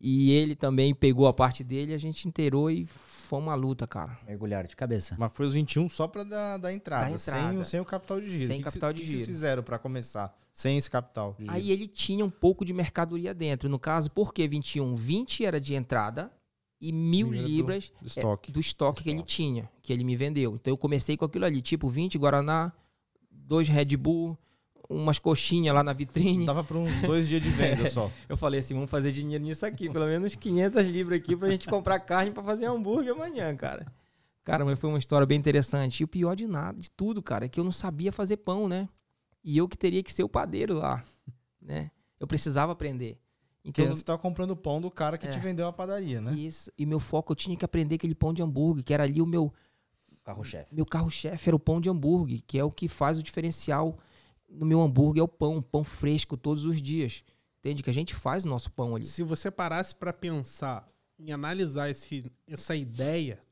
E 0.00 0.30
ele 0.32 0.54
também 0.54 0.94
pegou 0.94 1.26
a 1.26 1.32
parte 1.32 1.64
dele, 1.64 1.92
a 1.92 1.98
gente 1.98 2.28
inteirou 2.28 2.70
e 2.70 2.86
foi 2.86 3.38
uma 3.40 3.54
luta, 3.56 3.86
cara. 3.86 4.16
Mergulhar 4.26 4.66
de 4.66 4.76
cabeça. 4.76 5.16
Mas 5.18 5.32
foi 5.32 5.46
os 5.46 5.54
21 5.54 5.88
só 5.88 6.06
pra 6.06 6.22
dar, 6.22 6.56
dar 6.58 6.72
entrada, 6.72 7.06
Da 7.06 7.10
entrada. 7.10 7.48
Sem, 7.50 7.58
o- 7.58 7.64
sem 7.64 7.80
o 7.80 7.84
capital 7.84 8.20
de 8.20 8.30
giro. 8.30 8.46
Sem 8.46 8.46
O 8.46 8.48
que 8.50 8.56
que 8.58 8.64
capital 8.64 8.90
cê- 8.90 8.94
de 8.94 9.00
o 9.00 9.02
que 9.02 9.06
que 9.06 9.10
giro. 9.16 9.24
vocês 9.26 9.36
fizeram 9.36 9.62
pra 9.62 9.78
começar? 9.78 10.36
Sem 10.52 10.76
esse 10.76 10.88
capital 10.88 11.32
de 11.36 11.44
giro. 11.44 11.52
Aí 11.52 11.70
ele 11.72 11.86
tinha 11.88 12.24
um 12.24 12.30
pouco 12.30 12.64
de 12.64 12.72
mercadoria 12.72 13.34
dentro. 13.34 13.68
No 13.68 13.78
caso, 13.78 14.10
por 14.10 14.32
que 14.32 14.46
21? 14.46 14.94
20 14.94 15.44
era 15.44 15.60
de 15.60 15.74
entrada 15.74 16.32
e 16.80 16.92
mil 16.92 17.32
era 17.34 17.42
do- 17.42 17.48
libras 17.48 17.92
do 18.00 18.06
estoque. 18.06 18.50
é, 18.50 18.52
do 18.52 18.60
estoque 18.60 19.02
que 19.02 19.10
ele 19.10 19.22
tinha, 19.24 19.68
que 19.82 19.92
ele 19.92 20.04
me 20.04 20.14
vendeu. 20.16 20.54
Então 20.54 20.72
eu 20.72 20.78
comecei 20.78 21.16
com 21.16 21.24
aquilo 21.24 21.44
ali, 21.44 21.60
tipo 21.60 21.90
20 21.90 22.16
Guaraná, 22.16 22.72
dois 23.30 23.68
Red 23.68 23.96
Bull, 23.96 24.38
umas 24.88 25.18
coxinhas 25.18 25.74
lá 25.74 25.82
na 25.82 25.92
vitrine. 25.92 26.46
Dava 26.46 26.64
pra 26.64 26.78
uns 26.78 27.02
dois 27.02 27.28
dias 27.28 27.42
de 27.42 27.50
venda 27.50 27.90
só. 27.90 28.10
Eu 28.28 28.36
falei 28.36 28.60
assim, 28.60 28.74
vamos 28.74 28.90
fazer 28.90 29.12
dinheiro 29.12 29.44
nisso 29.44 29.66
aqui, 29.66 29.90
pelo 29.90 30.06
menos 30.06 30.34
500 30.34 30.86
libras 30.86 31.20
aqui 31.20 31.36
pra 31.36 31.48
gente 31.50 31.68
comprar 31.68 31.98
carne 32.00 32.30
pra 32.30 32.42
fazer 32.42 32.64
hambúrguer 32.66 33.12
amanhã, 33.12 33.54
cara. 33.54 33.86
Cara, 34.44 34.64
mas 34.64 34.78
foi 34.78 34.88
uma 34.88 34.98
história 34.98 35.26
bem 35.26 35.38
interessante. 35.38 36.00
E 36.00 36.04
o 36.04 36.08
pior 36.08 36.34
de 36.34 36.46
nada, 36.46 36.80
de 36.80 36.90
tudo, 36.90 37.22
cara, 37.22 37.44
é 37.44 37.48
que 37.48 37.60
eu 37.60 37.64
não 37.64 37.72
sabia 37.72 38.10
fazer 38.10 38.38
pão, 38.38 38.66
né? 38.66 38.88
E 39.44 39.58
eu 39.58 39.68
que 39.68 39.76
teria 39.76 40.02
que 40.02 40.10
ser 40.12 40.22
o 40.22 40.28
padeiro 40.28 40.74
lá, 40.74 41.04
né? 41.60 41.90
Eu 42.18 42.26
precisava 42.26 42.72
aprender. 42.72 43.18
Porque 43.62 43.82
Então, 43.82 43.94
você 43.94 44.02
tava 44.02 44.18
comprando 44.18 44.52
o 44.52 44.56
pão 44.56 44.80
do 44.80 44.90
cara 44.90 45.18
que 45.18 45.26
É. 45.26 45.30
te 45.30 45.38
vendeu 45.38 45.66
a 45.66 45.72
padaria, 45.72 46.20
né? 46.22 46.32
isso. 46.32 46.72
E 46.78 46.86
meu 46.86 46.98
foco, 46.98 47.32
eu 47.32 47.36
tinha 47.36 47.54
que 47.54 47.64
aprender 47.64 47.96
aquele 47.96 48.14
pão 48.14 48.32
de 48.32 48.42
hambúrguer, 48.42 48.82
que 48.82 48.94
era 48.94 49.04
ali 49.04 49.20
o 49.20 49.26
meu, 49.26 49.52
Carro-chefe. 50.24 50.74
meu 50.74 50.86
carro-chefe, 50.86 51.48
era 51.50 51.56
o 51.56 51.60
pão 51.60 51.78
de 51.80 51.90
hambúrguer, 51.90 52.40
que 52.46 52.58
é 52.58 52.64
o 52.64 52.70
que 52.70 52.88
faz 52.88 53.18
o 53.18 53.22
diferencial 53.22 53.98
no 54.48 54.64
meu 54.66 54.80
hambúrguer, 54.80 55.20
é 55.20 55.24
o 55.24 55.28
pão, 55.28 55.60
pão 55.60 55.84
fresco 55.84 56.36
todos 56.36 56.64
os 56.64 56.80
dias. 56.80 57.22
Entende? 57.60 57.82
Que 57.82 57.90
a 57.90 57.94
gente 57.94 58.14
faz 58.14 58.44
o 58.44 58.48
nosso 58.48 58.70
pão 58.70 58.94
ali. 58.96 59.04
Se 59.04 59.22
você 59.22 59.50
parasse 59.50 59.94
pra 59.94 60.12
pensar 60.12 60.88
em 61.18 61.32
analisar 61.32 61.90
esse, 61.90 62.30
essa 62.46 62.74
ideia, 62.76 63.42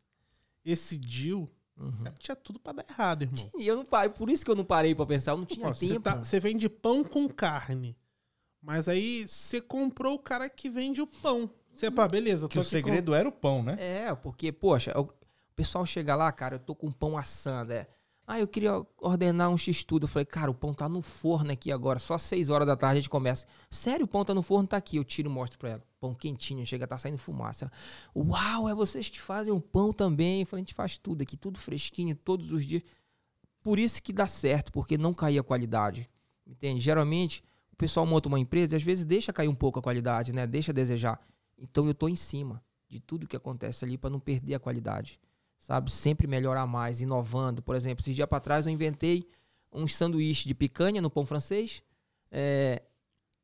esse 0.64 0.96
deal, 0.96 1.48
Uhum. 1.78 2.04
tinha 2.18 2.34
tudo 2.34 2.58
pra 2.58 2.72
dar 2.72 2.86
errado, 2.88 3.22
irmão. 3.22 3.50
E 3.58 3.66
eu 3.66 3.76
não 3.76 3.84
parei, 3.84 4.08
por 4.08 4.30
isso 4.30 4.42
que 4.44 4.50
eu 4.50 4.54
não 4.56 4.64
parei 4.64 4.94
pra 4.94 5.04
pensar, 5.04 5.32
eu 5.32 5.36
não 5.36 5.44
tinha 5.44 5.66
Pô, 5.68 5.74
Você 5.74 5.88
tempo. 5.88 6.00
tá- 6.00 6.16
você 6.20 6.40
vende 6.40 6.68
pão 6.70 7.04
com 7.04 7.28
carne. 7.28 7.94
Mas 8.62 8.88
aí 8.88 9.28
você 9.28 9.60
comprou 9.60 10.14
o 10.14 10.18
cara 10.18 10.48
que 10.48 10.70
vende 10.70 11.02
o 11.02 11.06
pão. 11.06 11.50
Você, 11.74 11.90
pá, 11.90 12.08
beleza, 12.08 12.48
Que 12.48 12.58
o 12.58 12.64
segredo 12.64 13.12
era 13.12 13.28
o 13.28 13.32
pão, 13.32 13.62
né? 13.62 13.76
É, 13.78 14.14
porque, 14.14 14.50
poxa, 14.50 14.98
o 14.98 15.08
pessoal 15.54 15.84
chega 15.84 16.16
lá, 16.16 16.32
cara, 16.32 16.54
eu 16.56 16.58
tô 16.60 16.74
com 16.74 16.90
pão 16.90 17.18
assando, 17.18 17.72
é. 17.74 17.86
Ah, 18.26 18.40
eu 18.40 18.48
queria 18.48 18.84
ordenar 18.98 19.50
um 19.50 19.56
x-tudo. 19.56 20.04
Eu 20.04 20.08
falei, 20.08 20.26
cara, 20.26 20.50
o 20.50 20.54
pão 20.54 20.74
tá 20.74 20.88
no 20.88 21.00
forno 21.00 21.52
aqui 21.52 21.70
agora, 21.70 22.00
só 22.00 22.18
6 22.18 22.50
horas 22.50 22.66
da 22.66 22.76
tarde 22.76 22.98
a 22.98 23.00
gente 23.00 23.10
começa. 23.10 23.46
Sério, 23.70 24.04
o 24.04 24.08
pão 24.08 24.24
tá 24.24 24.34
no 24.34 24.42
forno, 24.42 24.66
tá 24.66 24.76
aqui. 24.76 24.96
Eu 24.96 25.04
tiro 25.04 25.30
e 25.30 25.32
mostro 25.32 25.58
pra 25.58 25.70
ela. 25.70 25.82
Pão 26.00 26.12
quentinho, 26.12 26.66
chega, 26.66 26.88
tá 26.88 26.98
saindo 26.98 27.18
fumaça. 27.18 27.66
Ela, 27.66 27.72
Uau, 28.26 28.68
é 28.68 28.74
vocês 28.74 29.08
que 29.08 29.20
fazem 29.20 29.54
o 29.54 29.60
pão 29.60 29.92
também. 29.92 30.40
Eu 30.40 30.46
falei, 30.46 30.62
a 30.62 30.64
gente 30.64 30.74
faz 30.74 30.98
tudo 30.98 31.22
aqui, 31.22 31.36
tudo 31.36 31.58
fresquinho, 31.58 32.16
todos 32.16 32.50
os 32.50 32.66
dias. 32.66 32.82
Por 33.62 33.78
isso 33.78 34.02
que 34.02 34.12
dá 34.12 34.26
certo, 34.26 34.72
porque 34.72 34.98
não 34.98 35.14
caía 35.14 35.40
a 35.40 35.44
qualidade. 35.44 36.10
Entende? 36.44 36.80
Geralmente, 36.80 37.44
o 37.72 37.76
pessoal 37.76 38.04
monta 38.06 38.28
uma 38.28 38.40
empresa 38.40 38.74
e 38.74 38.76
às 38.76 38.82
vezes 38.82 39.04
deixa 39.04 39.32
cair 39.32 39.48
um 39.48 39.54
pouco 39.54 39.78
a 39.78 39.82
qualidade, 39.82 40.32
né? 40.32 40.46
Deixa 40.46 40.72
a 40.72 40.74
desejar. 40.74 41.20
Então 41.56 41.86
eu 41.86 41.94
tô 41.94 42.08
em 42.08 42.16
cima 42.16 42.62
de 42.88 43.00
tudo 43.00 43.26
que 43.26 43.36
acontece 43.36 43.84
ali 43.84 43.96
para 43.96 44.10
não 44.10 44.18
perder 44.18 44.54
a 44.54 44.60
qualidade. 44.60 45.20
Sabe? 45.58 45.90
Sempre 45.90 46.26
melhorar 46.26 46.66
mais, 46.66 47.00
inovando. 47.00 47.62
Por 47.62 47.74
exemplo, 47.74 48.02
esses 48.02 48.14
dias 48.14 48.28
para 48.28 48.40
trás 48.40 48.66
eu 48.66 48.72
inventei 48.72 49.28
um 49.72 49.86
sanduíche 49.86 50.48
de 50.48 50.54
picanha 50.54 51.02
no 51.02 51.10
pão 51.10 51.26
francês, 51.26 51.82
é, 52.30 52.82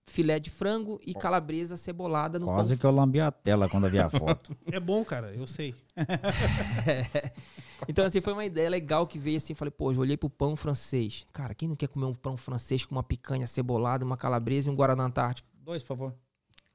filé 0.07 0.39
de 0.39 0.51
frango 0.51 1.01
e 1.07 1.15
calabresa 1.15 1.77
cebolada 1.77 2.39
no 2.39 2.47
Quase 2.47 2.75
pão 2.75 2.81
que 2.81 2.87
eu 2.87 2.91
lambi 2.91 3.21
a 3.21 3.31
tela 3.31 3.69
quando 3.69 3.85
eu 3.87 3.91
vi 3.91 3.99
a 3.99 4.09
foto. 4.09 4.57
É 4.71 4.81
bom, 4.81 5.05
cara, 5.05 5.35
eu 5.35 5.47
sei. 5.47 5.75
Então, 7.89 8.05
assim, 8.05 8.21
foi 8.21 8.33
uma 8.33 8.45
ideia 8.45 8.71
legal 8.71 9.07
que 9.07 9.19
veio 9.19 9.37
assim. 9.37 9.55
Falei, 9.55 9.71
pô, 9.71 9.93
eu 9.93 9.99
olhei 9.99 10.17
pro 10.17 10.31
pão 10.31 10.55
francês. 10.55 11.27
Cara, 11.33 11.55
quem 11.55 11.69
não 11.69 11.77
quer 11.77 11.89
comer 11.89 12.07
um 12.07 12.15
pão 12.15 12.37
francês 12.37 12.85
com 12.85 12.95
uma 12.95 13.03
picanha 13.03 13.47
cebolada, 13.47 14.05
uma 14.05 14.17
calabresa 14.17 14.69
e 14.69 14.73
um 14.73 14.77
Guaraná 14.77 15.05
Antártico? 15.05 15.49
Dois, 15.55 15.83
por 15.83 15.89
favor. 15.89 16.15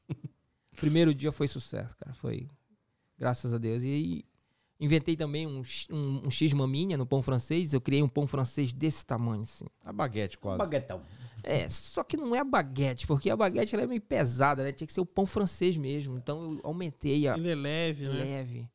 Primeiro 0.75 1.13
dia 1.13 1.31
foi 1.31 1.47
sucesso, 1.47 1.95
cara. 1.97 2.13
Foi. 2.15 2.49
Graças 3.17 3.53
a 3.53 3.57
Deus. 3.57 3.83
E 3.83 3.88
aí, 3.88 4.25
inventei 4.80 5.15
também 5.15 5.47
um, 5.47 5.61
um, 5.91 6.28
um 6.28 6.32
X 6.32 6.53
maminha 6.53 6.97
no 6.97 7.05
pão 7.05 7.21
francês. 7.21 7.73
Eu 7.73 7.82
criei 7.82 8.01
um 8.03 8.07
pão 8.07 8.28
francês 8.28 8.73
desse 8.73 9.05
tamanho, 9.05 9.43
assim. 9.43 9.65
A 9.84 9.91
baguete 9.91 10.38
quase. 10.38 10.57
Baguetão. 10.59 11.01
É, 11.43 11.69
só 11.69 12.03
que 12.03 12.17
não 12.17 12.36
é 12.36 12.39
a 12.39 12.43
baguete, 12.43 13.07
porque 13.07 13.30
a 13.30 13.36
baguete 13.36 13.73
ela 13.73 13.84
é 13.84 13.88
meio 13.88 14.01
pesada, 14.01 14.63
né? 14.63 14.71
Tinha 14.71 14.88
que 14.88 14.93
ser 14.93 15.01
o 15.01 15.05
pão 15.05 15.25
francês 15.25 15.78
mesmo. 15.78 16.17
Então 16.17 16.53
eu 16.53 16.59
aumentei 16.63 17.28
a 17.28 17.36
Ele 17.36 17.49
é 17.49 17.55
leve, 17.55 18.07
né? 18.07 18.13
leve. 18.13 18.69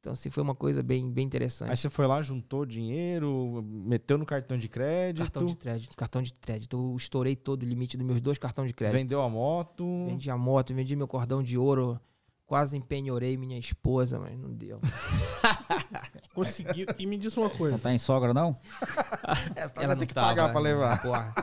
Então, 0.00 0.12
assim, 0.12 0.30
foi 0.30 0.42
uma 0.44 0.54
coisa 0.54 0.80
bem, 0.80 1.10
bem 1.10 1.26
interessante. 1.26 1.70
Aí 1.70 1.76
você 1.76 1.90
foi 1.90 2.06
lá, 2.06 2.22
juntou 2.22 2.64
dinheiro, 2.64 3.62
meteu 3.66 4.16
no 4.16 4.24
cartão 4.24 4.56
de 4.56 4.68
crédito, 4.68 5.24
Cartão 5.24 5.44
de 5.46 5.56
crédito, 5.56 5.96
cartão 5.96 6.22
de 6.22 6.32
crédito. 6.34 6.76
Eu 6.76 6.96
estourei 6.96 7.34
todo 7.34 7.64
o 7.64 7.66
limite 7.66 7.96
dos 7.96 8.06
meus 8.06 8.20
dois 8.20 8.38
cartões 8.38 8.68
de 8.68 8.74
crédito. 8.74 8.96
vendeu 8.96 9.20
a 9.20 9.28
moto. 9.28 10.06
Vendi 10.06 10.30
a 10.30 10.36
moto, 10.36 10.72
vendi 10.72 10.94
meu 10.94 11.08
cordão 11.08 11.42
de 11.42 11.58
ouro. 11.58 12.00
Quase 12.48 12.78
empenhorei 12.78 13.36
minha 13.36 13.58
esposa, 13.58 14.18
mas 14.18 14.36
não 14.38 14.50
deu. 14.50 14.80
Conseguiu. 16.34 16.86
E 16.98 17.04
me 17.06 17.18
diz 17.18 17.36
uma 17.36 17.48
Não 17.50 17.56
coisa. 17.56 17.78
tá 17.78 17.92
em 17.92 17.98
sogra, 17.98 18.32
não? 18.32 18.58
Essa 19.54 19.74
Ela 19.76 19.86
vai 19.86 19.86
não 19.88 19.96
ter 19.98 20.06
que 20.06 20.14
tava, 20.14 20.28
pagar 20.28 20.48
pra 20.50 20.60
né? 20.62 20.70
levar. 20.70 21.02
Porra. 21.02 21.34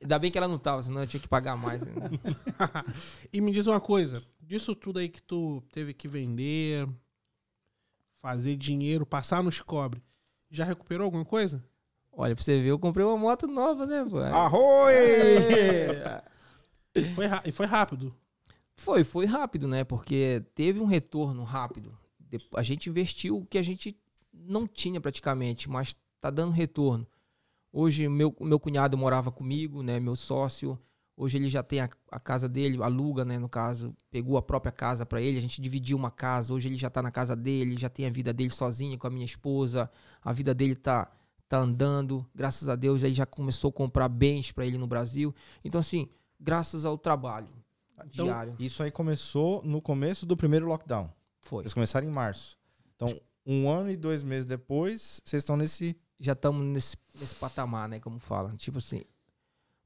Ainda 0.00 0.18
bem 0.20 0.30
que 0.30 0.38
ela 0.38 0.46
não 0.46 0.56
tava, 0.56 0.80
senão 0.84 1.00
eu 1.00 1.06
tinha 1.08 1.20
que 1.20 1.26
pagar 1.26 1.56
mais. 1.56 1.82
né? 1.82 1.92
E 3.32 3.40
me 3.40 3.50
diz 3.52 3.66
uma 3.66 3.80
coisa. 3.80 4.22
Disso 4.40 4.76
tudo 4.76 5.00
aí 5.00 5.08
que 5.08 5.20
tu 5.20 5.60
teve 5.72 5.92
que 5.92 6.06
vender, 6.06 6.88
fazer 8.22 8.54
dinheiro, 8.56 9.04
passar 9.04 9.42
nos 9.42 9.60
cobre, 9.60 10.00
já 10.48 10.64
recuperou 10.64 11.06
alguma 11.06 11.24
coisa? 11.24 11.60
Olha, 12.12 12.36
pra 12.36 12.44
você 12.44 12.62
ver, 12.62 12.68
eu 12.68 12.78
comprei 12.78 13.04
uma 13.04 13.18
moto 13.18 13.48
nova, 13.48 13.84
né, 13.84 14.06
pô? 14.08 14.18
Arroi! 14.20 14.94
Foi, 17.16 17.24
e 17.44 17.50
foi 17.52 17.66
rápido. 17.66 18.14
Foi, 18.76 19.02
foi 19.02 19.24
rápido, 19.24 19.66
né? 19.66 19.84
Porque 19.84 20.44
teve 20.54 20.80
um 20.80 20.84
retorno 20.84 21.42
rápido. 21.42 21.96
A 22.54 22.62
gente 22.62 22.90
investiu 22.90 23.38
o 23.38 23.46
que 23.46 23.58
a 23.58 23.62
gente 23.62 23.98
não 24.32 24.66
tinha 24.66 25.00
praticamente, 25.00 25.68
mas 25.68 25.96
tá 26.20 26.30
dando 26.30 26.52
retorno. 26.52 27.06
Hoje, 27.72 28.08
meu, 28.08 28.34
meu 28.40 28.60
cunhado 28.60 28.96
morava 28.96 29.32
comigo, 29.32 29.82
né? 29.82 29.98
Meu 29.98 30.14
sócio. 30.14 30.78
Hoje 31.16 31.38
ele 31.38 31.48
já 31.48 31.62
tem 31.62 31.80
a, 31.80 31.88
a 32.10 32.20
casa 32.20 32.46
dele, 32.46 32.82
aluga, 32.82 33.24
né? 33.24 33.38
No 33.38 33.48
caso, 33.48 33.96
pegou 34.10 34.36
a 34.36 34.42
própria 34.42 34.70
casa 34.70 35.06
para 35.06 35.20
ele. 35.20 35.38
A 35.38 35.40
gente 35.40 35.60
dividiu 35.62 35.96
uma 35.96 36.10
casa. 36.10 36.52
Hoje 36.52 36.68
ele 36.68 36.76
já 36.76 36.90
tá 36.90 37.00
na 37.00 37.10
casa 37.10 37.34
dele, 37.34 37.78
já 37.78 37.88
tem 37.88 38.06
a 38.06 38.10
vida 38.10 38.32
dele 38.32 38.50
sozinho 38.50 38.98
com 38.98 39.06
a 39.06 39.10
minha 39.10 39.24
esposa. 39.24 39.90
A 40.22 40.32
vida 40.32 40.54
dele 40.54 40.76
tá, 40.76 41.10
tá 41.48 41.58
andando. 41.58 42.26
Graças 42.34 42.68
a 42.68 42.76
Deus, 42.76 43.02
ele 43.02 43.14
já 43.14 43.24
começou 43.24 43.70
a 43.70 43.72
comprar 43.72 44.08
bens 44.08 44.52
para 44.52 44.66
ele 44.66 44.76
no 44.76 44.86
Brasil. 44.86 45.34
Então, 45.64 45.80
assim, 45.80 46.08
graças 46.38 46.84
ao 46.84 46.98
trabalho 46.98 47.48
Então, 48.04 48.26
diário. 48.26 48.56
Isso 48.58 48.82
aí 48.82 48.90
começou 48.90 49.62
no 49.62 49.80
começo 49.80 50.26
do 50.26 50.36
primeiro 50.36 50.66
lockdown. 50.66 51.10
Foi. 51.40 51.62
Vocês 51.62 51.74
começaram 51.74 52.06
em 52.06 52.10
março. 52.10 52.58
Então, 52.94 53.08
um 53.46 53.70
ano 53.70 53.90
e 53.90 53.96
dois 53.96 54.22
meses 54.22 54.44
depois, 54.44 55.20
vocês 55.24 55.42
estão 55.42 55.56
nesse. 55.56 55.96
Já 56.18 56.32
estamos 56.32 56.64
nesse, 56.64 56.96
nesse 57.14 57.34
patamar, 57.34 57.88
né? 57.88 58.00
Como 58.00 58.18
fala. 58.18 58.54
Tipo 58.56 58.78
assim. 58.78 59.02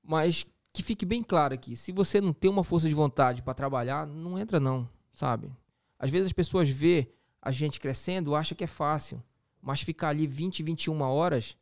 Mas 0.03 0.47
que 0.73 0.83
fique 0.83 1.05
bem 1.05 1.23
claro 1.23 1.55
aqui: 1.55 1.77
se 1.77 1.93
você 1.93 2.21
não 2.21 2.33
tem 2.33 2.51
uma 2.51 2.65
força 2.65 2.89
de 2.89 2.95
vontade 2.95 3.43
para 3.43 3.55
trabalhar, 3.55 4.07
não 4.07 4.39
entra, 4.39 4.59
não, 4.59 4.89
sabe? 5.13 5.53
Às 5.99 6.11
vezes 6.11 6.27
as 6.27 6.33
pessoas 6.33 6.69
vê 6.69 7.13
a 7.43 7.51
gente 7.51 7.81
crescendo, 7.81 8.35
acha 8.35 8.55
que 8.55 8.65
é 8.65 8.67
fácil. 8.67 9.23
Mas 9.61 9.83
ficar 9.83 10.09
ali 10.09 10.27
20, 10.27 10.63
21 10.63 11.01
horas, 11.03 11.57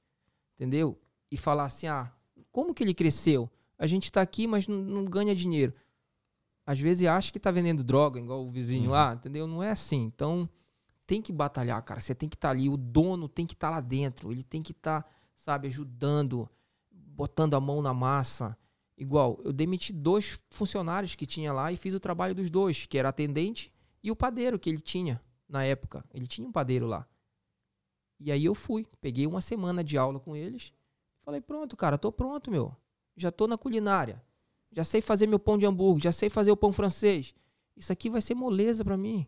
entendeu? 0.54 0.98
E 1.30 1.36
falar 1.36 1.64
assim: 1.64 1.88
ah, 1.88 2.12
como 2.52 2.72
que 2.72 2.82
ele 2.82 2.94
cresceu? 2.94 3.50
A 3.78 3.86
gente 3.86 4.04
está 4.04 4.20
aqui, 4.20 4.46
mas 4.46 4.66
não, 4.66 4.78
não, 4.78 5.04
ganha 5.04 5.34
dinheiro. 5.34 5.72
Às 6.68 6.78
vezes 6.78 7.08
acha 7.08 7.32
que 7.32 7.38
está 7.38 7.50
vendendo 7.50 7.82
droga, 7.82 8.20
igual 8.20 8.44
o 8.44 8.50
vizinho 8.50 8.84
uhum. 8.84 8.90
lá, 8.90 9.14
entendeu? 9.14 9.46
Não 9.46 9.62
é 9.62 9.70
assim. 9.70 10.04
Então, 10.04 10.46
tem 11.06 11.22
que 11.22 11.32
batalhar, 11.32 11.82
cara. 11.82 11.98
Você 11.98 12.14
tem 12.14 12.28
que 12.28 12.36
estar 12.36 12.48
tá 12.48 12.52
ali. 12.52 12.68
O 12.68 12.76
dono 12.76 13.26
tem 13.26 13.46
que 13.46 13.54
estar 13.54 13.68
tá 13.68 13.76
lá 13.76 13.80
dentro. 13.80 14.30
Ele 14.30 14.42
tem 14.42 14.62
que 14.62 14.72
estar, 14.72 15.02
tá, 15.02 15.10
sabe, 15.34 15.66
ajudando, 15.68 16.46
botando 16.90 17.54
a 17.54 17.60
mão 17.60 17.80
na 17.80 17.94
massa. 17.94 18.54
Igual, 18.98 19.38
eu 19.42 19.50
demiti 19.50 19.94
dois 19.94 20.38
funcionários 20.50 21.14
que 21.14 21.24
tinha 21.24 21.54
lá 21.54 21.72
e 21.72 21.76
fiz 21.78 21.94
o 21.94 22.00
trabalho 22.00 22.34
dos 22.34 22.50
dois, 22.50 22.84
que 22.84 22.98
era 22.98 23.08
atendente 23.08 23.72
e 24.02 24.10
o 24.10 24.16
padeiro 24.16 24.58
que 24.58 24.68
ele 24.68 24.82
tinha 24.82 25.18
na 25.48 25.64
época. 25.64 26.04
Ele 26.12 26.26
tinha 26.26 26.46
um 26.46 26.52
padeiro 26.52 26.86
lá. 26.86 27.08
E 28.20 28.30
aí 28.30 28.44
eu 28.44 28.54
fui, 28.54 28.86
peguei 29.00 29.26
uma 29.26 29.40
semana 29.40 29.82
de 29.82 29.96
aula 29.96 30.20
com 30.20 30.36
eles. 30.36 30.74
Falei, 31.22 31.40
pronto, 31.40 31.78
cara, 31.78 31.96
tô 31.96 32.12
pronto, 32.12 32.50
meu. 32.50 32.76
Já 33.16 33.32
tô 33.32 33.46
na 33.46 33.56
culinária. 33.56 34.22
Já 34.72 34.84
sei 34.84 35.00
fazer 35.00 35.26
meu 35.26 35.38
pão 35.38 35.58
de 35.58 35.66
hambúrguer, 35.66 36.04
já 36.04 36.12
sei 36.12 36.28
fazer 36.28 36.50
o 36.50 36.56
pão 36.56 36.72
francês. 36.72 37.34
Isso 37.76 37.92
aqui 37.92 38.10
vai 38.10 38.20
ser 38.20 38.34
moleza 38.34 38.84
para 38.84 38.96
mim. 38.96 39.26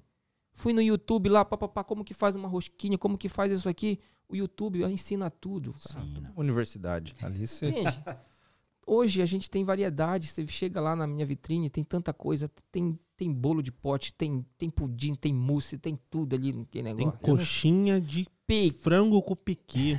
Fui 0.52 0.72
no 0.72 0.82
YouTube 0.82 1.28
lá, 1.28 1.44
papapá, 1.44 1.82
como 1.84 2.04
que 2.04 2.12
faz 2.12 2.34
uma 2.34 2.48
rosquinha, 2.48 2.98
como 2.98 3.16
que 3.16 3.28
faz 3.28 3.52
isso 3.52 3.68
aqui. 3.68 3.98
O 4.28 4.36
YouTube 4.36 4.84
ensina 4.84 5.30
tudo. 5.30 5.70
Ensina. 5.70 6.32
Universidade. 6.36 7.14
Ali 7.22 7.46
você... 7.46 7.68
Entende? 7.68 8.04
Hoje 8.86 9.22
a 9.22 9.26
gente 9.26 9.48
tem 9.48 9.64
variedade. 9.64 10.26
Você 10.26 10.46
chega 10.46 10.80
lá 10.80 10.96
na 10.96 11.06
minha 11.06 11.24
vitrine, 11.24 11.70
tem 11.70 11.84
tanta 11.84 12.12
coisa. 12.12 12.50
Tem, 12.70 12.98
tem 13.16 13.32
bolo 13.32 13.62
de 13.62 13.70
pote, 13.70 14.12
tem, 14.12 14.44
tem 14.58 14.68
pudim, 14.68 15.14
tem 15.14 15.32
mousse, 15.32 15.78
tem 15.78 15.98
tudo 16.10 16.34
ali 16.34 16.52
naquele 16.52 16.92
negócio. 16.92 17.12
Tem 17.12 17.36
coxinha 17.36 18.00
de 18.00 18.26
Pique. 18.46 18.76
frango 18.76 19.22
com 19.22 19.36
piqui. 19.36 19.96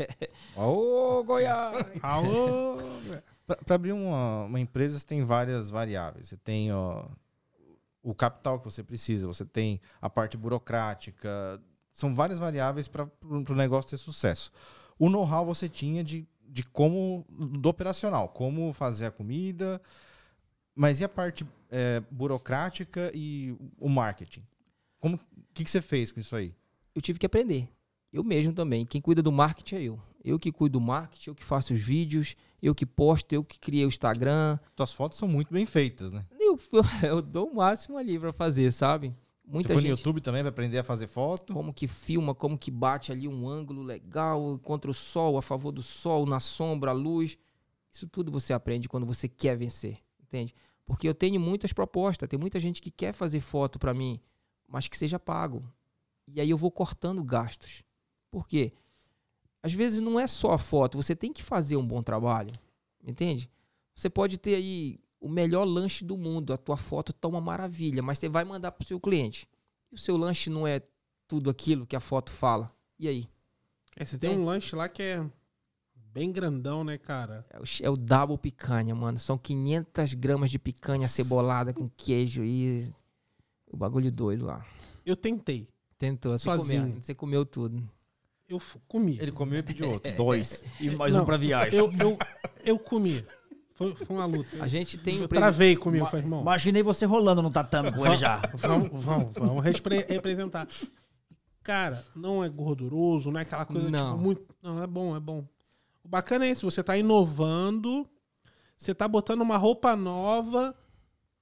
Ô, 0.56 1.24
Goiás! 1.24 1.86
Alô! 2.02 2.76
Para 3.46 3.74
abrir 3.74 3.92
uma, 3.92 4.44
uma 4.44 4.60
empresa, 4.60 4.98
você 4.98 5.06
tem 5.06 5.24
várias 5.24 5.70
variáveis. 5.70 6.28
Você 6.28 6.36
tem 6.36 6.72
ó, 6.72 7.06
o 8.02 8.14
capital 8.14 8.58
que 8.58 8.64
você 8.64 8.82
precisa, 8.82 9.26
você 9.26 9.44
tem 9.44 9.80
a 10.00 10.10
parte 10.10 10.36
burocrática. 10.36 11.60
São 11.92 12.14
várias 12.14 12.38
variáveis 12.38 12.88
para 12.88 13.08
o 13.22 13.54
negócio 13.54 13.90
ter 13.90 13.96
sucesso. 13.96 14.50
O 14.98 15.08
know-how 15.08 15.44
você 15.44 15.68
tinha 15.68 16.02
de 16.02 16.26
de 16.48 16.62
como 16.62 17.26
do 17.28 17.68
operacional, 17.68 18.28
como 18.28 18.72
fazer 18.72 19.06
a 19.06 19.10
comida, 19.10 19.80
mas 20.74 21.00
e 21.00 21.04
a 21.04 21.08
parte 21.08 21.46
é, 21.70 22.02
burocrática 22.10 23.10
e 23.14 23.56
o 23.78 23.88
marketing? 23.88 24.42
Como 24.98 25.18
que, 25.52 25.64
que 25.64 25.70
você 25.70 25.82
fez 25.82 26.12
com 26.12 26.20
isso 26.20 26.34
aí? 26.36 26.54
Eu 26.94 27.02
tive 27.02 27.18
que 27.18 27.26
aprender. 27.26 27.68
Eu 28.12 28.24
mesmo 28.24 28.52
também. 28.52 28.86
Quem 28.86 29.00
cuida 29.00 29.22
do 29.22 29.32
marketing 29.32 29.74
é 29.74 29.82
eu. 29.82 30.00
Eu 30.24 30.38
que 30.38 30.50
cuido 30.50 30.78
do 30.78 30.84
marketing, 30.84 31.30
eu 31.30 31.34
que 31.34 31.44
faço 31.44 31.74
os 31.74 31.80
vídeos, 31.80 32.36
eu 32.62 32.74
que 32.74 32.86
posto, 32.86 33.32
eu 33.32 33.44
que 33.44 33.58
criei 33.58 33.84
o 33.84 33.88
Instagram. 33.88 34.58
Tuas 34.74 34.92
fotos 34.92 35.18
são 35.18 35.28
muito 35.28 35.52
bem 35.52 35.66
feitas, 35.66 36.12
né? 36.12 36.24
Eu, 36.38 36.58
eu, 37.02 37.20
dou 37.22 37.50
o 37.50 37.56
máximo 37.56 37.96
ali 37.96 38.18
para 38.18 38.32
fazer, 38.32 38.72
sabe? 38.72 39.14
Muita 39.46 39.68
Você 39.68 39.74
foi 39.74 39.82
gente, 39.82 39.90
no 39.92 39.96
YouTube 39.98 40.20
também 40.20 40.42
para 40.42 40.50
aprender 40.50 40.78
a 40.78 40.84
fazer 40.84 41.06
foto? 41.06 41.52
Como 41.54 41.72
que 41.72 41.86
filma, 41.86 42.34
como 42.34 42.58
que 42.58 42.70
bate 42.70 43.12
ali 43.12 43.28
um 43.28 43.48
ângulo 43.48 43.82
legal 43.82 44.58
contra 44.62 44.90
o 44.90 44.94
sol, 44.94 45.38
a 45.38 45.42
favor 45.42 45.70
do 45.70 45.82
sol, 45.82 46.26
na 46.26 46.40
sombra, 46.40 46.90
a 46.90 46.94
luz. 46.94 47.38
Isso 47.92 48.08
tudo 48.08 48.32
você 48.32 48.52
aprende 48.52 48.88
quando 48.88 49.06
você 49.06 49.28
quer 49.28 49.56
vencer, 49.56 49.98
entende? 50.20 50.52
Porque 50.84 51.08
eu 51.08 51.14
tenho 51.14 51.40
muitas 51.40 51.72
propostas, 51.72 52.28
tem 52.28 52.38
muita 52.38 52.58
gente 52.58 52.82
que 52.82 52.90
quer 52.90 53.12
fazer 53.12 53.40
foto 53.40 53.78
para 53.78 53.94
mim, 53.94 54.20
mas 54.66 54.88
que 54.88 54.96
seja 54.96 55.18
pago. 55.18 55.64
E 56.26 56.40
aí 56.40 56.50
eu 56.50 56.56
vou 56.56 56.70
cortando 56.70 57.22
gastos. 57.22 57.84
Por 58.30 58.48
quê? 58.48 58.72
Às 59.66 59.72
vezes 59.72 60.00
não 60.00 60.18
é 60.18 60.28
só 60.28 60.52
a 60.52 60.58
foto, 60.58 60.96
você 60.96 61.16
tem 61.16 61.32
que 61.32 61.42
fazer 61.42 61.76
um 61.76 61.84
bom 61.84 62.00
trabalho, 62.00 62.52
entende? 63.04 63.50
Você 63.96 64.08
pode 64.08 64.38
ter 64.38 64.54
aí 64.54 65.00
o 65.20 65.28
melhor 65.28 65.64
lanche 65.64 66.04
do 66.04 66.16
mundo, 66.16 66.52
a 66.52 66.56
tua 66.56 66.76
foto 66.76 67.12
tá 67.12 67.26
uma 67.26 67.40
maravilha, 67.40 68.00
mas 68.00 68.16
você 68.16 68.28
vai 68.28 68.44
mandar 68.44 68.70
pro 68.70 68.86
seu 68.86 69.00
cliente. 69.00 69.48
E 69.90 69.96
o 69.96 69.98
seu 69.98 70.16
lanche 70.16 70.50
não 70.50 70.68
é 70.68 70.80
tudo 71.26 71.50
aquilo 71.50 71.84
que 71.84 71.96
a 71.96 72.00
foto 72.00 72.30
fala. 72.30 72.72
E 72.96 73.08
aí? 73.08 73.28
É, 73.96 74.04
você 74.04 74.16
tem, 74.16 74.30
tem 74.30 74.38
um 74.38 74.44
lanche 74.44 74.76
lá 74.76 74.88
que 74.88 75.02
é 75.02 75.28
bem 76.12 76.30
grandão, 76.30 76.84
né, 76.84 76.96
cara? 76.96 77.44
É 77.50 77.58
o, 77.58 77.64
é 77.82 77.90
o 77.90 77.96
double 77.96 78.38
picanha, 78.38 78.94
mano. 78.94 79.18
São 79.18 79.36
500 79.36 80.14
gramas 80.14 80.48
de 80.48 80.60
picanha 80.60 81.08
cebolada 81.08 81.74
com 81.74 81.88
queijo 81.88 82.44
e 82.44 82.88
o 83.66 83.76
bagulho 83.76 84.12
doido 84.12 84.46
lá. 84.46 84.64
Eu 85.04 85.16
tentei. 85.16 85.68
Tentou, 85.98 86.38
você 86.38 86.44
Sozinho. 86.44 86.82
comeu, 86.82 87.02
você 87.02 87.14
comeu 87.16 87.44
tudo. 87.44 87.95
Eu 88.48 88.62
comi. 88.86 89.18
Ele 89.20 89.32
comeu 89.32 89.58
e 89.58 89.62
pediu 89.62 89.90
outro. 89.90 90.12
Dois. 90.16 90.64
E 90.80 90.90
mais 90.90 91.12
Não, 91.12 91.22
um 91.22 91.26
pra 91.26 91.36
viagem. 91.36 91.78
Eu, 91.78 91.92
eu, 91.98 92.18
eu 92.64 92.78
comi. 92.78 93.24
Foi, 93.74 93.94
foi 93.94 94.16
uma 94.16 94.24
luta. 94.24 94.62
A 94.62 94.66
gente 94.66 94.96
tem. 94.96 95.18
Eu 95.18 95.28
travei 95.28 95.76
comigo, 95.76 96.04
Ma 96.04 96.10
foi, 96.10 96.20
irmão. 96.20 96.40
Imaginei 96.40 96.82
você 96.82 97.04
rolando 97.04 97.42
no 97.42 97.50
tatame 97.50 97.92
com 97.92 98.06
ele 98.06 98.16
já. 98.16 98.40
Vamos, 98.54 99.04
vamos, 99.04 99.34
vamos 99.34 99.64
representar. 99.64 100.66
Cara, 101.62 102.04
não 102.14 102.42
é 102.44 102.48
gorduroso, 102.48 103.30
não 103.30 103.40
é 103.40 103.42
aquela 103.42 103.66
coisa 103.66 103.90
não. 103.90 104.12
Tipo, 104.12 104.22
muito. 104.22 104.56
Não, 104.62 104.82
é 104.82 104.86
bom, 104.86 105.16
é 105.16 105.20
bom. 105.20 105.44
O 106.02 106.08
bacana 106.08 106.46
é 106.46 106.50
isso, 106.52 106.70
você 106.70 106.82
tá 106.82 106.96
inovando, 106.96 108.08
você 108.76 108.94
tá 108.94 109.08
botando 109.08 109.40
uma 109.40 109.56
roupa 109.56 109.96
nova 109.96 110.74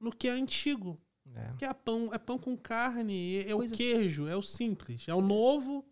no 0.01 0.11
que 0.11 0.27
é 0.27 0.33
antigo. 0.33 0.99
É. 1.35 1.53
Que 1.59 1.65
é 1.65 1.73
pão, 1.75 2.11
é 2.13 2.19
pão 2.19 2.39
com 2.39 2.57
carne, 2.57 3.39
é 3.41 3.55
Coisa 3.55 3.75
o 3.75 3.77
queijo, 3.77 4.27
é 4.27 4.35
o 4.35 4.43
simples. 4.43 5.05
É 5.07 5.15
o 5.15 5.21
novo 5.21 5.85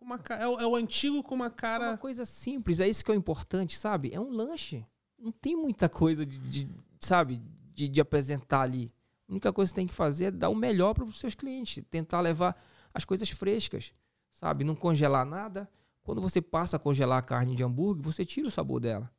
uma 0.00 0.20
é 0.30 0.46
o, 0.46 0.60
é 0.60 0.66
o 0.66 0.76
antigo 0.76 1.22
com 1.22 1.34
uma 1.34 1.50
cara. 1.50 1.86
É 1.86 1.88
uma 1.90 1.98
coisa 1.98 2.24
simples, 2.24 2.80
é 2.80 2.88
isso 2.88 3.04
que 3.04 3.10
é 3.10 3.14
o 3.14 3.16
importante, 3.16 3.76
sabe? 3.76 4.10
É 4.12 4.20
um 4.20 4.30
lanche 4.30 4.84
não 5.20 5.30
tem 5.30 5.54
muita 5.54 5.88
coisa 5.88 6.24
de, 6.24 6.38
de 6.38 6.68
sabe, 6.98 7.40
de, 7.74 7.88
de, 7.88 8.00
apresentar 8.00 8.62
ali. 8.62 8.92
A 9.28 9.32
única 9.32 9.52
coisa 9.52 9.70
que 9.70 9.74
você 9.74 9.80
tem 9.80 9.86
que 9.86 9.94
fazer 9.94 10.24
é 10.26 10.30
dar 10.30 10.48
o 10.48 10.54
melhor 10.54 10.94
para 10.94 11.04
os 11.04 11.20
seus 11.20 11.34
clientes, 11.34 11.84
tentar 11.90 12.20
levar 12.20 12.60
as 12.92 13.04
coisas 13.04 13.28
frescas, 13.28 13.92
sabe? 14.32 14.64
Não 14.64 14.74
congelar 14.74 15.24
nada. 15.24 15.70
Quando 16.02 16.20
você 16.20 16.40
passa 16.40 16.76
a 16.76 16.80
congelar 16.80 17.18
a 17.18 17.22
carne 17.22 17.54
de 17.54 17.62
hambúrguer, 17.62 18.02
você 18.02 18.24
tira 18.24 18.48
o 18.48 18.50
sabor 18.50 18.80
dela. 18.80 19.12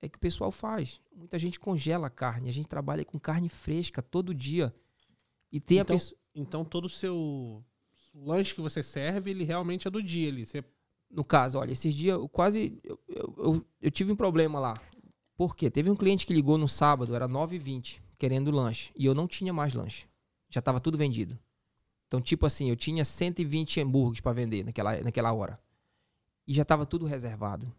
É 0.00 0.08
que 0.08 0.16
o 0.16 0.20
pessoal 0.20 0.52
faz. 0.52 1.00
Muita 1.12 1.38
gente 1.38 1.58
congela 1.58 2.06
a 2.06 2.10
carne. 2.10 2.48
A 2.48 2.52
gente 2.52 2.68
trabalha 2.68 3.04
com 3.04 3.18
carne 3.18 3.48
fresca 3.48 4.00
todo 4.00 4.32
dia. 4.32 4.72
E 5.50 5.58
tem 5.58 5.78
então, 5.78 5.96
a 5.96 5.98
pessoa. 5.98 6.20
Então 6.34 6.64
todo 6.64 6.84
o 6.84 6.88
seu 6.88 7.64
lanche 8.24 8.54
que 8.54 8.60
você 8.60 8.82
serve, 8.82 9.30
ele 9.30 9.44
realmente 9.44 9.86
é 9.86 9.90
do 9.90 10.02
dia 10.02 10.28
ali. 10.28 10.46
Você... 10.46 10.64
No 11.10 11.24
caso, 11.24 11.58
olha, 11.58 11.72
esses 11.72 11.94
dias 11.94 12.16
eu 12.16 12.28
quase. 12.28 12.78
Eu, 12.84 12.98
eu, 13.08 13.34
eu, 13.38 13.66
eu 13.80 13.90
tive 13.90 14.12
um 14.12 14.16
problema 14.16 14.58
lá. 14.58 14.74
Por 15.36 15.56
quê? 15.56 15.70
Teve 15.70 15.90
um 15.90 15.96
cliente 15.96 16.26
que 16.26 16.34
ligou 16.34 16.58
no 16.58 16.68
sábado, 16.68 17.14
era 17.14 17.28
9h20, 17.28 18.00
querendo 18.18 18.50
lanche. 18.50 18.90
E 18.96 19.04
eu 19.04 19.14
não 19.14 19.26
tinha 19.26 19.52
mais 19.52 19.72
lanche. 19.72 20.06
Já 20.50 20.58
estava 20.58 20.80
tudo 20.80 20.98
vendido. 20.98 21.38
Então, 22.08 22.20
tipo 22.20 22.44
assim, 22.44 22.70
eu 22.70 22.76
tinha 22.76 23.04
120 23.04 23.80
hambúrgueres 23.80 24.20
para 24.20 24.32
vender 24.32 24.64
naquela, 24.64 25.00
naquela 25.00 25.32
hora. 25.32 25.60
E 26.46 26.54
já 26.54 26.62
estava 26.62 26.86
tudo 26.86 27.06
reservado. 27.06 27.72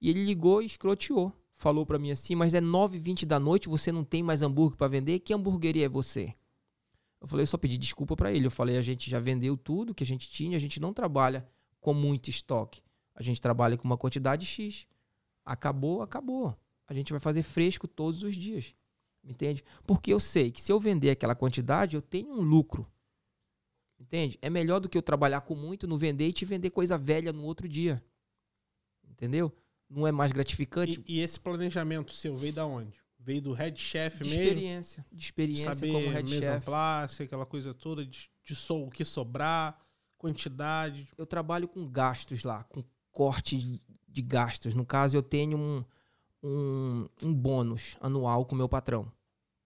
E 0.00 0.08
ele 0.08 0.24
ligou 0.24 0.62
e 0.62 0.66
escroteou. 0.66 1.32
Falou 1.56 1.84
para 1.84 1.98
mim 1.98 2.12
assim, 2.12 2.36
mas 2.36 2.54
é 2.54 2.60
9h20 2.60 3.26
da 3.26 3.40
noite, 3.40 3.68
você 3.68 3.90
não 3.90 4.04
tem 4.04 4.22
mais 4.22 4.42
hambúrguer 4.42 4.78
para 4.78 4.86
vender? 4.86 5.18
Que 5.18 5.34
hambúrgueria 5.34 5.86
é 5.86 5.88
você? 5.88 6.32
Eu 7.20 7.26
falei, 7.26 7.42
eu 7.42 7.46
só 7.48 7.58
pedi 7.58 7.76
desculpa 7.76 8.16
para 8.16 8.32
ele. 8.32 8.46
Eu 8.46 8.50
falei, 8.50 8.76
a 8.76 8.82
gente 8.82 9.10
já 9.10 9.18
vendeu 9.18 9.56
tudo 9.56 9.94
que 9.94 10.04
a 10.04 10.06
gente 10.06 10.30
tinha, 10.30 10.56
a 10.56 10.60
gente 10.60 10.80
não 10.80 10.92
trabalha 10.92 11.48
com 11.80 11.92
muito 11.92 12.30
estoque. 12.30 12.82
A 13.14 13.22
gente 13.22 13.42
trabalha 13.42 13.76
com 13.76 13.84
uma 13.84 13.98
quantidade 13.98 14.46
X. 14.46 14.86
Acabou, 15.44 16.02
acabou 16.02 16.56
a 16.88 16.94
gente 16.94 17.12
vai 17.12 17.20
fazer 17.20 17.42
fresco 17.42 17.86
todos 17.86 18.22
os 18.22 18.34
dias. 18.34 18.74
Entende? 19.22 19.62
Porque 19.86 20.12
eu 20.12 20.18
sei 20.18 20.50
que 20.50 20.62
se 20.62 20.72
eu 20.72 20.80
vender 20.80 21.10
aquela 21.10 21.34
quantidade, 21.34 21.94
eu 21.94 22.02
tenho 22.02 22.32
um 22.32 22.40
lucro. 22.40 22.90
Entende? 24.00 24.38
É 24.40 24.48
melhor 24.48 24.80
do 24.80 24.88
que 24.88 24.96
eu 24.96 25.02
trabalhar 25.02 25.42
com 25.42 25.54
muito 25.54 25.86
no 25.86 25.98
vender 25.98 26.28
e 26.28 26.32
te 26.32 26.46
vender 26.46 26.70
coisa 26.70 26.96
velha 26.96 27.32
no 27.32 27.44
outro 27.44 27.68
dia. 27.68 28.02
Entendeu? 29.06 29.54
Não 29.88 30.06
é 30.06 30.12
mais 30.12 30.32
gratificante. 30.32 31.02
E, 31.06 31.16
e 31.16 31.20
esse 31.20 31.38
planejamento 31.38 32.14
seu 32.14 32.36
veio 32.36 32.54
da 32.54 32.64
onde? 32.64 32.98
Veio 33.18 33.42
do 33.42 33.52
head 33.52 33.78
chef 33.80 34.22
de 34.22 34.30
mesmo? 34.30 34.42
Experiência. 34.42 35.06
De 35.12 35.24
experiência 35.24 35.74
saber 35.74 35.92
como 35.92 36.08
head 36.08 36.30
mesa 36.30 36.54
chef. 36.54 36.64
Place, 36.64 37.22
aquela 37.22 37.44
coisa 37.44 37.74
toda 37.74 38.04
de, 38.06 38.30
de 38.44 38.54
so, 38.54 38.84
o 38.84 38.90
que 38.90 39.04
sobrar, 39.04 39.78
quantidade. 40.16 41.08
Eu 41.18 41.26
trabalho 41.26 41.68
com 41.68 41.86
gastos 41.86 42.44
lá, 42.44 42.64
com 42.64 42.82
corte 43.10 43.82
de 44.06 44.22
gastos. 44.22 44.74
No 44.74 44.86
caso, 44.86 45.16
eu 45.16 45.22
tenho 45.22 45.58
um, 45.58 45.84
um, 46.42 47.08
um 47.22 47.34
bônus 47.34 47.96
anual 48.00 48.44
com 48.46 48.54
o 48.54 48.58
meu 48.58 48.68
patrão. 48.68 49.10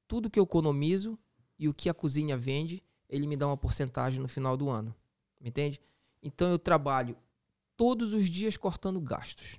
Tudo 0.09 0.31
que 0.31 0.39
eu 0.39 0.45
economizo 0.45 1.19
e 1.59 1.69
o 1.69 1.75
que 1.75 1.89
a 1.89 1.95
cozinha 1.95 2.37
vende, 2.37 2.83
ele 3.09 3.27
me 3.27 3.37
dá 3.37 3.47
uma 3.47 3.57
porcentagem 3.57 4.21
no 4.21 4.29
final 4.29 4.57
do 4.57 4.69
ano. 4.69 4.95
Me 5.41 5.49
entende? 5.49 5.81
Então 6.23 6.51
eu 6.51 6.59
trabalho 6.59 7.17
todos 7.77 8.13
os 8.13 8.29
dias 8.29 8.57
cortando 8.57 9.01
gastos. 9.01 9.59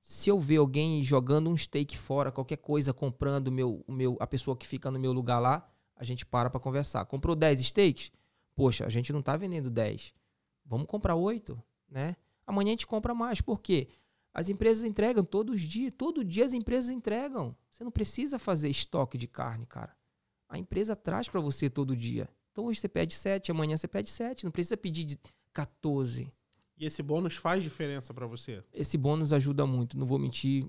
Se 0.00 0.30
eu 0.30 0.40
ver 0.40 0.56
alguém 0.56 1.04
jogando 1.04 1.50
um 1.50 1.56
steak 1.56 1.96
fora, 1.96 2.32
qualquer 2.32 2.56
coisa, 2.56 2.92
comprando 2.92 3.52
meu, 3.52 3.84
o 3.86 3.92
meu, 3.92 4.16
a 4.18 4.26
pessoa 4.26 4.56
que 4.56 4.66
fica 4.66 4.90
no 4.90 4.98
meu 4.98 5.12
lugar 5.12 5.38
lá, 5.38 5.68
a 5.94 6.04
gente 6.04 6.24
para 6.24 6.48
para 6.48 6.58
conversar. 6.58 7.04
Comprou 7.04 7.36
10 7.36 7.60
steaks? 7.60 8.10
Poxa, 8.54 8.86
a 8.86 8.88
gente 8.88 9.12
não 9.12 9.20
está 9.20 9.36
vendendo 9.36 9.70
10. 9.70 10.14
Vamos 10.64 10.86
comprar 10.86 11.14
8, 11.14 11.62
né? 11.88 12.16
Amanhã 12.46 12.68
a 12.68 12.72
gente 12.72 12.86
compra 12.86 13.14
mais. 13.14 13.40
Por 13.40 13.60
quê? 13.60 13.88
As 14.32 14.48
empresas 14.48 14.84
entregam 14.84 15.24
todos 15.24 15.56
os 15.56 15.60
dias. 15.60 15.92
Todo 15.96 16.24
dia 16.24 16.44
as 16.44 16.52
empresas 16.52 16.90
entregam. 16.90 17.54
Você 17.70 17.84
não 17.84 17.90
precisa 17.90 18.38
fazer 18.38 18.68
estoque 18.68 19.18
de 19.18 19.26
carne, 19.26 19.66
cara. 19.66 19.94
A 20.48 20.58
empresa 20.58 20.96
traz 20.96 21.28
para 21.28 21.40
você 21.40 21.68
todo 21.68 21.96
dia. 21.96 22.28
Então 22.50 22.64
hoje 22.64 22.80
você 22.80 22.88
pede 22.88 23.14
7, 23.14 23.50
amanhã 23.50 23.76
você 23.76 23.86
pede 23.86 24.10
7. 24.10 24.44
Não 24.44 24.50
precisa 24.50 24.76
pedir 24.76 25.04
de 25.04 25.18
14. 25.52 26.32
E 26.80 26.86
esse 26.86 27.02
bônus 27.02 27.36
faz 27.36 27.62
diferença 27.62 28.14
para 28.14 28.26
você? 28.26 28.64
Esse 28.72 28.96
bônus 28.96 29.34
ajuda 29.34 29.66
muito, 29.66 29.98
não 29.98 30.06
vou 30.06 30.18
mentir. 30.18 30.66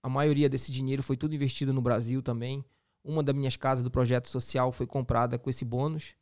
A 0.00 0.08
maioria 0.08 0.48
desse 0.48 0.70
dinheiro 0.70 1.02
foi 1.02 1.16
tudo 1.16 1.34
investido 1.34 1.72
no 1.72 1.82
Brasil 1.82 2.22
também. 2.22 2.64
Uma 3.02 3.20
das 3.20 3.34
minhas 3.34 3.56
casas 3.56 3.82
do 3.82 3.90
projeto 3.90 4.28
social 4.28 4.70
foi 4.70 4.86
comprada 4.86 5.36
com 5.36 5.50
esse 5.50 5.64
bônus. 5.64 6.14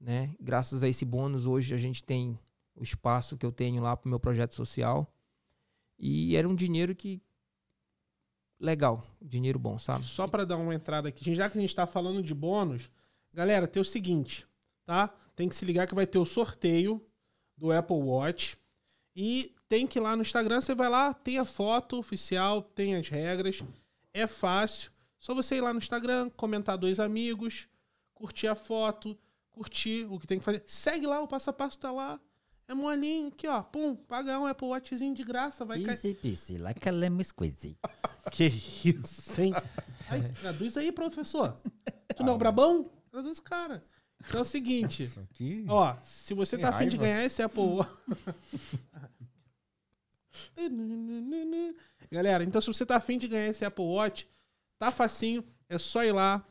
Né? 0.00 0.36
Graças 0.40 0.84
a 0.84 0.88
esse 0.88 1.04
bônus, 1.04 1.46
hoje 1.46 1.74
a 1.74 1.78
gente 1.78 2.04
tem 2.04 2.38
o 2.76 2.84
espaço 2.84 3.36
que 3.36 3.44
eu 3.44 3.50
tenho 3.50 3.82
lá 3.82 3.96
para 3.96 4.06
o 4.06 4.08
meu 4.08 4.20
projeto 4.20 4.54
social. 4.54 5.12
E 5.98 6.36
era 6.36 6.48
um 6.48 6.54
dinheiro 6.54 6.94
que. 6.94 7.20
Legal, 8.58 9.04
dinheiro 9.20 9.58
bom, 9.58 9.80
sabe? 9.80 10.04
Só 10.04 10.28
para 10.28 10.44
dar 10.44 10.58
uma 10.58 10.74
entrada 10.74 11.08
aqui, 11.08 11.34
já 11.34 11.50
que 11.50 11.58
a 11.58 11.60
gente 11.60 11.70
está 11.70 11.86
falando 11.86 12.22
de 12.22 12.34
bônus, 12.34 12.88
galera, 13.32 13.66
tem 13.66 13.80
o 13.80 13.84
seguinte, 13.84 14.46
tá? 14.84 15.08
Tem 15.34 15.48
que 15.48 15.56
se 15.56 15.64
ligar 15.64 15.88
que 15.88 15.94
vai 15.94 16.06
ter 16.06 16.18
o 16.18 16.26
sorteio 16.26 17.04
do 17.56 17.72
Apple 17.72 17.96
Watch. 17.96 18.59
E 19.14 19.54
tem 19.68 19.86
que 19.86 19.98
ir 19.98 20.02
lá 20.02 20.16
no 20.16 20.22
Instagram, 20.22 20.60
você 20.60 20.74
vai 20.74 20.88
lá, 20.88 21.12
tem 21.12 21.38
a 21.38 21.44
foto 21.44 21.98
oficial, 21.98 22.62
tem 22.62 22.96
as 22.96 23.08
regras. 23.08 23.62
É 24.12 24.26
fácil. 24.26 24.90
Só 25.18 25.34
você 25.34 25.56
ir 25.56 25.60
lá 25.60 25.72
no 25.72 25.78
Instagram, 25.78 26.30
comentar 26.30 26.78
dois 26.78 26.98
amigos, 26.98 27.68
curtir 28.14 28.46
a 28.46 28.54
foto, 28.54 29.18
curtir 29.50 30.06
o 30.08 30.18
que 30.18 30.26
tem 30.26 30.38
que 30.38 30.44
fazer. 30.44 30.62
Segue 30.66 31.06
lá, 31.06 31.20
o 31.20 31.28
passo 31.28 31.50
a 31.50 31.52
passo 31.52 31.78
tá 31.78 31.90
lá. 31.90 32.18
É 32.66 32.74
molinho, 32.74 33.28
aqui 33.28 33.48
ó, 33.48 33.62
pum, 33.62 33.96
paga 33.96 34.38
um 34.38 34.46
Apple 34.46 34.68
Watchzinho 34.68 35.14
de 35.14 35.24
graça, 35.24 35.64
vai 35.64 35.82
cair. 35.82 35.94
Easy 35.94 36.14
peasy, 36.14 36.56
like 36.56 36.88
a 36.88 36.92
lemon 36.92 37.24
squeezy. 37.24 37.76
que 38.30 38.44
isso, 38.46 39.40
hein? 39.40 39.52
Aí, 40.08 40.22
traduz 40.40 40.76
aí, 40.76 40.92
professor. 40.92 41.60
Tu 42.16 42.22
não 42.22 42.32
é 42.32 42.36
o 42.36 42.38
brabão? 42.38 42.88
Traduz, 43.10 43.40
cara. 43.40 43.84
Então 44.20 44.40
é 44.40 44.42
o 44.42 44.44
seguinte. 44.44 45.10
Aqui? 45.30 45.64
Ó, 45.68 45.96
se 46.02 46.34
você 46.34 46.58
tá 46.58 46.68
afim 46.68 46.88
de 46.88 46.96
ganhar 46.96 47.24
esse 47.24 47.42
Apple 47.42 47.62
Watch. 47.62 47.90
Galera, 52.10 52.44
então 52.44 52.60
se 52.60 52.66
você 52.66 52.84
tá 52.84 52.96
afim 52.96 53.18
de 53.18 53.28
ganhar 53.28 53.46
esse 53.46 53.64
Apple 53.64 53.84
Watch, 53.84 54.28
tá 54.78 54.90
facinho. 54.90 55.44
É 55.68 55.78
só 55.78 56.04
ir 56.04 56.12
lá 56.12 56.44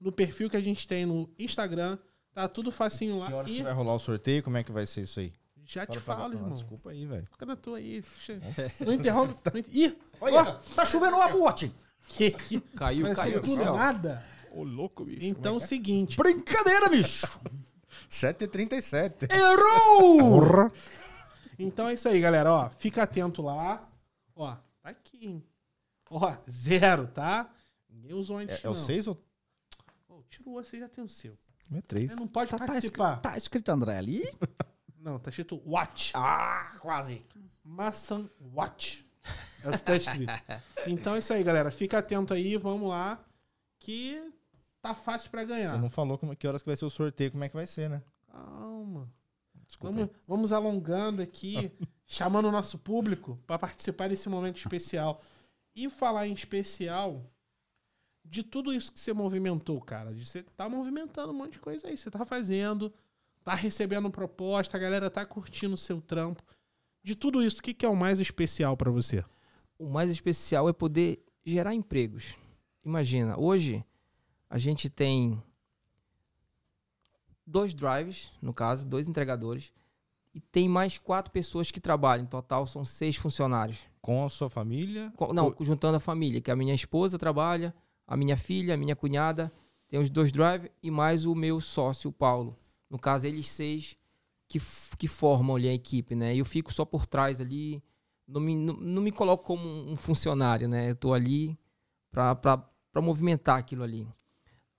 no 0.00 0.12
perfil 0.12 0.50
que 0.50 0.56
a 0.56 0.60
gente 0.60 0.86
tem 0.86 1.06
no 1.06 1.30
Instagram. 1.38 1.98
Tá 2.32 2.48
tudo 2.48 2.72
facinho 2.72 3.18
lá. 3.18 3.28
Que 3.28 3.32
horas 3.32 3.50
e... 3.50 3.54
que 3.54 3.62
vai 3.62 3.72
rolar 3.72 3.94
o 3.94 3.98
sorteio? 3.98 4.42
Como 4.42 4.56
é 4.56 4.64
que 4.64 4.72
vai 4.72 4.84
ser 4.86 5.02
isso 5.02 5.20
aí? 5.20 5.32
Já 5.64 5.86
Fala 5.86 5.98
te 5.98 6.04
falo, 6.04 6.34
irmão. 6.34 6.52
Desculpa 6.52 6.90
aí, 6.90 7.06
velho. 7.06 7.24
Fica 7.30 7.46
na 7.46 7.56
tua 7.56 7.78
aí. 7.78 8.04
Não 8.84 8.92
interrompe. 8.92 9.34
Ih, 9.72 9.96
olha, 10.20 10.60
tá 10.76 10.84
chovendo 10.84 11.16
o 11.16 11.22
Apple 11.22 11.38
Watch. 11.38 11.72
Que, 12.08 12.32
que... 12.32 12.60
Caiu, 12.60 13.14
caiu. 13.14 13.40
Do 13.40 13.56
nada. 13.56 14.33
Ô, 14.54 14.62
louco, 14.62 15.04
bicho. 15.04 15.24
Então, 15.24 15.52
é, 15.52 15.54
é 15.54 15.58
o 15.58 15.60
seguinte. 15.60 16.16
Brincadeira, 16.16 16.88
bicho. 16.88 17.26
7h37. 18.08 19.28
Errou! 19.32 20.70
então 21.58 21.88
é 21.88 21.94
isso 21.94 22.08
aí, 22.08 22.20
galera. 22.20 22.52
Ó, 22.52 22.70
fica 22.70 23.02
atento 23.02 23.42
lá. 23.42 23.88
Ó, 24.36 24.54
tá 24.80 24.90
aqui, 24.90 25.26
hein? 25.26 25.44
Ó, 26.08 26.36
zero, 26.48 27.08
tá? 27.08 27.50
Meus 27.88 28.30
é, 28.30 28.60
é 28.62 28.68
o 28.68 28.76
6 28.76 29.08
ou... 29.08 29.24
Oh, 30.08 30.22
tirou, 30.28 30.62
você 30.62 30.78
já 30.78 30.88
tem 30.88 31.02
o 31.02 31.08
seu. 31.08 31.36
É 31.72 31.80
3. 31.80 32.14
não 32.14 32.28
pode 32.28 32.50
tá, 32.50 32.58
tá 32.58 32.66
participar. 32.66 33.16
Tá, 33.16 33.30
tá 33.30 33.36
escrito 33.36 33.68
André 33.70 33.96
ali? 33.96 34.30
Não, 35.00 35.18
tá 35.18 35.28
escrito 35.28 35.60
Watch. 35.66 36.12
Ah, 36.14 36.78
quase. 36.80 37.26
Maçã 37.62 38.26
Watch. 38.54 39.06
É 39.62 39.68
o 39.68 39.72
que 39.72 39.82
tá 39.82 39.96
escrito. 39.96 40.32
então 40.86 41.14
é 41.14 41.18
isso 41.18 41.30
aí, 41.30 41.44
galera. 41.44 41.70
Fica 41.70 41.98
atento 41.98 42.32
aí, 42.32 42.56
vamos 42.56 42.88
lá. 42.88 43.22
Que 43.78 44.32
tá 44.84 44.94
fácil 44.94 45.30
para 45.30 45.44
ganhar. 45.44 45.70
Você 45.70 45.78
não 45.78 45.88
falou 45.88 46.18
como, 46.18 46.36
que 46.36 46.46
horas 46.46 46.62
que 46.62 46.68
vai 46.68 46.76
ser 46.76 46.84
o 46.84 46.90
sorteio, 46.90 47.30
como 47.30 47.42
é 47.42 47.48
que 47.48 47.56
vai 47.56 47.66
ser, 47.66 47.88
né? 47.88 48.02
Calma. 48.30 49.10
Vamos, 49.80 50.10
vamos, 50.28 50.52
alongando 50.52 51.22
aqui, 51.22 51.72
chamando 52.06 52.48
o 52.48 52.52
nosso 52.52 52.78
público 52.78 53.40
para 53.46 53.58
participar 53.58 54.10
desse 54.10 54.28
momento 54.28 54.58
especial. 54.58 55.22
E 55.74 55.88
falar 55.88 56.28
em 56.28 56.34
especial 56.34 57.24
de 58.22 58.42
tudo 58.42 58.74
isso 58.74 58.92
que 58.92 59.00
você 59.00 59.14
movimentou, 59.14 59.80
cara. 59.80 60.14
De 60.14 60.26
você 60.26 60.42
tá 60.42 60.68
movimentando 60.68 61.32
um 61.32 61.36
monte 61.36 61.52
de 61.52 61.60
coisa 61.60 61.88
aí. 61.88 61.96
Você 61.96 62.10
tá 62.10 62.26
fazendo, 62.26 62.92
tá 63.42 63.54
recebendo 63.54 64.10
proposta, 64.10 64.76
a 64.76 64.80
galera 64.80 65.08
tá 65.08 65.24
curtindo 65.24 65.74
o 65.74 65.78
seu 65.78 65.98
trampo. 65.98 66.42
De 67.02 67.16
tudo 67.16 67.42
isso, 67.42 67.60
o 67.60 67.62
que, 67.62 67.72
que 67.72 67.86
é 67.86 67.88
o 67.88 67.96
mais 67.96 68.20
especial 68.20 68.76
para 68.76 68.90
você? 68.90 69.24
O 69.78 69.88
mais 69.88 70.10
especial 70.10 70.68
é 70.68 70.74
poder 70.74 71.24
gerar 71.42 71.74
empregos. 71.74 72.34
Imagina, 72.84 73.40
hoje 73.40 73.82
a 74.54 74.58
gente 74.58 74.88
tem 74.88 75.42
dois 77.44 77.74
drives, 77.74 78.30
no 78.40 78.54
caso, 78.54 78.86
dois 78.86 79.08
entregadores, 79.08 79.72
e 80.32 80.38
tem 80.38 80.68
mais 80.68 80.96
quatro 80.96 81.32
pessoas 81.32 81.72
que 81.72 81.80
trabalham. 81.80 82.22
Em 82.22 82.28
total, 82.28 82.64
são 82.64 82.84
seis 82.84 83.16
funcionários. 83.16 83.80
Com 84.00 84.24
a 84.24 84.28
sua 84.28 84.48
família? 84.48 85.12
Com, 85.16 85.32
não, 85.32 85.46
Ou... 85.46 85.56
juntando 85.58 85.96
a 85.96 86.00
família, 86.00 86.40
que 86.40 86.52
a 86.52 86.56
minha 86.56 86.72
esposa 86.72 87.18
trabalha, 87.18 87.74
a 88.06 88.16
minha 88.16 88.36
filha, 88.36 88.74
a 88.74 88.76
minha 88.76 88.94
cunhada, 88.94 89.52
tem 89.88 89.98
os 89.98 90.08
dois 90.08 90.30
drives 90.30 90.70
e 90.80 90.88
mais 90.88 91.26
o 91.26 91.34
meu 91.34 91.60
sócio, 91.60 92.10
o 92.10 92.12
Paulo. 92.12 92.56
No 92.88 92.96
caso, 92.96 93.26
eles 93.26 93.48
seis 93.48 93.96
que, 94.46 94.60
que 94.96 95.08
formam 95.08 95.56
ali 95.56 95.68
a 95.68 95.74
equipe, 95.74 96.14
né? 96.14 96.36
Eu 96.36 96.44
fico 96.44 96.72
só 96.72 96.84
por 96.84 97.06
trás 97.06 97.40
ali, 97.40 97.82
não 98.24 98.40
me, 98.40 98.54
não, 98.54 98.74
não 98.74 99.02
me 99.02 99.10
coloco 99.10 99.42
como 99.42 99.66
um 99.68 99.96
funcionário, 99.96 100.68
né? 100.68 100.90
Eu 100.90 100.94
tô 100.94 101.12
ali 101.12 101.58
para 102.12 103.02
movimentar 103.02 103.58
aquilo 103.58 103.82
ali. 103.82 104.06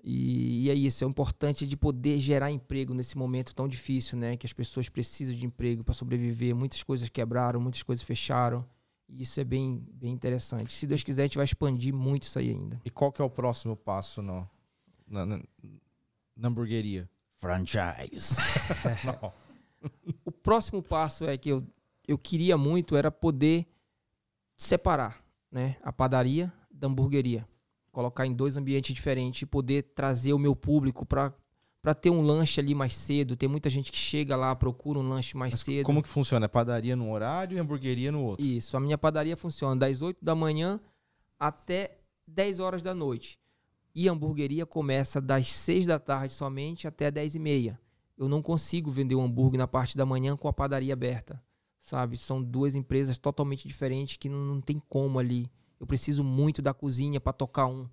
E, 0.07 0.65
e, 0.65 0.69
é 0.69 0.73
isso, 0.75 1.03
é 1.03 1.07
importante 1.07 1.65
de 1.65 1.75
poder 1.75 2.19
gerar 2.19 2.51
emprego 2.51 2.93
nesse 2.93 3.17
momento 3.17 3.55
tão 3.55 3.67
difícil, 3.67 4.19
né? 4.19 4.37
Que 4.37 4.45
as 4.45 4.53
pessoas 4.53 4.87
precisam 4.87 5.35
de 5.35 5.47
emprego 5.47 5.83
para 5.83 5.95
sobreviver. 5.95 6.55
Muitas 6.55 6.83
coisas 6.83 7.09
quebraram, 7.09 7.59
muitas 7.59 7.81
coisas 7.81 8.05
fecharam. 8.05 8.63
E 9.09 9.23
isso 9.23 9.39
é 9.39 9.43
bem, 9.43 9.83
bem 9.93 10.13
interessante. 10.13 10.71
Se 10.73 10.85
Deus 10.85 11.01
quiser, 11.01 11.23
a 11.23 11.25
gente 11.25 11.37
vai 11.37 11.45
expandir 11.45 11.91
muito 11.91 12.23
isso 12.23 12.37
aí 12.37 12.51
ainda. 12.51 12.79
E 12.85 12.91
qual 12.91 13.11
que 13.11 13.19
é 13.19 13.25
o 13.25 13.29
próximo 13.31 13.75
passo 13.75 14.21
no, 14.21 14.47
na, 15.07 15.25
na, 15.25 15.41
na 16.37 16.49
hamburgueria? 16.49 17.09
Franchise. 17.33 18.35
o 20.23 20.31
próximo 20.31 20.83
passo 20.83 21.25
é 21.25 21.35
que 21.35 21.49
eu, 21.49 21.65
eu 22.07 22.17
queria 22.19 22.59
muito 22.59 22.95
era 22.95 23.09
poder 23.09 23.65
separar 24.55 25.19
né, 25.51 25.77
a 25.81 25.91
padaria 25.91 26.53
da 26.69 26.85
hamburgueria 26.85 27.47
colocar 27.95 28.25
em 28.27 28.33
dois 28.33 28.57
ambientes 28.57 28.93
diferentes 28.93 29.43
e 29.43 29.45
poder 29.45 29.83
trazer 29.95 30.33
o 30.33 30.37
meu 30.37 30.53
público 30.53 31.05
para 31.05 31.33
para 31.81 31.93
ter 31.93 32.09
um 32.09 32.21
lanche 32.21 32.59
ali 32.59 32.73
mais 32.73 32.95
cedo. 32.95 33.35
Tem 33.35 33.47
muita 33.47 33.69
gente 33.69 33.91
que 33.91 33.97
chega 33.97 34.35
lá, 34.35 34.55
procura 34.55 34.97
um 34.97 35.07
lanche 35.07 35.37
mais 35.37 35.53
Mas 35.53 35.61
cedo. 35.61 35.85
Como 35.85 36.01
que 36.01 36.09
funciona? 36.09 36.45
É 36.45 36.47
padaria 36.47 36.95
num 36.95 37.11
horário 37.11 37.55
e 37.55 37.59
hamburgueria 37.59 38.11
no 38.11 38.23
outro? 38.23 38.43
Isso. 38.43 38.75
A 38.75 38.79
minha 38.79 38.97
padaria 38.97 39.37
funciona 39.37 39.75
das 39.75 40.01
8 40.01 40.17
da 40.19 40.33
manhã 40.33 40.79
até 41.39 41.99
10 42.27 42.59
horas 42.59 42.81
da 42.81 42.95
noite. 42.95 43.39
E 43.93 44.09
a 44.09 44.11
hamburgueria 44.11 44.65
começa 44.65 45.21
das 45.21 45.47
6 45.51 45.85
da 45.85 45.99
tarde 45.99 46.33
somente 46.33 46.87
até 46.87 47.11
10 47.11 47.35
e 47.35 47.39
meia. 47.39 47.79
Eu 48.17 48.27
não 48.27 48.41
consigo 48.41 48.89
vender 48.89 49.13
um 49.13 49.23
hambúrguer 49.23 49.59
na 49.59 49.67
parte 49.67 49.95
da 49.95 50.07
manhã 50.07 50.35
com 50.35 50.47
a 50.47 50.53
padaria 50.53 50.93
aberta. 50.93 51.39
Sabe? 51.79 52.17
São 52.17 52.41
duas 52.41 52.73
empresas 52.73 53.19
totalmente 53.19 53.67
diferentes 53.67 54.17
que 54.17 54.27
não, 54.27 54.39
não 54.39 54.59
tem 54.59 54.81
como 54.89 55.19
ali 55.19 55.51
eu 55.79 55.85
preciso 55.85 56.23
muito 56.23 56.61
da 56.61 56.73
cozinha 56.73 57.19
para 57.19 57.33
tocar 57.33 57.67
um. 57.67 57.87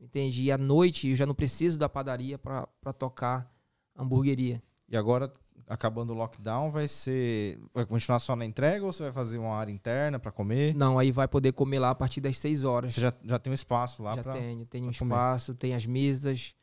Entende? 0.00 0.44
E 0.44 0.52
à 0.52 0.58
noite 0.58 1.08
eu 1.08 1.16
já 1.16 1.26
não 1.26 1.34
preciso 1.34 1.78
da 1.78 1.88
padaria 1.88 2.38
para 2.38 2.92
tocar 2.96 3.52
hamburgueria. 3.96 4.62
E 4.88 4.96
agora, 4.96 5.32
acabando 5.66 6.12
o 6.12 6.16
lockdown, 6.16 6.70
vai 6.70 6.86
ser. 6.86 7.58
Vai 7.74 7.84
continuar 7.84 8.20
só 8.20 8.36
na 8.36 8.46
entrega 8.46 8.84
ou 8.86 8.92
você 8.92 9.02
vai 9.02 9.12
fazer 9.12 9.38
uma 9.38 9.54
área 9.54 9.72
interna 9.72 10.18
para 10.18 10.30
comer? 10.30 10.74
Não, 10.74 10.98
aí 10.98 11.10
vai 11.10 11.26
poder 11.26 11.52
comer 11.52 11.80
lá 11.80 11.90
a 11.90 11.94
partir 11.94 12.20
das 12.20 12.38
6 12.38 12.64
horas. 12.64 12.94
Você 12.94 13.00
já, 13.00 13.12
já 13.24 13.38
tem 13.38 13.50
um 13.50 13.54
espaço 13.54 14.02
lá 14.02 14.16
para. 14.16 14.32
Já 14.32 14.38
tenho, 14.40 14.66
tem 14.66 14.84
um 14.84 14.90
espaço, 14.90 15.54
tem 15.54 15.74
as 15.74 15.84
mesas. 15.84 16.54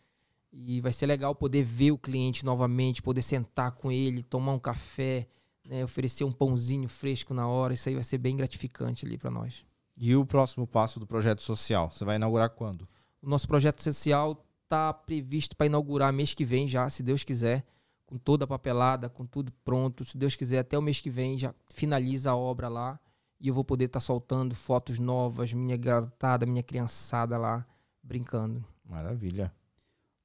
E 0.52 0.80
vai 0.80 0.94
ser 0.94 1.06
legal 1.06 1.36
poder 1.36 1.64
ver 1.64 1.92
o 1.92 1.98
cliente 1.98 2.46
novamente, 2.46 3.02
poder 3.02 3.22
sentar 3.22 3.74
com 3.74 3.92
ele, 3.92 4.24
tomar 4.24 4.54
um 4.54 4.60
café, 4.60 5.28
né, 5.68 5.84
oferecer 5.84 6.24
um 6.24 6.32
pãozinho 6.32 6.88
fresco 6.88 7.34
na 7.34 7.46
hora. 7.46 7.74
Isso 7.74 7.90
aí 7.90 7.96
vai 7.96 8.04
ser 8.06 8.18
bem 8.18 8.38
gratificante 8.38 9.06
ali 9.06 9.18
para 9.18 9.30
nós. 9.30 9.66
E 9.98 10.16
o 10.16 10.26
próximo 10.26 10.68
passo 10.68 11.00
do 11.00 11.08
projeto 11.08 11.42
social? 11.42 11.90
Você 11.90 12.04
vai 12.04 12.18
inaugurar 12.18 12.50
quando? 12.50 12.88
O 13.22 13.30
nosso 13.30 13.48
projeto 13.48 13.82
social 13.82 14.46
está 14.64 14.94
previsto 14.94 15.56
para 15.56 15.66
inaugurar 15.66 16.12
mês 16.12 16.34
que 16.34 16.44
vem 16.44 16.68
já, 16.68 16.90
se 16.90 17.02
Deus 17.02 17.24
quiser. 17.24 17.66
com 18.06 18.20
toda 18.20 18.46
a 18.46 18.48
papelada, 18.48 19.10
com 19.10 19.26
tudo 19.26 19.52
pronto. 19.64 20.06
Se 20.06 20.16
Deus 20.16 20.36
quiser, 20.36 20.60
até 20.60 20.78
o 20.78 20.82
mês 20.82 21.02
que 21.02 21.10
vem 21.10 21.40
já 21.40 21.56
finaliza 21.74 22.30
a 22.30 22.36
obra 22.36 22.70
lá 22.70 23.00
e 23.40 23.48
eu 23.48 23.54
vou 23.54 23.64
poder 23.64 23.86
estar 23.86 24.00
tá 24.00 24.06
soltando 24.06 24.54
fotos 24.54 25.00
novas, 25.00 25.52
minha 25.54 25.76
garotada, 25.76 26.46
minha 26.46 26.62
criançada 26.62 27.38
lá 27.38 27.66
brincando. 28.04 28.64
Maravilha. 28.84 29.52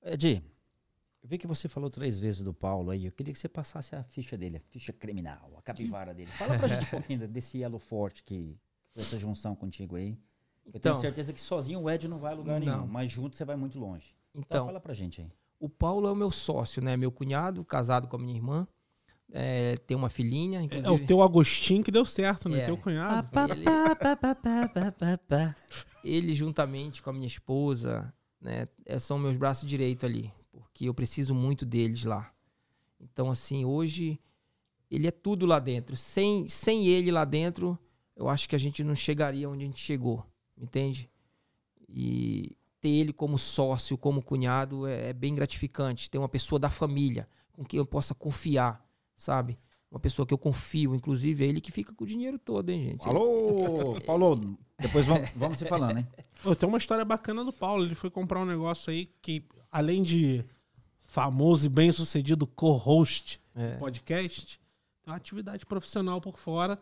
Edi, 0.03 0.43
eu 1.23 1.29
vi 1.29 1.39
que 1.39 1.47
você 1.47 1.69
falou 1.69 1.91
três 1.91 2.19
vezes 2.19 2.43
do 2.43 2.53
Paulo 2.53 2.91
aí. 2.91 3.07
Eu 3.07 3.13
queria 3.13 3.33
que 3.33 3.39
você 3.39 3.49
passasse 3.49 3.97
a 3.97 4.03
ficha 4.03 4.37
dele, 4.37 4.59
a 4.59 4.61
ficha 4.61 4.93
criminal, 4.93 5.51
a 5.57 5.63
capivara 5.63 6.15
dele. 6.15 6.31
Fala 6.33 6.59
pra 6.59 6.69
gente 6.69 6.85
um 6.85 6.91
pouquinho 6.91 7.29
desse 7.29 7.63
elo 7.63 7.79
forte 7.79 8.23
que 8.23 8.59
essa 8.97 9.19
junção 9.19 9.55
contigo 9.55 9.97
aí. 9.97 10.19
Eu 10.65 10.73
então, 10.75 10.93
tenho 10.93 11.01
certeza 11.01 11.33
que 11.33 11.41
sozinho 11.41 11.81
o 11.81 11.91
Ed 11.91 12.07
não 12.07 12.19
vai 12.19 12.33
a 12.33 12.37
lugar 12.37 12.61
não. 12.61 12.77
nenhum, 12.77 12.87
mas 12.87 13.11
junto 13.11 13.37
você 13.37 13.45
vai 13.45 13.57
muito 13.57 13.79
longe. 13.79 14.15
Então, 14.35 14.45
então, 14.47 14.67
fala 14.67 14.81
pra 14.81 14.95
gente 14.95 15.21
aí. 15.21 15.33
O 15.59 15.69
Paulo 15.69 16.07
é 16.07 16.13
o 16.13 16.17
meu 16.17 16.31
sócio, 16.31 16.83
né? 16.83 16.97
Meu 16.97 17.11
cunhado, 17.11 17.65
casado 17.65 18.09
com 18.09 18.17
a 18.17 18.19
minha 18.19 18.35
irmã. 18.35 18.67
É, 19.33 19.77
tem 19.79 19.97
uma 19.97 20.09
filhinha. 20.09 20.63
Inclusive. 20.63 20.89
É 20.89 20.91
o 20.91 21.07
teu 21.07 21.23
Agostinho 21.23 21.85
que 21.85 21.91
deu 21.91 22.05
certo, 22.05 22.49
né? 22.49 22.61
É. 22.61 22.67
Teu 22.67 22.77
cunhado. 22.77 23.29
Ele, 26.03 26.17
ele, 26.17 26.35
juntamente 26.35 27.03
com 27.03 27.11
a 27.11 27.13
minha 27.13 27.27
esposa, 27.27 28.13
né? 28.41 28.67
É, 28.87 28.99
são 28.99 29.19
meus 29.19 29.37
braços 29.37 29.69
direitos 29.69 30.05
ali 30.09 30.33
porque 30.81 30.89
eu 30.89 30.95
preciso 30.95 31.35
muito 31.35 31.67
deles 31.67 32.05
lá. 32.05 32.33
Então, 32.99 33.31
assim, 33.31 33.67
hoje 33.67 34.19
ele 34.91 35.07
é 35.07 35.11
tudo 35.11 35.45
lá 35.45 35.59
dentro. 35.59 35.95
Sem, 35.95 36.49
sem 36.49 36.87
ele 36.87 37.11
lá 37.11 37.27
dentro, 37.27 37.79
eu 38.21 38.29
acho 38.29 38.47
que 38.47 38.55
a 38.55 38.59
gente 38.59 38.85
não 38.85 38.95
chegaria 38.95 39.49
onde 39.49 39.65
a 39.65 39.67
gente 39.67 39.81
chegou, 39.81 40.27
entende? 40.55 41.09
E 41.89 42.55
ter 42.79 42.91
ele 42.91 43.15
como 43.15 43.39
sócio, 43.39 43.97
como 43.97 44.23
cunhado, 44.23 44.87
é, 44.87 45.09
é 45.09 45.13
bem 45.15 45.35
gratificante. 45.35 46.11
Ter 46.11 46.19
uma 46.19 46.29
pessoa 46.29 46.59
da 46.59 46.69
família 46.69 47.27
com 47.51 47.65
quem 47.65 47.79
eu 47.79 47.87
possa 47.87 48.15
confiar, 48.15 48.87
sabe? 49.17 49.59
Uma 49.91 49.99
pessoa 49.99 50.27
que 50.27 50.35
eu 50.35 50.39
confio, 50.39 50.95
inclusive 50.95 51.43
é 51.43 51.49
ele 51.49 51.63
que 51.63 51.73
fica 51.73 51.95
com 51.95 52.05
o 52.05 52.07
dinheiro 52.07 52.39
todo, 52.39 52.69
hein, 52.69 52.83
gente? 52.83 53.09
Alô, 53.09 53.99
Paulo, 54.05 54.59
depois 54.79 55.07
vamos, 55.07 55.31
vamos 55.35 55.59
se 55.59 55.65
falando, 55.65 55.97
hein? 55.97 56.07
Pô, 56.43 56.55
tem 56.55 56.69
uma 56.69 56.79
história 56.79 57.07
bacana 57.07 57.43
do 57.43 57.53
Paulo. 57.55 57.87
Ele 57.87 57.95
foi 57.95 58.11
comprar 58.11 58.41
um 58.41 58.47
negócio 58.47 58.91
aí 58.91 59.07
que, 59.23 59.43
além 59.73 60.03
de 60.03 60.45
famoso 61.05 61.65
e 61.65 61.71
bem-sucedido 61.71 62.47
co-host 62.47 63.41
é. 63.55 63.79
podcast, 63.79 64.61
tem 65.03 65.11
uma 65.11 65.17
atividade 65.17 65.65
profissional 65.65 66.21
por 66.21 66.39
fora. 66.39 66.79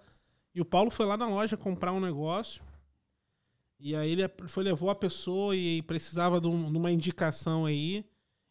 E 0.58 0.60
o 0.60 0.64
Paulo 0.64 0.90
foi 0.90 1.06
lá 1.06 1.16
na 1.16 1.28
loja 1.28 1.56
comprar 1.56 1.92
um 1.92 2.00
negócio. 2.00 2.60
E 3.78 3.94
aí 3.94 4.10
ele 4.10 4.28
foi, 4.48 4.64
levou 4.64 4.90
a 4.90 4.94
pessoa 4.96 5.54
e 5.54 5.82
precisava 5.82 6.40
de, 6.40 6.48
um, 6.48 6.72
de 6.72 6.76
uma 6.76 6.90
indicação 6.90 7.64
aí. 7.64 8.04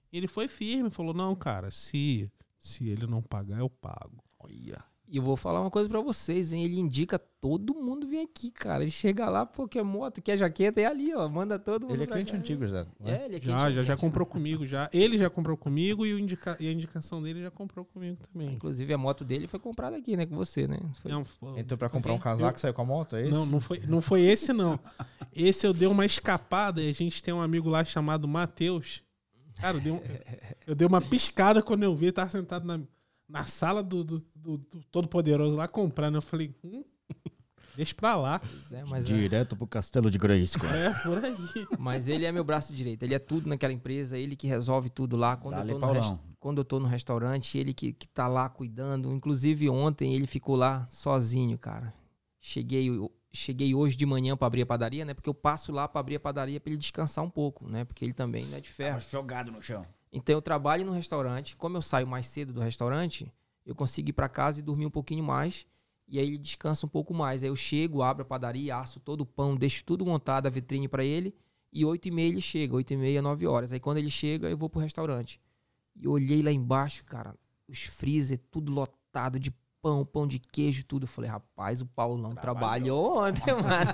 Ele 0.10 0.26
foi 0.26 0.48
firme, 0.48 0.90
falou: 0.90 1.14
Não, 1.14 1.36
cara, 1.36 1.70
se, 1.70 2.32
se 2.58 2.88
ele 2.88 3.06
não 3.06 3.22
pagar, 3.22 3.60
eu 3.60 3.70
pago. 3.70 4.24
Olha. 4.40 4.82
E 5.10 5.18
eu 5.18 5.24
vou 5.24 5.38
falar 5.38 5.62
uma 5.62 5.72
coisa 5.72 5.88
para 5.88 6.02
vocês, 6.02 6.52
hein? 6.52 6.66
Ele 6.66 6.78
indica 6.78 7.18
todo 7.18 7.74
mundo 7.74 8.06
vir 8.06 8.20
aqui, 8.20 8.52
cara. 8.52 8.84
Ele 8.84 8.92
chega 8.92 9.30
lá, 9.30 9.46
pô, 9.46 9.66
quer 9.66 9.82
moto, 9.82 10.22
quer 10.22 10.36
jaqueta, 10.36 10.82
é 10.82 10.86
ali, 10.86 11.16
ó. 11.16 11.30
Manda 11.30 11.58
todo 11.58 11.84
mundo. 11.84 11.94
Ele 11.94 12.04
é 12.04 12.08
cliente 12.08 12.36
antigo 12.36 12.68
já. 12.68 12.86
É, 13.06 13.24
ele 13.24 13.38
é 13.38 13.42
já, 13.42 13.72
já, 13.72 13.84
já 13.84 13.96
comprou 13.96 14.26
comigo 14.26 14.68
já. 14.68 14.90
Ele 14.92 15.18
já 15.18 15.30
comprou 15.30 15.56
comigo 15.56 16.06
e, 16.06 16.14
o 16.14 16.20
indica... 16.20 16.58
e 16.60 16.68
a 16.68 16.72
indicação 16.74 17.22
dele 17.24 17.42
já 17.42 17.50
comprou 17.50 17.86
comigo 17.86 18.18
também. 18.18 18.54
Inclusive 18.54 18.94
a 18.94 18.98
moto 18.98 19.24
dele 19.24 19.48
foi 19.48 19.60
comprada 19.62 19.96
aqui, 19.96 20.18
né? 20.18 20.26
Com 20.26 20.36
você, 20.36 20.68
né? 20.68 20.78
Foi... 21.02 21.10
Não, 21.10 21.24
foi... 21.24 21.58
Entrou 21.58 21.78
pra 21.78 21.88
comprar 21.88 22.12
um 22.12 22.20
casaco, 22.20 22.58
eu... 22.58 22.60
saiu 22.60 22.74
com 22.74 22.82
a 22.82 22.86
moto, 22.86 23.16
é 23.16 23.22
esse? 23.22 23.32
Não, 23.32 23.46
não 23.46 23.62
foi, 23.62 23.80
não 23.88 24.02
foi 24.02 24.22
esse, 24.24 24.52
não. 24.52 24.78
Esse 25.34 25.66
eu 25.66 25.74
dei 25.74 25.88
uma 25.88 26.06
escapada 26.06 26.82
e 26.82 26.90
a 26.90 26.94
gente 26.94 27.24
tem 27.24 27.34
um 27.34 27.42
amigo 27.42 27.70
lá 27.70 27.86
chamado 27.86 28.28
Matheus. 28.28 29.02
Cara, 29.56 29.78
eu 29.78 29.82
dei, 29.82 29.92
um... 29.94 30.02
eu 30.68 30.76
dei 30.76 30.86
uma 30.86 31.00
piscada 31.00 31.62
quando 31.62 31.84
eu 31.84 31.96
vi, 31.96 32.08
ele 32.08 32.12
tava 32.12 32.30
sentado 32.30 32.66
na 32.66 32.82
na 33.28 33.44
sala 33.44 33.84
do, 33.84 34.04
do, 34.04 34.26
do, 34.48 34.58
do 34.58 34.84
Todo-Poderoso 34.90 35.58
lá 35.58 35.68
comprando. 35.68 36.16
Eu 36.16 36.22
falei, 36.22 36.56
hum, 36.64 36.86
deixa 37.76 37.94
pra 37.94 38.16
lá. 38.16 38.42
É, 38.72 38.98
é, 38.98 39.02
Direto 39.02 39.56
é... 39.56 39.58
pro 39.58 39.68
Castelo 39.68 40.10
de 40.10 40.18
Grayskull. 40.18 40.70
É, 40.70 40.94
por 41.04 41.24
aí. 41.24 41.36
Mas 41.78 42.08
ele 42.08 42.26
é 42.26 42.32
meu 42.32 42.46
braço 42.46 42.74
direito. 42.74 43.04
Ele 43.04 43.14
é 43.14 43.20
tudo 43.20 43.50
naquela 43.50 43.74
empresa, 43.74 44.18
ele 44.18 44.38
que 44.38 44.48
resolve 44.48 44.90
tudo 44.90 45.18
lá. 45.18 45.36
Quando, 45.36 45.68
eu 45.68 45.80
tô, 45.80 45.86
no 45.86 45.92
rest... 45.92 46.16
Quando 46.40 46.58
eu 46.60 46.66
tô 46.66 46.80
no 46.80 46.88
restaurante, 46.88 47.58
ele 47.58 47.74
que, 47.74 47.92
que 47.92 48.08
tá 48.08 48.28
lá 48.28 48.48
cuidando. 48.48 49.12
Inclusive, 49.12 49.70
ontem 49.70 50.16
ele 50.16 50.28
ficou 50.28 50.56
lá 50.56 50.88
sozinho, 50.88 51.58
cara. 51.58 51.94
Cheguei, 52.40 52.90
cheguei 53.34 53.76
hoje 53.76 53.98
de 53.98 54.06
manhã 54.06 54.38
para 54.38 54.48
abrir 54.48 54.62
a 54.62 54.66
padaria, 54.66 55.04
né? 55.04 55.14
Porque 55.14 55.28
eu 55.28 55.34
passo 55.34 55.74
lá 55.74 55.90
para 55.90 56.00
abrir 56.00 56.16
a 56.16 56.20
padaria 56.22 56.62
para 56.62 56.70
ele 56.70 56.80
descansar 56.80 57.26
um 57.26 57.30
pouco, 57.30 57.68
né? 57.68 57.84
Porque 57.84 58.06
ele 58.06 58.14
também 58.14 58.46
não 58.46 58.58
é 58.58 58.62
de 58.62 58.70
ferro. 58.70 59.00
Tava 59.00 59.12
jogado 59.12 59.52
no 59.52 59.62
chão. 59.62 59.82
Então 60.14 60.34
eu 60.34 60.42
trabalho 60.42 60.86
no 60.86 60.94
restaurante. 60.94 61.58
Como 61.58 61.76
eu 61.76 61.82
saio 61.82 62.08
mais 62.08 62.28
cedo 62.28 62.54
do 62.54 62.62
restaurante, 62.62 63.30
eu 63.68 63.76
consigo 63.76 64.10
ir 64.10 64.14
para 64.14 64.30
casa 64.30 64.60
e 64.60 64.64
dormir 64.64 64.86
um 64.86 64.90
pouquinho 64.90 65.24
mais. 65.24 65.68
E 66.08 66.18
aí 66.18 66.26
ele 66.26 66.38
descansa 66.38 66.86
um 66.86 66.90
pouco 66.90 67.14
mais. 67.14 67.44
Aí 67.44 67.50
eu 67.50 67.56
chego, 67.56 68.02
abro 68.02 68.24
a 68.24 68.26
padaria, 68.26 68.78
aço 68.78 68.98
todo 69.02 69.22
o 69.22 69.26
pão, 69.26 69.58
deixo 69.58 69.84
tudo 69.84 70.06
montado, 70.06 70.48
a 70.48 70.50
vitrine 70.50 70.88
para 70.88 71.04
ele. 71.04 71.36
E 71.72 71.84
oito 71.84 72.08
e 72.08 72.12
meia 72.12 72.30
ele 72.30 72.40
chega, 72.40 72.74
oito 72.74 72.94
e 72.94 72.98
meia, 72.98 73.22
nove 73.22 73.46
horas. 73.46 73.74
Aí 73.74 73.80
quando 73.80 73.98
ele 73.98 74.10
chega, 74.10 74.50
eu 74.50 74.58
vou 74.58 74.70
pro 74.70 74.80
restaurante. 74.80 75.42
E 75.98 76.06
eu 76.06 76.12
olhei 76.12 76.42
lá 76.42 76.50
embaixo, 76.50 77.04
cara, 77.04 77.36
os 77.68 77.84
freezer 77.84 78.40
tudo 78.50 78.72
lotado 78.72 79.38
de 79.38 79.52
pão, 79.82 80.06
pão 80.06 80.26
de 80.26 80.40
queijo, 80.40 80.86
tudo. 80.86 81.04
Eu 81.04 81.10
falei, 81.10 81.30
rapaz, 81.30 81.82
o 81.82 81.86
Paulão 81.86 82.36
trabalhou, 82.36 83.16
trabalhou 83.16 83.28
ontem, 83.28 83.52
mano. 83.62 83.92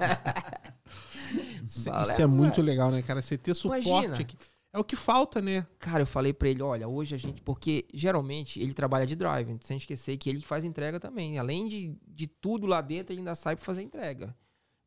Isso, 1.64 1.90
isso 1.90 2.22
é 2.22 2.28
muito 2.28 2.62
legal, 2.62 2.92
né, 2.92 3.02
cara? 3.02 3.24
Você 3.24 3.40
ter 3.40 3.56
suporte 3.56 3.90
Imagina. 3.90 4.20
aqui. 4.20 4.38
É 4.74 4.80
o 4.80 4.84
que 4.84 4.96
falta, 4.96 5.40
né? 5.40 5.68
Cara, 5.78 6.02
eu 6.02 6.08
falei 6.08 6.34
para 6.34 6.50
ele, 6.50 6.64
olha, 6.64 6.88
hoje 6.88 7.14
a 7.14 7.18
gente. 7.18 7.44
Porque 7.44 7.86
geralmente 7.94 8.60
ele 8.60 8.74
trabalha 8.74 9.06
de 9.06 9.16
drive, 9.16 9.56
sem 9.62 9.78
esquecer 9.78 10.18
que 10.18 10.28
ele 10.28 10.42
faz 10.42 10.64
entrega 10.64 11.00
também. 11.00 11.38
Além 11.38 11.68
de, 11.68 11.96
de 12.08 12.26
tudo 12.26 12.66
lá 12.66 12.82
dentro, 12.82 13.14
ele 13.14 13.20
ainda 13.20 13.36
sai 13.36 13.56
pra 13.56 13.64
fazer 13.64 13.84
entrega. 13.84 14.36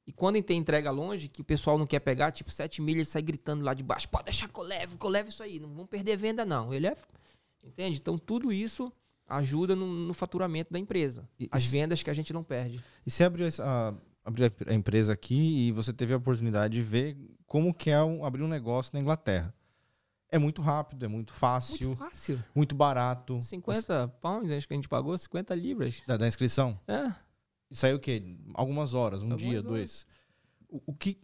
E 0.05 0.13
quando 0.13 0.43
tem 0.43 0.59
entrega 0.59 0.91
longe, 0.91 1.29
que 1.29 1.41
o 1.41 1.45
pessoal 1.45 1.79
não 1.79 1.87
quer 1.87 2.01
pegar, 2.01 2.33
tipo, 2.33 2.51
7 2.51 2.83
milhas, 2.83 2.99
ele 2.99 3.05
sai 3.13 3.23
gritando 3.23 3.65
lá 3.65 3.75
de 3.75 3.85
baixo: 3.85 4.09
pode 4.09 4.25
deixar 4.25 4.49
que 4.49 4.59
eu 4.59 4.65
levo, 4.65 4.99
que 4.99 5.07
eu 5.07 5.11
levo 5.11 5.29
isso 5.29 5.43
aí, 5.43 5.61
não 5.61 5.73
vão 5.73 5.87
perder 5.87 6.17
venda, 6.17 6.45
não. 6.45 6.75
Ele 6.75 6.89
é. 6.89 6.97
Entende? 7.63 7.99
Então 7.99 8.19
tudo 8.19 8.53
isso 8.53 8.93
ajuda 9.29 9.77
no, 9.77 9.87
no 9.87 10.15
faturamento 10.15 10.73
da 10.73 10.81
empresa. 10.81 11.29
E, 11.39 11.49
as 11.51 11.65
vendas 11.71 12.03
que 12.03 12.11
a 12.11 12.15
gente 12.15 12.33
não 12.33 12.43
perde. 12.43 12.83
E 13.05 13.11
você 13.11 13.23
abriu 13.23 13.47
a, 13.61 13.95
abriu 14.25 14.51
a 14.67 14.75
empresa 14.75 15.13
aqui 15.13 15.69
e 15.69 15.73
você 15.73 15.93
teve 15.93 16.13
a 16.13 16.17
oportunidade 16.17 16.75
de 16.75 16.83
ver 16.83 17.17
como 17.47 17.73
que 17.73 17.91
é 17.91 18.03
um, 18.03 18.25
abrir 18.25 18.43
um 18.43 18.49
negócio 18.49 18.91
na 18.93 19.01
Inglaterra. 19.01 19.55
É 20.31 20.39
muito 20.39 20.61
rápido, 20.61 21.05
é 21.05 21.09
muito 21.09 21.33
fácil. 21.33 21.89
Muito 21.89 21.99
fácil. 21.99 22.45
Muito 22.55 22.75
barato. 22.75 23.41
50 23.41 24.09
pounds, 24.21 24.51
acho 24.51 24.67
que 24.67 24.75
a 24.75 24.77
gente 24.77 24.89
pagou, 24.89 25.17
50 25.17 25.55
libras. 25.55 26.03
Da, 26.07 26.17
da 26.17 26.27
inscrição? 26.27 26.79
É. 26.89 27.15
Isso 27.71 27.87
aí 27.87 27.95
o 27.95 28.01
quê? 28.01 28.37
Algumas 28.55 28.95
horas, 28.95 29.21
um 29.21 29.33
Algumas 29.33 29.41
dia, 29.41 29.59
horas. 29.59 29.65
dois. 29.65 30.07
O, 30.69 30.83
o, 30.87 30.95
que 30.95 31.19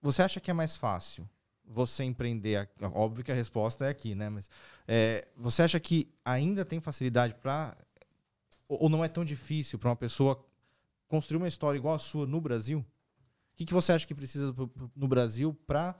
você 0.00 0.22
acha 0.22 0.40
que 0.40 0.50
é 0.50 0.54
mais 0.54 0.76
fácil? 0.76 1.28
Você 1.64 2.02
empreender, 2.02 2.68
óbvio 2.92 3.24
que 3.24 3.30
a 3.30 3.34
resposta 3.34 3.86
é 3.86 3.90
aqui, 3.90 4.14
né? 4.14 4.28
Mas 4.28 4.50
é, 4.88 5.26
você 5.36 5.62
acha 5.62 5.78
que 5.78 6.12
ainda 6.24 6.64
tem 6.64 6.80
facilidade 6.80 7.34
para 7.34 7.76
ou 8.66 8.88
não 8.88 9.04
é 9.04 9.08
tão 9.08 9.24
difícil 9.24 9.78
para 9.78 9.90
uma 9.90 9.96
pessoa 9.96 10.44
construir 11.08 11.38
uma 11.38 11.48
história 11.48 11.76
igual 11.76 11.94
a 11.94 11.98
sua 11.98 12.26
no 12.26 12.40
Brasil? 12.40 12.80
O 12.80 13.56
que, 13.56 13.66
que 13.66 13.74
você 13.74 13.92
acha 13.92 14.06
que 14.06 14.14
precisa 14.14 14.54
no 14.96 15.08
Brasil 15.08 15.54
para 15.66 15.94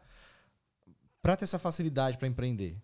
para 1.22 1.36
ter 1.36 1.44
essa 1.44 1.58
facilidade 1.58 2.18
para 2.18 2.28
empreender? 2.28 2.76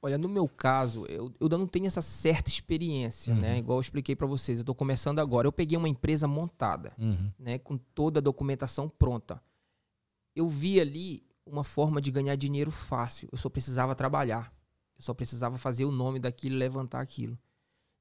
Olha, 0.00 0.16
no 0.16 0.28
meu 0.28 0.48
caso, 0.48 1.04
eu, 1.06 1.34
eu 1.40 1.48
não 1.48 1.66
tenho 1.66 1.86
essa 1.86 2.00
certa 2.00 2.48
experiência, 2.48 3.34
né? 3.34 3.40
uhum. 3.40 3.54
né? 3.54 3.58
Igual 3.58 3.78
eu 3.78 3.80
expliquei 3.80 4.14
para 4.14 4.26
vocês, 4.26 4.58
eu 4.58 4.62
estou 4.62 4.74
começando 4.74 5.18
agora. 5.18 5.46
Eu 5.46 5.52
peguei 5.52 5.76
uma 5.76 5.88
empresa 5.88 6.28
montada, 6.28 6.94
uhum. 6.98 7.32
né? 7.38 7.58
Com 7.58 7.76
toda 7.76 8.20
a 8.20 8.22
documentação 8.22 8.88
pronta. 8.88 9.42
Eu 10.36 10.48
vi 10.48 10.80
ali 10.80 11.26
uma 11.44 11.64
forma 11.64 12.00
de 12.00 12.12
ganhar 12.12 12.36
dinheiro 12.36 12.70
fácil. 12.70 13.28
Eu 13.32 13.38
só 13.38 13.48
precisava 13.48 13.94
trabalhar. 13.94 14.52
Eu 14.98 15.02
só 15.02 15.14
precisava 15.14 15.56
fazer 15.58 15.84
o 15.84 15.92
nome 15.92 16.18
daquilo 16.18 16.56
e 16.56 16.58
levantar 16.58 17.00
aquilo. 17.00 17.38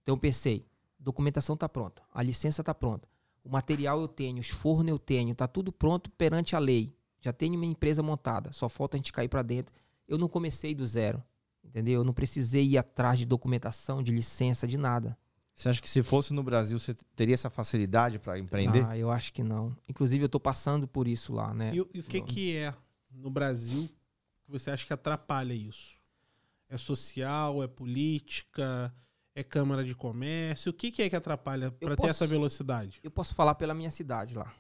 Então 0.01 0.15
eu 0.15 0.19
pensei, 0.19 0.65
documentação 0.97 1.53
está 1.53 1.69
pronta, 1.69 2.01
a 2.11 2.23
licença 2.23 2.61
está 2.61 2.73
pronta, 2.73 3.07
o 3.43 3.49
material 3.49 4.01
eu 4.01 4.07
tenho, 4.07 4.39
os 4.39 4.49
fornos 4.49 4.89
eu 4.89 4.97
tenho, 4.97 5.31
está 5.31 5.47
tudo 5.47 5.71
pronto 5.71 6.09
perante 6.11 6.55
a 6.55 6.59
lei. 6.59 6.96
Já 7.27 7.33
tenho 7.33 7.55
uma 7.55 7.65
empresa 7.65 8.01
montada, 8.01 8.53
só 8.53 8.69
falta 8.69 8.95
a 8.95 8.97
gente 8.97 9.11
cair 9.11 9.27
para 9.27 9.41
dentro. 9.41 9.75
Eu 10.07 10.17
não 10.17 10.29
comecei 10.29 10.73
do 10.73 10.85
zero, 10.85 11.21
entendeu? 11.61 11.99
Eu 11.99 12.03
não 12.05 12.13
precisei 12.13 12.65
ir 12.65 12.77
atrás 12.77 13.19
de 13.19 13.25
documentação, 13.25 14.01
de 14.01 14.13
licença, 14.13 14.65
de 14.65 14.77
nada. 14.77 15.17
Você 15.53 15.67
acha 15.67 15.81
que 15.81 15.89
se 15.89 16.01
fosse 16.01 16.33
no 16.33 16.41
Brasil, 16.41 16.79
você 16.79 16.93
teria 17.17 17.33
essa 17.33 17.49
facilidade 17.49 18.17
para 18.17 18.39
empreender? 18.39 18.85
Ah, 18.87 18.97
eu 18.97 19.11
acho 19.11 19.33
que 19.33 19.43
não. 19.43 19.75
Inclusive, 19.89 20.23
eu 20.23 20.27
estou 20.27 20.39
passando 20.39 20.87
por 20.87 21.05
isso 21.05 21.33
lá, 21.33 21.53
né? 21.53 21.73
E, 21.73 21.97
e 21.97 21.99
o 21.99 22.03
que, 22.03 22.21
que 22.21 22.55
é 22.55 22.73
no 23.11 23.29
Brasil 23.29 23.89
que 24.45 24.49
você 24.49 24.71
acha 24.71 24.85
que 24.85 24.93
atrapalha 24.93 25.53
isso? 25.53 25.97
É 26.69 26.77
social, 26.77 27.61
é 27.61 27.67
política, 27.67 28.95
é 29.35 29.43
Câmara 29.43 29.83
de 29.83 29.93
Comércio? 29.93 30.69
O 30.69 30.73
que, 30.73 30.91
que 30.91 31.01
é 31.01 31.09
que 31.09 31.15
atrapalha 31.17 31.71
para 31.71 31.97
ter 31.97 32.07
essa 32.07 32.25
velocidade? 32.25 33.01
Eu 33.03 33.11
posso 33.11 33.35
falar 33.35 33.55
pela 33.55 33.73
minha 33.73 33.91
cidade 33.91 34.33
lá, 34.33 34.55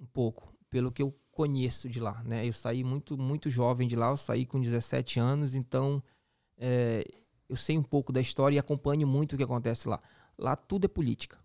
um 0.00 0.06
pouco, 0.06 0.54
pelo 0.70 0.92
que 0.92 1.02
eu 1.02 1.12
conheço 1.32 1.88
de 1.88 1.98
lá, 1.98 2.22
né? 2.24 2.46
Eu 2.46 2.52
saí 2.52 2.84
muito, 2.84 3.18
muito 3.18 3.50
jovem 3.50 3.88
de 3.88 3.96
lá, 3.96 4.10
eu 4.10 4.16
saí 4.16 4.46
com 4.46 4.60
17 4.60 5.18
anos, 5.18 5.54
então 5.54 6.02
é, 6.56 7.04
eu 7.48 7.56
sei 7.56 7.76
um 7.76 7.82
pouco 7.82 8.12
da 8.12 8.20
história 8.20 8.54
e 8.56 8.58
acompanho 8.58 9.06
muito 9.06 9.32
o 9.32 9.36
que 9.36 9.42
acontece 9.42 9.88
lá. 9.88 10.00
Lá 10.38 10.54
tudo 10.54 10.84
é 10.84 10.88
política. 10.88 11.38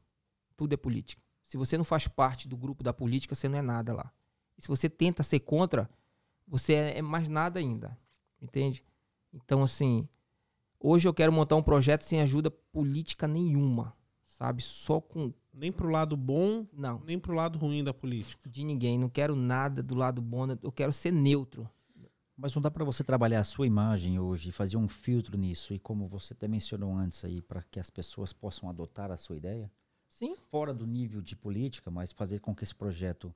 Tudo 0.55 0.73
é 0.73 0.77
política. 0.77 1.21
Se 1.43 1.57
você 1.57 1.77
não 1.77 1.85
faz 1.85 2.07
parte 2.07 2.47
do 2.47 2.57
grupo 2.57 2.83
da 2.83 2.93
política, 2.93 3.33
você 3.33 3.47
não 3.47 3.57
é 3.57 3.61
nada 3.61 3.93
lá. 3.93 4.11
E 4.57 4.61
se 4.61 4.67
você 4.67 4.89
tenta 4.89 5.23
ser 5.23 5.39
contra, 5.39 5.89
você 6.47 6.73
é, 6.73 6.97
é 6.97 7.01
mais 7.01 7.29
nada 7.29 7.59
ainda. 7.59 7.97
Entende? 8.41 8.83
Então, 9.33 9.63
assim, 9.63 10.07
hoje 10.79 11.07
eu 11.07 11.13
quero 11.13 11.31
montar 11.31 11.55
um 11.55 11.63
projeto 11.63 12.03
sem 12.03 12.21
ajuda 12.21 12.51
política 12.51 13.27
nenhuma. 13.27 13.95
Sabe? 14.25 14.61
Só 14.61 14.99
com. 14.99 15.33
Nem 15.57 15.71
pro 15.71 15.89
lado 15.89 16.15
bom, 16.15 16.65
Não. 16.71 16.99
nem 17.05 17.17
pro 17.19 17.33
lado 17.33 17.57
ruim 17.57 17.83
da 17.83 17.93
política. 17.93 18.47
De 18.49 18.63
ninguém. 18.63 18.97
Não 18.97 19.09
quero 19.09 19.35
nada 19.35 19.81
do 19.81 19.95
lado 19.95 20.21
bom. 20.21 20.45
Eu 20.61 20.71
quero 20.71 20.93
ser 20.93 21.11
neutro. 21.11 21.67
Mas 22.35 22.53
não 22.53 22.61
dá 22.61 22.69
para 22.69 22.85
você 22.85 23.03
trabalhar 23.03 23.39
a 23.39 23.43
sua 23.43 23.65
imagem 23.65 24.19
hoje 24.19 24.49
e 24.49 24.51
fazer 24.51 24.77
um 24.77 24.87
filtro 24.87 25.35
nisso 25.35 25.73
e 25.73 25.79
como 25.79 26.07
você 26.07 26.33
até 26.33 26.47
mencionou 26.47 26.93
antes 26.95 27.25
aí 27.25 27.41
para 27.41 27.63
que 27.63 27.79
as 27.79 27.89
pessoas 27.89 28.31
possam 28.31 28.69
adotar 28.69 29.09
a 29.11 29.17
sua 29.17 29.35
ideia 29.35 29.71
Sim. 30.07 30.35
fora 30.51 30.71
do 30.71 30.85
nível 30.85 31.19
de 31.19 31.35
política, 31.35 31.89
mas 31.89 32.11
fazer 32.11 32.39
com 32.39 32.53
que 32.55 32.63
esse 32.63 32.75
projeto 32.75 33.33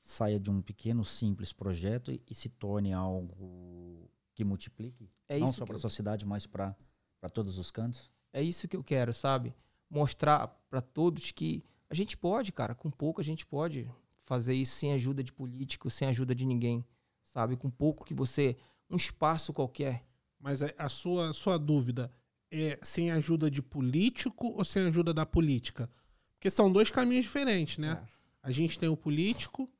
saia 0.00 0.38
de 0.38 0.52
um 0.52 0.62
pequeno 0.62 1.04
simples 1.04 1.52
projeto 1.52 2.12
e, 2.12 2.22
e 2.30 2.34
se 2.34 2.48
torne 2.48 2.92
algo 2.92 4.08
que 4.32 4.44
multiplique 4.44 5.10
É 5.28 5.36
não 5.40 5.48
isso 5.48 5.56
só 5.58 5.64
para 5.64 5.74
a 5.74 5.76
eu- 5.76 5.80
sociedade, 5.80 6.24
mas 6.24 6.46
para 6.46 6.76
para 7.20 7.30
todos 7.30 7.58
os 7.58 7.70
cantos. 7.72 8.08
É 8.32 8.40
isso 8.42 8.68
que 8.68 8.76
eu 8.76 8.84
quero, 8.84 9.12
sabe? 9.12 9.52
Mostrar 9.94 10.48
pra 10.68 10.80
todos 10.80 11.30
que 11.30 11.62
a 11.88 11.94
gente 11.94 12.16
pode, 12.16 12.50
cara, 12.52 12.74
com 12.74 12.90
pouco 12.90 13.20
a 13.20 13.24
gente 13.24 13.46
pode 13.46 13.88
fazer 14.24 14.54
isso 14.54 14.76
sem 14.76 14.92
ajuda 14.92 15.22
de 15.22 15.32
político, 15.32 15.88
sem 15.90 16.08
ajuda 16.08 16.34
de 16.34 16.44
ninguém, 16.44 16.84
sabe? 17.22 17.56
Com 17.56 17.70
pouco 17.70 18.04
que 18.04 18.14
você 18.14 18.56
um 18.90 18.96
espaço 18.96 19.52
qualquer. 19.52 20.04
Mas 20.40 20.60
a, 20.62 20.88
sua, 20.88 21.32
sua 21.32 21.58
dúvida 21.58 22.10
é 22.50 22.78
sem 22.82 23.10
ajuda 23.10 23.50
de 23.50 23.62
político 23.62 24.48
ou 24.48 24.64
sem 24.64 24.82
ajuda 24.86 25.14
da 25.14 25.24
política? 25.24 25.88
Porque 26.34 26.50
são 26.50 26.70
dois 26.70 26.90
caminhos 26.90 27.24
diferentes, 27.24 27.78
né? 27.78 28.02
É. 28.02 28.14
A 28.42 28.50
gente 28.50 28.78
tem 28.78 28.88
o 28.88 28.96
político 28.96 29.70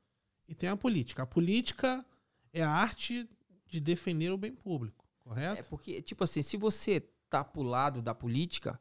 e 0.47 0.55
tem 0.55 0.69
a 0.69 0.77
política. 0.77 1.23
A 1.23 1.27
política 1.27 2.05
é 2.51 2.61
a 2.63 2.69
arte 2.69 3.29
de 3.67 3.79
defender 3.79 4.31
o 4.31 4.37
bem 4.37 4.53
público, 4.53 5.05
É 5.05 5.23
correto? 5.23 5.69
porque, 5.69 6.01
tipo 6.01 6.23
assim, 6.23 6.41
se 6.41 6.57
você 6.57 7.01
tá 7.29 7.43
pro 7.43 7.61
lado 7.61 8.01
da 8.01 8.15
política, 8.15 8.79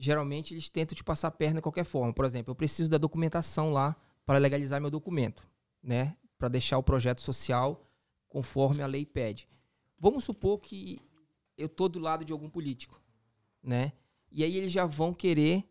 geralmente 0.00 0.54
eles 0.54 0.70
tentam 0.70 0.96
te 0.96 1.04
passar 1.04 1.28
a 1.28 1.30
perna 1.30 1.56
de 1.56 1.62
qualquer 1.62 1.84
forma. 1.84 2.12
Por 2.12 2.24
exemplo, 2.24 2.50
eu 2.50 2.56
preciso 2.56 2.90
da 2.90 2.96
documentação 2.96 3.70
lá 3.70 3.94
para 4.24 4.38
legalizar 4.38 4.80
meu 4.80 4.90
documento, 4.90 5.46
né? 5.82 6.16
Para 6.38 6.48
deixar 6.48 6.78
o 6.78 6.82
projeto 6.82 7.20
social 7.20 7.86
conforme 8.28 8.82
a 8.82 8.86
lei 8.86 9.04
pede. 9.04 9.46
Vamos 9.98 10.24
supor 10.24 10.58
que 10.58 11.02
eu 11.58 11.68
tô 11.68 11.86
do 11.86 11.98
lado 11.98 12.24
de 12.24 12.32
algum 12.32 12.48
político, 12.48 13.00
né? 13.62 13.92
E 14.32 14.42
aí 14.42 14.56
eles 14.56 14.72
já 14.72 14.86
vão 14.86 15.12
querer 15.12 15.68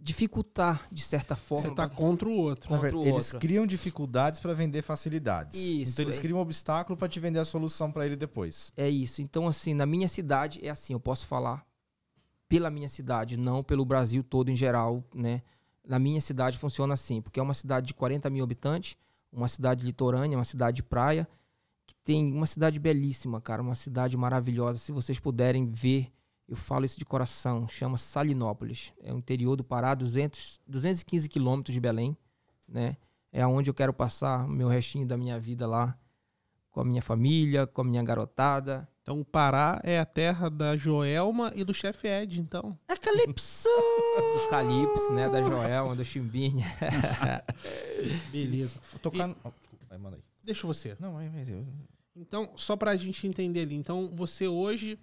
dificultar 0.00 0.88
de 0.90 1.02
certa 1.02 1.36
forma. 1.36 1.68
Você 1.68 1.74
tá 1.74 1.86
contra 1.86 2.26
o 2.26 2.32
outro. 2.32 2.68
Contra 2.68 2.88
verdade, 2.88 3.04
o 3.04 3.08
eles 3.14 3.26
outro. 3.26 3.40
criam 3.40 3.66
dificuldades 3.66 4.40
para 4.40 4.54
vender 4.54 4.80
facilidades. 4.80 5.58
Isso, 5.58 5.92
então 5.92 6.04
eles 6.04 6.16
é. 6.16 6.20
criam 6.20 6.38
um 6.38 6.42
obstáculo 6.42 6.96
para 6.96 7.08
te 7.08 7.20
vender 7.20 7.40
a 7.40 7.44
solução 7.44 7.92
para 7.92 8.06
ele 8.06 8.16
depois. 8.16 8.72
É 8.74 8.88
isso. 8.88 9.20
Então, 9.20 9.46
assim, 9.46 9.74
na 9.74 9.84
minha 9.84 10.08
cidade 10.08 10.64
é 10.64 10.70
assim, 10.70 10.94
eu 10.94 11.00
posso 11.00 11.26
falar 11.26 11.67
pela 12.48 12.70
minha 12.70 12.88
cidade, 12.88 13.36
não 13.36 13.62
pelo 13.62 13.84
Brasil 13.84 14.24
todo 14.24 14.50
em 14.50 14.56
geral, 14.56 15.04
né? 15.14 15.42
Na 15.86 15.98
minha 15.98 16.20
cidade 16.20 16.58
funciona 16.58 16.94
assim, 16.94 17.20
porque 17.20 17.38
é 17.38 17.42
uma 17.42 17.54
cidade 17.54 17.86
de 17.88 17.94
40 17.94 18.28
mil 18.30 18.44
habitantes, 18.44 18.96
uma 19.32 19.48
cidade 19.48 19.84
litorânea, 19.84 20.36
uma 20.36 20.44
cidade 20.44 20.76
de 20.76 20.82
praia, 20.82 21.28
que 21.86 21.94
tem 22.04 22.32
uma 22.32 22.46
cidade 22.46 22.78
belíssima, 22.78 23.40
cara, 23.40 23.62
uma 23.62 23.74
cidade 23.74 24.16
maravilhosa. 24.16 24.78
Se 24.78 24.92
vocês 24.92 25.18
puderem 25.18 25.66
ver, 25.70 26.10
eu 26.48 26.56
falo 26.56 26.84
isso 26.84 26.98
de 26.98 27.04
coração, 27.04 27.68
chama 27.68 27.98
Salinópolis. 27.98 28.92
É 29.02 29.12
o 29.12 29.18
interior 29.18 29.56
do 29.56 29.64
Pará, 29.64 29.94
200, 29.94 30.60
215 30.66 31.28
quilômetros 31.28 31.74
de 31.74 31.80
Belém, 31.80 32.16
né? 32.66 32.96
É 33.30 33.42
aonde 33.42 33.68
eu 33.68 33.74
quero 33.74 33.92
passar 33.92 34.46
o 34.46 34.48
meu 34.48 34.68
restinho 34.68 35.06
da 35.06 35.16
minha 35.16 35.38
vida 35.38 35.66
lá, 35.66 35.98
com 36.70 36.80
a 36.80 36.84
minha 36.84 37.02
família, 37.02 37.66
com 37.66 37.82
a 37.82 37.84
minha 37.84 38.02
garotada. 38.02 38.88
Então 39.08 39.20
o 39.20 39.24
Pará 39.24 39.80
é 39.84 39.98
a 39.98 40.04
terra 40.04 40.50
da 40.50 40.76
Joelma 40.76 41.50
e 41.54 41.64
do 41.64 41.72
chefe 41.72 42.06
Ed, 42.06 42.38
então. 42.38 42.78
É 42.86 42.94
calypso! 42.94 43.66
dos 44.34 44.46
Calypso, 44.50 45.14
né? 45.14 45.30
Da 45.30 45.40
Joelma, 45.40 45.96
do 45.96 46.04
Chimbinha. 46.04 46.66
Beleza. 48.30 48.78
Vou 48.92 49.00
tocar. 49.00 49.30
Oh, 49.42 49.50
desculpa, 49.62 49.86
aí 49.94 49.98
manda 49.98 50.16
aí. 50.16 50.22
Deixa 50.44 50.66
você. 50.66 50.94
Não, 51.00 51.16
aí, 51.16 51.26
aí, 51.34 51.50
eu- 51.50 51.66
Então, 52.14 52.50
só 52.54 52.76
pra 52.76 52.94
gente 52.98 53.26
entender 53.26 53.62
ali. 53.62 53.76
Então, 53.76 54.14
você 54.14 54.46
hoje 54.46 54.98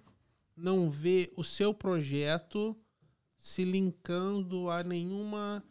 não 0.56 0.88
vê 0.88 1.32
o 1.36 1.42
seu 1.42 1.74
projeto 1.74 2.76
se 3.36 3.64
linkando 3.64 4.70
a 4.70 4.84
nenhuma 4.84 5.64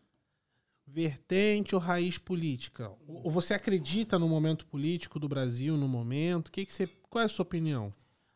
vertente 0.85 1.73
ou 1.73 1.79
raiz 1.79 2.17
política? 2.17 2.91
Ou 3.07 3.21
ou 3.23 3.31
você 3.31 3.53
acredita 3.53 4.19
no 4.19 4.27
momento 4.27 4.65
político 4.65 5.21
do 5.21 5.29
Brasil 5.29 5.77
no 5.77 5.87
momento? 5.87 6.51
Que 6.51 6.65
que 6.65 6.73
você, 6.73 6.85
qual 7.09 7.21
é 7.21 7.25
a 7.27 7.29
sua 7.29 7.43
opinião? 7.43 7.93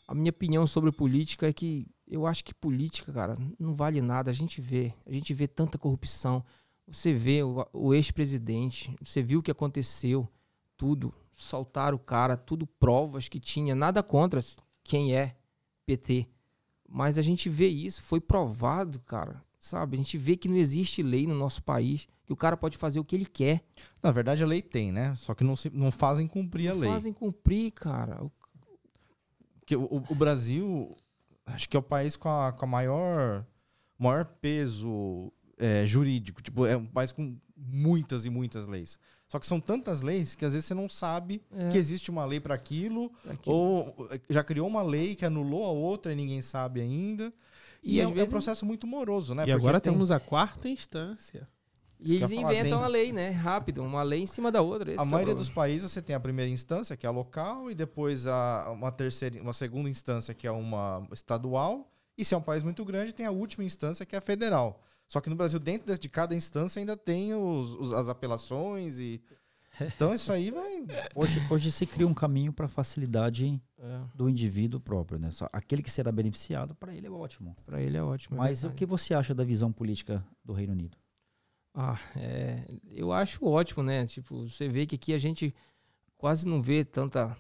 A 0.10 0.16
minha 0.16 0.32
opinião 0.32 0.66
sobre 0.66 0.92
política 0.92 1.48
é 1.48 1.54
que 1.54 1.86
eu 2.08 2.26
acho 2.26 2.44
que 2.44 2.54
política, 2.54 3.14
cara, 3.14 3.38
não 3.60 3.76
vale 3.76 4.02
nada. 4.02 4.32
A 4.32 4.34
gente 4.34 4.60
vê, 4.60 4.92
a 5.06 5.12
gente 5.12 5.34
vê 5.36 5.48
tanta 5.48 5.78
corrupção. 5.78 6.44
Você 6.88 7.14
vê 7.14 7.44
o, 7.44 7.64
o 7.72 7.94
ex-presidente, 7.94 8.96
você 9.00 9.22
viu 9.22 9.40
o 9.40 9.44
que 9.44 9.52
aconteceu, 9.52 10.28
tudo, 10.76 11.14
soltaram 11.36 11.96
o 11.96 12.00
cara, 12.00 12.36
tudo 12.36 12.66
provas 12.66 13.28
que 13.30 13.40
tinha, 13.40 13.76
nada 13.76 14.02
contra 14.02 14.44
quem 14.84 15.16
é 15.16 15.36
PT. 15.86 16.28
Mas 16.88 17.20
a 17.20 17.22
gente 17.22 17.48
vê 17.48 17.68
isso, 17.68 18.02
foi 18.02 18.20
provado, 18.20 19.00
cara. 19.02 19.44
Sabe? 19.60 19.96
A 19.96 19.98
gente 19.98 20.18
vê 20.18 20.36
que 20.38 20.48
não 20.48 20.56
existe 20.56 21.04
lei 21.04 21.28
no 21.28 21.36
nosso 21.36 21.62
país, 21.62 22.08
que 22.26 22.32
o 22.34 22.36
cara 22.36 22.56
pode 22.58 22.78
fazer 22.78 23.00
o 23.00 23.04
que 23.04 23.16
ele 23.16 23.26
quer. 23.26 23.62
Na 24.02 24.10
verdade, 24.10 24.42
a 24.42 24.48
lei 24.48 24.62
tem, 24.62 24.92
né? 24.92 25.14
Só 25.16 25.36
que 25.36 25.44
não, 25.44 25.56
se- 25.56 25.70
não 25.70 25.92
fazem 25.92 26.26
cumprir 26.28 26.70
a 26.70 26.74
Não 26.74 26.80
lei. 26.80 26.90
fazem 26.90 27.12
cumprir, 27.14 27.70
cara. 27.72 28.24
O- 28.24 28.32
Porque 29.70 29.76
o, 29.76 30.04
o- 30.10 30.16
Brasil, 30.16 30.98
acho 31.46 31.70
que 31.70 31.78
é 31.78 31.80
o 31.80 31.84
país 31.84 32.16
com 32.16 32.28
a, 32.28 32.52
com 32.52 32.66
a 32.66 32.68
maior, 32.68 33.46
maior 34.00 34.26
peso 34.26 35.32
é, 35.60 35.86
jurídico. 35.86 36.42
Tipo, 36.42 36.66
é 36.66 36.76
um 36.76 36.88
país 36.88 37.12
com 37.12 37.38
muitas 37.56 38.26
e 38.26 38.32
muitas 38.32 38.66
leis. 38.66 38.98
Só 39.28 39.38
que 39.38 39.46
são 39.46 39.60
tantas 39.60 40.02
leis 40.02 40.34
que 40.34 40.44
às 40.44 40.54
vezes 40.54 40.66
você 40.66 40.74
não 40.74 40.90
sabe 40.90 41.40
É. 41.52 41.70
que 41.70 41.78
existe 41.78 42.10
uma 42.10 42.26
lei 42.26 42.40
para 42.40 42.56
aquilo, 42.56 43.12
aqui- 43.30 43.48
ou 43.48 43.94
é, 44.10 44.20
já 44.34 44.44
criou 44.44 44.68
uma 44.68 44.82
lei 44.82 45.14
que 45.14 45.24
anulou 45.24 45.64
a 45.66 45.70
outra 45.70 46.12
e 46.14 46.16
ninguém 46.16 46.42
sabe 46.42 46.82
ainda. 46.82 47.32
E, 47.84 47.98
E 47.98 48.00
é, 48.00 48.08
um- 48.08 48.10
é 48.10 48.12
um 48.12 48.16
vezes- 48.16 48.30
processo 48.32 48.66
muito 48.66 48.88
moroso, 48.88 49.36
né? 49.36 49.44
e 49.44 49.46
Porque 49.46 49.52
agora 49.52 49.80
tem- 49.80 49.94
temos 49.94 50.10
a 50.10 50.20
quarta 50.20 50.68
instância. 50.68 51.48
E 52.02 52.16
eles 52.16 52.32
inventam 52.32 52.84
a 52.84 52.88
lei, 52.88 53.12
né? 53.12 53.30
Rápido, 53.30 53.84
uma 53.84 54.02
lei 54.04 54.22
em 54.22 54.26
cima 54.26 54.52
da 54.52 54.62
outra. 54.62 54.92
Esse 54.92 55.00
A 55.00 55.04
é 55.04 55.06
o 55.06 55.10
maioria 55.10 55.36
dos 55.36 55.50
países 55.50 55.92
você 55.92 56.02
tem 56.02 56.16
a 56.16 56.20
primeira 56.20 56.50
instância, 56.50 56.96
que 56.96 57.06
é 57.06 57.10
a 57.10 57.12
local, 57.12 57.70
e 57.70 57.76
depois 57.76 58.26
a, 58.26 58.72
uma 58.72 58.92
terceira, 58.92 59.42
uma 59.42 59.52
segunda 59.54 59.90
instância, 59.90 60.34
que 60.34 60.48
é 60.48 60.52
uma 60.52 61.06
estadual. 61.12 61.92
E 62.18 62.24
se 62.24 62.34
é 62.34 62.38
um 62.38 62.42
país 62.42 62.64
muito 62.64 62.84
grande, 62.86 63.14
tem 63.14 63.26
a 63.26 63.32
última 63.32 63.64
instância, 63.64 64.06
que 64.06 64.16
é 64.16 64.20
a 64.20 64.22
federal. 64.22 64.82
Só 65.08 65.20
que 65.20 65.30
no 65.30 65.36
Brasil, 65.36 65.60
dentro 65.60 65.98
de 65.98 66.08
cada 66.10 66.36
instância, 66.36 66.80
ainda 66.80 66.96
tem 66.96 67.34
os, 67.34 67.74
os- 67.76 67.94
as 67.94 68.08
apelações 68.10 69.00
e. 69.00 69.22
Então 69.96 70.14
isso 70.14 70.30
aí 70.34 70.52
vai. 70.52 70.86
Hoje, 71.16 71.42
hoje 71.50 71.72
se 71.72 71.86
cria 71.86 72.06
um 72.06 72.14
caminho 72.14 72.52
para 72.52 72.68
facilidade 72.68 73.62
É, 73.78 74.02
do 74.14 74.28
indivíduo 74.30 74.78
próprio, 74.80 75.18
né? 75.18 75.32
Só 75.32 75.48
aquele 75.54 75.82
que 75.82 75.90
será 75.90 76.12
beneficiado, 76.12 76.76
para 76.76 76.94
ele 76.94 77.08
é 77.08 77.10
ótimo. 77.10 77.56
pra 77.66 77.82
ele 77.82 77.96
é 77.96 78.04
ótimo. 78.04 78.36
é 78.36 78.40
Mas 78.40 78.60
o 78.60 78.62
verdade. 78.64 78.78
que 78.78 78.86
você 78.86 79.14
acha 79.14 79.34
da 79.34 79.44
visão 79.46 79.72
política 79.72 80.22
do 80.44 80.52
Reino 80.52 80.74
Unido? 80.74 80.98
Ah, 81.82 81.98
é, 82.18 82.66
eu 82.92 83.14
acho 83.14 83.46
ótimo, 83.46 83.82
né? 83.82 84.06
Tipo, 84.06 84.46
você 84.46 84.68
vê 84.68 84.86
que 84.86 84.96
aqui 84.96 85.14
a 85.14 85.18
gente 85.18 85.56
quase 86.18 86.46
não 86.46 86.62
vê 86.62 86.84
tanta. 86.84 87.38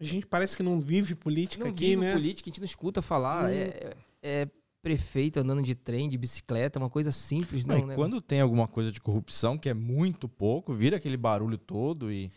A 0.00 0.04
gente 0.04 0.24
parece 0.24 0.56
que 0.56 0.62
não 0.62 0.80
vive 0.80 1.14
política 1.14 1.64
Não 1.64 1.70
aqui, 1.70 1.90
vive 1.90 2.00
né? 2.00 2.14
política, 2.14 2.48
a 2.48 2.50
gente 2.50 2.60
não 2.60 2.64
escuta 2.64 3.02
falar. 3.02 3.44
Hum. 3.44 3.48
É, 3.48 3.94
é 4.22 4.48
prefeito 4.80 5.38
andando 5.38 5.62
de 5.62 5.74
trem, 5.74 6.08
de 6.08 6.16
bicicleta, 6.16 6.78
uma 6.78 6.88
coisa 6.88 7.12
simples, 7.12 7.66
Não, 7.66 7.76
não, 7.76 7.84
e 7.84 7.86
né? 7.88 7.94
quando 7.94 8.22
tem 8.22 8.40
alguma 8.40 8.66
coisa 8.66 8.90
de 8.90 9.02
corrupção, 9.02 9.58
que 9.58 9.68
é 9.68 9.74
muito 9.74 10.26
pouco, 10.26 10.74
vira 10.74 10.96
aquele 10.96 11.18
barulho 11.18 11.58
todo 11.58 12.10
e. 12.10 12.32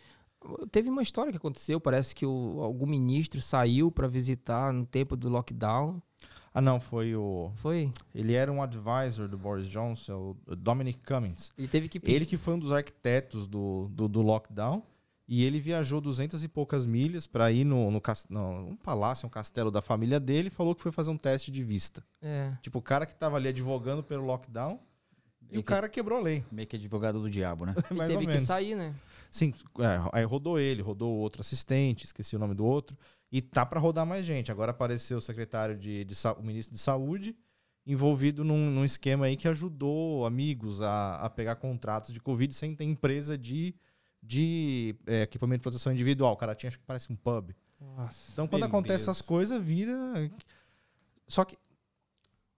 Teve 0.70 0.90
uma 0.90 1.02
história 1.02 1.32
que 1.32 1.38
aconteceu, 1.38 1.80
parece 1.80 2.14
que 2.14 2.26
o, 2.26 2.60
algum 2.60 2.86
ministro 2.86 3.40
saiu 3.40 3.90
para 3.90 4.06
visitar 4.06 4.70
no 4.70 4.84
tempo 4.84 5.16
do 5.16 5.30
lockdown. 5.30 6.00
Ah, 6.56 6.62
não, 6.62 6.80
foi 6.80 7.14
o. 7.14 7.50
Foi? 7.56 7.92
Ele 8.14 8.32
era 8.32 8.50
um 8.50 8.62
advisor 8.62 9.28
do 9.28 9.36
Boris 9.36 9.68
Johnson, 9.68 10.34
o 10.46 10.56
Dominic 10.56 10.98
Cummings. 11.06 11.50
Ele 11.58 11.68
teve 11.68 11.86
que 11.86 12.00
pedir. 12.00 12.14
Ele 12.14 12.24
que 12.24 12.38
foi 12.38 12.54
um 12.54 12.58
dos 12.58 12.72
arquitetos 12.72 13.46
do, 13.46 13.90
do, 13.92 14.08
do 14.08 14.22
lockdown. 14.22 14.82
E 15.28 15.44
ele 15.44 15.60
viajou 15.60 16.00
duzentas 16.00 16.42
e 16.42 16.48
poucas 16.48 16.86
milhas 16.86 17.26
para 17.26 17.52
ir 17.52 17.64
no, 17.64 17.90
no, 17.90 18.00
no 18.30 18.40
um 18.70 18.76
palácio, 18.76 19.26
um 19.26 19.28
castelo 19.28 19.70
da 19.70 19.82
família 19.82 20.18
dele 20.18 20.48
e 20.48 20.50
falou 20.50 20.74
que 20.74 20.80
foi 20.80 20.90
fazer 20.92 21.10
um 21.10 21.18
teste 21.18 21.50
de 21.50 21.62
vista. 21.62 22.02
É. 22.22 22.52
Tipo, 22.62 22.78
o 22.78 22.82
cara 22.82 23.04
que 23.04 23.14
tava 23.14 23.36
ali 23.36 23.48
advogando 23.48 24.02
pelo 24.02 24.24
lockdown 24.24 24.80
e 25.50 25.56
E 25.56 25.58
o 25.58 25.62
que- 25.62 25.68
cara 25.68 25.90
quebrou 25.90 26.18
a 26.20 26.22
lei. 26.22 26.42
Meio 26.50 26.66
que 26.66 26.76
advogado 26.76 27.20
do 27.20 27.28
diabo, 27.28 27.66
né? 27.66 27.74
Mais 27.94 28.10
ou 28.12 28.18
teve 28.20 28.32
que 28.32 28.38
sair, 28.38 28.74
né? 28.74 28.94
Sim, 29.30 29.52
é, 29.80 30.00
aí 30.12 30.24
rodou 30.24 30.58
ele, 30.58 30.80
rodou 30.80 31.12
outro 31.12 31.42
assistente, 31.42 32.04
esqueci 32.06 32.34
o 32.34 32.38
nome 32.38 32.54
do 32.54 32.64
outro. 32.64 32.96
E 33.30 33.42
tá 33.42 33.66
para 33.66 33.80
rodar 33.80 34.06
mais 34.06 34.24
gente. 34.24 34.52
Agora 34.52 34.70
apareceu 34.70 35.18
o 35.18 35.20
secretário 35.20 35.76
de, 35.76 36.04
de 36.04 36.14
o 36.38 36.42
ministro 36.42 36.74
de 36.74 36.80
saúde 36.80 37.36
envolvido 37.86 38.42
num, 38.42 38.70
num, 38.70 38.84
esquema 38.84 39.26
aí 39.26 39.36
que 39.36 39.46
ajudou 39.46 40.26
amigos 40.26 40.82
a, 40.82 41.16
a 41.16 41.30
pegar 41.30 41.54
contratos 41.56 42.12
de 42.12 42.20
Covid 42.20 42.52
sem 42.52 42.74
ter 42.74 42.84
empresa 42.84 43.38
de, 43.38 43.74
de 44.20 44.96
é, 45.06 45.22
equipamento 45.22 45.60
de 45.60 45.62
proteção 45.62 45.92
individual. 45.92 46.32
O 46.32 46.36
cara 46.36 46.54
tinha, 46.54 46.68
acho 46.68 46.78
que 46.78 46.84
parece 46.84 47.12
um 47.12 47.16
pub. 47.16 47.54
Nossa, 47.80 48.32
então, 48.32 48.48
quando 48.48 48.64
acontece 48.64 49.04
essas 49.04 49.20
coisas, 49.20 49.62
vira. 49.62 49.92
Só 51.28 51.44
que. 51.44 51.56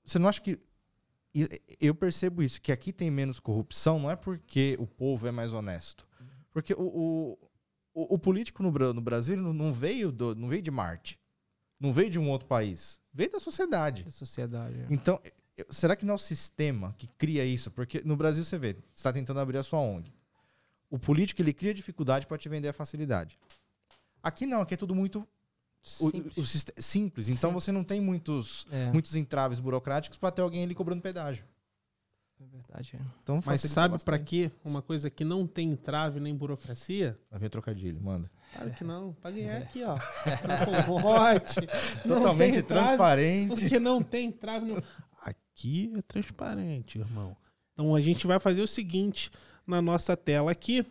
Você 0.05 0.19
não 0.19 0.29
acha 0.29 0.41
que. 0.41 0.59
Eu 1.79 1.95
percebo 1.95 2.43
isso, 2.43 2.61
que 2.61 2.73
aqui 2.73 2.93
tem 2.93 3.11
menos 3.11 3.39
corrupção, 3.39 3.99
não 3.99 4.11
é 4.11 4.17
porque 4.17 4.77
o 4.81 4.87
povo 4.87 5.27
é 5.27 5.31
mais 5.31 5.53
honesto. 5.53 6.09
Porque 6.51 6.73
o, 6.73 6.83
o, 6.83 7.39
o, 7.99 8.15
o 8.15 8.19
político 8.19 8.63
no, 8.63 8.71
no 8.71 9.01
Brasil 9.01 9.37
não 9.37 9.73
veio, 9.73 10.13
do, 10.13 10.33
não 10.35 10.49
veio 10.49 10.63
de 10.63 10.71
Marte. 10.71 11.19
Não 11.81 11.93
veio 11.93 12.09
de 12.09 12.19
um 12.19 12.31
outro 12.31 12.47
país. 12.47 13.01
Veio 13.13 13.33
da 13.33 13.41
sociedade. 13.41 14.05
Da 14.05 14.11
sociedade. 14.11 14.81
É. 14.81 14.87
Então, 14.89 15.21
será 15.69 15.97
que 15.97 16.05
não 16.05 16.13
é 16.13 16.15
o 16.15 16.19
sistema 16.19 16.95
que 16.97 17.09
cria 17.19 17.45
isso? 17.45 17.73
Porque 17.73 18.01
no 18.05 18.17
Brasil 18.17 18.45
você 18.45 18.57
vê, 18.57 18.75
você 18.75 18.83
está 18.95 19.13
tentando 19.13 19.41
abrir 19.41 19.59
a 19.59 19.65
sua 19.65 19.81
ONG. 19.81 20.13
O 20.89 20.99
político 20.99 21.43
ele 21.43 21.53
cria 21.53 21.75
dificuldade 21.75 22.27
para 22.27 22.39
te 22.39 22.49
vender 22.49 22.69
a 22.69 22.73
facilidade. 22.73 23.37
Aqui 24.23 24.47
não, 24.47 24.61
aqui 24.61 24.75
é 24.75 24.77
tudo 24.77 24.95
muito 24.95 25.27
simples. 25.83 26.37
O, 26.37 26.41
o, 26.41 26.83
simples. 26.83 27.29
Então 27.29 27.53
você 27.53 27.73
não 27.73 27.83
tem 27.83 28.01
muitos, 28.01 28.67
é. 28.71 28.93
muitos 28.93 29.17
entraves 29.17 29.59
burocráticos 29.59 30.19
para 30.19 30.31
ter 30.31 30.43
alguém 30.43 30.63
ali 30.63 30.75
cobrando 30.75 31.03
pedágio. 31.03 31.45
É 32.41 32.47
verdade. 32.47 32.97
É. 32.97 33.01
Então, 33.23 33.41
Mas 33.45 33.61
sabe 33.63 34.03
para 34.05 34.19
quê? 34.19 34.51
Uma 34.65 34.81
coisa 34.81 35.11
que 35.11 35.25
não 35.25 35.47
tem 35.47 35.71
entrave 35.71 36.21
nem 36.21 36.35
burocracia? 36.35 37.19
Vai 37.31 37.41
ver 37.41 37.51
trocadilho, 37.51 38.01
manda. 38.01 38.31
Claro 38.53 38.73
que 38.73 38.85
não. 38.85 39.13
Pra 39.15 39.31
ganhar 39.31 39.55
é 39.55 39.63
aqui, 39.63 39.83
ó. 39.83 39.99
Concorte. 40.87 41.61
Totalmente 42.07 42.63
transparente. 42.63 43.61
Porque 43.61 43.79
não 43.81 44.03
tem 44.03 44.29
entrave. 44.29 44.67
No... 44.67 44.83
Aqui 45.21 45.93
é 45.97 46.03
transparente, 46.03 46.99
irmão. 46.99 47.37
Então 47.73 47.95
a 47.95 48.01
gente 48.01 48.27
vai 48.27 48.39
fazer 48.39 48.63
o 48.63 48.69
seguinte 48.69 49.31
na 49.67 49.83
nossa 49.83 50.17
tela 50.17 50.53
aqui. 50.53 50.87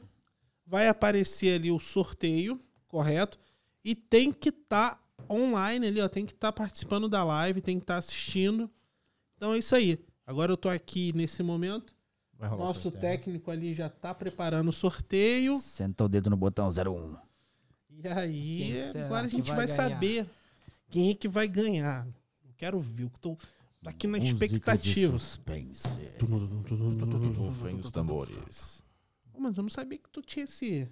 Vai 0.65 0.89
aparecer 0.89 1.55
ali 1.55 1.71
o 1.71 1.79
sorteio, 1.79 2.59
correto? 2.89 3.39
E 3.83 3.95
tem 3.95 4.33
que 4.33 4.49
estar 4.49 4.95
tá 4.95 5.01
online 5.29 5.87
ali, 5.87 6.01
ó. 6.01 6.09
Tem 6.09 6.25
que 6.25 6.33
estar 6.33 6.51
tá 6.51 6.57
participando 6.63 7.07
da 7.07 7.23
live, 7.23 7.61
tem 7.61 7.79
que 7.79 7.83
estar 7.83 7.93
tá 7.93 7.99
assistindo. 7.99 8.69
Então 9.37 9.53
é 9.53 9.59
isso 9.59 9.73
aí. 9.73 9.97
Agora 10.27 10.51
eu 10.51 10.57
tô 10.57 10.67
aqui 10.67 11.13
nesse 11.15 11.41
momento. 11.41 11.95
Nosso 12.37 12.91
técnico 12.91 13.49
ali 13.49 13.73
já 13.73 13.89
tá 13.89 14.13
preparando 14.13 14.67
o 14.67 14.73
sorteio. 14.73 15.57
Senta 15.57 16.03
o 16.03 16.09
dedo 16.09 16.29
no 16.29 16.35
botão 16.35 16.67
01. 16.67 17.15
E 17.89 18.07
aí, 18.07 18.75
agora 19.05 19.25
a 19.25 19.29
gente 19.29 19.47
vai, 19.47 19.57
vai 19.57 19.67
saber 19.69 20.29
quem 20.89 21.11
é 21.11 21.15
que 21.15 21.29
vai 21.29 21.47
ganhar. 21.47 22.05
Eu 22.45 22.53
quero 22.57 22.79
ver, 22.79 23.03
eu 23.05 23.11
tô 23.21 23.37
aqui 23.85 24.05
na 24.05 24.19
Música 24.19 24.45
expectativa. 24.45 25.17
suspense. 25.17 25.87
Vem 27.63 27.75
os 27.79 27.89
tambores. 27.89 28.83
mas 29.39 29.55
eu 29.55 29.63
não 29.63 29.69
sabia 29.69 29.97
que 29.97 30.09
tu 30.11 30.21
tinha 30.21 30.43
esse, 30.43 30.87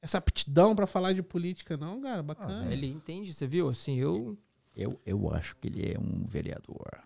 essa 0.00 0.18
aptidão 0.18 0.74
para 0.74 0.86
falar 0.86 1.12
de 1.12 1.22
política, 1.22 1.76
não, 1.76 2.00
cara. 2.00 2.22
Bacana. 2.22 2.66
Ah, 2.68 2.72
ele 2.72 2.86
entende, 2.86 3.34
você 3.34 3.46
viu? 3.46 3.68
Assim, 3.68 3.96
eu. 3.96 4.38
Eu, 4.74 4.98
eu 5.04 5.34
acho 5.34 5.56
que 5.56 5.66
ele 5.66 5.92
é 5.92 5.98
um 5.98 6.24
vereador. 6.24 7.02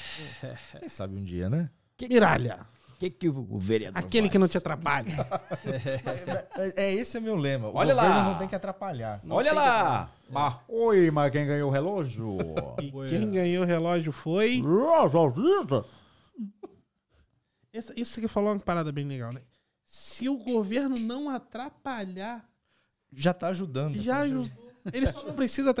Quem 0.80 0.88
sabe 0.88 1.16
um 1.16 1.24
dia, 1.24 1.48
né? 1.48 1.70
Que, 1.96 2.08
Miralha. 2.08 2.66
O 2.96 2.98
que, 2.98 3.10
que 3.10 3.28
o 3.28 3.58
vereador 3.58 3.98
Aquele 3.98 4.22
faz? 4.22 4.32
que 4.32 4.38
não 4.38 4.48
te 4.48 4.56
atrapalha. 4.56 5.12
é, 6.56 6.84
é, 6.84 6.94
esse 6.94 7.18
é 7.18 7.20
meu 7.20 7.36
lema. 7.36 7.68
O 7.68 7.76
Olha 7.76 7.94
lá. 7.94 8.22
não 8.22 8.38
tem 8.38 8.48
que 8.48 8.54
atrapalhar. 8.54 9.20
Não 9.22 9.36
Olha 9.36 9.52
lá. 9.52 10.10
Mas, 10.30 10.56
oi, 10.66 11.10
mas 11.10 11.30
quem 11.30 11.46
ganhou 11.46 11.68
o 11.68 11.72
relógio? 11.72 12.38
e 12.80 12.90
quem 13.06 13.30
ganhou 13.30 13.64
o 13.64 13.66
relógio 13.66 14.12
foi... 14.12 14.62
Essa, 17.70 17.92
isso 18.00 18.18
que 18.18 18.26
falou 18.26 18.50
uma 18.50 18.58
parada 18.58 18.90
bem 18.90 19.06
legal, 19.06 19.30
né? 19.30 19.42
Se 19.84 20.26
o 20.26 20.38
governo 20.38 20.98
não 20.98 21.28
atrapalhar... 21.28 22.48
Já 23.12 23.34
tá 23.34 23.48
ajudando. 23.48 24.02
Já 24.02 24.20
ajudou. 24.20 24.72
Ele 24.90 25.06
só 25.06 25.22
não 25.22 25.34
precisa... 25.34 25.74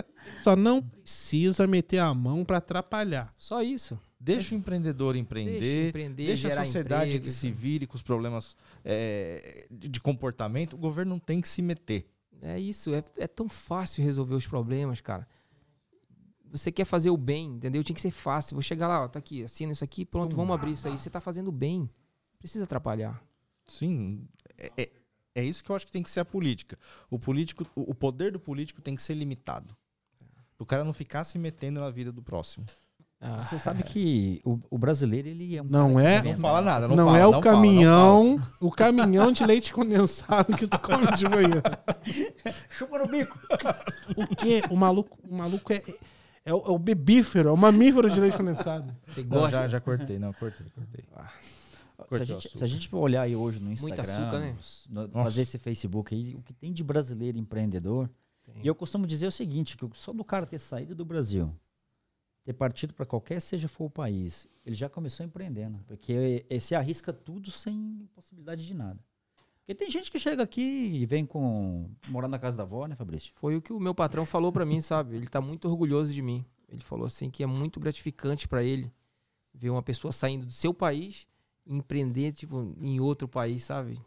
Só 0.44 0.54
não 0.54 0.82
precisa 0.82 1.66
meter 1.66 1.98
a 1.98 2.12
mão 2.12 2.44
para 2.44 2.58
atrapalhar. 2.58 3.32
Só 3.38 3.62
isso. 3.62 3.98
Deixa 4.34 4.54
o 4.54 4.58
empreendedor 4.58 5.14
empreender, 5.14 5.60
deixa, 5.60 5.88
empreender, 5.88 6.26
deixa 6.26 6.48
a 6.48 6.64
sociedade 6.64 7.10
emprego, 7.10 7.24
que 7.24 7.30
se 7.30 7.50
vire 7.50 7.86
com 7.86 7.94
os 7.94 8.02
problemas 8.02 8.56
é, 8.84 9.68
de 9.70 10.00
comportamento. 10.00 10.74
O 10.74 10.76
governo 10.76 11.10
não 11.10 11.18
tem 11.20 11.40
que 11.40 11.46
se 11.46 11.62
meter. 11.62 12.10
É 12.42 12.58
isso, 12.58 12.92
é, 12.92 13.04
é 13.18 13.28
tão 13.28 13.48
fácil 13.48 14.02
resolver 14.02 14.34
os 14.34 14.46
problemas, 14.46 15.00
cara. 15.00 15.28
Você 16.50 16.72
quer 16.72 16.84
fazer 16.84 17.10
o 17.10 17.16
bem, 17.16 17.52
entendeu? 17.52 17.84
Tinha 17.84 17.94
que 17.94 18.00
ser 18.00 18.10
fácil. 18.10 18.56
Vou 18.56 18.62
chegar 18.62 18.88
lá, 18.88 19.04
ó, 19.04 19.08
tá 19.08 19.20
aqui, 19.20 19.44
assina 19.44 19.70
isso 19.70 19.84
aqui, 19.84 20.04
pronto, 20.04 20.34
vamos 20.34 20.54
abrir 20.54 20.72
isso 20.72 20.88
aí. 20.88 20.98
Você 20.98 21.08
tá 21.08 21.20
fazendo 21.20 21.52
bem. 21.52 21.80
Não 21.80 22.38
precisa 22.40 22.64
atrapalhar. 22.64 23.22
Sim, 23.66 24.26
é, 24.58 24.82
é, 24.82 24.90
é, 25.36 25.44
isso 25.44 25.62
que 25.62 25.70
eu 25.70 25.76
acho 25.76 25.86
que 25.86 25.92
tem 25.92 26.02
que 26.02 26.10
ser 26.10 26.20
a 26.20 26.24
política. 26.24 26.76
O 27.08 27.18
político, 27.18 27.64
o 27.76 27.94
poder 27.94 28.32
do 28.32 28.40
político 28.40 28.82
tem 28.82 28.96
que 28.96 29.02
ser 29.02 29.14
limitado. 29.14 29.76
O 30.58 30.66
cara 30.66 30.82
não 30.82 30.92
ficar 30.92 31.22
se 31.22 31.38
metendo 31.38 31.80
na 31.80 31.90
vida 31.90 32.10
do 32.10 32.22
próximo. 32.22 32.66
Ah. 33.20 33.38
Você 33.38 33.58
sabe 33.58 33.82
que 33.82 34.40
o, 34.44 34.60
o, 34.70 34.76
brasileiro, 34.76 35.26
ele 35.28 35.56
é 35.56 35.62
um. 35.62 35.64
Não 35.64 35.98
é. 35.98 36.22
Não 36.22 36.36
fala 36.36 36.60
nada. 36.60 36.86
Não, 36.86 36.96
não 36.96 37.06
fala, 37.06 37.18
é 37.18 37.26
o 37.26 37.32
não 37.32 37.40
caminhão. 37.40 38.38
Fala, 38.38 38.52
o 38.60 38.70
caminhão 38.70 39.32
de 39.32 39.44
leite 39.44 39.72
condensado 39.72 40.54
que 40.54 40.66
tu 40.66 40.78
come 40.78 41.06
de 41.16 41.24
manhã. 41.24 41.62
Chupa 42.68 42.98
no 42.98 43.06
bico. 43.06 43.38
O 44.16 44.36
quê? 44.36 44.62
O 44.70 44.76
maluco, 44.76 45.18
o 45.26 45.34
maluco 45.34 45.72
é, 45.72 45.82
é, 46.44 46.52
o, 46.52 46.58
é 46.58 46.70
o 46.70 46.78
bebífero, 46.78 47.48
é 47.48 47.52
o 47.52 47.56
mamífero 47.56 48.10
de 48.10 48.20
leite 48.20 48.36
condensado. 48.36 48.94
Não, 49.28 49.48
já, 49.48 49.66
já 49.66 49.80
cortei, 49.80 50.18
não, 50.18 50.32
cortei, 50.34 50.66
cortei. 50.74 51.04
Ah. 51.16 51.32
Se 52.10 52.22
a, 52.22 52.24
gente, 52.24 52.58
se 52.58 52.64
a, 52.64 52.66
gente, 52.66 52.94
olhar 52.94 53.22
aí 53.22 53.34
hoje 53.34 53.58
no 53.58 53.72
Instagram, 53.72 54.02
açúcar, 54.02 54.38
né? 54.38 54.56
no, 54.90 55.08
fazer 55.08 55.40
esse 55.40 55.58
Facebook 55.58 56.14
aí, 56.14 56.34
o 56.36 56.42
que 56.42 56.52
tem 56.52 56.70
de 56.70 56.84
brasileiro 56.84 57.38
empreendedor. 57.38 58.10
Tem. 58.44 58.62
E 58.62 58.66
eu 58.66 58.74
costumo 58.74 59.06
dizer 59.06 59.26
o 59.26 59.30
seguinte: 59.30 59.76
que 59.76 59.88
só 59.94 60.12
do 60.12 60.22
cara 60.22 60.46
ter 60.46 60.58
saído 60.58 60.94
do 60.94 61.04
Brasil 61.04 61.50
ter 62.46 62.52
partido 62.52 62.94
para 62.94 63.04
qualquer 63.04 63.42
seja 63.42 63.66
for 63.66 63.86
o 63.86 63.90
país, 63.90 64.48
ele 64.64 64.76
já 64.76 64.88
começou 64.88 65.26
empreendendo, 65.26 65.80
porque 65.84 66.46
se 66.60 66.76
arrisca 66.76 67.12
tudo 67.12 67.50
sem 67.50 68.08
possibilidade 68.14 68.64
de 68.64 68.72
nada. 68.72 69.04
Porque 69.58 69.74
tem 69.74 69.90
gente 69.90 70.12
que 70.12 70.18
chega 70.20 70.44
aqui 70.44 70.62
e 70.62 71.04
vem 71.06 71.26
com 71.26 71.90
morar 72.06 72.28
na 72.28 72.38
casa 72.38 72.56
da 72.56 72.62
avó, 72.62 72.86
né, 72.86 72.94
Fabrício? 72.94 73.32
Foi 73.34 73.56
o 73.56 73.60
que 73.60 73.72
o 73.72 73.80
meu 73.80 73.92
patrão 73.92 74.24
falou 74.24 74.52
para 74.52 74.64
mim, 74.64 74.80
sabe? 74.80 75.16
Ele 75.16 75.26
tá 75.26 75.40
muito 75.40 75.68
orgulhoso 75.68 76.14
de 76.14 76.22
mim. 76.22 76.46
Ele 76.68 76.82
falou 76.82 77.06
assim 77.06 77.28
que 77.28 77.42
é 77.42 77.46
muito 77.46 77.80
gratificante 77.80 78.46
para 78.46 78.62
ele 78.62 78.92
ver 79.52 79.70
uma 79.70 79.82
pessoa 79.82 80.12
saindo 80.12 80.46
do 80.46 80.52
seu 80.52 80.72
país 80.72 81.26
e 81.66 81.74
empreender 81.74 82.30
tipo 82.30 82.76
em 82.80 83.00
outro 83.00 83.26
país, 83.26 83.64
sabe? 83.64 83.98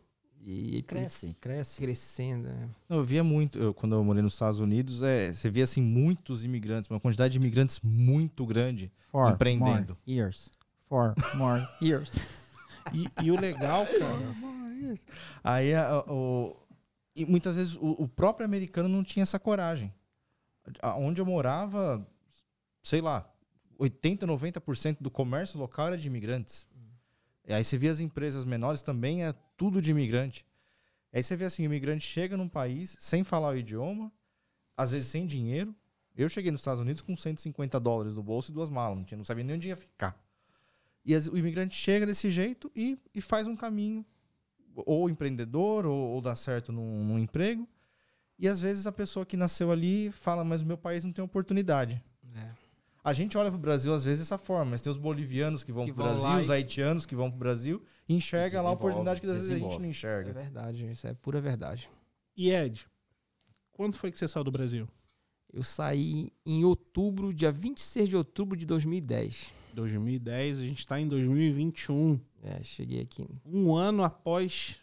E 0.42 0.82
cresce, 0.84 1.36
cresce. 1.40 1.82
Crescendo. 1.82 2.48
É. 2.48 2.70
Eu 2.90 3.04
via 3.04 3.24
muito, 3.24 3.60
eu, 3.60 3.74
quando 3.74 3.96
eu 3.96 4.04
morei 4.04 4.22
nos 4.22 4.34
Estados 4.34 4.60
Unidos, 4.60 5.02
é, 5.04 5.34
você 5.34 5.50
via 5.50 5.66
assim 5.66 5.82
muitos 5.82 6.46
imigrantes, 6.46 6.90
uma 6.90 7.00
quantidade 7.00 7.34
de 7.34 7.38
imigrantes 7.38 7.80
muito 7.82 8.46
grande 8.46 8.92
For 9.12 9.32
empreendendo. 9.32 9.98
More 10.06 10.18
years. 10.20 10.50
For 10.88 11.14
more 11.36 11.68
years. 11.82 12.18
e, 12.94 13.08
e, 13.24 13.32
o 13.32 13.40
legal, 13.40 13.86
cara. 13.86 15.00
Aí 15.44 15.74
a, 15.76 16.00
o, 16.08 16.56
e 17.16 17.26
muitas 17.26 17.56
vezes 17.56 17.76
o, 17.76 17.96
o, 18.04 18.08
próprio 18.08 18.46
americano 18.46 18.88
não 18.88 19.04
tinha 19.04 19.24
essa 19.24 19.38
coragem. 19.38 19.94
Onde 20.98 21.20
eu 21.20 21.26
morava, 21.26 22.08
sei 22.82 23.02
lá, 23.02 23.30
80, 23.78 24.26
90% 24.26 24.98
do 25.02 25.12
comércio 25.12 25.60
local 25.60 25.88
era 25.88 25.98
de 25.98 26.08
imigrantes. 26.08 26.68
E 27.50 27.54
aí 27.54 27.64
você 27.64 27.80
vê 27.80 27.88
as 27.88 28.00
empresas 28.00 28.46
menores 28.46 28.84
também 28.84 29.26
é 29.26 29.34
tudo 29.58 29.82
de 29.82 29.90
imigrante. 29.90 30.46
Aí 31.12 31.24
você 31.24 31.36
vê 31.36 31.46
assim, 31.46 31.64
o 31.64 31.66
imigrante 31.66 32.06
chega 32.06 32.38
num 32.38 32.48
país 32.48 32.96
sem 33.00 33.24
falar 33.24 33.50
o 33.50 33.58
idioma, 33.58 34.12
às 34.78 34.92
vezes 34.92 35.08
sem 35.08 35.26
dinheiro. 35.26 35.76
Eu 36.16 36.30
cheguei 36.30 36.52
nos 36.52 36.62
Estados 36.62 36.80
Unidos 36.80 37.02
com 37.02 37.16
150 37.16 37.80
dólares 37.80 38.14
no 38.14 38.22
bolso 38.22 38.52
e 38.52 38.54
duas 38.54 38.70
malas, 38.70 39.00
não, 39.00 39.04
tinha, 39.04 39.18
não 39.18 39.26
sabia 39.26 39.44
nem 39.44 39.56
onde 39.56 39.68
ia 39.68 39.76
ficar. 39.76 40.16
E 41.04 41.16
as, 41.16 41.26
o 41.26 41.36
imigrante 41.36 41.74
chega 41.74 42.06
desse 42.06 42.30
jeito 42.30 42.72
e, 42.76 43.00
e 43.16 43.20
faz 43.20 43.48
um 43.48 43.56
caminho, 43.56 44.06
ou 44.76 45.10
empreendedor, 45.10 45.88
ou, 45.88 46.10
ou 46.12 46.22
dá 46.22 46.36
certo 46.36 46.72
num, 46.72 47.04
num 47.04 47.18
emprego. 47.18 47.68
E 48.38 48.48
às 48.48 48.62
vezes 48.62 48.86
a 48.86 48.92
pessoa 48.92 49.26
que 49.26 49.36
nasceu 49.36 49.72
ali 49.72 50.12
fala, 50.12 50.44
mas 50.44 50.62
o 50.62 50.68
meu 50.68 50.78
país 50.78 51.04
não 51.04 51.12
tem 51.12 51.26
oportunidade. 51.26 52.00
É. 52.36 52.59
A 53.04 53.14
gente 53.14 53.38
olha 53.38 53.50
para 53.50 53.58
o 53.58 53.62
Brasil 53.62 53.94
às 53.94 54.04
vezes 54.04 54.20
dessa 54.20 54.38
forma, 54.38 54.72
mas 54.72 54.82
tem 54.82 54.92
os 54.92 54.98
bolivianos 54.98 55.64
que 55.64 55.72
vão 55.72 55.86
para 55.86 55.92
o 55.92 55.96
Brasil, 55.96 56.40
os 56.40 56.50
haitianos 56.50 57.06
que 57.06 57.16
vão 57.16 57.30
para 57.30 57.36
o 57.36 57.40
Brasil 57.40 57.84
e 58.08 58.16
enxerga 58.16 58.62
lá 58.62 58.70
a 58.70 58.74
oportunidade 58.74 59.22
que 59.22 59.28
às 59.28 59.34
vezes 59.34 59.52
a 59.52 59.58
gente 59.58 59.80
não 59.80 59.86
enxerga. 59.86 60.32
É 60.32 60.34
verdade, 60.34 60.92
isso 60.92 61.08
é 61.08 61.14
pura 61.14 61.40
verdade. 61.40 61.90
E 62.36 62.52
Ed, 62.52 62.88
quando 63.72 63.96
foi 63.96 64.12
que 64.12 64.18
você 64.18 64.28
saiu 64.28 64.44
do 64.44 64.52
Brasil? 64.52 64.88
Eu 65.52 65.64
saí 65.64 66.32
em 66.46 66.64
outubro, 66.64 67.34
dia 67.34 67.52
26 67.52 68.10
de 68.10 68.16
outubro 68.16 68.58
de 68.58 68.66
2010. 68.66 69.52
2010, 69.74 70.60
a 70.60 70.62
gente 70.62 70.80
está 70.80 71.00
em 71.00 71.08
2021. 71.08 72.20
É, 72.44 72.64
cheguei 72.64 73.02
aqui. 73.02 73.28
Um 73.46 73.74
ano 73.76 74.04
após 74.04 74.78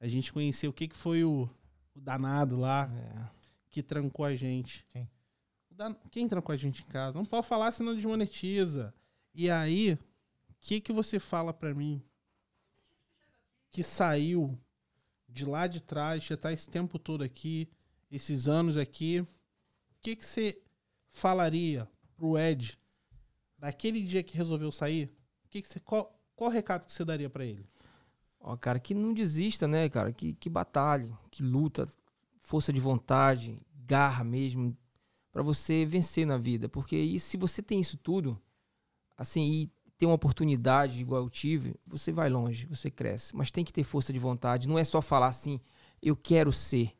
a 0.00 0.08
gente 0.08 0.32
conhecer 0.32 0.66
o 0.66 0.72
que, 0.72 0.88
que 0.88 0.96
foi 0.96 1.22
o, 1.22 1.48
o 1.94 2.00
danado 2.00 2.58
lá. 2.58 2.90
É 2.92 3.40
que 3.70 3.82
trancou 3.82 4.24
a 4.24 4.34
gente. 4.34 4.84
Quem? 4.90 5.08
Quem 6.10 6.28
trancou 6.28 6.52
a 6.52 6.56
gente 6.56 6.82
em 6.82 6.86
casa? 6.86 7.16
Não 7.16 7.24
pode 7.24 7.46
falar, 7.46 7.72
senão 7.72 7.94
desmonetiza. 7.94 8.92
E 9.34 9.50
aí, 9.50 9.94
o 10.48 10.54
que 10.60 10.80
que 10.80 10.92
você 10.92 11.18
fala 11.18 11.52
pra 11.52 11.74
mim 11.74 12.02
que 13.70 13.82
saiu 13.82 14.58
de 15.28 15.44
lá 15.44 15.66
de 15.66 15.80
trás, 15.80 16.24
já 16.24 16.36
tá 16.36 16.52
esse 16.52 16.68
tempo 16.68 16.98
todo 16.98 17.22
aqui, 17.22 17.68
esses 18.10 18.48
anos 18.48 18.76
aqui, 18.76 19.20
o 19.20 19.28
que 20.02 20.16
que 20.16 20.24
você 20.24 20.60
falaria 21.10 21.88
pro 22.16 22.36
Ed 22.36 22.78
daquele 23.56 24.02
dia 24.02 24.22
que 24.22 24.36
resolveu 24.36 24.72
sair? 24.72 25.10
Que 25.48 25.62
que 25.62 25.68
você, 25.68 25.78
qual, 25.80 26.18
qual 26.34 26.50
recado 26.50 26.86
que 26.86 26.92
você 26.92 27.04
daria 27.04 27.30
pra 27.30 27.44
ele? 27.44 27.64
Ó, 28.40 28.56
cara, 28.56 28.80
que 28.80 28.94
não 28.94 29.12
desista, 29.12 29.68
né, 29.68 29.88
cara? 29.88 30.12
Que, 30.12 30.32
que 30.34 30.48
batalhe, 30.48 31.14
que 31.30 31.42
luta, 31.42 31.86
força 32.40 32.72
de 32.72 32.80
vontade, 32.80 33.60
garra 33.86 34.24
mesmo, 34.24 34.76
pra 35.32 35.42
você 35.42 35.84
vencer 35.84 36.26
na 36.26 36.36
vida. 36.36 36.68
Porque 36.68 36.96
isso, 36.96 37.28
se 37.28 37.36
você 37.36 37.62
tem 37.62 37.80
isso 37.80 37.96
tudo, 37.96 38.40
assim, 39.16 39.42
e 39.42 39.70
tem 39.98 40.08
uma 40.08 40.14
oportunidade 40.14 41.00
igual 41.00 41.22
eu 41.22 41.30
tive, 41.30 41.74
você 41.86 42.10
vai 42.10 42.30
longe, 42.30 42.66
você 42.66 42.90
cresce. 42.90 43.36
Mas 43.36 43.50
tem 43.50 43.64
que 43.64 43.72
ter 43.72 43.84
força 43.84 44.12
de 44.12 44.18
vontade. 44.18 44.66
Não 44.68 44.78
é 44.78 44.84
só 44.84 45.02
falar 45.02 45.28
assim, 45.28 45.60
eu 46.00 46.16
quero 46.16 46.52
ser. 46.52 46.96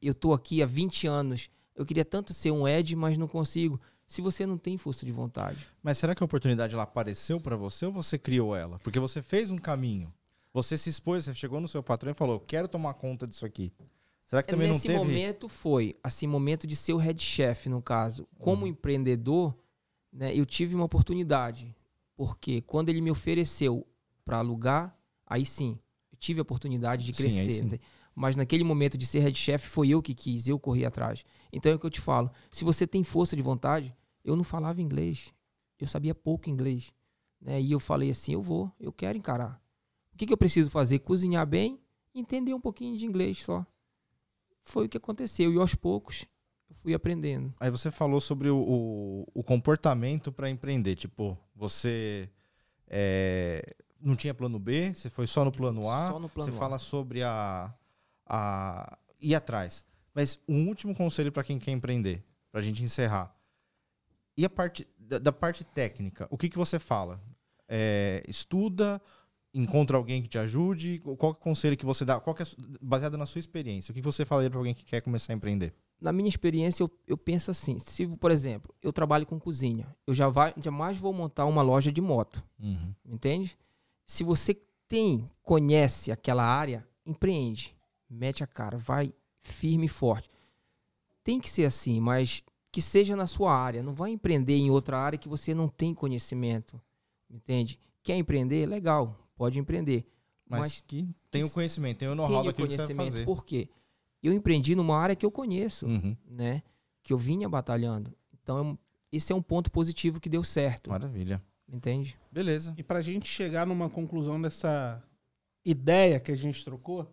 Eu 0.00 0.14
tô 0.14 0.32
aqui 0.32 0.62
há 0.62 0.66
20 0.66 1.06
anos. 1.06 1.50
Eu 1.74 1.84
queria 1.84 2.04
tanto 2.04 2.32
ser 2.32 2.50
um 2.50 2.68
Ed, 2.68 2.94
mas 2.94 3.18
não 3.18 3.26
consigo. 3.26 3.80
Se 4.06 4.20
você 4.20 4.46
não 4.46 4.58
tem 4.58 4.76
força 4.76 5.04
de 5.04 5.10
vontade. 5.10 5.66
Mas 5.82 5.98
será 5.98 6.14
que 6.14 6.22
a 6.22 6.26
oportunidade 6.26 6.74
ela 6.74 6.84
apareceu 6.84 7.40
pra 7.40 7.56
você 7.56 7.86
ou 7.86 7.92
você 7.92 8.18
criou 8.18 8.54
ela? 8.54 8.78
Porque 8.80 9.00
você 9.00 9.22
fez 9.22 9.50
um 9.50 9.58
caminho. 9.58 10.12
Você 10.52 10.76
se 10.76 10.90
expôs, 10.90 11.24
você 11.24 11.34
chegou 11.34 11.60
no 11.60 11.66
seu 11.66 11.82
patrão 11.82 12.12
e 12.12 12.14
falou: 12.14 12.38
"Quero 12.38 12.68
tomar 12.68 12.94
conta 12.94 13.26
disso 13.26 13.46
aqui". 13.46 13.72
Será 14.26 14.42
que 14.42 14.48
também 14.48 14.68
Nesse 14.68 14.88
não 14.88 14.94
teve? 14.94 14.98
momento 14.98 15.48
foi, 15.48 15.94
assim, 16.02 16.26
momento 16.26 16.66
de 16.66 16.74
ser 16.74 16.94
o 16.94 16.96
head 16.96 17.20
chef, 17.20 17.68
no 17.68 17.82
caso. 17.82 18.26
Como 18.38 18.66
empreendedor, 18.66 19.54
né, 20.12 20.34
eu 20.34 20.46
tive 20.46 20.74
uma 20.74 20.84
oportunidade. 20.84 21.74
Porque 22.16 22.60
quando 22.62 22.88
ele 22.88 23.00
me 23.00 23.10
ofereceu 23.10 23.86
para 24.24 24.38
alugar, 24.38 24.96
aí 25.26 25.44
sim, 25.44 25.78
eu 26.10 26.18
tive 26.18 26.40
a 26.40 26.42
oportunidade 26.42 27.04
de 27.04 27.12
crescer. 27.12 27.52
sim. 27.52 27.78
Mas 28.14 28.36
naquele 28.36 28.62
momento 28.62 28.98
de 28.98 29.06
ser 29.06 29.20
head 29.20 29.36
chef, 29.36 29.66
foi 29.66 29.88
eu 29.88 30.02
que 30.02 30.14
quis, 30.14 30.46
eu 30.46 30.58
corri 30.58 30.84
atrás. 30.84 31.24
Então 31.52 31.72
é 31.72 31.74
o 31.74 31.78
que 31.78 31.86
eu 31.86 31.90
te 31.90 32.00
falo. 32.00 32.30
Se 32.50 32.64
você 32.64 32.86
tem 32.86 33.02
força 33.02 33.34
de 33.34 33.42
vontade, 33.42 33.94
eu 34.24 34.36
não 34.36 34.44
falava 34.44 34.82
inglês. 34.82 35.32
Eu 35.78 35.86
sabia 35.86 36.14
pouco 36.14 36.48
inglês. 36.50 36.92
Né? 37.40 37.60
E 37.60 37.72
eu 37.72 37.80
falei 37.80 38.10
assim, 38.10 38.34
eu 38.34 38.42
vou, 38.42 38.70
eu 38.78 38.92
quero 38.92 39.16
encarar. 39.16 39.60
O 40.14 40.16
que, 40.16 40.26
que 40.26 40.32
eu 40.32 40.36
preciso 40.36 40.70
fazer? 40.70 40.98
Cozinhar 41.00 41.46
bem 41.46 41.80
e 42.14 42.20
entender 42.20 42.52
um 42.54 42.60
pouquinho 42.60 42.96
de 42.98 43.06
inglês 43.06 43.42
só 43.42 43.66
foi 44.64 44.86
o 44.86 44.88
que 44.88 44.96
aconteceu. 44.96 45.52
E 45.52 45.58
aos 45.58 45.74
poucos 45.74 46.26
eu 46.68 46.76
fui 46.76 46.94
aprendendo. 46.94 47.52
Aí 47.60 47.70
você 47.70 47.90
falou 47.90 48.20
sobre 48.20 48.48
o, 48.48 48.56
o, 48.56 49.26
o 49.34 49.42
comportamento 49.42 50.32
para 50.32 50.48
empreender. 50.50 50.96
Tipo, 50.96 51.38
você 51.54 52.28
é, 52.86 53.74
não 54.00 54.16
tinha 54.16 54.34
plano 54.34 54.58
B, 54.58 54.94
você 54.94 55.08
foi 55.08 55.26
só 55.26 55.44
no 55.44 55.52
plano 55.52 55.90
A. 55.90 56.10
Só 56.10 56.18
no 56.18 56.28
plano 56.28 56.50
você 56.50 56.56
A. 56.56 56.60
fala 56.60 56.78
sobre 56.78 57.22
a, 57.22 57.72
a 58.26 58.98
ir 59.20 59.34
atrás. 59.34 59.84
Mas 60.14 60.38
um 60.48 60.68
último 60.68 60.94
conselho 60.94 61.32
para 61.32 61.44
quem 61.44 61.58
quer 61.58 61.70
empreender, 61.70 62.22
para 62.50 62.60
a 62.60 62.64
gente 62.64 62.82
encerrar. 62.82 63.34
E 64.36 64.44
a 64.44 64.50
parte 64.50 64.86
da, 64.98 65.18
da 65.18 65.32
parte 65.32 65.64
técnica, 65.64 66.26
o 66.30 66.38
que, 66.38 66.48
que 66.48 66.58
você 66.58 66.78
fala? 66.78 67.20
É, 67.68 68.22
estuda, 68.28 69.00
encontra 69.54 69.96
alguém 69.96 70.22
que 70.22 70.28
te 70.28 70.38
ajude? 70.38 71.00
Qual 71.00 71.32
é 71.32 71.34
o 71.34 71.34
conselho 71.34 71.76
que 71.76 71.84
você 71.84 72.04
dá? 72.04 72.18
Qual 72.20 72.34
é, 72.38 72.44
baseado 72.80 73.18
na 73.18 73.26
sua 73.26 73.38
experiência, 73.38 73.92
o 73.92 73.94
que 73.94 74.00
você 74.00 74.24
falaria 74.24 74.50
para 74.50 74.58
alguém 74.58 74.74
que 74.74 74.84
quer 74.84 75.00
começar 75.00 75.32
a 75.32 75.36
empreender? 75.36 75.74
Na 76.00 76.12
minha 76.12 76.28
experiência, 76.28 76.82
eu, 76.82 76.90
eu 77.06 77.16
penso 77.16 77.50
assim: 77.50 77.78
se, 77.78 78.06
por 78.06 78.30
exemplo, 78.30 78.74
eu 78.82 78.92
trabalho 78.92 79.26
com 79.26 79.38
cozinha, 79.38 79.86
eu 80.06 80.14
já 80.14 80.28
vai, 80.28 80.52
jamais 80.56 80.96
vou 80.96 81.12
montar 81.12 81.46
uma 81.46 81.62
loja 81.62 81.92
de 81.92 82.00
moto, 82.00 82.42
entende? 83.04 83.56
Se 84.06 84.24
você 84.24 84.56
tem, 84.88 85.30
conhece 85.42 86.10
aquela 86.10 86.44
área, 86.44 86.86
empreende, 87.06 87.74
mete 88.10 88.42
a 88.42 88.46
cara, 88.46 88.78
vai 88.78 89.12
firme 89.40 89.86
e 89.86 89.88
forte. 89.88 90.30
Tem 91.24 91.40
que 91.40 91.48
ser 91.48 91.64
assim, 91.64 92.00
mas 92.00 92.42
que 92.70 92.82
seja 92.82 93.14
na 93.14 93.26
sua 93.26 93.54
área. 93.54 93.82
Não 93.82 93.94
vai 93.94 94.10
empreender 94.10 94.56
em 94.56 94.70
outra 94.70 94.98
área 94.98 95.18
que 95.18 95.28
você 95.28 95.54
não 95.54 95.68
tem 95.68 95.94
conhecimento, 95.94 96.80
entende? 97.30 97.78
Quer 98.02 98.16
empreender? 98.16 98.66
Legal, 98.66 99.21
pode 99.42 99.58
empreender. 99.58 100.06
Mas, 100.48 100.60
Mas 100.60 100.82
que 100.82 101.08
tem 101.32 101.42
o 101.42 101.50
conhecimento, 101.50 101.98
tem 101.98 102.08
o 102.08 102.14
know-how 102.14 102.44
daquilo 102.44 102.68
que 102.68 102.74
você 102.74 102.78
vai 102.78 102.86
conhecimento. 102.94 103.12
fazer. 103.12 103.24
Por 103.24 103.44
quê? 103.44 103.68
Eu 104.22 104.32
empreendi 104.32 104.76
numa 104.76 104.96
área 104.96 105.16
que 105.16 105.26
eu 105.26 105.32
conheço, 105.32 105.84
Uhum. 105.86 106.16
né? 106.24 106.62
Que 107.02 107.12
eu 107.12 107.18
vinha 107.18 107.48
batalhando. 107.48 108.14
Então, 108.32 108.58
é 108.58 108.62
um- 108.62 108.78
esse 109.10 109.32
é 109.32 109.34
um 109.34 109.42
ponto 109.42 109.68
positivo 109.68 110.20
que 110.20 110.28
deu 110.28 110.44
certo, 110.44 110.90
Maravilha. 110.90 111.42
entende? 111.68 112.16
Beleza. 112.30 112.72
E 112.78 112.84
pra 112.84 113.02
gente 113.02 113.26
chegar 113.28 113.66
numa 113.66 113.90
conclusão 113.90 114.40
dessa 114.40 115.02
ideia 115.64 116.20
que 116.20 116.30
a 116.30 116.36
gente 116.36 116.64
trocou, 116.64 117.04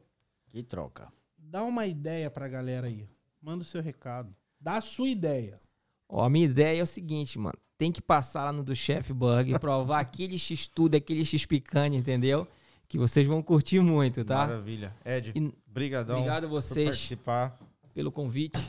Que 0.51 0.61
troca. 0.61 1.11
dá 1.35 1.63
uma 1.63 1.87
ideia 1.87 2.29
pra 2.29 2.47
galera 2.47 2.85
aí. 2.85 3.09
Manda 3.41 3.63
o 3.63 3.65
seu 3.65 3.81
recado. 3.81 4.35
Dá 4.59 4.73
a 4.77 4.81
sua 4.81 5.07
ideia. 5.09 5.59
Ó, 6.07 6.23
a 6.23 6.29
minha 6.29 6.45
ideia 6.45 6.79
é 6.79 6.83
o 6.83 6.87
seguinte, 6.87 7.39
mano. 7.39 7.57
Tem 7.79 7.91
que 7.93 8.01
passar 8.01 8.43
lá 8.43 8.51
no 8.53 8.61
do 8.61 8.75
Chef 8.75 9.11
Bug, 9.13 9.57
provar 9.59 10.01
aquele 10.01 10.37
X 10.37 10.67
tudo, 10.67 10.95
aquele 10.95 11.23
X 11.25 11.45
picanha, 11.45 11.97
entendeu? 11.97 12.45
Que 12.89 12.97
vocês 12.97 13.25
vão 13.25 13.41
curtir 13.41 13.79
muito, 13.79 14.25
tá? 14.25 14.39
Maravilha. 14.47 14.93
Ed, 15.05 15.31
E- 15.33 15.53
brigadão 15.65 16.17
Obrigado 16.17 16.43
a 16.43 16.47
por 16.49 16.61
vocês 16.61 16.89
participar. 16.89 17.57
pelo 17.93 18.11
convite. 18.11 18.59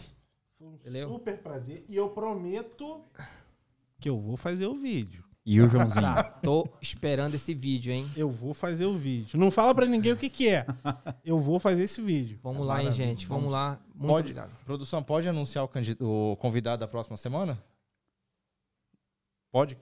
Foi 0.59 0.69
um 0.69 1.09
super 1.09 1.39
prazer. 1.39 1.85
E 1.89 1.97
eu 1.97 2.09
prometo 2.11 3.01
que 3.99 4.09
eu 4.09 4.19
vou 4.21 4.37
fazer 4.37 4.67
o 4.67 4.75
vídeo. 4.81 5.25
E 5.45 5.61
o 5.61 5.69
Joãozinho? 5.69 6.05
Tô 6.43 6.69
esperando 6.81 7.35
esse 7.35 7.53
vídeo, 7.53 7.93
hein? 7.93 8.09
Eu 8.17 8.31
vou 8.31 8.55
fazer 8.55 8.85
o 8.87 8.95
vídeo. 8.97 9.37
Não 9.39 9.51
fala 9.51 9.75
pra 9.75 9.87
ninguém 9.87 10.13
o 10.13 10.17
que 10.17 10.29
que 10.31 10.49
é. 10.49 10.67
Eu 11.25 11.41
vou 11.41 11.59
fazer 11.59 11.83
esse 11.83 12.01
vídeo. 12.01 12.39
Vamos 12.43 12.65
lá, 12.65 12.85
hein, 12.85 12.93
gente? 12.93 13.27
Vamos 13.27 13.51
lá. 13.51 13.81
Muito 13.95 14.07
Pode- 14.07 14.21
obrigado. 14.31 14.57
Produção, 14.65 15.03
pode 15.03 15.27
anunciar 15.29 15.65
o, 15.65 16.31
o 16.33 16.37
convidado 16.37 16.81
da 16.81 16.87
próxima 16.87 17.17
semana? 17.17 17.59
Pode? 19.53 19.77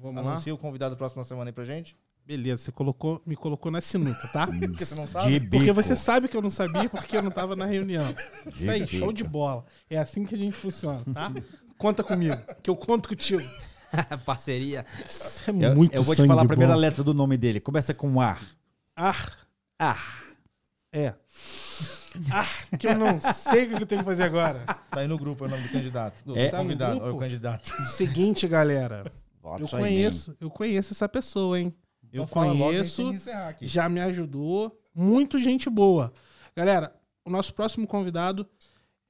Vamos 0.00 0.22
lá. 0.24 0.32
Anuncia 0.32 0.54
o 0.54 0.58
convidado 0.58 0.94
da 0.94 0.98
próxima 0.98 1.24
semana 1.24 1.48
aí 1.50 1.52
pra 1.52 1.64
gente? 1.64 1.96
Beleza, 2.24 2.64
você 2.64 2.72
colocou, 2.72 3.22
me 3.24 3.36
colocou 3.36 3.70
na 3.70 3.80
sinuca, 3.80 4.26
tá? 4.28 4.46
Porque 4.58 4.84
você 4.84 4.94
não 4.96 5.04
De 5.04 5.10
sabe? 5.10 5.38
bico. 5.40 5.56
Porque 5.56 5.72
você 5.72 5.94
sabe 5.94 6.26
que 6.28 6.36
eu 6.36 6.42
não 6.42 6.50
sabia 6.50 6.88
porque 6.88 7.16
eu 7.16 7.22
não 7.22 7.30
tava 7.30 7.54
na 7.54 7.64
reunião. 7.66 8.12
Isso 8.52 8.68
aí, 8.70 8.84
De 8.84 8.98
show 8.98 9.12
de 9.12 9.22
bola. 9.22 9.64
É 9.88 9.96
assim 9.96 10.24
que 10.24 10.34
a 10.34 10.38
gente 10.38 10.52
funciona, 10.52 11.04
tá? 11.14 11.32
Conta 11.78 12.02
comigo, 12.02 12.36
que 12.62 12.68
eu 12.68 12.74
conto 12.76 13.08
contigo. 13.08 13.48
Parceria. 14.26 14.84
Isso 15.06 15.48
é 15.48 15.52
Eu, 15.66 15.74
muito 15.76 15.94
eu 15.94 16.02
vou 16.02 16.16
te 16.16 16.26
falar 16.26 16.42
a 16.42 16.46
primeira 16.48 16.74
bom. 16.74 16.80
letra 16.80 17.04
do 17.04 17.14
nome 17.14 17.36
dele. 17.36 17.60
Começa 17.60 17.94
com 17.94 18.20
A. 18.20 18.36
Ah, 18.96 19.14
Ah. 19.78 19.98
é. 20.92 21.14
Ah, 22.32 22.76
que 22.76 22.86
eu 22.86 22.96
não 22.96 23.20
sei 23.20 23.64
o 23.64 23.68
que 23.76 23.82
eu 23.82 23.86
tenho 23.86 24.00
que 24.02 24.04
fazer 24.06 24.22
agora. 24.24 24.64
Tá 24.90 25.00
aí 25.00 25.06
no 25.08 25.18
grupo 25.18 25.44
é 25.44 25.48
o 25.48 25.50
nome 25.50 25.62
do 25.62 25.68
candidato. 25.70 26.22
Do 26.24 26.36
É. 26.38 26.48
Tá 26.48 26.58
convidado, 26.58 26.92
grupo? 26.96 27.06
é 27.08 27.12
o 27.12 27.18
candidato. 27.18 27.66
Seguinte, 27.88 28.46
galera. 28.48 29.04
Bota 29.42 29.62
Eu 29.62 29.66
aí, 29.72 29.80
conheço, 29.82 30.36
eu 30.40 30.50
conheço 30.50 30.92
essa 30.92 31.08
pessoa, 31.08 31.58
hein? 31.60 31.74
Eu 32.12 32.24
Então 32.24 32.42
conheço, 32.42 33.12
já 33.60 33.88
me 33.88 34.00
ajudou. 34.00 34.80
Muito 34.94 35.38
gente 35.38 35.68
boa. 35.70 36.12
Galera, 36.56 36.94
o 37.24 37.30
nosso 37.30 37.52
próximo 37.54 37.86
convidado 37.86 38.46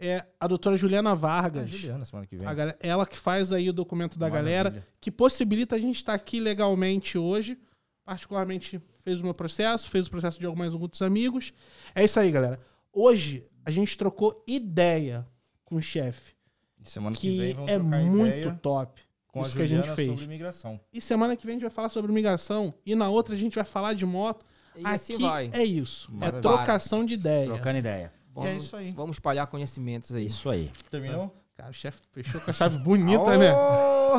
é 0.01 0.25
a 0.41 0.47
doutora 0.47 0.77
Juliana 0.77 1.13
Ah, 1.13 1.15
Vargas. 1.15 1.69
Juliana, 1.71 2.05
semana 2.05 2.27
que 2.27 2.37
vem. 2.37 2.47
A 2.47 2.53
galera- 2.53 2.77
ela 2.81 3.07
que 3.07 3.17
faz 3.19 3.53
aí 3.53 3.69
o 3.71 3.73
documento 3.73 4.19
da 4.19 4.29
Maravilha. 4.29 4.63
galera, 4.65 4.87
que 5.01 5.11
possibilita 5.11 5.77
a 5.77 5.79
gente 5.79 5.97
estar 5.97 6.13
aqui 6.15 6.39
legalmente 6.41 7.17
hoje. 7.17 7.59
Particularmente 8.05 8.81
fez 9.03 9.21
o 9.21 9.25
meu 9.25 9.35
processo, 9.35 9.89
fez 9.89 10.07
o 10.07 10.11
processo 10.11 10.39
de 10.39 10.47
alguns 10.47 10.75
outros 10.75 11.03
amigos. 11.03 11.53
É 11.95 12.05
isso 12.05 12.19
aí, 12.21 12.31
galera. 12.31 12.61
Hoje 12.99 13.47
a 13.63 13.71
gente 13.71 13.95
trocou 13.95 14.43
ideia 14.47 15.27
com 15.67 15.77
o 15.77 15.83
chefe, 15.83 16.35
semana 16.83 17.15
que, 17.15 17.31
que 17.31 17.37
vem 17.37 17.53
vamos 17.53 17.71
é 17.71 17.75
trocar 17.79 18.01
muito 18.01 18.27
ideia 18.27 18.59
top. 18.63 19.03
com 19.29 19.43
a 19.43 19.47
isso 19.47 19.55
que 19.55 19.61
a 19.61 19.67
gente 19.67 19.91
fez. 19.91 20.09
sobre 20.09 20.25
imigração. 20.25 20.81
E 20.91 20.99
semana 20.99 21.37
que 21.37 21.45
vem 21.45 21.53
a 21.53 21.57
gente 21.57 21.63
vai 21.63 21.71
falar 21.71 21.91
sobre 21.91 22.11
migração. 22.11 22.73
E 22.87 22.95
na 22.95 23.11
outra 23.11 23.35
a 23.35 23.39
gente 23.39 23.55
vai 23.55 23.67
falar 23.67 23.93
de 23.93 24.07
moto. 24.07 24.47
E 24.75 24.81
Aqui 24.81 24.95
assim 24.95 25.19
vai. 25.19 25.51
é 25.53 25.63
isso. 25.63 26.11
Maravilha. 26.11 26.39
É 26.39 26.41
trocação 26.41 27.05
de 27.05 27.13
ideia. 27.13 27.45
Trocando 27.45 27.77
ideia. 27.77 28.13
E 28.35 28.47
é 28.47 28.55
isso 28.55 28.75
aí. 28.75 28.93
Vamos 28.93 29.17
espalhar 29.17 29.47
conhecimentos 29.47 30.15
aí. 30.15 30.25
Isso 30.25 30.49
aí. 30.49 30.73
Terminou? 30.91 31.35
Cara, 31.55 31.69
o 31.69 31.75
chefe 31.75 32.01
fechou 32.13 32.41
com 32.41 32.51
a 32.51 32.55
chave 32.55 32.79
bonita, 32.79 33.37
né? 33.37 33.51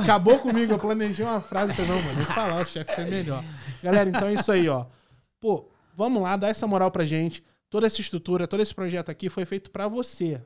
Acabou 0.03 0.37
comigo, 0.37 0.73
eu 0.73 0.77
planejei 0.77 1.25
uma 1.25 1.41
frase, 1.41 1.73
falei, 1.73 1.89
não, 1.89 2.01
mano, 2.03 2.15
nem 2.15 2.25
falar, 2.25 2.61
o 2.61 2.65
chefe 2.65 2.93
foi 2.93 3.05
melhor. 3.05 3.43
Galera, 3.81 4.07
então 4.07 4.27
é 4.27 4.35
isso 4.35 4.51
aí, 4.51 4.69
ó. 4.69 4.85
Pô, 5.39 5.67
vamos 5.95 6.21
lá, 6.21 6.37
dá 6.37 6.49
essa 6.49 6.67
moral 6.67 6.91
pra 6.91 7.05
gente. 7.05 7.43
Toda 7.69 7.87
essa 7.87 7.99
estrutura, 8.01 8.47
todo 8.47 8.61
esse 8.61 8.73
projeto 8.73 9.09
aqui 9.09 9.29
foi 9.29 9.45
feito 9.45 9.69
pra 9.71 9.87
você. 9.87 10.41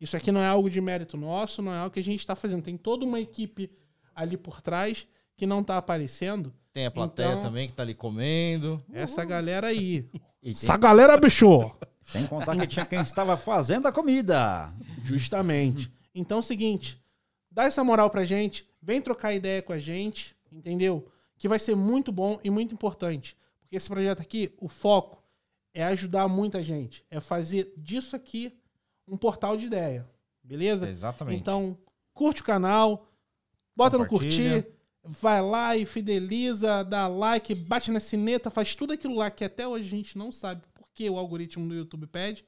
Isso 0.00 0.16
aqui 0.16 0.30
não 0.32 0.42
é 0.42 0.46
algo 0.46 0.68
de 0.70 0.80
mérito 0.80 1.16
nosso, 1.16 1.60
não 1.62 1.72
é 1.72 1.78
algo 1.78 1.92
que 1.92 2.00
a 2.00 2.04
gente 2.04 2.26
tá 2.26 2.34
fazendo. 2.34 2.62
Tem 2.62 2.76
toda 2.76 3.04
uma 3.04 3.20
equipe 3.20 3.70
ali 4.14 4.36
por 4.36 4.60
trás 4.62 5.06
que 5.36 5.46
não 5.46 5.62
tá 5.62 5.76
aparecendo. 5.76 6.52
Tem 6.72 6.86
a 6.86 6.90
plateia 6.90 7.28
Então- 7.28 7.40
também 7.42 7.66
que 7.68 7.74
tá 7.74 7.82
ali 7.82 7.94
comendo. 7.94 8.82
Essa 8.92 9.24
galera 9.24 9.68
aí. 9.68 10.08
E 10.42 10.50
tem, 10.50 10.50
Essa 10.50 10.76
galera, 10.76 11.16
bicho! 11.16 11.70
Sem 12.02 12.26
contar 12.26 12.56
que 12.56 12.66
tinha 12.66 12.86
quem 12.86 13.00
estava 13.00 13.36
fazendo 13.36 13.86
a 13.88 13.92
comida. 13.92 14.72
Justamente. 15.02 15.90
Então 16.14 16.38
é 16.38 16.40
o 16.40 16.42
seguinte, 16.42 17.02
dá 17.50 17.64
essa 17.64 17.82
moral 17.82 18.08
pra 18.10 18.24
gente, 18.24 18.66
vem 18.80 19.02
trocar 19.02 19.34
ideia 19.34 19.60
com 19.60 19.72
a 19.72 19.78
gente, 19.78 20.36
entendeu? 20.52 21.10
Que 21.36 21.48
vai 21.48 21.58
ser 21.58 21.74
muito 21.74 22.12
bom 22.12 22.38
e 22.44 22.48
muito 22.50 22.72
importante. 22.72 23.36
Porque 23.62 23.76
esse 23.76 23.88
projeto 23.88 24.20
aqui, 24.20 24.52
o 24.58 24.68
foco 24.68 25.22
é 25.76 25.84
ajudar 25.84 26.26
muita 26.26 26.62
gente. 26.62 27.04
É 27.10 27.20
fazer 27.20 27.70
disso 27.76 28.16
aqui 28.16 28.50
um 29.06 29.18
portal 29.18 29.58
de 29.58 29.66
ideia. 29.66 30.08
Beleza? 30.42 30.88
Exatamente. 30.88 31.38
Então, 31.38 31.76
curte 32.14 32.40
o 32.40 32.44
canal, 32.44 33.06
bota 33.76 33.98
no 33.98 34.06
curtir, 34.06 34.66
vai 35.04 35.42
lá 35.42 35.76
e 35.76 35.84
fideliza, 35.84 36.82
dá 36.82 37.06
like, 37.06 37.54
bate 37.54 37.90
na 37.90 38.00
sineta, 38.00 38.50
faz 38.50 38.74
tudo 38.74 38.94
aquilo 38.94 39.16
lá 39.16 39.30
que 39.30 39.44
até 39.44 39.68
hoje 39.68 39.86
a 39.86 39.90
gente 39.90 40.16
não 40.16 40.32
sabe 40.32 40.62
porque 40.72 41.10
o 41.10 41.18
algoritmo 41.18 41.68
do 41.68 41.74
YouTube 41.74 42.06
pede, 42.06 42.42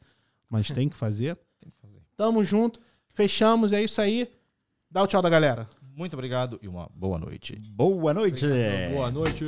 mas 0.49 0.71
tem 0.71 0.89
que 0.89 0.97
fazer. 0.97 1.39
Tem 1.61 1.73
que 1.73 1.77
fazer. 1.81 2.01
Tamo 2.17 2.45
junto, 2.45 2.81
fechamos, 3.09 3.73
é 3.73 3.83
isso 3.83 4.01
aí. 4.01 4.31
Dá 4.89 5.03
o 5.03 5.09
tchau 5.09 5.21
da 5.21 5.29
galera. 5.29 5.69
Muito 5.83 6.15
obrigado 6.15 6.57
e 6.63 6.69
uma 6.69 6.89
boa 6.95 7.19
noite. 7.19 7.57
Boa 7.57 8.15
noite. 8.15 8.47
Boa 8.93 9.11
noite. 9.11 9.45